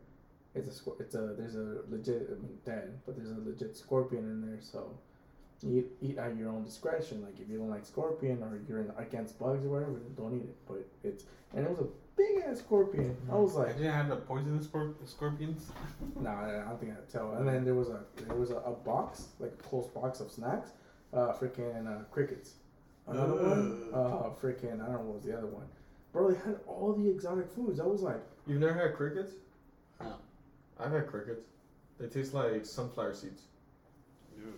It's 0.57 0.67
a 0.69 0.73
scor- 0.83 1.01
it's 1.01 1.15
a 1.15 1.35
there's 1.39 1.55
a 1.55 1.83
legit 1.89 2.29
I 2.29 2.35
mean, 2.43 2.59
dead, 2.65 2.99
but 3.07 3.17
there's 3.17 3.31
a 3.31 3.39
legit 3.49 3.77
scorpion 3.77 4.25
in 4.25 4.41
there. 4.45 4.61
So 4.61 4.99
eat 5.63 5.87
eat 6.01 6.19
at 6.19 6.37
your 6.37 6.49
own 6.49 6.65
discretion. 6.65 7.23
Like 7.23 7.39
if 7.41 7.49
you 7.49 7.59
don't 7.59 7.71
like 7.71 7.87
scorpion 7.87 8.43
or 8.43 8.61
you're 8.69 8.81
in, 8.81 8.91
against 8.99 9.39
bugs 9.39 9.65
or 9.65 9.69
whatever, 9.69 10.01
don't 10.17 10.35
eat 10.37 10.43
it. 10.43 10.57
But 10.67 10.85
it's 11.05 11.25
and 11.55 11.65
it 11.65 11.71
was 11.71 11.79
a 11.81 11.89
big 12.17 12.43
ass 12.45 12.59
scorpion. 12.59 13.17
I 13.31 13.37
was 13.37 13.57
I 13.57 13.61
like, 13.61 13.77
didn't 13.77 13.93
have 13.93 14.09
the 14.09 14.17
poisonous 14.17 14.67
scorp- 14.67 14.95
scorpions. 15.07 15.71
no, 16.21 16.31
I 16.31 16.63
I 16.63 16.69
don't 16.69 16.81
think 16.81 16.93
I 16.93 16.97
could 16.97 17.09
tell. 17.11 17.33
And 17.35 17.47
then 17.47 17.65
there 17.65 17.75
was 17.75 17.91
a 17.91 18.01
there 18.27 18.37
was 18.37 18.51
a, 18.51 18.57
a 18.57 18.73
box, 18.73 19.29
like 19.39 19.53
a 19.53 19.63
closed 19.63 19.95
box 19.95 20.19
of 20.21 20.33
snacks, 20.33 20.71
uh, 21.15 21.33
freaking 21.33 21.87
uh, 21.87 22.05
crickets. 22.11 22.55
Another 23.07 23.35
one, 23.35 23.83
Ugh. 23.93 23.97
uh, 23.97 24.47
freaking 24.47 24.83
I 24.83 24.87
don't 24.87 24.93
know 24.93 25.01
what 25.01 25.17
was 25.17 25.25
the 25.25 25.37
other 25.37 25.47
one. 25.47 25.67
Bro, 26.13 26.31
they 26.31 26.39
had 26.39 26.61
all 26.67 26.93
the 26.95 27.09
exotic 27.09 27.51
foods. 27.51 27.81
I 27.81 27.85
was 27.85 28.03
like, 28.03 28.21
You've 28.47 28.61
never 28.61 28.75
had 28.75 28.95
crickets? 28.95 29.33
No. 30.01 30.15
I've 30.79 30.93
had 30.93 31.07
crickets. 31.07 31.43
They 31.99 32.07
taste 32.09 32.35
like 32.35 32.67
sunflower 32.67 33.15
seeds. 33.15 33.43
Dude. 34.37 34.53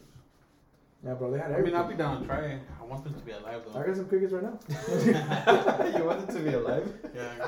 yeah, 1.05 1.15
bro, 1.15 1.31
they 1.31 1.39
had 1.39 1.53
I 1.53 1.61
mean. 1.61 1.75
I'll 1.75 1.89
be 1.89 1.95
down 1.95 2.21
to 2.21 2.27
try 2.27 2.41
it. 2.41 2.61
I 2.81 2.85
want 2.85 3.05
them 3.05 3.15
to 3.15 3.21
be 3.21 3.33
alive 3.33 3.63
though. 3.73 3.79
I 3.79 3.87
got 3.87 3.97
some 3.97 4.09
crickets 4.09 4.33
right 4.33 4.43
now. 4.43 4.59
you 5.99 6.05
want 6.05 6.29
it 6.29 6.33
to 6.33 6.41
be 6.41 6.55
alive? 6.55 6.93
Yeah. 7.15 7.47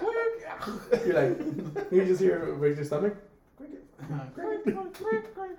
You're 1.06 1.14
like, 1.14 1.92
you 1.92 2.04
just 2.04 2.20
hear 2.20 2.36
it 2.42 2.58
break 2.58 2.76
your 2.76 2.84
stomach. 2.84 3.16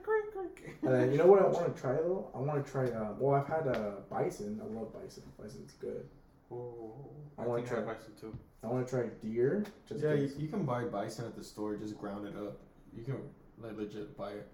Cricket. 0.04 0.76
And 0.84 0.94
then, 0.94 1.12
you 1.12 1.18
know 1.18 1.26
what 1.26 1.42
I 1.42 1.48
want 1.48 1.76
to 1.76 1.82
try 1.82 1.94
though? 1.94 2.30
I 2.34 2.40
want 2.40 2.66
to 2.66 2.72
try. 2.72 2.86
Uh, 2.86 3.14
well, 3.20 3.36
I've 3.40 3.48
had 3.48 3.68
uh, 3.68 3.92
bison. 4.10 4.62
I 4.64 4.68
love 4.80 4.94
bison. 4.94 5.24
Bison's 5.42 5.74
good. 5.74 6.06
Ooh, 6.52 6.92
I 7.38 7.44
I 7.44 7.46
wanna 7.46 7.62
think 7.64 7.72
I 7.78 7.82
try- 7.84 7.94
bison 7.94 8.12
too. 8.20 8.36
I 8.64 8.68
want 8.68 8.88
to 8.88 8.92
try 8.96 9.08
deer. 9.22 9.64
Just 9.88 10.04
yeah, 10.04 10.14
you, 10.14 10.28
'cause- 10.28 10.38
you 10.38 10.48
can 10.48 10.66
buy 10.66 10.84
bison 10.86 11.26
at 11.26 11.36
the 11.36 11.44
store. 11.44 11.76
Just 11.76 11.98
ground 11.98 12.28
it 12.28 12.36
up. 12.36 12.58
You 12.96 13.04
can 13.04 13.18
like 13.62 13.78
legit 13.78 14.18
buy 14.18 14.32
it. 14.32 14.48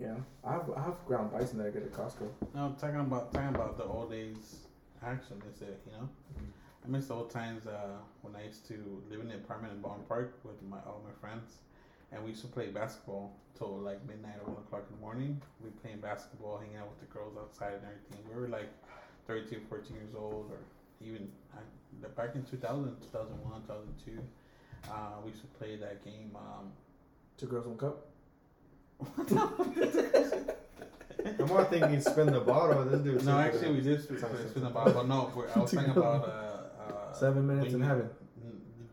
yeah. 0.00 0.14
I 0.44 0.52
have 0.52 0.70
I 0.76 0.82
have 0.82 1.04
ground 1.06 1.32
bison 1.32 1.58
that 1.58 1.66
I 1.66 1.70
get 1.70 1.82
at 1.82 1.92
Costco. 1.92 2.28
No, 2.54 2.60
I'm 2.66 2.76
talking 2.76 3.00
about 3.00 3.32
talking 3.32 3.48
about 3.54 3.76
the 3.76 3.84
old 3.84 4.10
days 4.10 4.66
action 5.04 5.40
is 5.54 5.62
it, 5.62 5.80
you 5.86 5.92
know? 5.92 6.08
I 6.84 6.88
miss 6.88 7.06
the 7.08 7.14
old 7.14 7.30
times 7.30 7.66
uh, 7.66 7.98
when 8.22 8.34
I 8.34 8.44
used 8.44 8.66
to 8.68 9.02
live 9.10 9.20
in 9.20 9.28
the 9.28 9.34
apartment 9.36 9.74
in 9.74 9.80
Bond 9.80 10.08
Park 10.08 10.38
with 10.44 10.60
my 10.62 10.78
all 10.86 11.02
my 11.04 11.12
friends, 11.20 11.58
and 12.12 12.22
we 12.22 12.30
used 12.30 12.42
to 12.42 12.48
play 12.48 12.68
basketball 12.68 13.34
till 13.56 13.78
like 13.78 14.04
midnight 14.06 14.36
or 14.44 14.52
one 14.52 14.62
o'clock 14.62 14.84
in 14.90 14.96
the 14.96 15.00
morning. 15.02 15.40
We 15.62 15.70
playing 15.82 15.98
basketball, 16.00 16.58
hanging 16.58 16.76
out 16.76 16.88
with 16.88 17.00
the 17.00 17.06
girls 17.12 17.36
outside 17.38 17.74
and 17.74 17.82
everything. 17.84 18.18
We 18.34 18.40
were 18.40 18.48
like 18.48 18.70
32, 19.26 19.60
14 19.68 19.94
years 19.96 20.14
old, 20.16 20.50
or 20.50 20.58
even 21.06 21.28
I, 21.54 21.60
back 22.16 22.34
in 22.34 22.44
2000, 22.44 22.96
2001, 23.12 23.62
2002. 23.62 24.18
Uh, 24.90 24.92
we 25.24 25.30
used 25.30 25.42
to 25.42 25.48
play 25.58 25.76
that 25.76 26.04
game. 26.04 26.30
Um, 26.36 26.72
Two 27.36 27.46
girls, 27.46 27.66
one 27.66 27.76
cup. 27.78 28.06
I'm 31.40 31.46
more 31.46 31.64
thinking 31.64 32.00
spin 32.00 32.26
the 32.32 32.40
bottle. 32.40 32.84
This 32.84 33.00
dude. 33.00 33.24
no, 33.24 33.38
actually, 33.38 33.74
we 33.74 33.80
did 33.80 34.02
spin, 34.02 34.18
Sounds 34.18 34.50
spin 34.50 34.64
the 34.64 34.70
bottle, 34.70 34.92
but 34.94 35.06
no, 35.08 35.30
we're, 35.36 35.48
I 35.54 35.58
was 35.58 35.70
talking 35.74 35.90
about 35.90 36.24
uh, 36.24 36.32
uh, 36.92 37.12
Seven 37.12 37.46
minutes 37.46 37.74
in 37.74 37.80
you- 37.80 37.86
heaven. 37.86 38.08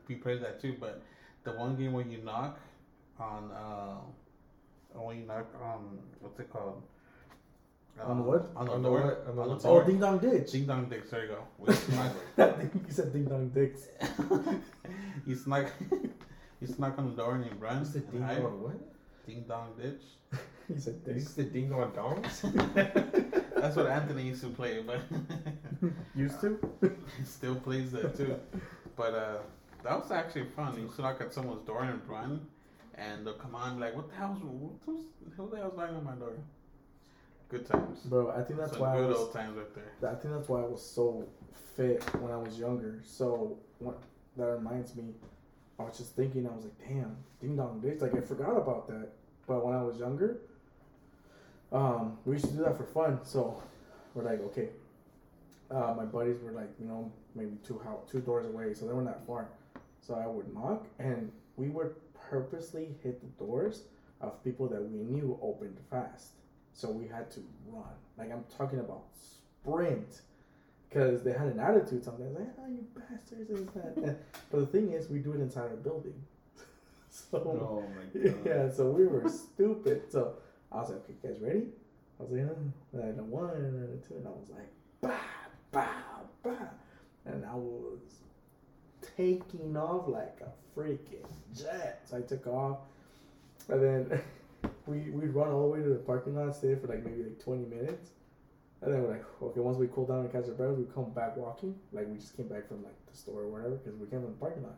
We 0.08 0.16
played 0.16 0.42
that 0.44 0.62
too, 0.62 0.76
but 0.80 1.02
the 1.44 1.54
one 1.54 1.76
game 1.76 1.94
where 1.94 2.06
you 2.06 2.20
knock 2.20 2.60
on, 3.20 3.52
uh, 3.52 3.96
when 5.00 5.18
you 5.20 5.30
on, 5.32 6.00
what's 6.22 6.40
it 6.40 6.50
called? 6.52 6.82
On 8.04 8.26
what? 8.26 8.52
On 8.56 8.66
the 8.66 8.72
On 8.74 8.82
door. 8.82 9.02
what? 9.02 9.26
On 9.30 9.36
the 9.36 9.42
On 9.42 9.50
the 9.50 9.64
door. 9.64 9.82
Oh, 9.82 9.86
Ding 9.86 10.00
Dong 10.00 10.20
Ditch. 10.20 10.52
Ding 10.52 10.66
dong 10.66 10.90
dicks. 10.90 11.10
There 11.12 11.24
you 11.24 11.30
go. 11.30 11.40
We 11.58 11.74
snuck. 11.74 12.12
You 12.38 12.70
said 12.90 13.14
Ding 13.14 13.24
Dong 13.26 13.50
Dicks. 13.50 13.88
you 15.26 15.36
snuck. 15.36 15.68
you 16.62 16.68
snuck 16.68 16.98
on 17.00 17.10
the 17.16 17.16
door 17.16 17.36
and 17.36 17.46
you 17.46 17.52
run. 17.58 17.80
What's 17.80 17.92
the 17.92 18.00
ding 18.02 18.22
hide. 18.22 18.40
on 18.44 18.62
what? 18.62 18.76
Ding 19.26 19.46
dong 19.48 19.74
ditch. 19.82 20.02
He 20.68 20.80
said 20.80 20.96
Is 21.06 21.14
Dicks. 21.24 21.24
this 21.26 21.34
the 21.36 21.44
ding 21.44 21.72
on 21.72 21.92
dongs? 21.92 22.42
That's 23.56 23.76
what 23.76 23.86
Anthony 23.88 24.24
used 24.24 24.42
to 24.42 24.50
play, 24.50 24.82
but 24.86 25.00
Used 26.16 26.42
to? 26.42 26.60
he 26.82 27.24
still 27.24 27.56
plays 27.56 27.92
that 27.92 28.18
too. 28.18 28.36
But 28.96 29.14
uh, 29.14 29.38
that 29.84 30.00
was 30.02 30.12
actually 30.12 30.48
fun. 30.56 30.76
You 30.76 30.84
used 30.86 30.96
to 30.96 31.04
knock 31.04 31.22
at 31.22 31.34
someone's 31.34 31.62
door 31.68 31.84
and 31.84 32.02
run, 32.10 32.48
and 32.98 33.26
they'll 33.26 33.34
come 33.34 33.56
on 33.56 33.80
like, 33.80 33.96
"What 33.96 34.10
the 34.10 34.16
hell's 34.16 34.40
who's, 34.86 35.06
who 35.36 35.50
the 35.50 35.58
hell's 35.58 35.78
knocking 35.78 35.96
on 35.98 36.04
my 36.04 36.16
door?" 36.16 36.38
Good 37.50 37.66
times. 37.68 38.00
Bro, 38.02 38.32
I 38.32 38.42
think 38.42 38.60
that's 38.60 38.72
Some 38.72 38.82
why 38.82 38.96
I 38.96 38.98
good 38.98 39.10
was 39.10 39.18
old 39.18 39.34
times 39.34 39.58
right 39.58 39.76
there. 39.76 40.12
I 40.12 40.16
think 40.16 40.34
that's 40.34 40.50
why 40.50 40.62
I 40.62 40.66
was 40.66 40.84
so 40.84 41.28
fit 41.76 42.04
when 42.16 42.32
I 42.32 42.38
was 42.38 42.58
younger. 42.58 43.02
So 43.04 43.58
what 43.80 44.02
that 44.38 44.46
reminds 44.46 44.96
me, 44.96 45.14
I 45.80 45.84
was 45.84 45.98
just 45.98 46.16
thinking, 46.16 46.48
I 46.48 46.52
was 46.56 46.64
like, 46.64 46.88
damn, 46.88 47.16
ding 47.40 47.56
dong 47.56 47.82
ditch. 47.82 48.02
Like 48.02 48.16
I 48.16 48.22
forgot 48.22 48.58
about 48.58 48.88
that. 48.88 49.10
But 49.48 49.64
when 49.64 49.76
I 49.76 49.84
was 49.84 49.98
younger, 49.98 50.40
um, 51.72 52.18
we 52.26 52.34
used 52.34 52.46
to 52.46 52.52
do 52.52 52.64
that 52.64 52.78
for 52.78 52.86
fun. 52.86 53.20
So 53.24 53.62
we're 54.14 54.24
like, 54.24 54.42
okay. 54.42 54.70
Uh, 55.70 55.94
my 55.98 56.06
buddies 56.06 56.42
were 56.44 56.52
like, 56.52 56.70
you 56.80 56.88
know, 56.88 57.12
maybe 57.34 57.52
two 57.66 57.80
house, 57.84 58.00
two 58.12 58.22
doors 58.22 58.46
away, 58.46 58.74
so 58.74 58.86
they 58.86 58.94
weren't 58.94 59.08
that 59.08 59.26
far. 59.26 59.50
So 60.02 60.14
I 60.14 60.28
would 60.28 60.54
knock, 60.54 60.86
and 61.00 61.32
we 61.58 61.70
would 61.70 61.96
purposely 62.30 62.96
hit 63.04 63.22
the 63.22 63.46
doors 63.46 63.84
of 64.22 64.44
people 64.44 64.68
that 64.68 64.82
we 64.82 64.98
knew 65.00 65.38
opened 65.42 65.78
fast. 65.90 66.32
So 66.74 66.90
we 66.90 67.08
had 67.08 67.32
to 67.32 67.42
run. 67.68 67.84
Like 68.18 68.32
I'm 68.32 68.46
talking 68.58 68.80
about 68.80 69.04
sprint. 69.14 70.22
Because 70.90 71.24
they 71.24 71.32
had 71.32 71.48
an 71.48 71.60
attitude 71.60 72.06
sometimes, 72.06 72.38
like, 72.38 72.48
oh, 72.58 72.70
you 72.70 72.86
bastards, 72.96 73.50
and 73.50 73.68
that. 74.06 74.18
But 74.52 74.60
the 74.60 74.66
thing 74.68 74.94
is, 74.94 75.10
we 75.10 75.20
do 75.20 75.34
it 75.34 75.42
inside 75.42 75.70
our 75.72 75.76
building. 75.76 76.14
so, 77.10 77.38
oh 77.38 77.84
my 77.96 78.22
god. 78.22 78.36
yeah, 78.46 78.72
so 78.72 78.92
we 78.92 79.06
were 79.06 79.28
stupid. 79.28 80.04
So 80.10 80.36
I 80.72 80.78
was 80.78 80.92
like, 80.92 81.00
okay, 81.00 81.16
guys, 81.22 81.42
ready? 81.42 81.64
I 82.20 82.24
was 82.24 82.32
like, 82.32 82.44
uh, 82.44 83.08
and 83.08 83.18
then 83.18 83.30
one, 83.30 83.50
and 83.50 83.76
then 83.76 84.02
two, 84.08 84.16
and 84.16 84.28
I 84.28 84.30
was 84.30 84.50
like, 84.50 84.72
bah, 85.02 85.12
bah, 85.72 86.22
bah. 86.44 86.70
And 87.26 87.44
I 87.44 87.56
was 87.56 88.00
taking 89.16 89.76
off 89.78 90.08
like 90.08 90.40
a 90.42 90.80
freaking 90.80 91.26
jet. 91.56 92.02
So 92.06 92.18
I 92.18 92.22
took 92.22 92.48
off, 92.48 92.80
and 93.70 93.82
then 93.82 94.22
we 94.86 95.10
we'd 95.12 95.34
run 95.34 95.50
all 95.50 95.70
the 95.70 95.78
way 95.78 95.84
to 95.84 95.90
the 95.90 95.96
parking 95.96 96.36
lot, 96.36 96.56
stay 96.56 96.76
for 96.76 96.88
like 96.88 97.04
maybe 97.04 97.24
like 97.24 97.44
20 97.44 97.66
minutes. 97.66 98.10
And 98.82 98.94
then 98.94 99.02
we're 99.02 99.12
like, 99.12 99.26
okay, 99.42 99.62
once 99.62 99.78
we 99.78 99.88
cool 99.88 100.06
down 100.06 100.20
and 100.20 100.32
catch 100.32 100.46
our 100.46 100.52
breath, 100.52 100.78
we 100.78 100.86
come 100.94 101.10
back 101.12 101.38
walking. 101.38 101.76
Like 101.92 102.08
we 102.08 102.18
just 102.18 102.38
came 102.38 102.48
back 102.48 102.68
from 102.68 102.84
like 102.84 102.94
the 103.10 103.18
store 103.18 103.42
or 103.42 103.48
whatever 103.48 103.76
because 103.76 103.98
we 103.98 104.06
came 104.08 104.22
from 104.22 104.32
the 104.32 104.38
parking 104.38 104.64
lot. 104.64 104.78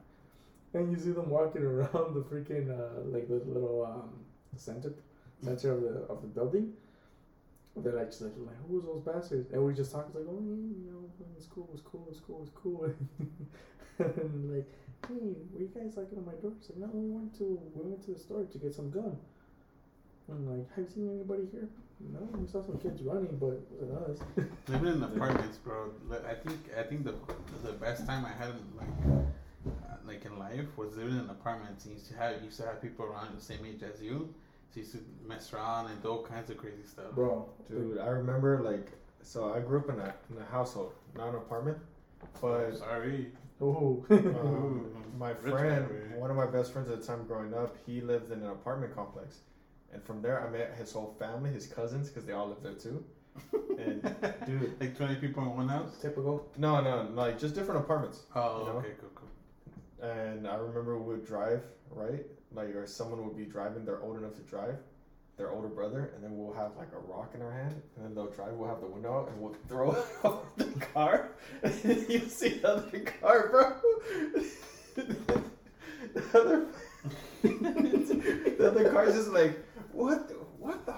And 0.74 0.92
you 0.92 0.98
see 0.98 1.12
them 1.12 1.30
walking 1.30 1.62
around 1.64 2.14
the 2.14 2.22
freaking 2.22 2.70
uh, 2.70 3.02
like 3.06 3.28
the 3.28 3.42
little 3.46 3.86
um, 3.86 4.10
center 4.56 4.94
center 5.44 5.72
of 5.74 5.82
the 5.82 5.90
of 6.12 6.22
the 6.22 6.28
building. 6.28 6.74
They're 7.76 7.94
like, 7.94 8.10
just 8.10 8.22
like, 8.22 8.32
like 8.38 8.56
who's 8.68 8.84
those 8.86 9.02
bastards? 9.02 9.52
And 9.52 9.64
we 9.64 9.72
just 9.74 9.92
talk 9.92 10.10
like, 10.16 10.24
oh, 10.28 10.42
you 10.42 10.90
know, 10.90 11.26
it's 11.38 11.46
cool, 11.46 11.70
it's 11.74 11.82
cool, 11.84 12.08
it's 12.10 12.20
cool, 12.20 12.42
it's 12.42 12.52
cool. 12.56 12.90
and 14.00 14.52
like, 14.56 14.68
hey, 15.08 15.36
were 15.54 15.62
you 15.62 15.72
guys 15.74 15.98
like 15.98 16.08
on 16.16 16.26
my 16.26 16.34
door? 16.34 16.54
It's 16.60 16.70
like, 16.70 16.80
no, 16.80 16.90
we 16.94 17.10
went 17.10 17.38
to 17.40 17.60
we 17.76 17.90
went 17.90 18.04
to 18.06 18.12
the 18.12 18.20
store 18.20 18.44
to 18.44 18.58
get 18.58 18.74
some 18.74 18.90
gum. 18.90 19.18
I'm 20.30 20.46
like, 20.46 20.68
have 20.76 20.86
you 20.86 20.92
seen 20.94 21.10
anybody 21.10 21.48
here? 21.52 21.70
No, 22.14 22.20
we 22.38 22.48
saw 22.48 22.62
some 22.62 22.78
kids 22.78 23.02
running, 23.02 23.38
but 23.40 23.58
it 23.58 23.82
wasn't 23.82 24.20
us. 24.20 24.48
Living 24.68 24.94
in 24.94 25.04
apartments, 25.04 25.58
bro. 25.58 25.92
I 26.12 26.34
think 26.34 26.60
I 26.78 26.84
think 26.84 27.06
the 27.06 27.16
the 27.64 27.74
best 27.74 28.06
time 28.06 28.26
I 28.26 28.34
had 28.38 28.50
in, 28.50 28.68
like 28.78 29.24
uh, 29.90 29.96
like 30.06 30.26
in 30.26 30.38
life 30.38 30.66
was 30.78 30.96
living 30.96 31.18
in 31.18 31.30
apartments. 31.30 31.86
You 31.86 31.94
used 31.94 32.08
to 32.12 32.18
have 32.18 32.36
you 32.40 32.46
used 32.46 32.58
to 32.58 32.66
have 32.68 32.82
people 32.82 33.06
around 33.06 33.36
the 33.36 33.42
same 33.42 33.66
age 33.66 33.82
as 33.84 34.02
you. 34.02 34.34
So 34.70 34.76
you 34.76 34.82
used 34.82 34.92
to 34.94 35.00
mess 35.28 35.54
around 35.54 35.90
and 35.90 36.04
do 36.04 36.10
all 36.10 36.24
kinds 36.24 36.50
of 36.50 36.58
crazy 36.58 36.84
stuff. 36.86 37.12
Bro, 37.16 37.50
Dude, 37.70 37.98
I 37.98 38.08
remember 38.08 38.62
like 38.62 38.92
so 39.24 39.54
I 39.54 39.60
grew 39.60 39.80
up 39.80 39.90
in 39.90 40.00
a 40.00 40.14
in 40.30 40.42
a 40.42 40.46
housedude, 40.54 40.92
not 41.16 41.30
an 41.30 41.36
apartment. 41.36 41.78
But 42.42 42.78
sorry. 42.78 43.28
Oh, 43.60 44.06
um, 44.10 44.92
my 45.20 45.34
friend, 45.34 45.88
one 46.16 46.30
of 46.30 46.38
my 46.38 46.46
best 46.46 46.72
friends 46.74 46.90
at 46.90 47.02
the 47.02 47.08
time 47.08 47.26
growing 47.26 47.54
up, 47.54 47.76
he 47.86 48.02
lived 48.02 48.32
in 48.32 48.42
an 48.42 48.50
apartment 48.50 48.96
complex. 48.96 49.40
And 49.92 50.04
from 50.04 50.22
there, 50.22 50.42
I 50.42 50.50
met 50.50 50.76
his 50.78 50.92
whole 50.92 51.16
family, 51.18 51.50
his 51.50 51.66
cousins, 51.66 52.10
because 52.10 52.26
they 52.26 52.34
all 52.34 52.48
lived 52.48 52.64
there 52.64 52.74
too. 52.74 53.04
And 53.78 54.02
dude, 54.46 54.80
like 54.80 54.96
twenty 54.96 55.16
people 55.16 55.44
in 55.44 55.56
one 55.56 55.68
house. 55.70 55.98
typical. 56.02 56.46
no, 56.58 56.82
no, 56.82 57.08
like 57.14 57.38
just 57.38 57.56
different 57.56 57.82
apartments. 57.84 58.24
Oh, 58.36 58.60
You 58.60 58.66
know? 58.66 58.78
okay, 58.80 58.94
cool, 59.00 59.10
cool. 59.16 60.08
And 60.08 60.48
I 60.48 60.56
remember 60.56 60.98
we 60.98 61.14
would 61.14 61.26
drive, 61.26 61.64
right? 61.92 62.26
Like, 62.54 62.70
or 62.76 62.86
someone 62.86 63.24
would 63.24 63.36
be 63.36 63.46
driving, 63.46 63.86
they're 63.86 64.02
old 64.02 64.18
enough 64.18 64.36
to 64.36 64.42
drive, 64.42 64.78
their 65.38 65.52
older 65.52 65.68
brother, 65.68 66.12
and 66.16 66.24
then 66.24 66.36
we'll 66.38 66.54
have 66.54 66.72
like 66.78 66.90
a 66.94 67.00
rock 67.12 67.32
in 67.36 67.42
our 67.42 67.52
hand, 67.52 67.80
and 67.96 68.06
then 68.06 68.16
they'll 68.16 68.32
drive, 68.32 68.54
we'll 68.54 68.68
have 68.68 68.82
the 68.82 68.88
window 68.88 69.14
out, 69.20 69.30
and 69.30 69.40
we'll 69.40 69.56
throw 69.68 69.92
it 69.92 70.06
off 70.24 70.40
the 70.58 70.66
car, 70.94 71.30
and 71.64 71.74
then 71.84 72.06
you 72.10 72.20
see 72.28 72.58
the 72.60 72.68
other 72.70 73.00
car, 73.00 73.48
bro. 73.50 73.74
the 74.96 76.24
other, 76.34 76.66
the 77.44 78.68
other 78.68 78.90
car's 78.92 79.14
just 79.14 79.30
like, 79.30 79.60
what 79.92 80.28
the, 80.28 80.34
what 80.60 80.86
the 80.86 80.96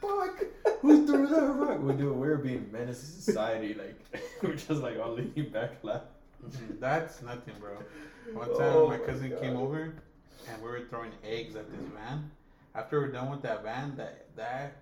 fuck? 0.00 0.44
Who 0.80 1.06
threw 1.06 1.26
that 1.26 1.42
rock? 1.42 1.80
We 1.82 1.94
do, 1.94 2.12
we're 2.12 2.36
being 2.36 2.70
menace 2.70 3.00
to 3.00 3.22
society, 3.22 3.74
like, 3.74 4.22
we're 4.42 4.54
just 4.54 4.70
like 4.82 4.98
all 5.00 5.14
leaning 5.14 5.50
back 5.50 5.82
laughing. 5.82 6.06
Mhm, 6.46 6.78
That's 6.78 7.20
nothing, 7.22 7.54
bro. 7.58 7.76
One 8.32 8.46
time, 8.56 8.76
Oh 8.76 8.86
my 8.88 8.96
my 8.98 9.04
cousin 9.04 9.30
God. 9.30 9.40
came 9.40 9.56
over, 9.56 9.92
and 10.48 10.62
we 10.62 10.68
were 10.68 10.82
throwing 10.88 11.10
eggs 11.24 11.56
at 11.56 11.68
this 11.68 11.80
van. 11.92 12.30
After 12.78 13.00
we're 13.00 13.08
done 13.08 13.28
with 13.28 13.42
that 13.42 13.64
van, 13.64 13.96
that 13.96 14.26
that 14.36 14.76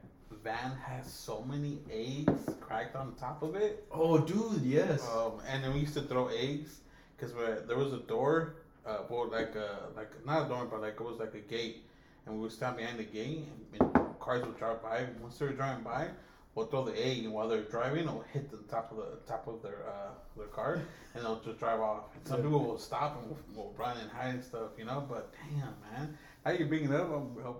van 0.45 0.73
has 0.85 1.11
so 1.11 1.43
many 1.49 1.79
eggs 1.91 2.45
cracked 2.61 2.95
on 2.95 3.15
top 3.15 3.43
of 3.43 3.57
it. 3.57 3.87
Oh, 3.91 4.19
dude, 4.19 4.61
yes. 4.63 5.03
Um, 5.17 5.41
and 5.49 5.65
then 5.65 5.73
we 5.73 5.81
used 5.81 5.95
to 5.95 6.03
throw 6.03 6.29
eggs 6.29 6.81
because 7.17 7.33
there 7.67 7.79
was 7.79 7.95
a 7.95 8.01
door, 8.01 8.57
uh, 8.87 8.99
well, 9.09 9.31
like 9.31 9.55
a 9.55 9.79
like 9.97 10.11
not 10.27 10.45
a 10.45 10.49
door, 10.51 10.67
but 10.71 10.83
like 10.83 11.01
it 11.01 11.07
was 11.07 11.19
like 11.19 11.33
a 11.37 11.39
gate, 11.39 11.87
and 12.27 12.35
we 12.35 12.43
would 12.43 12.53
stand 12.53 12.77
behind 12.77 12.99
the 12.99 13.05
gate, 13.05 13.49
and, 13.81 13.95
and 13.97 14.21
cars 14.21 14.45
would 14.45 14.59
drive 14.59 14.83
by. 14.83 15.07
Once 15.23 15.39
they 15.39 15.47
were 15.47 15.53
driving 15.53 15.83
by, 15.83 16.09
we'll 16.55 16.67
throw 16.67 16.85
the 16.85 17.03
egg, 17.03 17.25
and 17.25 17.33
while 17.33 17.49
they're 17.49 17.63
driving, 17.63 18.01
it'll 18.01 18.27
hit 18.31 18.51
the 18.51 18.59
top 18.71 18.91
of 18.91 18.99
the 18.99 19.27
top 19.27 19.49
of 19.49 19.63
their 19.63 19.89
uh, 19.89 20.11
their 20.37 20.49
car, 20.49 20.83
and 21.15 21.25
they'll 21.25 21.41
just 21.41 21.59
drive 21.59 21.81
off. 21.81 22.15
And 22.15 22.29
some 22.29 22.43
people 22.43 22.63
will 22.63 22.79
stop 22.79 23.19
and 23.23 23.31
will, 23.31 23.65
will 23.65 23.75
run 23.79 23.97
and 23.97 24.11
hide 24.11 24.35
and 24.35 24.45
stuff, 24.45 24.73
you 24.77 24.85
know. 24.85 25.03
But 25.09 25.33
damn, 25.33 25.75
man, 25.91 26.19
how 26.47 26.53
you 26.53 26.67
bring 26.67 26.85
it 26.85 26.93
up? 26.93 27.11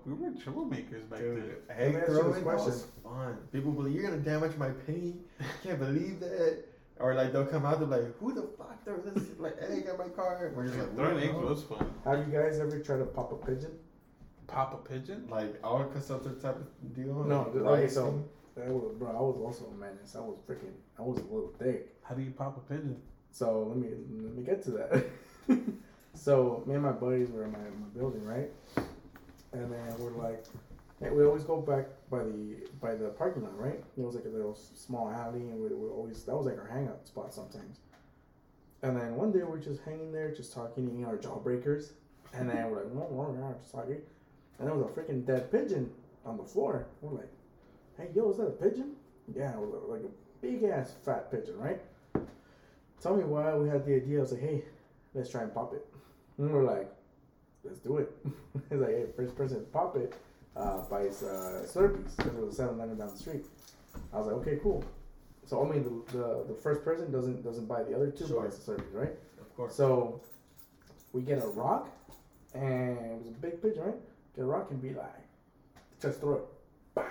We 0.07 0.15
were 0.15 0.31
troublemakers 0.31 1.11
back 1.11 1.19
Dude, 1.19 1.43
then. 1.69 1.77
egg 1.77 1.95
Let 1.95 1.95
me 1.95 2.01
ask 2.01 2.09
you 2.09 2.15
this 2.15 2.19
throwing 2.19 2.45
that 2.45 2.57
was 2.57 2.87
fun. 3.03 3.39
People 3.53 3.73
believe 3.73 3.95
you're 3.95 4.09
gonna 4.09 4.23
damage 4.23 4.57
my 4.57 4.71
paint. 4.87 5.17
Can't 5.65 5.81
believe 5.81 6.21
that. 6.21 6.65
Or 6.99 7.15
like 7.15 7.33
they'll 7.33 7.47
come 7.47 7.67
out, 7.67 7.81
they're 7.81 7.89
like, 7.89 8.17
"Who 8.19 8.33
the 8.33 8.49
fuck 8.57 8.83
threw 8.85 9.03
this 9.05 9.25
like 9.39 9.57
egg 9.61 9.87
at 9.87 9.99
my 9.99 10.09
car?" 10.09 10.53
We're 10.55 10.67
just 10.67 10.79
like, 10.79 10.95
Throwing 10.95 11.15
"What, 11.15 11.25
eggs 11.25 11.35
was 11.35 11.63
fun. 11.65 11.93
Have 12.05 12.27
you 12.29 12.33
guys 12.33 12.61
ever 12.61 12.79
tried 12.79 12.99
to 12.99 13.07
pop 13.07 13.33
a 13.33 13.45
pigeon? 13.45 13.73
Pop 14.47 14.73
a 14.73 14.89
pigeon. 14.89 15.27
Like 15.29 15.59
Alka 15.65 16.01
Seltzer 16.01 16.35
type 16.35 16.57
of 16.57 16.95
deal. 16.95 17.25
No, 17.25 17.43
like, 17.43 17.53
th- 17.53 17.65
okay, 17.65 17.89
so 17.89 18.25
that 18.57 18.69
was, 18.69 18.95
bro, 18.97 19.11
I 19.11 19.21
was 19.21 19.37
also 19.45 19.67
a 19.67 19.75
menace. 19.75 20.15
I 20.15 20.21
was 20.21 20.39
freaking, 20.49 20.73
I 20.97 21.03
was 21.03 21.19
a 21.19 21.25
little 21.25 21.53
thick. 21.59 21.93
How 22.03 22.15
do 22.15 22.23
you 22.23 22.31
pop 22.31 22.57
a 22.57 22.73
pigeon? 22.73 23.03
So 23.33 23.65
let 23.65 23.77
me 23.77 23.89
let 24.23 24.35
me 24.37 24.45
get 24.45 24.63
to 24.63 24.71
that. 24.71 25.07
so 26.17 26.63
me 26.67 26.75
and 26.75 26.83
my 26.83 26.93
buddies 26.93 27.31
were 27.31 27.45
in 27.45 27.53
my, 27.53 27.59
my 27.59 27.89
building, 27.95 28.25
right? 28.25 28.51
And 29.53 29.73
then 29.73 29.95
we're 29.99 30.11
like, 30.11 30.45
we 31.01 31.25
always 31.25 31.45
go 31.45 31.61
back 31.61 31.87
by 32.11 32.19
the 32.25 32.69
by 32.81 32.95
the 32.95 33.09
parking 33.11 33.43
lot, 33.43 33.59
right? 33.59 33.83
It 33.97 34.03
was 34.03 34.15
like 34.15 34.25
a 34.25 34.29
little 34.29 34.55
small 34.55 35.11
alley, 35.11 35.41
and 35.41 35.61
we 35.61 35.69
we 35.69 35.89
always 35.89 36.25
that 36.25 36.35
was 36.35 36.47
like 36.47 36.59
our 36.59 36.67
hangout 36.67 37.07
spot 37.07 37.35
sometimes. 37.35 37.81
And 38.83 38.97
then 38.97 39.17
one 39.17 39.33
day 39.33 39.43
we're 39.43 39.59
just 39.59 39.83
hanging 39.83 40.13
there, 40.13 40.33
just 40.33 40.53
talking, 40.53 40.89
eating 40.89 41.05
our 41.05 41.17
jawbreakers, 41.17 41.93
and 42.35 42.49
then 42.49 42.71
we're 42.71 42.85
like, 42.85 42.93
no, 42.95 43.09
no, 43.11 43.33
no, 43.33 43.55
just 43.59 43.73
talking, 43.73 44.01
and 44.59 44.69
there 44.69 44.75
was 44.75 44.87
a 44.87 44.89
freaking 44.89 45.27
dead 45.27 45.51
pigeon 45.51 45.91
on 46.25 46.37
the 46.37 46.45
floor. 46.45 46.87
We're 47.01 47.19
like, 47.19 47.31
hey, 47.99 48.09
yo, 48.15 48.31
is 48.31 48.39
that 48.39 48.47
a 48.47 48.51
pigeon? 48.51 48.93
Yeah, 49.35 49.53
it 49.53 49.59
was 49.59 49.75
like 49.89 50.03
a 50.03 50.13
big 50.41 50.65
ass 50.65 50.95
fat 51.05 51.31
pigeon, 51.31 51.59
right? 51.59 51.81
Tell 53.03 53.17
me 53.17 53.25
why 53.25 53.55
we 53.55 53.69
had 53.69 53.85
the 53.85 53.97
idea. 53.97 54.19
I 54.19 54.21
was 54.23 54.33
like, 54.33 54.41
hey, 54.41 54.65
let's 55.15 55.31
try 55.31 55.43
and 55.43 55.53
pop 55.53 55.75
it. 55.75 55.87
And 56.39 56.53
we're 56.53 56.65
like, 56.65 56.91
let's 57.65 57.79
do 57.79 57.99
it. 57.99 58.11
He's 58.71 58.79
like, 58.79 58.91
hey, 58.91 59.07
first 59.17 59.37
person 59.37 59.59
to 59.61 59.67
pop 59.67 59.97
it 59.97 60.15
uh, 60.57 60.83
buys 60.89 61.23
uh, 61.23 61.63
Slurpees 61.67 62.17
because 62.17 62.35
it 62.35 62.47
was 62.47 62.57
7 62.57 62.75
Eleven 62.75 62.97
down 62.97 63.11
the 63.11 63.17
street. 63.19 63.45
I 64.13 64.19
was 64.19 64.27
like, 64.27 64.37
okay, 64.37 64.59
cool. 64.63 64.85
So 65.45 65.65
I 65.65 65.71
mean, 65.71 65.85
the, 65.85 66.19
the, 66.19 66.45
the 66.49 66.55
first 66.55 66.83
person 66.83 67.13
doesn't 67.13 67.45
doesn't 67.45 67.67
buy 67.67 67.83
the 67.83 67.95
other 67.95 68.11
two 68.11 68.27
Sure. 68.27 68.43
buys 68.43 68.59
the 68.59 68.73
Slurpees, 68.73 68.95
right? 68.95 69.13
Of 69.41 69.55
course. 69.57 69.75
So 69.75 70.21
we 71.13 71.23
get 71.23 71.43
a 71.43 71.47
rock, 71.47 71.89
and 72.55 72.99
it 72.99 73.19
was 73.19 73.29
a 73.29 73.41
big 73.41 73.63
pigeon, 73.63 73.83
right? 73.83 73.95
Get 74.35 74.43
a 74.43 74.47
rock 74.47 74.69
and 74.71 74.83
be 74.83 74.91
like, 74.91 75.07
just 76.01 76.21
throw 76.21 76.35
it. 76.35 76.43
Bah! 76.95 77.05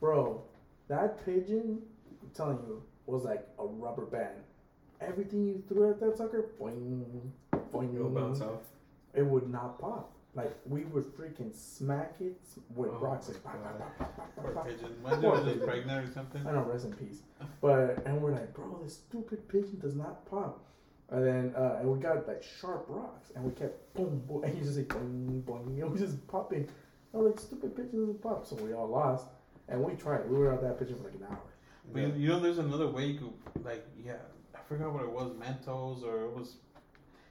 Bro, 0.00 0.42
That 0.88 1.24
pigeon, 1.24 1.80
I'm 2.22 2.30
telling 2.34 2.58
you, 2.66 2.82
was 3.06 3.24
like 3.24 3.46
a 3.58 3.64
rubber 3.66 4.04
band. 4.06 4.34
Everything 5.00 5.46
you 5.46 5.62
threw 5.68 5.90
at 5.90 6.00
that 6.00 6.16
sucker, 6.16 6.50
boing, 6.60 7.04
boing, 7.74 7.94
It'll 7.94 8.10
bounce 8.10 8.40
off. 8.40 8.60
it 9.14 9.24
would 9.26 9.48
not 9.50 9.78
pop. 9.80 10.10
Like 10.34 10.52
we 10.66 10.84
would 10.86 11.04
freaking 11.16 11.54
smack 11.54 12.14
it 12.20 12.40
with 12.74 12.90
Oh 12.92 12.98
rocks. 12.98 13.28
my 13.28 13.34
Like, 13.34 13.44
pop, 13.44 13.52
pop, 13.62 13.78
God. 13.78 13.78
pop, 13.98 14.16
pop, 14.16 14.16
pop, 14.36 14.44
Poor 14.44 14.52
pop. 14.52 14.66
pigeon. 14.66 14.96
Imagine 15.04 15.24
it 15.24 15.30
was 15.30 15.44
just 15.54 15.64
pregnant 15.66 16.08
or 16.08 16.12
something. 16.12 16.46
I 16.46 16.52
know, 16.52 16.62
rest 16.62 16.86
in 16.86 16.92
peace. 16.94 17.22
But 17.60 18.02
and 18.04 18.20
we're 18.20 18.32
like, 18.32 18.52
bro, 18.52 18.80
this 18.82 18.94
stupid 18.94 19.46
pigeon 19.48 19.78
does 19.80 19.94
not 19.94 20.28
pop. 20.28 20.60
And 21.10 21.24
then 21.24 21.54
uh, 21.56 21.76
and 21.80 21.88
we 21.88 22.00
got 22.00 22.26
like 22.26 22.42
sharp 22.42 22.86
rocks, 22.88 23.30
and 23.36 23.44
we 23.44 23.52
kept 23.52 23.94
boom, 23.94 24.22
boom, 24.26 24.42
and 24.42 24.56
you 24.58 24.64
just 24.64 24.76
like 24.76 24.88
boom, 24.88 25.42
boom, 25.46 25.76
it 25.80 25.88
was 25.88 26.00
just 26.00 26.26
popping. 26.26 26.68
I 27.12 27.18
was 27.18 27.30
like, 27.30 27.40
stupid 27.40 27.76
pigeon 27.76 28.00
doesn't 28.00 28.20
pop, 28.22 28.44
so 28.44 28.56
we 28.56 28.72
all 28.72 28.88
lost. 28.88 29.26
And 29.68 29.82
we 29.84 29.94
tried. 29.94 30.28
We 30.28 30.36
were 30.36 30.52
out 30.52 30.62
that 30.62 30.78
pigeon 30.80 30.96
for 30.96 31.04
like 31.04 31.14
an 31.14 31.26
hour. 31.30 31.38
But 31.92 32.00
you, 32.02 32.12
you 32.16 32.28
know, 32.30 32.40
there's 32.40 32.58
another 32.58 32.88
way 32.88 33.06
you 33.06 33.18
could, 33.20 33.64
like, 33.64 33.86
yeah, 34.04 34.14
I 34.54 34.58
forgot 34.68 34.92
what 34.92 35.04
it 35.04 35.10
was, 35.12 35.30
Mentos, 35.32 36.02
or 36.02 36.24
it 36.24 36.32
was. 36.36 36.56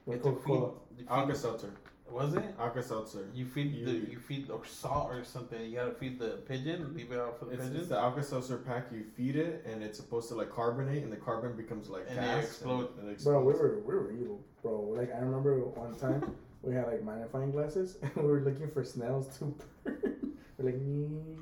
With 0.06 0.18
it's 0.18 0.26
a 0.28 0.32
Coca-Cola. 0.32 0.72
feed- 0.90 0.98
feed- 1.00 1.08
Alka 1.10 1.36
Seltzer. 1.36 1.72
Was 2.12 2.34
it? 2.36 2.44
Alka 2.60 2.84
Seltzer. 2.84 3.28
You 3.34 3.46
feed 3.48 3.86
the 3.86 3.92
You- 3.92 4.08
you 4.12 4.20
feed 4.20 4.52
or 4.52 4.64
salt 4.66 5.10
or 5.12 5.24
something. 5.24 5.60
You 5.66 5.76
gotta 5.78 5.94
feed 5.94 6.20
the 6.20 6.38
pigeon. 6.48 6.94
Leave 6.94 7.12
it 7.12 7.20
out 7.20 7.40
for 7.40 7.46
the 7.46 7.54
It's, 7.54 7.64
pigeon. 7.64 7.78
it's 7.80 7.90
the 7.90 7.98
Alka 7.98 8.22
Seltzer 8.22 8.58
pack. 8.58 8.92
You 8.92 9.04
feed 9.16 9.36
it, 9.36 9.66
and 9.66 9.82
it's 9.82 9.98
supposed 9.98 10.28
to 10.30 10.36
like 10.36 10.52
carbonate, 10.52 11.02
and 11.04 11.12
the 11.12 11.18
carbon 11.18 11.56
becomes 11.56 11.90
like 11.90 12.04
And 12.10 12.20
it 12.20 12.22
gas. 12.22 12.44
explode. 12.44 12.90
And 13.00 13.10
it 13.10 13.24
Bro, 13.24 13.44
we 13.46 13.54
were 13.54 13.80
we 13.86 13.96
were 13.96 14.12
evil, 14.12 14.42
bro. 14.62 14.82
Like 14.96 15.12
I 15.16 15.20
remember 15.20 15.58
one 15.60 15.96
time 15.96 16.36
we 16.62 16.74
had 16.76 16.86
like 16.88 17.04
magnifying 17.04 17.50
glasses, 17.52 17.98
and 18.04 18.12
we 18.16 18.24
were 18.30 18.42
looking 18.42 18.70
for 18.70 18.84
snails 18.84 19.36
to 19.40 19.46
burn. 19.84 20.36
we're 20.60 20.66
like, 20.66 20.76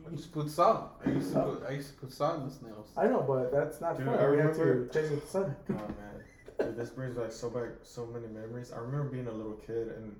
I 0.07 0.11
used 0.11 0.23
to 0.25 0.29
put 0.29 0.49
salt. 0.49 0.91
I 1.05 1.09
used 1.09 1.33
to 1.33 1.41
put 1.41 1.63
I 1.67 1.71
used 1.71 1.89
to 1.93 1.99
put 1.99 2.13
salt 2.13 2.39
in 2.39 2.45
the 2.47 2.51
snails. 2.53 2.87
I 2.95 3.07
know, 3.07 3.25
but 3.27 3.51
that's 3.51 3.81
not 3.81 3.97
Dude, 3.97 4.05
fun. 4.05 4.17
I 4.19 4.29
we 4.29 4.37
have 4.37 4.55
to 4.55 4.61
remember- 4.63 4.93
chase 4.93 5.07
it 5.07 5.15
with 5.15 5.23
the 5.25 5.29
sun. 5.29 5.55
Oh 5.69 5.73
man, 5.73 6.10
Dude, 6.65 6.77
this 6.77 6.89
brings 6.89 7.15
back 7.15 7.31
so 7.31 7.49
back 7.49 7.69
so 7.83 8.05
many 8.05 8.27
memories. 8.27 8.71
I 8.71 8.77
remember 8.79 9.09
being 9.09 9.27
a 9.27 9.31
little 9.31 9.53
kid 9.53 9.89
and 9.97 10.15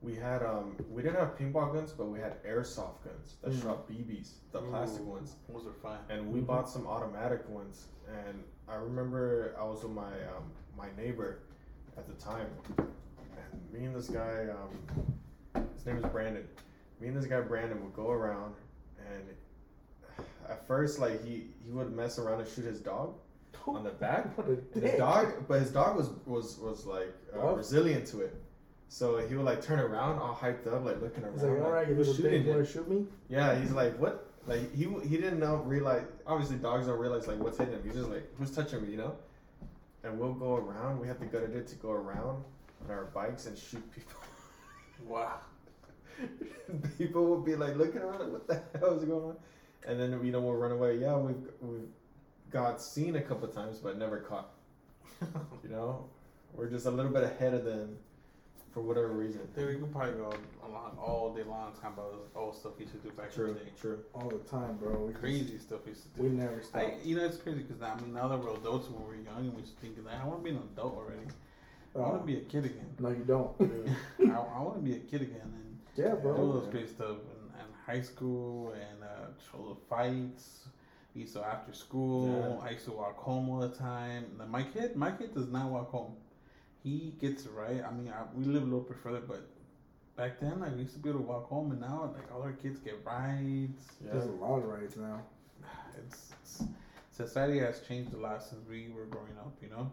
we 0.00 0.14
had 0.16 0.42
um 0.42 0.76
we 0.90 1.02
didn't 1.02 1.18
have 1.18 1.36
paintball 1.38 1.72
guns, 1.74 1.92
but 1.92 2.06
we 2.08 2.18
had 2.18 2.42
airsoft 2.44 3.04
guns 3.04 3.36
that 3.42 3.52
Mm. 3.52 3.62
shot 3.62 3.88
BBs, 3.88 4.32
the 4.52 4.60
plastic 4.60 5.04
ones. 5.06 5.36
Those 5.48 5.66
are 5.66 5.72
fun. 5.72 5.98
And 6.08 6.32
we 6.32 6.40
Mhm. 6.40 6.46
bought 6.46 6.68
some 6.68 6.86
automatic 6.86 7.48
ones. 7.48 7.86
And 8.08 8.42
I 8.68 8.76
remember 8.76 9.54
I 9.58 9.64
was 9.64 9.82
with 9.82 9.92
my 9.92 10.12
um 10.36 10.50
my 10.76 10.88
neighbor 10.96 11.38
at 11.96 12.06
the 12.06 12.14
time, 12.14 12.48
and 12.78 13.72
me 13.72 13.84
and 13.84 13.94
this 13.94 14.08
guy 14.08 14.48
um 14.48 15.64
his 15.74 15.86
name 15.86 15.98
is 15.98 16.04
Brandon. 16.10 16.48
Me 17.00 17.08
and 17.08 17.16
this 17.16 17.26
guy 17.26 17.40
Brandon 17.40 17.82
would 17.82 17.94
go 17.94 18.10
around 18.10 18.54
and. 18.98 19.28
At 20.48 20.66
first, 20.66 20.98
like 20.98 21.22
he, 21.24 21.46
he 21.64 21.70
would 21.70 21.92
mess 21.92 22.18
around 22.18 22.40
and 22.40 22.48
shoot 22.48 22.64
his 22.64 22.80
dog 22.80 23.14
on 23.66 23.84
the 23.84 23.90
back, 23.90 24.36
What 24.36 24.48
a 24.48 24.50
and 24.52 24.62
his 24.74 24.82
dick. 24.82 24.98
dog, 24.98 25.46
but 25.48 25.60
his 25.60 25.70
dog 25.70 25.96
was 25.96 26.10
was 26.26 26.58
was 26.58 26.86
like 26.86 27.12
uh, 27.34 27.38
What? 27.40 27.56
resilient 27.56 28.06
to 28.08 28.20
it. 28.22 28.34
So 28.88 29.18
he 29.26 29.34
would 29.34 29.46
like 29.46 29.62
turn 29.62 29.78
around, 29.80 30.18
all 30.18 30.34
hyped 30.34 30.66
up, 30.66 30.84
like 30.84 31.00
looking 31.00 31.24
around. 31.24 31.32
He's 31.34 31.42
like, 31.44 31.62
all 31.62 31.70
right, 31.72 31.88
you 31.88 31.94
who's 31.94 32.08
little 32.08 32.24
shooting 32.24 32.44
you 32.44 32.50
want 32.52 32.66
to 32.66 32.72
shoot 32.72 32.88
me? 32.90 33.06
Yeah, 33.28 33.58
he's 33.58 33.70
like, 33.72 33.98
what? 33.98 34.28
Like 34.46 34.74
he 34.74 34.84
he 35.08 35.16
didn't 35.16 35.38
know 35.40 35.56
realize. 35.56 36.02
Obviously, 36.26 36.56
dogs 36.56 36.86
don't 36.86 36.98
realize 36.98 37.26
like 37.26 37.38
what's 37.38 37.56
hitting 37.58 37.74
him. 37.74 37.82
He's 37.84 37.94
just 37.94 38.10
like, 38.10 38.28
who's 38.36 38.50
touching 38.50 38.82
me? 38.82 38.90
You 38.90 38.98
know. 38.98 39.14
And 40.04 40.18
we'll 40.18 40.34
go 40.34 40.56
around. 40.56 40.98
We 41.00 41.06
have 41.06 41.20
the 41.20 41.26
gut 41.26 41.44
idea 41.44 41.62
to 41.62 41.74
go 41.76 41.92
around 41.92 42.42
on 42.84 42.90
our 42.90 43.04
bikes 43.14 43.46
and 43.46 43.56
shoot 43.56 43.84
people. 43.92 44.16
Wow. 45.08 45.38
people 46.98 47.24
would 47.26 47.44
be 47.44 47.56
like 47.56 47.76
looking 47.76 48.00
around, 48.02 48.20
like, 48.20 48.30
what 48.32 48.46
the 48.46 48.62
hell 48.78 48.96
is 48.96 49.04
going 49.04 49.24
on? 49.24 49.36
And 49.86 49.98
then 49.98 50.24
you 50.24 50.30
know 50.30 50.40
we'll 50.40 50.54
run 50.54 50.70
away. 50.72 50.98
Yeah, 50.98 51.16
we've 51.16 51.36
we've 51.60 51.88
got 52.52 52.80
seen 52.80 53.16
a 53.16 53.22
couple 53.22 53.48
times, 53.48 53.78
but 53.78 53.98
never 53.98 54.18
caught. 54.18 54.50
You 55.62 55.68
know, 55.70 56.04
we're 56.54 56.68
just 56.68 56.86
a 56.86 56.90
little 56.90 57.12
bit 57.12 57.22
ahead 57.22 57.54
of 57.54 57.64
them 57.64 57.96
for 58.74 58.80
whatever 58.80 59.08
reason. 59.08 59.42
Dude, 59.54 59.68
we 59.68 59.74
could 59.80 59.92
probably 59.92 60.14
go 60.14 60.32
along 60.66 60.96
all 61.00 61.32
day 61.34 61.42
long 61.44 61.72
talking 61.74 61.90
about 61.98 62.14
all 62.34 62.52
stuff 62.52 62.72
we 62.78 62.84
used 62.84 62.96
to 63.00 63.08
do 63.08 63.14
back 63.14 63.36
in 63.36 63.46
the 63.46 63.52
day. 63.54 63.70
true. 63.80 64.00
All 64.14 64.28
the 64.28 64.38
time, 64.50 64.76
bro. 64.78 65.04
We 65.06 65.12
Crazy 65.12 65.58
stuff 65.58 65.80
we 65.84 65.90
used 65.92 66.02
to 66.04 66.08
do. 66.20 66.22
We 66.24 66.28
never 66.30 66.60
stop. 66.62 66.82
I, 66.82 66.94
you 67.04 67.16
know, 67.16 67.24
it's 67.24 67.36
crazy 67.36 67.60
because 67.62 67.80
I 67.82 67.94
mean, 68.00 68.12
now 68.14 68.26
that 68.28 68.38
we're 68.38 68.54
adults, 68.56 68.88
when 68.90 69.06
we're 69.06 69.16
young, 69.22 69.46
and 69.46 69.54
we 69.54 69.60
used 69.60 69.76
to 69.76 69.80
think 69.80 70.02
that 70.04 70.12
I 70.20 70.24
want 70.26 70.40
to 70.40 70.50
be 70.50 70.50
an 70.56 70.62
adult 70.74 70.96
already. 70.96 71.26
I 71.94 71.98
want 71.98 72.14
Uh, 72.14 72.18
to 72.18 72.24
be 72.24 72.36
a 72.38 72.40
kid 72.40 72.64
again. 72.64 72.88
no, 72.98 73.10
you 73.10 73.24
don't. 73.24 73.50
I, 74.20 74.34
I 74.34 74.60
want 74.60 74.76
to 74.76 74.82
be 74.82 74.96
a 74.96 75.00
kid 75.00 75.22
again 75.22 75.42
and 75.44 75.78
yeah, 75.94 76.10
do 76.14 76.16
bro. 76.16 76.36
all 76.36 76.52
those 76.54 76.68
great 76.68 76.88
stuff 76.88 77.18
in, 77.32 77.60
in 77.60 77.66
high 77.86 78.00
school 78.00 78.72
and 78.72 79.04
uh, 79.04 79.56
all 79.56 79.74
the 79.74 79.80
fights. 79.88 80.61
We 81.14 81.22
used 81.22 81.34
to 81.34 81.44
after 81.44 81.72
school. 81.72 82.58
Yeah. 82.60 82.66
I 82.68 82.70
used 82.72 82.86
to 82.86 82.92
walk 82.92 83.18
home 83.18 83.48
all 83.50 83.60
the 83.60 83.68
time. 83.68 84.24
My 84.48 84.62
kid, 84.62 84.96
my 84.96 85.10
kid 85.10 85.34
does 85.34 85.48
not 85.48 85.70
walk 85.70 85.90
home. 85.90 86.12
He 86.82 87.14
gets 87.20 87.44
it 87.46 87.52
right. 87.52 87.82
I 87.86 87.92
mean, 87.92 88.08
I, 88.12 88.22
we 88.34 88.44
live 88.44 88.62
a 88.62 88.64
little 88.64 88.80
bit 88.80 88.96
further, 89.02 89.20
but 89.20 89.46
back 90.16 90.40
then, 90.40 90.60
like, 90.60 90.74
we 90.74 90.82
used 90.82 90.94
to 90.94 90.98
be 91.00 91.10
able 91.10 91.20
to 91.20 91.26
walk 91.26 91.48
home, 91.48 91.70
and 91.70 91.80
now, 91.80 92.10
like, 92.14 92.32
all 92.34 92.42
our 92.42 92.52
kids 92.52 92.80
get 92.80 92.98
rides. 93.04 93.84
Yeah. 94.04 94.12
There's 94.12 94.26
a 94.26 94.32
lot 94.32 94.58
of 94.58 94.64
rights 94.64 94.96
now. 94.96 95.20
It's, 95.98 96.32
it's 96.42 96.64
society 97.10 97.58
has 97.58 97.80
changed 97.86 98.14
a 98.14 98.16
lot 98.16 98.42
since 98.42 98.66
we 98.68 98.88
were 98.96 99.04
growing 99.04 99.36
up. 99.38 99.52
You 99.62 99.68
know, 99.68 99.92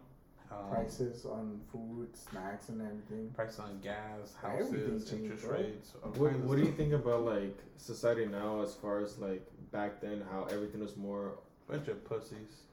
um, 0.50 0.70
Prices 0.70 1.26
on 1.26 1.60
food, 1.70 2.08
snacks, 2.16 2.70
and 2.70 2.80
everything. 2.80 3.30
price 3.34 3.58
on 3.60 3.78
gas, 3.82 4.34
Everything 4.42 4.90
houses, 4.92 5.10
changed, 5.10 5.24
interest 5.24 5.44
bro. 5.46 5.58
rates. 5.58 5.92
all 6.02 6.10
What 6.12 6.32
What 6.40 6.56
do 6.58 6.64
you 6.64 6.72
think 6.72 6.92
about 6.94 7.24
like 7.24 7.56
society 7.76 8.26
now, 8.26 8.62
as 8.62 8.74
far 8.74 9.00
as 9.00 9.18
like 9.18 9.46
back 9.72 10.00
then, 10.00 10.22
how 10.30 10.44
everything 10.50 10.80
was 10.80 10.96
more 10.96 11.32
Bunch 11.68 11.86
of 11.88 12.04
pussies. 12.04 12.64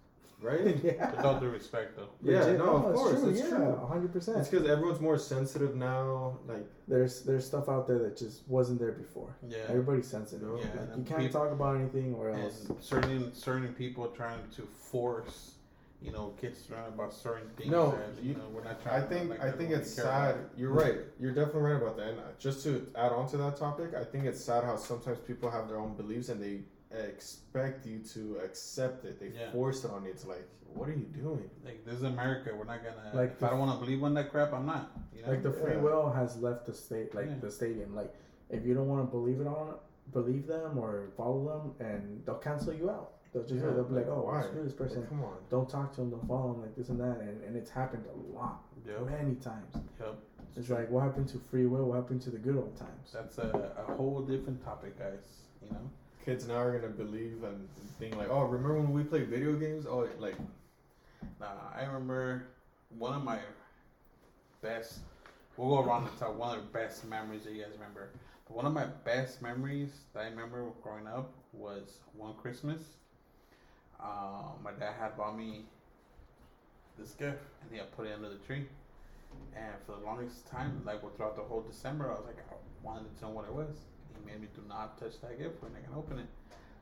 right? 0.42 0.76
yeah. 0.84 1.12
With 1.16 1.26
all 1.26 1.40
due 1.40 1.50
respect, 1.50 1.96
though. 1.98 2.10
Yeah, 2.24 2.40
Legit. 2.44 2.58
no, 2.58 2.76
of 2.78 2.92
it's 2.92 3.00
course, 3.02 3.20
true. 3.22 3.30
it's 3.30 3.40
yeah, 3.42 3.50
true. 3.50 3.86
hundred 3.88 4.12
percent. 4.14 4.38
It's 4.40 4.50
because 4.50 4.68
everyone's 4.68 5.00
more 5.02 5.20
sensitive 5.20 5.76
now. 5.76 6.38
Like, 6.48 6.66
There's 6.88 7.22
there's 7.22 7.46
stuff 7.46 7.70
out 7.70 7.86
there 7.88 8.00
that 8.00 8.18
just 8.18 8.48
wasn't 8.48 8.80
there 8.80 8.92
before. 8.94 9.36
Yeah. 9.48 9.58
Everybody's 9.68 10.08
sensitive. 10.08 10.50
Yeah, 10.58 10.66
Like, 10.82 10.98
you 10.98 11.04
can't 11.04 11.22
peop- 11.22 11.32
talk 11.32 11.52
about 11.52 11.76
anything 11.76 12.16
or 12.16 12.32
else. 12.32 12.68
Certain 12.80 13.32
certain 13.36 13.74
people 13.76 14.08
trying 14.08 14.40
to 14.56 14.64
force, 14.64 15.56
you 16.02 16.12
know, 16.12 16.34
kids 16.42 16.64
to 16.64 16.74
learn 16.74 16.86
about 16.88 17.14
certain 17.14 17.50
things. 17.56 17.70
No, 17.70 17.92
that, 17.92 18.24
you, 18.24 18.30
you- 18.32 18.38
know, 18.38 18.50
we're 18.52 18.64
not 18.64 18.82
trying. 18.82 19.04
I 19.04 19.06
think 19.06 19.30
like 19.30 19.44
I 19.44 19.52
think 19.52 19.70
it's 19.70 19.92
sad. 19.92 20.38
You're 20.58 20.72
right. 20.72 20.98
You're 21.20 21.34
definitely 21.34 21.62
right 21.70 21.82
about 21.82 21.98
that. 21.98 22.08
And 22.10 22.20
just 22.40 22.64
to 22.64 22.88
add 22.96 23.12
on 23.12 23.28
to 23.30 23.38
that 23.38 23.58
topic, 23.58 23.94
I 23.94 24.04
think 24.04 24.26
it's 24.26 24.44
sad 24.44 24.64
how 24.64 24.76
sometimes 24.76 25.20
people 25.20 25.52
have 25.52 25.68
their 25.68 25.78
own 25.78 25.94
beliefs 25.96 26.30
and 26.30 26.42
they 26.42 26.62
expect 26.92 27.86
you 27.86 28.00
to 28.14 28.38
accept 28.44 29.06
it. 29.06 29.20
They 29.20 29.28
Yeah. 29.38 29.52
force 29.52 29.84
it 29.84 29.92
on 29.92 30.04
you. 30.06 30.12
It's 30.12 30.26
like, 30.26 30.48
what 30.74 30.88
are 30.90 30.94
you 30.94 31.06
doing? 31.06 31.50
Like 31.66 31.84
this 31.86 31.96
is 31.96 32.04
America. 32.04 32.52
We're 32.58 32.66
not 32.66 32.82
gonna. 32.84 33.12
Like 33.14 33.32
if 33.32 33.40
the- 33.40 33.48
I 33.48 33.50
don't 33.52 33.60
want 33.60 33.80
to 33.80 33.86
believe 33.86 34.04
on 34.04 34.14
that 34.16 34.30
crap, 34.32 34.54
I'm 34.54 34.66
not. 34.66 34.92
You 35.16 35.24
know. 35.24 35.30
Like 35.30 35.44
the 35.44 35.52
free 35.52 35.74
Yeah. 35.74 35.82
will 35.82 36.10
has 36.12 36.42
left 36.42 36.66
the 36.66 36.74
state, 36.74 37.14
like 37.16 37.28
Yeah. 37.28 37.40
the 37.40 37.52
stadium. 37.52 37.96
Like 37.96 38.14
if 38.50 38.66
you 38.66 38.74
don't 38.74 38.88
want 38.88 39.06
to 39.06 39.12
believe 39.12 39.42
it 39.42 39.48
on, 39.48 39.76
believe 40.14 40.48
them 40.48 40.78
or 40.78 41.10
follow 41.18 41.44
them, 41.80 41.86
and 41.88 42.26
they'll 42.26 42.36
cancel 42.36 42.74
you 42.74 42.90
out. 42.90 43.14
They'll 43.34 43.44
just 43.44 43.56
Yeah, 43.64 43.72
they'll 43.72 43.84
be 43.84 43.96
like, 43.96 44.08
like, 44.08 44.16
oh, 44.16 44.22
why? 44.24 44.42
screw 44.44 44.64
this 44.64 44.74
person. 44.74 45.02
Like, 45.02 45.10
come 45.10 45.24
on. 45.24 45.38
Don't 45.50 45.70
talk 45.70 45.92
to 45.94 46.02
them. 46.02 46.12
Don't 46.12 46.28
follow 46.28 46.54
them. 46.54 46.62
Like 46.62 46.76
this 46.76 46.90
and 46.90 47.00
that, 47.02 47.20
and, 47.20 47.44
and 47.44 47.58
it's 47.58 47.70
happened 47.70 48.06
a 48.08 48.36
lot, 48.38 48.64
Yep. 48.86 49.02
many 49.10 49.36
times. 49.36 49.76
Yep. 50.00 50.16
It's 50.56 50.70
like 50.70 50.90
what 50.90 51.04
happened 51.04 51.28
to 51.30 51.38
free 51.40 51.66
will? 51.66 51.86
What 51.90 51.96
happened 51.96 52.22
to 52.24 52.30
the 52.30 52.40
good 52.40 52.56
old 52.56 52.76
times? 52.78 53.12
That's 53.14 53.38
a, 53.38 53.74
a 53.88 53.94
whole 53.96 54.22
different 54.22 54.64
topic, 54.64 54.98
guys. 54.98 55.44
You 55.62 55.72
know. 55.72 55.90
Kids 56.28 56.46
now 56.46 56.56
are 56.56 56.78
gonna 56.78 56.92
believe 56.92 57.42
and 57.46 57.70
think 58.00 58.18
like, 58.18 58.28
oh, 58.30 58.42
remember 58.42 58.82
when 58.82 58.92
we 58.92 59.02
played 59.02 59.30
video 59.30 59.54
games? 59.54 59.86
Oh, 59.86 60.06
like, 60.20 60.36
Nah, 61.40 61.48
I 61.74 61.86
remember 61.86 62.44
one 62.98 63.14
of 63.14 63.24
my 63.24 63.40
best. 64.62 65.00
We'll 65.56 65.70
go 65.70 65.90
around 65.90 66.04
the 66.04 66.12
top. 66.20 66.36
One 66.36 66.60
of 66.60 66.66
the 66.66 66.78
best 66.78 67.06
memories 67.08 67.46
that 67.46 67.54
you 67.54 67.62
guys 67.62 67.72
remember. 67.72 68.10
But 68.46 68.58
one 68.58 68.66
of 68.66 68.74
my 68.74 68.88
best 69.06 69.42
memories 69.42 70.02
that 70.14 70.24
I 70.24 70.26
remember 70.26 70.66
growing 70.84 71.08
up 71.08 71.32
was 71.54 72.00
one 72.14 72.34
Christmas. 72.34 72.82
Um, 74.04 74.60
my 74.62 74.72
dad 74.78 74.96
had 75.00 75.16
bought 75.16 75.38
me 75.38 75.62
this 77.00 77.12
gift, 77.12 77.40
and 77.62 77.72
he 77.72 77.78
had 77.78 77.90
put 77.96 78.06
it 78.06 78.12
under 78.14 78.28
the 78.28 78.46
tree. 78.46 78.66
And 79.56 79.74
for 79.86 79.94
the 79.94 80.06
longest 80.06 80.46
time, 80.46 80.82
like 80.86 81.00
throughout 81.16 81.38
the 81.38 81.44
whole 81.44 81.62
December, 81.62 82.12
I 82.12 82.16
was 82.16 82.26
like, 82.26 82.44
I 82.52 82.56
wanted 82.84 83.18
to 83.18 83.22
know 83.24 83.32
what 83.32 83.46
it 83.46 83.54
was. 83.54 83.78
He 84.20 84.32
made 84.32 84.42
me 84.42 84.48
do 84.56 84.62
not 84.68 84.98
touch 85.00 85.20
that 85.22 85.38
gift 85.38 85.62
when 85.62 85.72
I 85.76 85.86
can 85.86 85.94
open 85.96 86.20
it. 86.20 86.28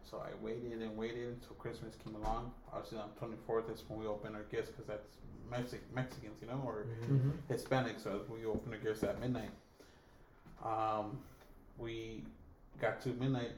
So 0.10 0.18
I 0.20 0.30
waited 0.44 0.82
and 0.82 0.96
waited 0.96 1.28
until 1.30 1.56
Christmas 1.58 1.96
came 2.04 2.16
along. 2.16 2.52
Obviously, 2.72 3.00
on 3.00 3.10
twenty 3.18 3.38
fourth 3.48 3.70
is 3.70 3.84
when 3.88 4.00
we 4.00 4.06
open 4.08 4.36
our 4.36 4.44
gifts 4.44 4.70
because 4.70 4.86
that's 4.86 5.08
Mexic- 5.50 5.94
Mexicans, 5.94 6.36
you 6.42 6.48
know, 6.48 6.62
or 6.66 6.86
Mm-hmm. 7.10 7.32
Hispanic. 7.50 8.00
So 8.00 8.22
we 8.30 8.46
open 8.46 8.72
our 8.74 8.80
gifts 8.80 9.04
at 9.04 9.20
midnight. 9.20 9.50
Um, 10.64 11.18
we 11.78 12.24
got 12.80 13.02
to 13.02 13.10
midnight, 13.10 13.52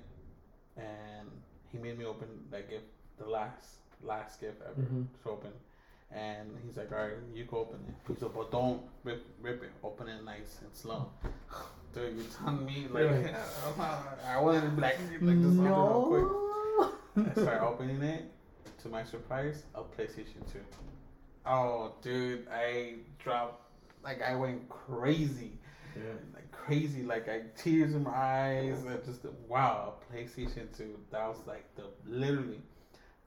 and 0.77 1.29
he 1.71 1.77
made 1.77 1.97
me 1.97 2.05
open 2.05 2.27
that 2.51 2.69
gift, 2.69 2.85
the 3.17 3.25
last 3.29 3.75
last 4.03 4.39
gift 4.39 4.61
ever 4.61 4.81
Mhm. 4.81 5.07
to 5.23 5.29
open. 5.29 5.51
And 6.11 6.57
he's 6.65 6.77
like, 6.77 6.91
"All 6.91 6.99
right, 6.99 7.13
you 7.33 7.45
can 7.45 7.57
open 7.57 7.79
it." 7.87 7.95
He 8.13 8.15
said, 8.19 8.33
"But 8.33 8.51
don't 8.51 8.81
rip, 9.03 9.25
rip 9.41 9.63
it. 9.63 9.71
Open 9.83 10.07
it 10.07 10.23
nice 10.23 10.61
and 10.61 10.73
slow." 10.73 11.11
Dude, 11.97 12.15
you're 12.15 12.25
telling 12.37 12.65
me 12.65 12.87
like 12.91 13.03
Really? 13.03 13.29
I 14.27 14.39
wanted 14.39 14.61
to 14.61 14.69
be 14.69 14.81
like, 14.81 14.99
like 15.21 15.41
this 15.41 15.53
real 15.53 16.05
quick. 16.07 17.25
No. 17.25 17.31
I 17.31 17.41
start 17.41 17.61
opening 17.63 18.01
it. 18.03 18.31
To 18.83 18.89
my 18.89 19.03
surprise, 19.03 19.63
a 19.73 19.81
PlayStation 19.81 20.45
2. 20.53 20.59
Oh, 21.47 21.93
dude, 22.03 22.47
I 22.53 22.95
dropped, 23.17 23.71
like, 24.03 24.21
I 24.21 24.35
went 24.35 24.69
crazy. 24.69 25.53
Yeah. 25.95 26.03
Like, 26.35 26.51
crazy. 26.51 27.01
Like, 27.01 27.27
I 27.27 27.41
tears 27.55 27.95
in 27.95 28.03
my 28.03 28.11
eyes. 28.11 28.85
I 28.87 28.97
just, 29.03 29.25
wow, 29.47 29.95
a 29.97 30.13
PlayStation 30.13 30.77
2. 30.77 30.95
That 31.11 31.27
was, 31.27 31.37
like, 31.47 31.65
the 31.75 31.85
literally 32.05 32.61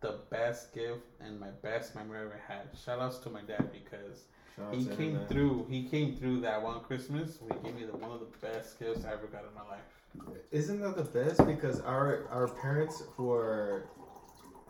the 0.00 0.20
best 0.30 0.72
gift 0.72 1.04
and 1.20 1.40
my 1.40 1.50
best 1.62 1.96
memory 1.96 2.20
I 2.20 2.22
ever 2.22 2.40
had. 2.46 2.68
Shout 2.84 3.00
outs 3.00 3.18
to 3.18 3.30
my 3.30 3.42
dad 3.42 3.70
because 3.72 4.24
He 4.72 4.84
came 4.86 5.14
man. 5.14 5.26
through. 5.26 5.66
He 5.68 5.84
came 5.84 6.16
through 6.16 6.40
that 6.40 6.62
one 6.62 6.80
Christmas. 6.80 7.38
He 7.40 7.54
gave 7.64 7.74
me 7.74 7.84
the, 7.84 7.96
one 7.96 8.10
of 8.10 8.20
the 8.20 8.46
best 8.46 8.78
gifts 8.78 9.04
I 9.04 9.12
ever 9.12 9.26
got 9.26 9.42
in 9.44 9.54
my 9.54 9.68
life. 9.68 10.40
Isn't 10.50 10.80
that 10.80 10.96
the 10.96 11.04
best? 11.04 11.44
Because 11.46 11.80
our 11.80 12.26
our 12.30 12.48
parents 12.48 13.02
who 13.16 13.32
are 13.32 13.86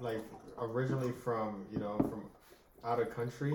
like 0.00 0.22
originally 0.58 1.12
from 1.12 1.64
you 1.72 1.78
know 1.78 1.96
from 1.98 2.24
out 2.84 3.00
of 3.00 3.14
country, 3.14 3.54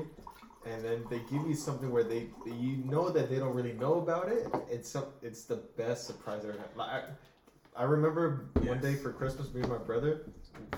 and 0.66 0.84
then 0.84 1.04
they 1.10 1.20
give 1.32 1.48
you 1.48 1.56
something 1.56 1.92
where 1.92 2.04
they 2.04 2.28
you 2.46 2.78
know 2.86 3.10
that 3.10 3.30
they 3.30 3.38
don't 3.38 3.54
really 3.56 3.74
know 3.74 3.96
about 3.96 4.30
it. 4.30 4.48
It's 4.70 4.90
some 4.90 5.06
it's 5.22 5.44
the 5.44 5.58
best 5.78 6.08
surprise 6.08 6.42
ever 6.44 6.54
had. 6.54 6.76
Like, 6.76 6.90
I, 6.90 7.82
I 7.82 7.84
remember 7.84 8.48
one 8.62 8.80
day 8.80 8.96
for 8.96 9.12
Christmas, 9.12 9.54
me 9.54 9.62
and 9.62 9.70
my 9.70 9.78
brother, 9.78 10.22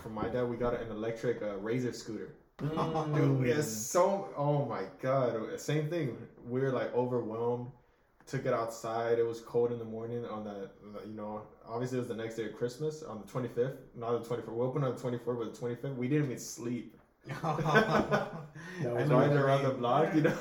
from 0.02 0.14
my 0.14 0.28
dad, 0.28 0.44
we 0.44 0.58
got 0.58 0.74
an 0.74 0.90
electric 0.90 1.42
uh, 1.42 1.58
razor 1.58 1.94
scooter. 1.94 2.34
Mm. 2.62 3.16
Dude, 3.16 3.40
we 3.40 3.50
had 3.50 3.64
so 3.64 4.30
oh 4.36 4.66
my 4.66 4.84
god, 5.02 5.60
same 5.60 5.90
thing. 5.90 6.18
We 6.48 6.62
were 6.62 6.72
like 6.72 6.94
overwhelmed. 6.94 7.72
Took 8.26 8.46
it 8.46 8.54
outside. 8.54 9.20
It 9.20 9.26
was 9.26 9.40
cold 9.40 9.72
in 9.72 9.80
the 9.80 9.86
morning 9.86 10.26
on 10.26 10.44
that. 10.44 10.72
You 11.06 11.14
know, 11.14 11.44
obviously 11.68 11.98
it 11.98 12.02
was 12.02 12.08
the 12.10 12.16
next 12.16 12.36
day 12.36 12.46
of 12.46 12.56
Christmas 12.56 13.04
on 13.04 13.22
the 13.22 13.28
twenty 13.28 13.48
fifth, 13.48 13.78
not 13.96 14.22
the 14.22 14.28
twenty 14.28 14.42
fourth. 14.42 14.58
We 14.58 14.66
opened 14.66 14.86
on 14.86 14.96
the 14.96 15.02
twenty 15.02 15.18
fourth, 15.18 15.38
but 15.40 15.54
the 15.54 15.58
twenty 15.58 15.76
fifth, 15.76 15.96
we 15.96 16.08
didn't 16.08 16.26
even 16.26 16.40
sleep. 16.40 17.00
Was 17.44 19.10
Riding 19.10 19.38
around 19.38 19.64
the 19.64 19.70
block, 19.72 20.14
you 20.16 20.22
know. 20.22 20.38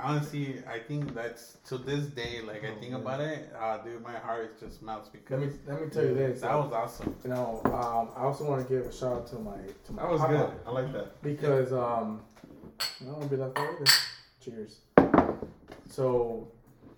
Honestly, 0.00 0.62
I 0.70 0.78
think 0.78 1.14
that's 1.14 1.56
to 1.68 1.78
this 1.78 2.06
day. 2.06 2.40
Like 2.46 2.64
I 2.64 2.68
Oh, 2.76 2.80
think 2.80 2.94
about 2.94 3.20
it, 3.20 3.52
uh, 3.58 3.78
dude, 3.78 4.02
my 4.02 4.14
heart 4.18 4.58
just 4.60 4.82
melts 4.82 5.08
Let 5.12 5.24
because 5.24 5.40
me 5.54 5.58
let 5.66 5.80
me 5.82 5.88
tell 5.88 6.04
you 6.04 6.14
this. 6.14 6.40
that 6.42 6.54
was 6.54 6.72
awesome. 6.72 7.14
you 7.24 7.30
know, 7.30 7.60
um, 7.66 8.10
I 8.16 8.24
also 8.24 8.44
want 8.44 8.66
to 8.66 8.72
give 8.74 8.86
a 8.86 8.92
shout 8.92 9.12
out 9.12 9.26
to 9.28 9.36
my 9.36 9.56
to 9.86 9.92
my 9.92 10.02
that 10.02 10.10
was 10.10 10.20
papa 10.20 10.32
good. 10.32 10.50
I 10.66 10.70
like 10.70 10.92
that. 10.92 11.22
because 11.22 11.72
um, 11.72 12.20
I 12.80 13.04
don't 13.04 13.18
want 13.18 13.30
to 13.30 13.36
be 13.36 13.42
left 13.42 13.58
out 13.58 13.68
either. 13.74 13.92
Cheers. 14.44 14.80
So, 15.88 16.48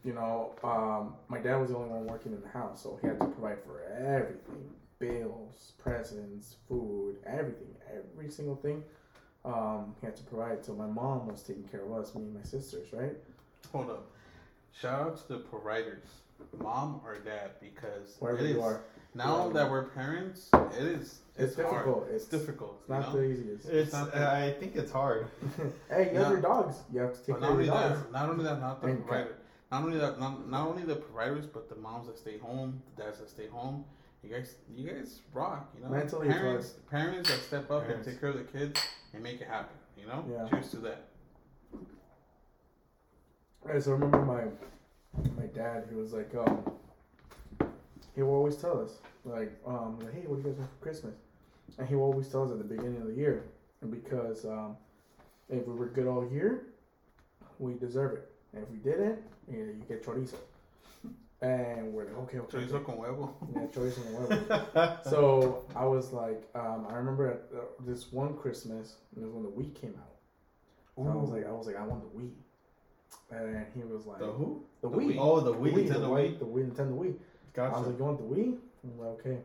you 0.05 0.13
know, 0.15 0.53
um, 0.65 1.15
my 1.29 1.39
dad 1.39 1.57
was 1.57 1.71
the 1.71 1.77
only 1.77 1.91
one 1.91 2.07
working 2.07 2.33
in 2.33 2.41
the 2.41 2.49
house, 2.49 2.83
so 2.83 2.99
he 3.01 3.07
had 3.07 3.21
to 3.21 3.27
provide 3.27 3.59
for 3.65 3.83
everything: 3.93 4.71
bills, 4.99 5.73
presents, 5.79 6.57
food, 6.69 7.17
everything, 7.27 7.75
every 7.91 8.31
single 8.31 8.57
thing. 8.57 8.83
Um, 9.45 9.95
he 10.01 10.07
had 10.07 10.17
to 10.17 10.23
provide. 10.25 10.65
So 10.65 10.75
my 10.75 10.87
mom 10.87 11.27
was 11.29 11.43
taking 11.43 11.65
care 11.65 11.85
of 11.85 11.93
us, 11.93 12.15
me 12.15 12.23
and 12.23 12.35
my 12.35 12.43
sisters, 12.43 12.89
right? 12.93 13.17
Hold 13.73 13.91
up. 13.91 14.11
Shout 14.73 15.01
out 15.01 15.17
to 15.19 15.29
the 15.29 15.39
providers, 15.39 16.05
mom 16.59 17.01
or 17.05 17.19
dad, 17.19 17.53
because 17.61 18.17
Wherever 18.19 18.41
it 18.45 18.51
you 18.51 18.57
is- 18.59 18.63
are, 18.63 18.81
now 19.15 19.47
Yeah. 19.47 19.53
that 19.55 19.71
we're 19.71 19.85
parents, 19.85 20.51
it 20.77 20.83
is 20.83 21.21
It's 21.37 21.57
hard. 21.57 21.69
difficult. 21.71 22.09
It's, 22.11 22.25
It's- 22.27 22.41
difficult. 22.41 22.77
it's 22.81 22.89
not 22.89 23.13
know? 23.15 23.21
the 23.21 23.25
easiest. 23.25 23.69
It's. 23.69 23.93
not 23.93 24.15
uh, 24.15 24.31
I 24.31 24.53
think 24.61 24.77
it's 24.77 24.93
hard. 24.93 25.27
hey, 25.91 26.13
you 26.13 26.19
have 26.19 26.31
your 26.33 26.41
dogs. 26.41 26.77
You 26.93 27.01
have 27.01 27.15
to 27.15 27.19
take 27.21 27.29
not 27.29 27.41
care 27.41 27.49
of 27.49 27.53
only 27.55 27.65
your 27.67 27.75
dogs. 27.75 28.03
that, 28.03 28.13
not 28.13 28.29
only 28.29 28.45
that, 28.45 28.61
not 28.61 28.81
the 28.83 28.89
And 28.89 28.99
cat. 28.99 29.07
provider. 29.09 29.35
Not 29.73 29.85
only 29.85 29.99
that, 29.99 30.19
not, 30.21 30.49
not 30.49 30.67
only 30.69 30.83
the 30.83 30.97
providers, 30.97 31.47
but 31.47 31.69
the 31.69 31.77
moms 31.77 32.07
that 32.07 32.19
stay 32.19 32.39
home, 32.39 32.83
the 32.97 33.03
dads 33.05 33.19
that 33.19 33.29
stay 33.31 33.49
home. 33.49 33.85
You 34.23 34.31
guys, 34.31 34.55
you 34.75 34.91
guys 34.91 35.21
rock. 35.33 35.71
You 35.77 35.85
know, 35.85 35.91
Mentally, 35.91 36.29
parents, 36.29 36.75
parents 36.91 37.29
that 37.31 37.41
step 37.41 37.71
up 37.71 37.85
Parents. 37.87 38.07
and 38.07 38.15
take 38.15 38.21
care 38.21 38.31
of 38.31 38.37
the 38.37 38.59
kids 38.59 38.81
and 39.15 39.23
make 39.23 39.41
it 39.41 39.47
happen. 39.49 39.77
You 39.97 40.07
know, 40.07 40.25
Yeah. 40.31 40.49
cheers 40.49 40.71
to 40.73 40.77
that. 40.79 41.05
Right, 43.63 43.83
so 43.83 43.91
I 43.91 43.95
remember 43.95 44.25
my 44.25 44.45
my 45.37 45.47
dad. 45.47 45.87
He 45.89 45.95
was 45.95 46.13
like, 46.13 46.35
um, 46.35 46.71
he 48.15 48.23
would 48.23 48.33
always 48.33 48.57
tell 48.57 48.81
us 48.81 48.99
like, 49.25 49.53
um, 49.67 49.99
like, 50.01 50.13
hey, 50.15 50.23
what 50.27 50.37
do 50.43 50.49
you 50.49 50.55
guys 50.55 50.59
want 50.59 50.71
for 50.79 50.83
Christmas? 50.83 51.15
And 51.79 51.87
he 51.89 51.95
would 51.95 52.03
always 52.05 52.29
tell 52.29 52.45
us 52.45 52.51
at 52.51 52.59
the 52.59 52.65
beginning 52.65 53.01
of 53.03 53.09
the 53.09 53.15
year, 53.15 53.45
and 53.83 53.91
because 53.91 54.45
um, 54.45 54.77
if 55.49 55.67
we 55.67 55.75
were 55.75 55.87
good 55.89 56.07
all 56.07 56.29
year, 56.31 56.67
we 57.59 57.75
deserve 57.75 58.15
it, 58.15 58.31
and 58.55 58.63
if 58.63 58.71
we 58.71 58.77
didn't, 58.79 59.19
you, 59.51 59.59
know, 59.59 59.65
you 59.73 59.83
get 59.89 60.05
chorizo. 60.05 60.37
And 61.41 61.93
we're 61.93 62.05
like, 62.07 62.19
okay, 62.19 62.39
okay. 62.39 62.59
Chorizo 62.59 62.85
con 62.85 62.97
huevo. 62.97 63.33
Yeah, 63.55 63.63
chorizo 63.67 64.05
and 64.07 64.29
whatever. 64.29 65.01
so 65.05 65.65
I 65.77 65.85
was 65.85 66.13
like, 66.13 66.43
um, 66.57 66.87
I 66.91 66.95
remember 66.95 67.29
at, 67.29 67.57
uh, 67.57 67.63
this 67.87 68.11
one 68.13 68.37
Christmas, 68.37 68.97
it 69.17 69.23
was 69.23 69.31
when 69.31 69.45
the 69.45 69.51
Wii 69.51 69.73
came 69.81 69.95
out. 69.97 70.17
So 70.97 71.09
I 71.09 71.15
was 71.15 71.31
like, 71.31 71.47
I 71.47 71.53
was 71.53 71.67
like, 71.69 71.77
I 71.77 71.85
want 71.85 72.03
the 72.03 72.19
Wii, 72.19 72.31
and 73.31 73.67
he 73.73 73.85
was 73.85 74.05
like, 74.05 74.19
the 74.19 74.27
who? 74.27 74.65
the 74.83 74.89
The 74.89 74.97
Wii. 74.97 75.15
Wii. 75.15 75.17
Oh, 75.21 75.41
the 75.41 75.55
Wii. 75.55 75.63
The 75.63 75.71
Wii. 75.71 75.75
Wii, 75.75 75.89
the, 75.89 75.95
Nintendo 75.95 76.09
Wii. 76.09 76.39
the 76.41 76.45
Wii, 76.45 76.71
Nintendo 76.73 76.99
Wii. 76.99 77.15
I 77.57 77.69
was 77.69 77.87
like, 77.87 77.99
you 77.99 78.05
want 78.05 78.19
the 78.19 78.25
Wii? 78.25 78.57
I'm 78.85 78.99
like, 78.99 79.09
okay. 79.21 79.39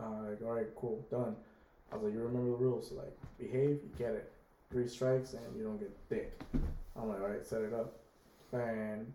Uh, 0.00 0.28
like, 0.28 0.42
all 0.42 0.52
right, 0.52 0.66
cool, 0.76 1.04
done. 1.10 1.34
I 1.90 1.96
was 1.96 2.04
like, 2.04 2.12
you 2.12 2.20
remember 2.20 2.50
the 2.50 2.56
rules? 2.56 2.92
like, 2.92 3.16
behave, 3.38 3.80
you 3.82 3.90
get 3.98 4.10
it. 4.10 4.32
Three 4.70 4.88
strikes 4.88 5.32
and 5.34 5.42
you 5.56 5.62
don't 5.64 5.78
get 5.78 5.90
thick. 6.08 6.40
I'm 6.96 7.08
like, 7.08 7.20
all 7.20 7.28
right, 7.28 7.44
set 7.44 7.62
it 7.62 7.72
up. 7.72 7.96
And 8.52 9.12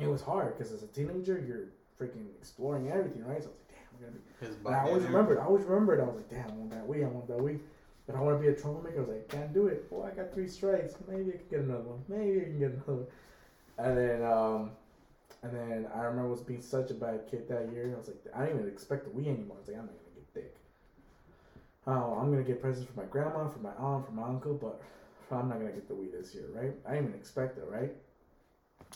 it 0.00 0.06
was 0.06 0.22
hard 0.22 0.56
because 0.56 0.72
as 0.72 0.82
a 0.82 0.86
teenager, 0.88 1.42
you're 1.46 1.68
freaking 1.98 2.26
exploring 2.38 2.90
everything, 2.90 3.24
right? 3.24 3.42
So 3.42 3.48
I 3.48 3.52
was 3.52 3.58
like, 3.58 3.68
damn, 3.68 3.86
I'm 3.94 4.00
gonna 4.00 4.12
be. 4.12 4.46
His 4.46 4.56
I 4.66 4.88
always 4.88 5.04
remembered. 5.04 5.38
I 5.38 5.44
always 5.44 5.64
remembered. 5.64 6.00
I 6.00 6.04
was 6.04 6.16
like, 6.16 6.30
damn, 6.30 6.50
I 6.50 6.54
want 6.54 6.70
that 6.70 6.88
Wii. 6.88 7.04
I 7.04 7.08
want 7.08 7.28
that 7.28 7.38
Wii. 7.38 7.58
But 8.06 8.16
I 8.16 8.20
want 8.20 8.38
to 8.38 8.42
be 8.42 8.48
a 8.48 8.54
troublemaker. 8.54 8.98
I 8.98 9.00
was 9.00 9.08
like, 9.08 9.28
can't 9.28 9.54
do 9.54 9.66
it. 9.68 9.86
Well, 9.90 10.06
I 10.06 10.14
got 10.14 10.32
three 10.34 10.48
strikes. 10.48 10.94
Maybe 11.08 11.30
I 11.30 11.36
can 11.36 11.48
get 11.50 11.60
another 11.60 11.84
one. 11.84 12.02
Maybe 12.08 12.40
I 12.40 12.44
can 12.44 12.58
get 12.58 12.70
another 12.72 12.92
one. 12.92 13.06
And 13.78 13.98
then, 13.98 14.22
um, 14.22 14.70
and 15.42 15.54
then 15.56 15.86
I 15.94 16.00
remember 16.00 16.28
was 16.28 16.42
being 16.42 16.60
such 16.60 16.90
a 16.90 16.94
bad 16.94 17.26
kid 17.30 17.48
that 17.48 17.72
year. 17.72 17.92
I 17.94 17.98
was 17.98 18.08
like, 18.08 18.22
I 18.34 18.46
didn't 18.46 18.60
even 18.60 18.70
expect 18.70 19.04
the 19.04 19.10
Wii 19.10 19.28
anymore. 19.28 19.56
I 19.56 19.60
was 19.60 19.68
like, 19.68 19.78
I'm 19.78 19.86
not 19.86 19.94
gonna 19.96 20.14
get 20.16 20.34
thick. 20.34 20.56
Oh, 21.86 22.18
I'm 22.20 22.30
gonna 22.30 22.44
get 22.44 22.60
presents 22.60 22.90
for 22.90 23.00
my 23.00 23.06
grandma, 23.06 23.48
for 23.48 23.60
my 23.60 23.74
aunt, 23.78 24.06
for 24.06 24.12
my 24.12 24.24
uncle, 24.24 24.54
but 24.54 24.82
I'm 25.34 25.48
not 25.48 25.58
gonna 25.58 25.72
get 25.72 25.88
the 25.88 25.94
Wii 25.94 26.12
this 26.12 26.34
year, 26.34 26.44
right? 26.52 26.72
I 26.86 26.94
didn't 26.94 27.08
even 27.08 27.18
expect 27.18 27.58
it, 27.58 27.64
right? 27.68 27.92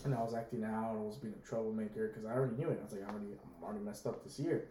And 0.04 0.14
I 0.14 0.22
was 0.22 0.34
acting 0.34 0.64
out. 0.64 0.94
I 0.94 1.00
was 1.00 1.16
being 1.16 1.34
a 1.34 1.46
troublemaker 1.46 2.08
because 2.08 2.24
I 2.24 2.32
already 2.32 2.56
knew 2.56 2.68
it. 2.70 2.78
I 2.80 2.84
was 2.84 2.92
like, 2.92 3.02
I 3.02 3.10
already, 3.10 3.26
I'm 3.34 3.64
already 3.64 3.84
messed 3.84 4.06
up 4.06 4.22
this 4.22 4.38
year. 4.38 4.68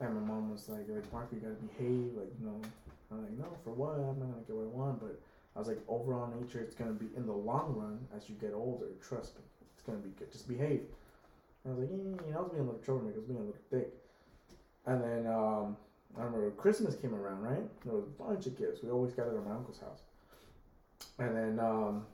And 0.00 0.14
my 0.14 0.20
mom 0.20 0.50
was 0.50 0.68
like, 0.68 0.88
like 0.88 1.12
Mark, 1.12 1.28
you 1.32 1.38
gotta 1.38 1.54
behave, 1.54 2.12
like 2.16 2.32
you 2.40 2.46
know. 2.46 2.60
I'm 3.12 3.22
like, 3.22 3.38
no, 3.38 3.46
for 3.64 3.72
what? 3.72 3.94
I'm 3.94 4.18
not 4.18 4.30
gonna 4.30 4.46
get 4.46 4.56
what 4.56 4.64
I 4.64 4.74
want. 4.74 5.00
But 5.00 5.20
I 5.54 5.58
was 5.58 5.68
like, 5.68 5.78
overall 5.88 6.32
nature, 6.40 6.60
it's 6.60 6.74
gonna 6.74 6.92
be 6.92 7.06
in 7.16 7.26
the 7.26 7.32
long 7.32 7.74
run 7.76 7.98
as 8.16 8.28
you 8.28 8.34
get 8.36 8.52
older. 8.54 8.86
Trust 9.06 9.36
me, 9.36 9.42
it's 9.74 9.82
gonna 9.82 9.98
be 9.98 10.10
good. 10.18 10.32
Just 10.32 10.48
behave. 10.48 10.82
And 11.64 11.74
I 11.74 11.76
was 11.76 11.78
like, 11.78 11.90
yeah, 11.90 12.26
you 12.26 12.32
know, 12.32 12.38
I 12.38 12.42
was 12.42 12.50
being 12.50 12.62
a 12.62 12.66
little 12.66 12.80
troublemaker. 12.80 13.16
I 13.16 13.20
was 13.20 13.26
being 13.26 13.38
a 13.38 13.42
little 13.42 13.62
thick. 13.70 13.92
And 14.86 15.02
then 15.04 15.26
um, 15.26 15.76
I 16.16 16.22
remember 16.22 16.50
Christmas 16.52 16.96
came 16.96 17.14
around, 17.14 17.42
right? 17.42 17.84
There 17.84 17.94
was 17.94 18.04
a 18.04 18.22
bunch 18.22 18.46
of 18.46 18.56
gifts. 18.58 18.82
We 18.82 18.90
always 18.90 19.12
got 19.12 19.28
at 19.28 19.34
my 19.44 19.52
uncle's 19.52 19.80
house. 19.80 20.00
And 21.18 21.36
then 21.36 21.60
um, 21.60 22.06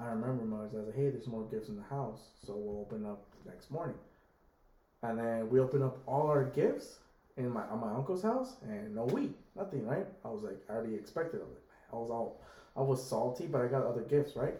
I 0.00 0.08
remember 0.08 0.44
my 0.44 0.58
I 0.58 0.62
was 0.62 0.72
like, 0.72 0.96
hey, 0.96 1.10
there's 1.10 1.26
more 1.26 1.44
gifts 1.50 1.68
in 1.68 1.76
the 1.76 1.82
house, 1.82 2.20
so 2.44 2.54
we'll 2.56 2.80
open 2.80 3.06
up 3.06 3.24
next 3.46 3.70
morning. 3.70 3.96
And 5.02 5.18
then 5.18 5.48
we 5.50 5.60
opened 5.60 5.84
up 5.84 5.98
all 6.06 6.28
our 6.28 6.44
gifts 6.44 6.98
in 7.36 7.50
my 7.50 7.62
on 7.68 7.80
my 7.80 7.92
uncle's 7.94 8.22
house, 8.22 8.56
and 8.62 8.94
no 8.94 9.04
we, 9.04 9.30
nothing, 9.54 9.86
right? 9.86 10.06
I 10.24 10.28
was 10.28 10.42
like, 10.42 10.58
I 10.68 10.74
already 10.74 10.94
expected. 10.94 11.40
I 11.40 11.44
was 11.44 11.52
like, 11.52 11.62
I 11.92 11.96
was 11.96 12.10
all, 12.10 12.40
I 12.76 12.80
was 12.80 13.06
salty, 13.06 13.46
but 13.46 13.60
I 13.60 13.66
got 13.66 13.84
other 13.84 14.02
gifts, 14.02 14.36
right? 14.36 14.54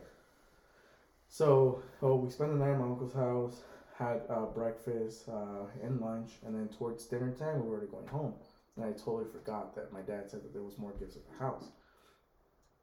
So, 1.29 1.83
oh, 2.03 2.17
we 2.17 2.31
spent 2.31 2.53
the 2.53 2.59
night 2.59 2.73
at 2.73 2.79
my 2.79 2.87
uncle's 2.87 3.15
house, 3.15 3.63
had 3.99 4.23
uh, 4.31 4.47
breakfast 4.47 5.29
uh, 5.29 5.67
and 5.83 6.01
lunch, 6.01 6.33
and 6.47 6.55
then 6.55 6.69
towards 6.69 7.05
dinner 7.07 7.33
time, 7.33 7.63
we 7.63 7.69
were 7.69 7.77
already 7.77 7.91
going 7.91 8.07
home. 8.07 8.35
And 8.77 8.85
I 8.85 8.93
totally 8.93 9.25
forgot 9.33 9.75
that 9.75 9.93
my 9.93 10.03
dad 10.03 10.31
said 10.31 10.45
that 10.45 10.53
there 10.53 10.63
was 10.63 10.79
more 10.79 10.93
gifts 11.01 11.17
at 11.17 11.23
the 11.31 11.39
house. 11.45 11.65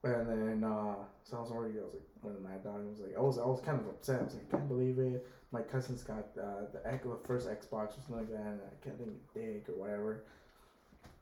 And 0.03 0.27
then, 0.27 0.63
uh, 0.69 0.95
so 1.23 1.37
I 1.37 1.41
was 1.41 1.51
already, 1.51 1.75
I 1.79 1.83
was 1.83 1.93
like, 1.93 2.03
when 2.21 2.43
my 2.43 2.57
dad 2.57 2.83
was 2.85 2.99
like, 2.99 3.15
I 3.17 3.21
was, 3.21 3.37
I 3.39 3.45
was 3.45 3.61
kind 3.61 3.79
of 3.79 3.87
upset. 3.87 4.19
I 4.19 4.23
was 4.25 4.33
like, 4.35 4.43
I 4.49 4.57
can't 4.57 4.67
believe 4.67 4.99
it. 4.99 5.25
My 5.51 5.61
cousin's 5.61 6.03
got 6.03 6.25
uh, 6.37 6.65
the, 6.73 6.81
X, 6.85 7.05
the 7.05 7.17
first 7.25 7.47
Xbox 7.47 7.97
or 7.97 8.01
something 8.05 8.17
like 8.17 8.31
that, 8.31 8.41
and 8.41 8.59
I 8.61 8.83
can't 8.83 8.97
think 8.97 9.09
of 9.09 9.33
dick 9.33 9.69
or 9.69 9.79
whatever. 9.79 10.23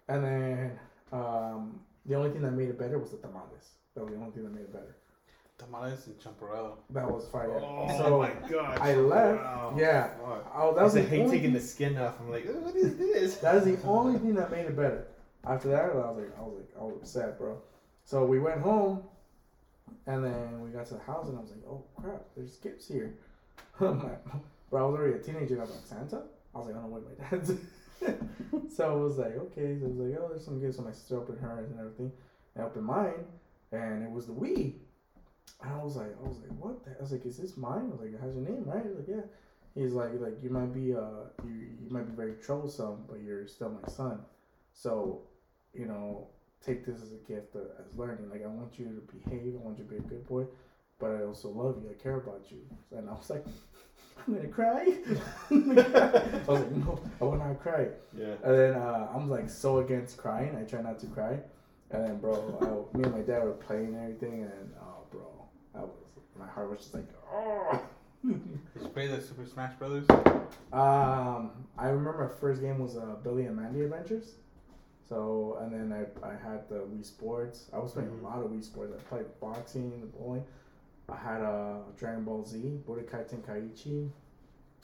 And 0.08 0.24
then, 0.24 0.80
um, 1.12 1.80
the 2.06 2.16
only 2.16 2.32
thing 2.32 2.42
that 2.42 2.52
made 2.52 2.70
it 2.70 2.80
better 2.80 2.98
was 2.98 3.12
the 3.12 3.18
tamales. 3.18 3.70
That 3.96 4.04
was 4.04 4.14
the 4.14 4.20
only 4.20 4.32
thing 4.32 4.44
that 4.44 4.54
made 4.54 4.62
it 4.62 4.74
better. 4.74 4.96
Tamales 5.60 6.08
and 6.08 6.20
champurrado. 6.20 6.78
That 6.90 7.10
was 7.10 7.28
fire. 7.28 7.52
Oh 7.62 7.88
so 7.98 8.18
my 8.18 8.32
god. 8.50 8.80
I 8.80 8.96
left. 8.96 9.44
Wow. 9.44 9.76
Yeah. 9.78 10.10
Oh, 10.56 10.74
that 10.74 10.84
was 10.84 10.94
was 10.96 11.04
the 11.04 11.08
hate 11.08 11.26
taking 11.28 11.42
thing- 11.42 11.54
the 11.54 11.60
skin 11.60 11.98
off. 11.98 12.16
I'm 12.20 12.32
like, 12.32 12.46
what 12.48 12.76
is 12.76 12.98
this? 12.98 13.36
That 13.38 13.56
is 13.58 13.66
the 13.66 13.78
only 13.88 14.18
thing 14.24 14.34
that 14.36 14.50
made 14.50 14.66
it 14.66 14.76
better. 14.76 15.06
After 15.46 15.68
that, 15.70 15.84
I 15.84 15.88
was 15.94 16.18
like, 16.18 16.40
I 16.40 16.42
was 16.42 16.54
like, 16.58 16.70
I 16.80 16.84
was 16.84 16.96
upset, 16.96 17.38
bro. 17.38 17.62
So 18.12 18.26
we 18.26 18.40
went 18.40 18.60
home, 18.60 19.04
and 20.06 20.22
then 20.22 20.60
we 20.60 20.70
got 20.72 20.86
to 20.88 20.96
the 20.96 21.00
house, 21.00 21.30
and 21.30 21.38
I 21.38 21.40
was 21.40 21.50
like, 21.52 21.64
oh 21.66 21.82
crap, 21.96 22.24
there's 22.36 22.58
gifts 22.58 22.86
here. 22.86 23.14
Bro, 23.80 24.20
I 24.74 24.82
was 24.82 25.00
already 25.00 25.14
a 25.14 25.20
teenager. 25.20 25.58
I 25.60 25.62
was 25.62 25.70
like, 25.70 25.86
Santa? 25.86 26.24
I 26.54 26.58
was 26.58 26.68
like, 26.68 26.76
I 26.76 26.82
don't 26.82 26.92
know 26.92 26.98
what 26.98 27.04
my 27.08 27.30
dad's. 27.30 27.54
so 28.76 28.92
I 28.92 28.94
was 28.96 29.18
like, 29.18 29.38
okay. 29.38 29.80
So 29.80 29.86
I 29.86 29.88
was 29.88 29.98
like, 29.98 30.20
oh, 30.20 30.28
there's 30.28 30.44
some 30.44 30.60
gifts. 30.60 30.76
So 30.76 30.84
my 30.84 30.92
sister 30.92 31.20
opened 31.20 31.40
hers 31.40 31.70
and 31.72 31.80
everything. 31.80 32.12
I 32.60 32.64
opened 32.64 32.84
mine, 32.84 33.24
and 33.72 34.04
it 34.04 34.12
was 34.12 34.26
the 34.26 34.34
Wii. 34.34 34.74
And 35.64 35.74
I 35.74 35.82
was 35.82 35.96
like, 35.96 36.14
I 36.22 36.28
was 36.28 36.38
like, 36.40 36.52
what? 36.60 36.84
The? 36.84 36.92
I 36.92 37.02
was 37.02 37.14
like, 37.14 37.26
is 37.26 37.38
this 37.38 37.56
mine? 37.56 37.88
I 37.88 37.92
was 37.92 38.02
like, 38.02 38.14
it 38.14 38.20
has 38.20 38.36
your 38.36 38.44
name, 38.44 38.66
right? 38.66 38.84
He's 38.86 38.98
like, 38.98 39.08
yeah. 39.08 39.24
He's 39.74 39.94
like, 39.94 40.20
like 40.20 40.36
you 40.44 40.50
might 40.50 40.74
be, 40.74 40.94
uh, 40.94 41.32
you 41.46 41.70
you 41.82 41.90
might 41.90 42.08
be 42.08 42.14
very 42.14 42.34
troublesome, 42.44 43.06
but 43.08 43.22
you're 43.22 43.48
still 43.48 43.70
my 43.70 43.88
son. 43.88 44.20
So, 44.74 45.22
you 45.74 45.86
know, 45.86 46.28
take 46.66 46.86
this 46.86 47.02
as 47.02 47.12
a 47.12 47.32
gift 47.32 47.56
uh, 47.56 47.82
as 47.82 47.98
learning. 47.98 48.30
Like 48.30 48.44
I 48.44 48.48
want 48.48 48.78
you 48.78 48.86
to 48.86 49.18
behave. 49.18 49.54
I 49.56 49.66
want 49.66 49.78
you 49.78 49.86
to 49.86 49.90
be 49.90 49.98
a 49.98 50.02
good 50.02 50.28
boy, 50.28 50.46
but 51.00 51.12
I 51.12 51.24
also 51.24 51.50
love 51.50 51.78
you. 51.84 51.90
I 51.90 52.02
care 52.02 52.18
about 52.18 52.46
you. 52.50 52.60
And 52.96 53.10
I 53.10 53.14
was 53.14 53.30
like, 53.30 53.46
I'm 54.28 54.36
gonna 54.36 54.48
cry. 54.48 54.86
I 55.52 56.42
was 56.48 56.60
like, 56.60 56.72
no, 56.72 57.00
I 57.20 57.24
will 57.24 57.38
not 57.38 57.62
cry. 57.62 57.88
Yeah. 58.18 58.36
And 58.44 58.58
then 58.58 58.74
uh, 58.76 59.10
I'm 59.14 59.30
like 59.30 59.50
so 59.50 59.80
against 59.80 60.18
crying. 60.18 60.56
I 60.56 60.64
try 60.64 60.82
not 60.82 61.00
to 61.00 61.08
cry. 61.08 61.40
And 61.92 62.06
then, 62.06 62.18
bro, 62.20 62.58
I, 62.62 62.98
me 62.98 63.04
and 63.04 63.14
my 63.14 63.20
dad 63.20 63.44
were 63.44 63.52
playing 63.52 63.88
and 63.88 63.98
everything, 63.98 64.44
and 64.44 64.72
oh, 64.82 65.04
bro, 65.12 65.28
I 65.76 65.80
was 65.80 65.92
my 66.40 66.48
heart 66.48 66.70
was 66.70 66.80
just 66.80 66.94
like, 66.94 67.08
oh. 67.34 67.82
Did 68.24 68.40
you 68.82 68.88
play 68.90 69.08
the 69.08 69.22
Super 69.22 69.46
Smash 69.46 69.74
Brothers? 69.76 70.06
Um, 70.72 71.52
I 71.78 71.88
remember 71.88 72.30
my 72.30 72.40
first 72.40 72.62
game 72.62 72.80
was 72.80 72.96
uh, 72.96 73.16
Billy 73.24 73.46
and 73.46 73.56
Mandy 73.56 73.82
Adventures. 73.82 74.36
So, 75.16 75.58
and 75.60 75.74
then 75.74 75.92
I, 75.92 76.26
I 76.26 76.32
had 76.32 76.70
the 76.70 76.76
Wii 76.76 77.04
Sports. 77.04 77.66
I 77.74 77.80
was 77.80 77.92
playing 77.92 78.12
Mhm. 78.12 78.22
a 78.22 78.24
lot 78.24 78.40
of 78.46 78.50
Wii 78.50 78.64
Sports. 78.64 78.94
I 78.98 79.02
played 79.10 79.26
boxing, 79.42 79.92
and 80.02 80.10
bowling. 80.14 80.46
I 81.10 81.18
had 81.18 81.42
uh, 81.42 81.80
Dragon 81.98 82.24
Ball 82.24 82.46
Z, 82.46 82.80
Budokai 82.88 83.28
Tenkaichi. 83.30 84.10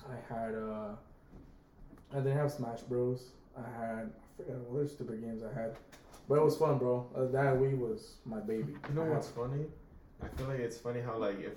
I 0.05 0.17
had 0.33 0.53
uh, 0.53 0.91
I 2.11 2.15
didn't 2.17 2.35
have 2.37 2.51
Smash 2.51 2.81
Bros. 2.81 3.29
I 3.57 3.61
had 3.79 4.09
I 4.09 4.43
forget 4.43 4.57
what 4.67 4.79
other 4.81 4.87
stupid 4.89 5.21
games 5.21 5.43
I 5.43 5.53
had, 5.57 5.77
but 6.27 6.35
it 6.35 6.43
was 6.43 6.57
fun, 6.57 6.77
bro. 6.77 7.07
Uh, 7.15 7.25
that 7.31 7.55
Wii 7.55 7.77
was 7.77 8.15
my 8.25 8.41
baby. 8.41 8.73
You 8.89 8.95
know 8.95 9.03
I 9.03 9.09
what's 9.11 9.27
had- 9.27 9.35
funny? 9.37 9.65
I 10.21 10.27
feel 10.35 10.47
like 10.47 10.59
it's 10.59 10.77
funny 10.77 10.99
how 10.99 11.15
like 11.17 11.39
if 11.39 11.53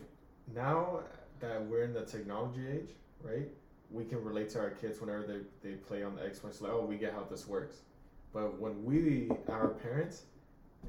now 0.55 1.01
that 1.41 1.67
we're 1.67 1.83
in 1.83 1.93
the 1.93 2.03
technology 2.05 2.69
age, 2.69 2.91
right? 3.21 3.49
We 3.91 4.05
can 4.05 4.23
relate 4.23 4.51
to 4.51 4.61
our 4.61 4.71
kids 4.71 5.01
whenever 5.01 5.25
they, 5.27 5.41
they 5.69 5.75
play 5.75 6.05
on 6.05 6.15
the 6.15 6.23
Xbox. 6.23 6.61
Like, 6.61 6.71
oh, 6.71 6.85
we 6.87 6.97
get 6.97 7.13
how 7.13 7.25
this 7.25 7.49
works. 7.49 7.81
But 8.33 8.61
when 8.61 8.85
we, 8.85 9.31
our 9.49 9.69
parents, 9.69 10.23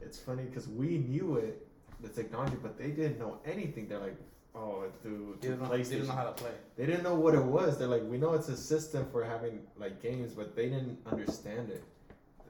it's 0.02 0.20
funny 0.20 0.44
because 0.44 0.68
we 0.68 1.00
knew 1.00 1.38
it, 1.38 1.68
the 2.02 2.10
technology, 2.10 2.58
but 2.62 2.78
they 2.78 2.92
didn't 2.92 3.20
know 3.20 3.38
anything. 3.46 3.88
They're 3.88 4.00
like, 4.00 4.18
oh, 4.56 4.86
through, 5.02 5.38
They 5.42 5.50
didn't, 5.50 5.64
know, 5.64 5.70
they 5.70 5.84
didn't 5.84 6.08
know 6.08 6.14
how 6.14 6.26
to 6.26 6.32
play. 6.32 6.52
They 6.78 6.86
didn't 6.86 7.04
know 7.04 7.16
what 7.16 7.36
it 7.36 7.44
was. 7.44 7.78
They're 7.78 7.88
like, 7.88 8.04
we 8.04 8.18
know 8.18 8.34
it's 8.34 8.50
a 8.50 8.58
system 8.58 9.08
for 9.12 9.24
having 9.24 9.60
like 9.78 10.02
games, 10.02 10.34
but 10.34 10.56
they 10.56 10.70
didn't 10.70 11.00
understand 11.12 11.70
it. 11.70 11.84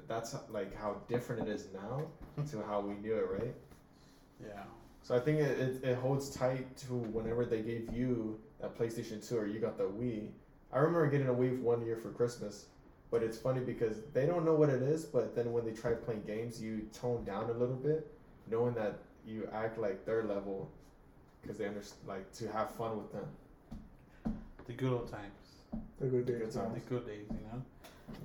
That's 0.07 0.35
like 0.49 0.75
how 0.77 0.97
different 1.07 1.47
it 1.47 1.51
is 1.51 1.67
now 1.73 2.03
hmm. 2.35 2.45
to 2.47 2.63
how 2.65 2.81
we 2.81 2.95
knew 2.95 3.15
it, 3.15 3.29
right? 3.31 3.55
Yeah. 4.41 4.63
So 5.03 5.15
I 5.15 5.19
think 5.19 5.39
it, 5.39 5.59
it, 5.59 5.83
it 5.83 5.97
holds 5.97 6.29
tight 6.29 6.77
to 6.77 6.93
whenever 6.93 7.45
they 7.45 7.61
gave 7.61 7.89
you 7.93 8.39
that 8.59 8.77
PlayStation 8.77 9.27
2 9.27 9.37
or 9.37 9.47
you 9.47 9.59
got 9.59 9.77
the 9.77 9.85
Wii. 9.85 10.29
I 10.71 10.79
remember 10.79 11.09
getting 11.09 11.27
a 11.27 11.33
Wii 11.33 11.59
one 11.59 11.85
year 11.85 11.97
for 11.97 12.09
Christmas, 12.09 12.67
but 13.11 13.21
it's 13.21 13.37
funny 13.37 13.59
because 13.59 13.97
they 14.13 14.25
don't 14.25 14.45
know 14.45 14.55
what 14.55 14.69
it 14.69 14.81
is, 14.81 15.03
but 15.05 15.35
then 15.35 15.51
when 15.53 15.65
they 15.65 15.71
try 15.73 15.91
playing 15.93 16.23
games, 16.23 16.61
you 16.61 16.87
tone 16.93 17.23
down 17.25 17.49
a 17.49 17.53
little 17.53 17.75
bit, 17.75 18.09
knowing 18.49 18.73
that 18.75 18.99
you 19.27 19.47
act 19.53 19.77
like 19.77 20.05
their 20.05 20.23
level 20.23 20.69
because 21.41 21.57
they 21.57 21.65
understand, 21.67 22.07
like, 22.07 22.31
to 22.33 22.47
have 22.51 22.71
fun 22.75 22.97
with 22.97 23.11
them. 23.11 23.25
The 24.67 24.73
good 24.73 24.91
old 24.93 25.11
times. 25.11 25.25
the 25.99 26.07
good 26.07 26.25
days. 26.25 26.39
The 26.39 26.39
Good 26.39 26.45
days. 26.45 26.55
times. 26.55 26.73
The 26.83 26.89
good 26.89 27.05
days, 27.07 27.25
you 27.29 27.39
know? 27.51 27.61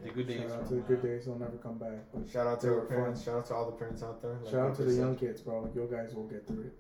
The 0.03 0.09
Yeah. 0.09 0.13
good 0.15 0.27
days. 0.29 0.41
Shout 0.41 0.51
out 0.51 0.59
from, 0.59 0.69
to 0.69 0.75
the 0.75 0.81
good 0.83 0.99
uh, 0.99 1.03
days. 1.03 1.25
They'll 1.27 1.39
never 1.39 1.57
come 1.57 1.79
back. 1.79 1.99
But 2.15 2.29
Shout 2.29 2.47
out 2.47 2.61
to 2.61 2.67
They 2.67 2.73
our 2.75 2.81
parents. 2.83 3.25
fun. 3.25 3.33
Shout 3.35 3.39
out 3.41 3.47
to 3.47 3.55
all 3.55 3.67
the 3.67 3.77
parents 3.77 4.03
out 4.03 4.23
there. 4.23 4.33
like 4.43 4.51
shout 4.53 4.71
out 4.71 4.77
to 4.77 4.85
the 4.85 4.95
young 4.95 5.17
kids, 5.17 5.41
bro. 5.41 5.69
You 5.75 5.89
guys 5.91 6.15
will 6.15 6.27
get 6.29 6.47
through 6.47 6.63
it. 6.71 6.75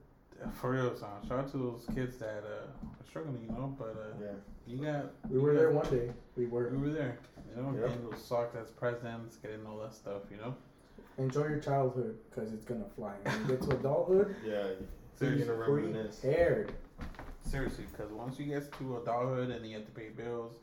For 0.60 0.70
real, 0.72 0.94
son. 0.96 1.08
Shout 1.26 1.38
out 1.40 1.50
to 1.52 1.56
those 1.58 1.86
kids 1.94 2.18
that 2.18 2.44
uh, 2.44 2.66
are 3.00 3.06
struggling, 3.08 3.42
you 3.42 3.52
know? 3.52 3.74
But 3.78 3.96
uh, 3.98 4.22
Yeah. 4.24 4.32
You 4.66 4.78
got. 4.78 5.06
We 5.28 5.36
you 5.36 5.40
were 5.42 5.52
got- 5.52 5.58
there 5.58 5.70
one 5.70 5.90
day. 5.90 6.12
We 6.36 6.46
were. 6.46 6.68
We 6.70 6.78
were 6.78 6.90
there. 6.90 7.18
You 7.56 7.62
know, 7.62 7.70
Yep. 7.72 7.88
getting 7.88 8.10
those 8.10 8.22
socks 8.22 8.54
as 8.56 8.70
presents, 8.70 9.36
getting 9.36 9.64
all 9.66 9.78
that 9.78 9.94
stuff, 9.94 10.22
you 10.30 10.36
know? 10.36 10.54
Enjoy 11.18 11.46
your 11.46 11.58
childhood 11.60 12.18
because 12.28 12.52
it's 12.52 12.64
gonna 12.64 12.84
fly. 12.96 13.14
When 13.22 13.40
you 13.40 13.44
get 13.56 13.62
to 13.62 13.70
adulthood, 13.76 14.36
Yeah. 14.44 14.68
be 15.18 15.26
You're 15.26 15.46
gonna 15.46 15.54
reminisce. 15.54 16.20
prepared. 16.20 16.72
Seriously, 17.42 17.84
because 17.90 18.10
once 18.12 18.38
you 18.38 18.46
get 18.46 18.70
to 18.78 18.98
adulthood 18.98 19.50
and 19.50 19.64
you 19.66 19.76
have 19.76 19.86
to 19.86 19.92
pay 19.92 20.08
bills, 20.10 20.58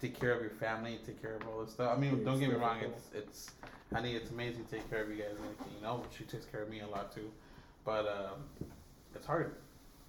take 0.00 0.14
care 0.20 0.32
of 0.32 0.42
your 0.42 0.50
family, 0.50 1.00
take 1.04 1.20
care 1.20 1.34
of 1.36 1.48
all 1.48 1.64
this 1.64 1.72
stuff. 1.72 1.96
I 1.96 2.00
mean, 2.00 2.14
It's 2.16 2.24
don't 2.24 2.38
get 2.38 2.50
me 2.50 2.54
wrong, 2.56 2.78
difficult. 2.78 3.02
it's 3.14 3.48
it's 3.48 3.50
honey, 3.92 4.14
it's 4.14 4.30
amazing 4.30 4.64
to 4.66 4.70
take 4.70 4.88
care 4.90 5.02
of 5.02 5.08
you 5.10 5.16
guys 5.16 5.30
and 5.36 5.72
you 5.74 5.80
know. 5.82 6.04
She 6.16 6.24
takes 6.24 6.44
care 6.46 6.62
of 6.62 6.68
me 6.68 6.80
a 6.80 6.86
lot 6.86 7.12
too, 7.12 7.30
but 7.84 8.06
um, 8.06 8.44
it's 9.14 9.26
hard, 9.26 9.56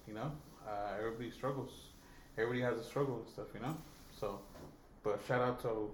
you 0.06 0.14
know. 0.14 0.30
Uh, 0.66 0.92
everybody 0.98 1.30
struggles. 1.30 1.87
Everybody 2.38 2.60
has 2.60 2.78
a 2.78 2.84
struggle 2.84 3.16
and 3.16 3.28
stuff, 3.28 3.46
you 3.52 3.58
know. 3.60 3.76
So, 4.20 4.38
but 5.02 5.20
shout 5.26 5.42
out 5.42 5.60
to 5.62 5.90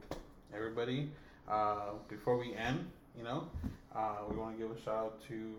everybody. 0.55 1.11
Uh, 1.49 1.93
before 2.09 2.37
we 2.37 2.55
end, 2.55 2.87
you 3.17 3.25
know, 3.25 3.49
uh, 3.95 4.17
we 4.29 4.37
want 4.37 4.59
to 4.59 4.63
give 4.63 4.77
a 4.77 4.79
shout 4.83 4.95
out 4.95 5.23
to 5.29 5.55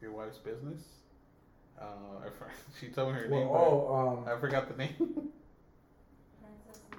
your 0.00 0.12
wife's 0.12 0.38
business. 0.38 0.80
Uh, 1.80 1.84
I 2.24 2.28
for- 2.38 2.48
she 2.80 2.88
told 2.88 3.12
me 3.12 3.18
her 3.20 3.26
name. 3.26 3.48
Well, 3.48 3.48
but 3.48 3.58
oh, 3.58 4.18
um, 4.28 4.36
I 4.36 4.40
forgot 4.40 4.68
the 4.68 4.76
name. 4.76 5.30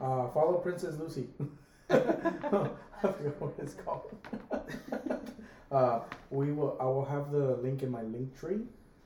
uh, 0.02 0.28
follow 0.34 0.56
Princess 0.62 0.98
Lucy. 1.00 1.28
I 1.90 1.96
forgot 3.02 3.42
what 3.42 3.54
it's 3.60 3.76
called. 3.76 4.14
uh, 5.72 6.00
we 6.32 6.52
will. 6.52 6.76
I 6.82 6.86
will 6.86 7.06
have 7.06 7.32
the 7.32 7.56
link 7.64 7.82
in 7.82 7.92
my 7.92 8.02
link 8.02 8.38
tree. 8.38 8.60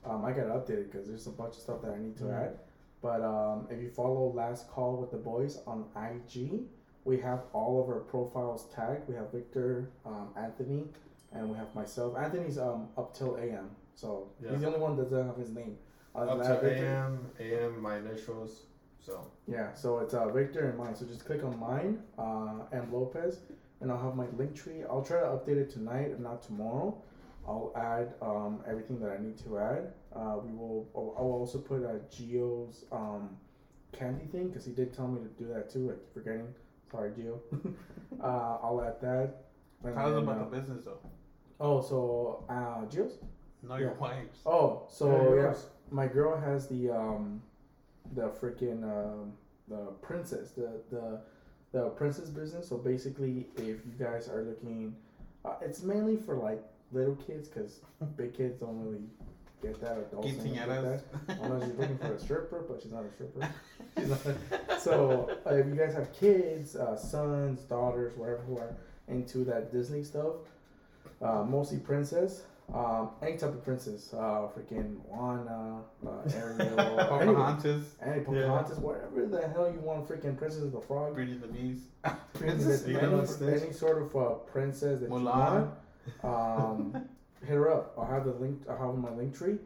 Um, 0.04 0.24
I 0.24 0.32
gotta 0.32 0.48
update 0.48 0.70
it 0.70 0.90
because 0.90 1.06
there's 1.06 1.28
a 1.28 1.30
bunch 1.30 1.54
of 1.54 1.60
stuff 1.62 1.82
that 1.82 1.92
I 1.92 1.98
need 1.98 2.16
to 2.18 2.24
Mhm. 2.24 2.42
add. 2.44 2.58
But 3.02 3.22
um, 3.22 3.66
if 3.70 3.80
you 3.80 3.88
follow 3.90 4.32
Last 4.34 4.68
Call 4.68 4.96
with 5.00 5.10
the 5.10 5.16
Boys 5.16 5.60
on 5.66 5.84
IG, 5.96 6.60
we 7.04 7.18
have 7.20 7.44
all 7.54 7.82
of 7.82 7.88
our 7.88 8.00
profiles 8.00 8.66
tagged. 8.74 9.08
We 9.08 9.14
have 9.14 9.32
Victor, 9.32 9.90
um, 10.04 10.28
Anthony, 10.36 10.84
and 11.32 11.48
we 11.50 11.56
have 11.56 11.74
myself. 11.74 12.16
Anthony's 12.18 12.58
um, 12.58 12.88
up 12.98 13.14
till 13.14 13.36
AM, 13.38 13.70
so 13.94 14.28
Yeah. 14.42 14.50
he's 14.50 14.60
the 14.60 14.66
only 14.66 14.80
one 14.80 14.96
that 14.96 15.10
doesn't 15.10 15.26
have 15.28 15.36
his 15.36 15.50
name. 15.50 15.78
Up 16.14 16.28
than 16.28 16.38
that, 16.40 16.60
to 16.60 16.68
Victor- 16.68 16.84
AM, 16.84 17.30
AM, 17.40 17.80
my 17.80 17.96
initials. 17.98 18.66
So 18.98 19.30
yeah, 19.46 19.72
so 19.72 20.00
it's 20.00 20.12
uh, 20.12 20.28
Victor 20.28 20.68
and 20.68 20.76
mine. 20.78 20.94
So 20.94 21.06
just 21.06 21.24
click 21.24 21.42
on 21.42 21.58
mine, 21.58 22.02
uh, 22.18 22.64
M 22.70 22.92
Lopez, 22.92 23.38
and 23.80 23.90
I'll 23.90 24.02
have 24.02 24.14
my 24.14 24.26
link 24.36 24.54
tree. 24.54 24.82
I'll 24.90 25.02
try 25.02 25.20
to 25.20 25.26
update 25.26 25.56
it 25.56 25.70
tonight, 25.70 26.10
if 26.12 26.18
not 26.18 26.42
tomorrow. 26.42 27.00
I'll 27.46 27.72
add 27.76 28.14
um, 28.22 28.60
everything 28.68 29.00
that 29.00 29.10
I 29.10 29.22
need 29.22 29.38
to 29.44 29.58
add. 29.58 29.92
Uh, 30.14 30.36
we 30.44 30.52
will. 30.52 30.88
I'll 30.94 31.14
I'll 31.18 31.32
also 31.32 31.58
put 31.58 31.84
uh, 31.84 31.98
Geo's 32.10 32.84
um, 32.92 33.30
candy 33.92 34.26
thing 34.26 34.48
because 34.48 34.64
he 34.64 34.72
did 34.72 34.92
tell 34.92 35.08
me 35.08 35.20
to 35.20 35.42
do 35.42 35.52
that 35.52 35.70
too. 35.70 35.90
I 35.90 35.94
keep 35.94 36.12
forgetting. 36.14 36.48
Sorry, 36.90 37.12
Geo. 37.16 37.40
uh, 38.22 38.58
I'll 38.62 38.82
add 38.84 39.00
that. 39.00 39.34
And 39.84 39.94
How's 39.94 40.12
then, 40.14 40.22
about 40.24 40.38
uh, 40.38 40.44
the 40.48 40.56
business 40.56 40.84
though? 40.84 40.98
Oh, 41.60 41.80
so 41.80 42.44
uh, 42.48 42.84
Geo's. 42.86 43.18
No, 43.62 43.76
your 43.76 43.90
yeah. 43.90 43.96
wives. 43.98 44.38
Oh, 44.46 44.86
so 44.88 45.34
Yeah, 45.36 45.42
yeah, 45.42 45.54
my 45.90 46.06
girl 46.06 46.38
has 46.40 46.66
the 46.68 46.90
um, 46.90 47.42
the 48.14 48.28
freaking 48.28 48.82
um, 48.84 49.32
the 49.68 49.92
princess, 50.02 50.50
the 50.52 50.80
the 50.90 51.20
the 51.72 51.88
princess 51.90 52.28
business. 52.30 52.68
So 52.68 52.76
basically, 52.76 53.46
if 53.56 53.84
you 53.86 53.92
guys 53.98 54.28
are 54.28 54.42
looking, 54.42 54.94
uh, 55.44 55.54
it's 55.60 55.82
mainly 55.82 56.16
for 56.16 56.36
like 56.36 56.62
little 56.92 57.16
kids 57.16 57.48
because 57.48 57.80
big 58.16 58.34
kids 58.36 58.58
don't 58.58 58.78
really 58.84 59.02
get 59.62 59.80
that. 59.80 59.98
Adults 59.98 60.28
really 60.32 60.50
get 60.50 60.68
Quinceañeras. 60.68 61.02
that. 61.26 61.38
Unless 61.42 61.68
you're 61.68 61.76
looking 61.76 61.98
for 61.98 62.14
a 62.14 62.18
stripper, 62.18 62.64
but 62.68 62.80
she's 62.82 62.92
not 62.92 63.04
a 63.04 63.10
stripper. 63.12 63.48
She's 63.98 64.08
not- 64.08 64.80
so 64.80 65.30
uh, 65.46 65.54
if 65.54 65.66
you 65.66 65.74
guys 65.74 65.94
have 65.94 66.12
kids, 66.12 66.76
uh, 66.76 66.96
sons, 66.96 67.60
daughters, 67.62 68.16
whatever 68.16 68.42
who 68.46 68.56
are 68.58 68.76
into 69.08 69.44
that 69.44 69.72
Disney 69.72 70.04
stuff, 70.04 70.34
uh, 71.20 71.44
mostly 71.44 71.78
princess. 71.78 72.42
Um, 72.72 73.10
any 73.20 73.32
type 73.36 73.48
of 73.50 73.64
princess, 73.64 74.14
uh, 74.14 74.46
freaking 74.56 74.98
Moana, 75.10 75.80
uh, 76.06 76.10
Ariel, 76.36 76.76
Pocahontas, 77.08 77.96
any 78.00 78.20
Pocahontas, 78.20 78.78
whatever 78.78 79.26
the 79.26 79.48
hell 79.48 79.68
you 79.72 79.80
want, 79.80 80.06
freaking 80.06 80.38
Princess 80.38 80.62
of 80.62 80.70
the 80.70 80.80
Frog, 80.80 81.18
and 81.18 81.42
the 81.42 81.48
Beast. 81.48 81.86
princess, 82.32 82.86
any, 82.86 83.60
any 83.64 83.72
sort 83.72 84.00
of 84.00 84.14
uh, 84.14 84.28
princess 84.52 85.00
that 85.00 85.06
you 85.06 85.12
want, 85.24 85.70
um, 86.22 87.08
hit 87.40 87.54
her 87.54 87.72
up. 87.72 87.94
I'll 87.98 88.06
have 88.06 88.24
the 88.24 88.32
link. 88.32 88.62
I'll 88.68 88.78
have 88.78 88.96
my 88.96 89.10
link 89.10 89.36
tree, 89.36 89.56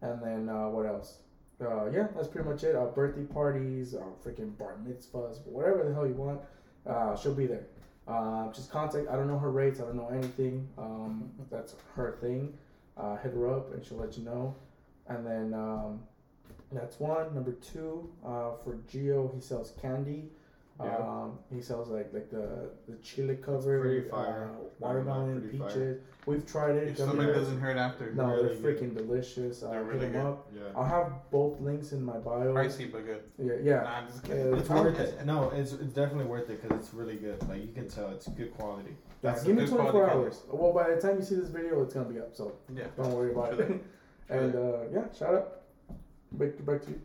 and 0.00 0.22
then 0.22 0.48
uh, 0.48 0.68
what 0.68 0.86
else? 0.86 1.18
Uh, 1.60 1.88
yeah, 1.90 2.08
that's 2.16 2.28
pretty 2.28 2.48
much 2.48 2.64
it. 2.64 2.74
Uh, 2.74 2.86
birthday 2.86 3.22
parties, 3.22 3.94
uh, 3.94 4.00
freaking 4.24 4.56
bar 4.58 4.76
mitzvahs, 4.84 5.46
whatever 5.46 5.84
the 5.84 5.94
hell 5.94 6.06
you 6.06 6.14
want, 6.14 6.40
uh, 6.88 7.16
she'll 7.16 7.34
be 7.34 7.46
there. 7.46 7.66
Uh, 8.08 8.50
just 8.52 8.70
contact. 8.70 9.08
I 9.08 9.14
don't 9.14 9.28
know 9.28 9.38
her 9.38 9.52
rates. 9.52 9.78
I 9.80 9.84
don't 9.84 9.96
know 9.96 10.08
anything. 10.08 10.68
Um, 10.76 11.30
that's 11.50 11.76
her 11.94 12.18
thing. 12.20 12.52
Hit 13.22 13.32
her 13.32 13.48
up 13.48 13.72
and 13.72 13.84
she'll 13.84 13.98
let 13.98 14.18
you 14.18 14.24
know. 14.24 14.56
And 15.06 15.24
then 15.24 15.54
um, 15.54 16.00
that's 16.72 16.98
one. 16.98 17.32
Number 17.32 17.52
two, 17.52 18.10
for 18.22 18.78
Geo, 18.90 19.30
he 19.32 19.40
sells 19.40 19.72
candy. 19.80 20.24
Yeah. 20.84 20.96
Um, 20.96 21.38
he 21.54 21.60
sells 21.60 21.88
like 21.88 22.12
like 22.12 22.30
the 22.30 22.70
the 22.88 22.96
chili 22.96 23.36
cover, 23.36 23.80
pretty 23.80 24.08
fire. 24.08 24.50
Uh, 24.52 24.64
watermelon, 24.78 25.40
Pretty 25.40 25.58
fire. 25.58 25.68
peaches. 25.68 26.00
We've 26.26 26.46
tried 26.46 26.76
it. 26.76 26.88
If 26.88 26.96
gummy 26.98 27.08
somebody 27.10 27.32
bears. 27.32 27.38
doesn't 27.44 27.60
hurt 27.60 27.76
after, 27.76 28.12
no, 28.12 28.26
really 28.26 28.42
they're 28.54 28.54
good. 28.74 28.80
freaking 28.80 28.94
delicious. 28.96 29.62
Uh, 29.62 29.70
They're 29.70 29.78
hit 29.84 29.86
really 29.94 29.98
them 30.08 30.12
good. 30.12 30.26
up. 30.26 30.48
Yeah. 30.54 30.60
I'll 30.76 30.84
have 30.84 31.12
both 31.30 31.60
links 31.60 31.92
in 31.92 32.04
my 32.04 32.18
bio. 32.18 32.54
pricey 32.54 32.90
but 32.90 33.04
good. 33.06 33.22
Yeah, 33.38 33.54
yeah. 33.62 33.82
Nah, 33.82 33.90
I'm 33.98 34.06
just 34.06 34.26
Yeah, 34.28 34.34
kidding. 34.36 34.54
It's 34.56 34.68
worth 34.68 34.98
it. 35.00 35.26
No, 35.26 35.50
it's, 35.50 35.72
it's 35.72 35.92
definitely 35.92 36.26
worth 36.26 36.48
it 36.50 36.62
because 36.62 36.78
it's 36.80 36.94
really 36.94 37.16
good. 37.16 37.40
Like 37.48 37.62
you 37.62 37.72
can 37.72 37.88
tell, 37.88 38.08
it's 38.10 38.28
good 38.28 38.52
quality. 38.56 38.90
Yeah, 38.90 39.32
That's 39.32 39.44
give 39.44 39.56
me 39.56 39.66
24 39.66 39.90
quality 39.90 40.12
hours. 40.12 40.42
Well, 40.50 40.72
by 40.72 40.94
the 40.94 41.00
time 41.00 41.16
you 41.18 41.22
see 41.24 41.34
this 41.36 41.48
video, 41.48 41.82
it's 41.82 41.94
gonna 41.94 42.08
be 42.08 42.18
up. 42.20 42.34
So 42.34 42.52
Yeah. 42.74 42.84
don't 42.96 43.12
worry 43.12 43.32
about 43.32 43.54
Sure. 43.56 43.62
it. 43.66 43.84
and 44.30 44.54
uh, 44.54 44.78
yeah, 44.92 45.04
shout 45.16 45.34
out. 45.34 45.52
Back, 46.32 46.56
to 46.56 46.62
back 46.62 46.82
to 46.82 46.90
you. 46.90 47.00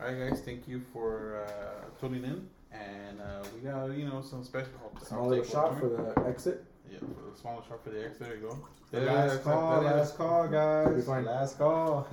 All 0.00 0.06
right, 0.06 0.28
guys. 0.30 0.40
Thank 0.42 0.66
you 0.68 0.82
for 0.92 1.44
uh, 1.46 1.84
tuning 2.00 2.24
in, 2.24 2.46
and 2.72 3.20
uh, 3.20 3.44
we 3.54 3.60
got 3.60 3.86
you 3.96 4.06
know 4.06 4.22
some 4.22 4.44
special. 4.44 4.72
Small 5.02 5.28
little 5.28 5.44
shot 5.44 5.78
for 5.78 5.88
the 5.88 6.26
exit. 6.28 6.64
Yeah, 6.90 6.98
for 6.98 7.30
the 7.30 7.38
small 7.38 7.64
shot 7.68 7.82
for 7.84 7.90
the 7.90 8.04
exit. 8.04 8.20
There 8.20 8.34
you 8.36 8.42
go. 8.48 8.58
The 8.90 9.04
Yeah, 9.04 9.12
last 9.12 9.42
call, 9.42 9.82
last 9.82 10.16
call, 10.16 10.48
guys. 10.48 11.08
Last 11.08 11.58
call. 11.58 12.08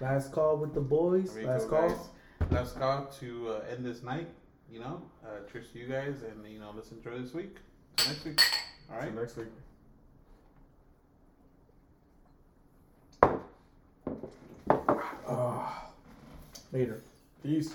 Last 0.00 0.32
call 0.32 0.56
with 0.56 0.74
the 0.74 0.80
boys. 0.80 1.36
Last 1.36 1.68
call. 1.68 1.88
guys. 1.88 1.98
Last 2.50 2.78
call 2.78 3.06
to 3.20 3.48
uh, 3.48 3.72
end 3.72 3.84
this 3.84 4.02
night. 4.02 4.28
You 4.70 4.80
know, 4.80 5.02
uh, 5.24 5.50
cheers 5.50 5.70
to 5.72 5.78
you 5.78 5.86
guys, 5.86 6.22
and 6.22 6.46
you 6.50 6.60
know, 6.60 6.70
let's 6.74 6.90
enjoy 6.92 7.18
this 7.18 7.34
week. 7.34 7.56
Till 7.96 8.08
next 8.12 8.24
week. 8.24 8.40
All 8.90 8.98
right. 8.98 9.10
You 9.12 9.18
next 9.18 9.36
week. 9.36 9.48
Ah, 15.28 15.90
later. 16.72 17.02
Peace. 17.42 17.74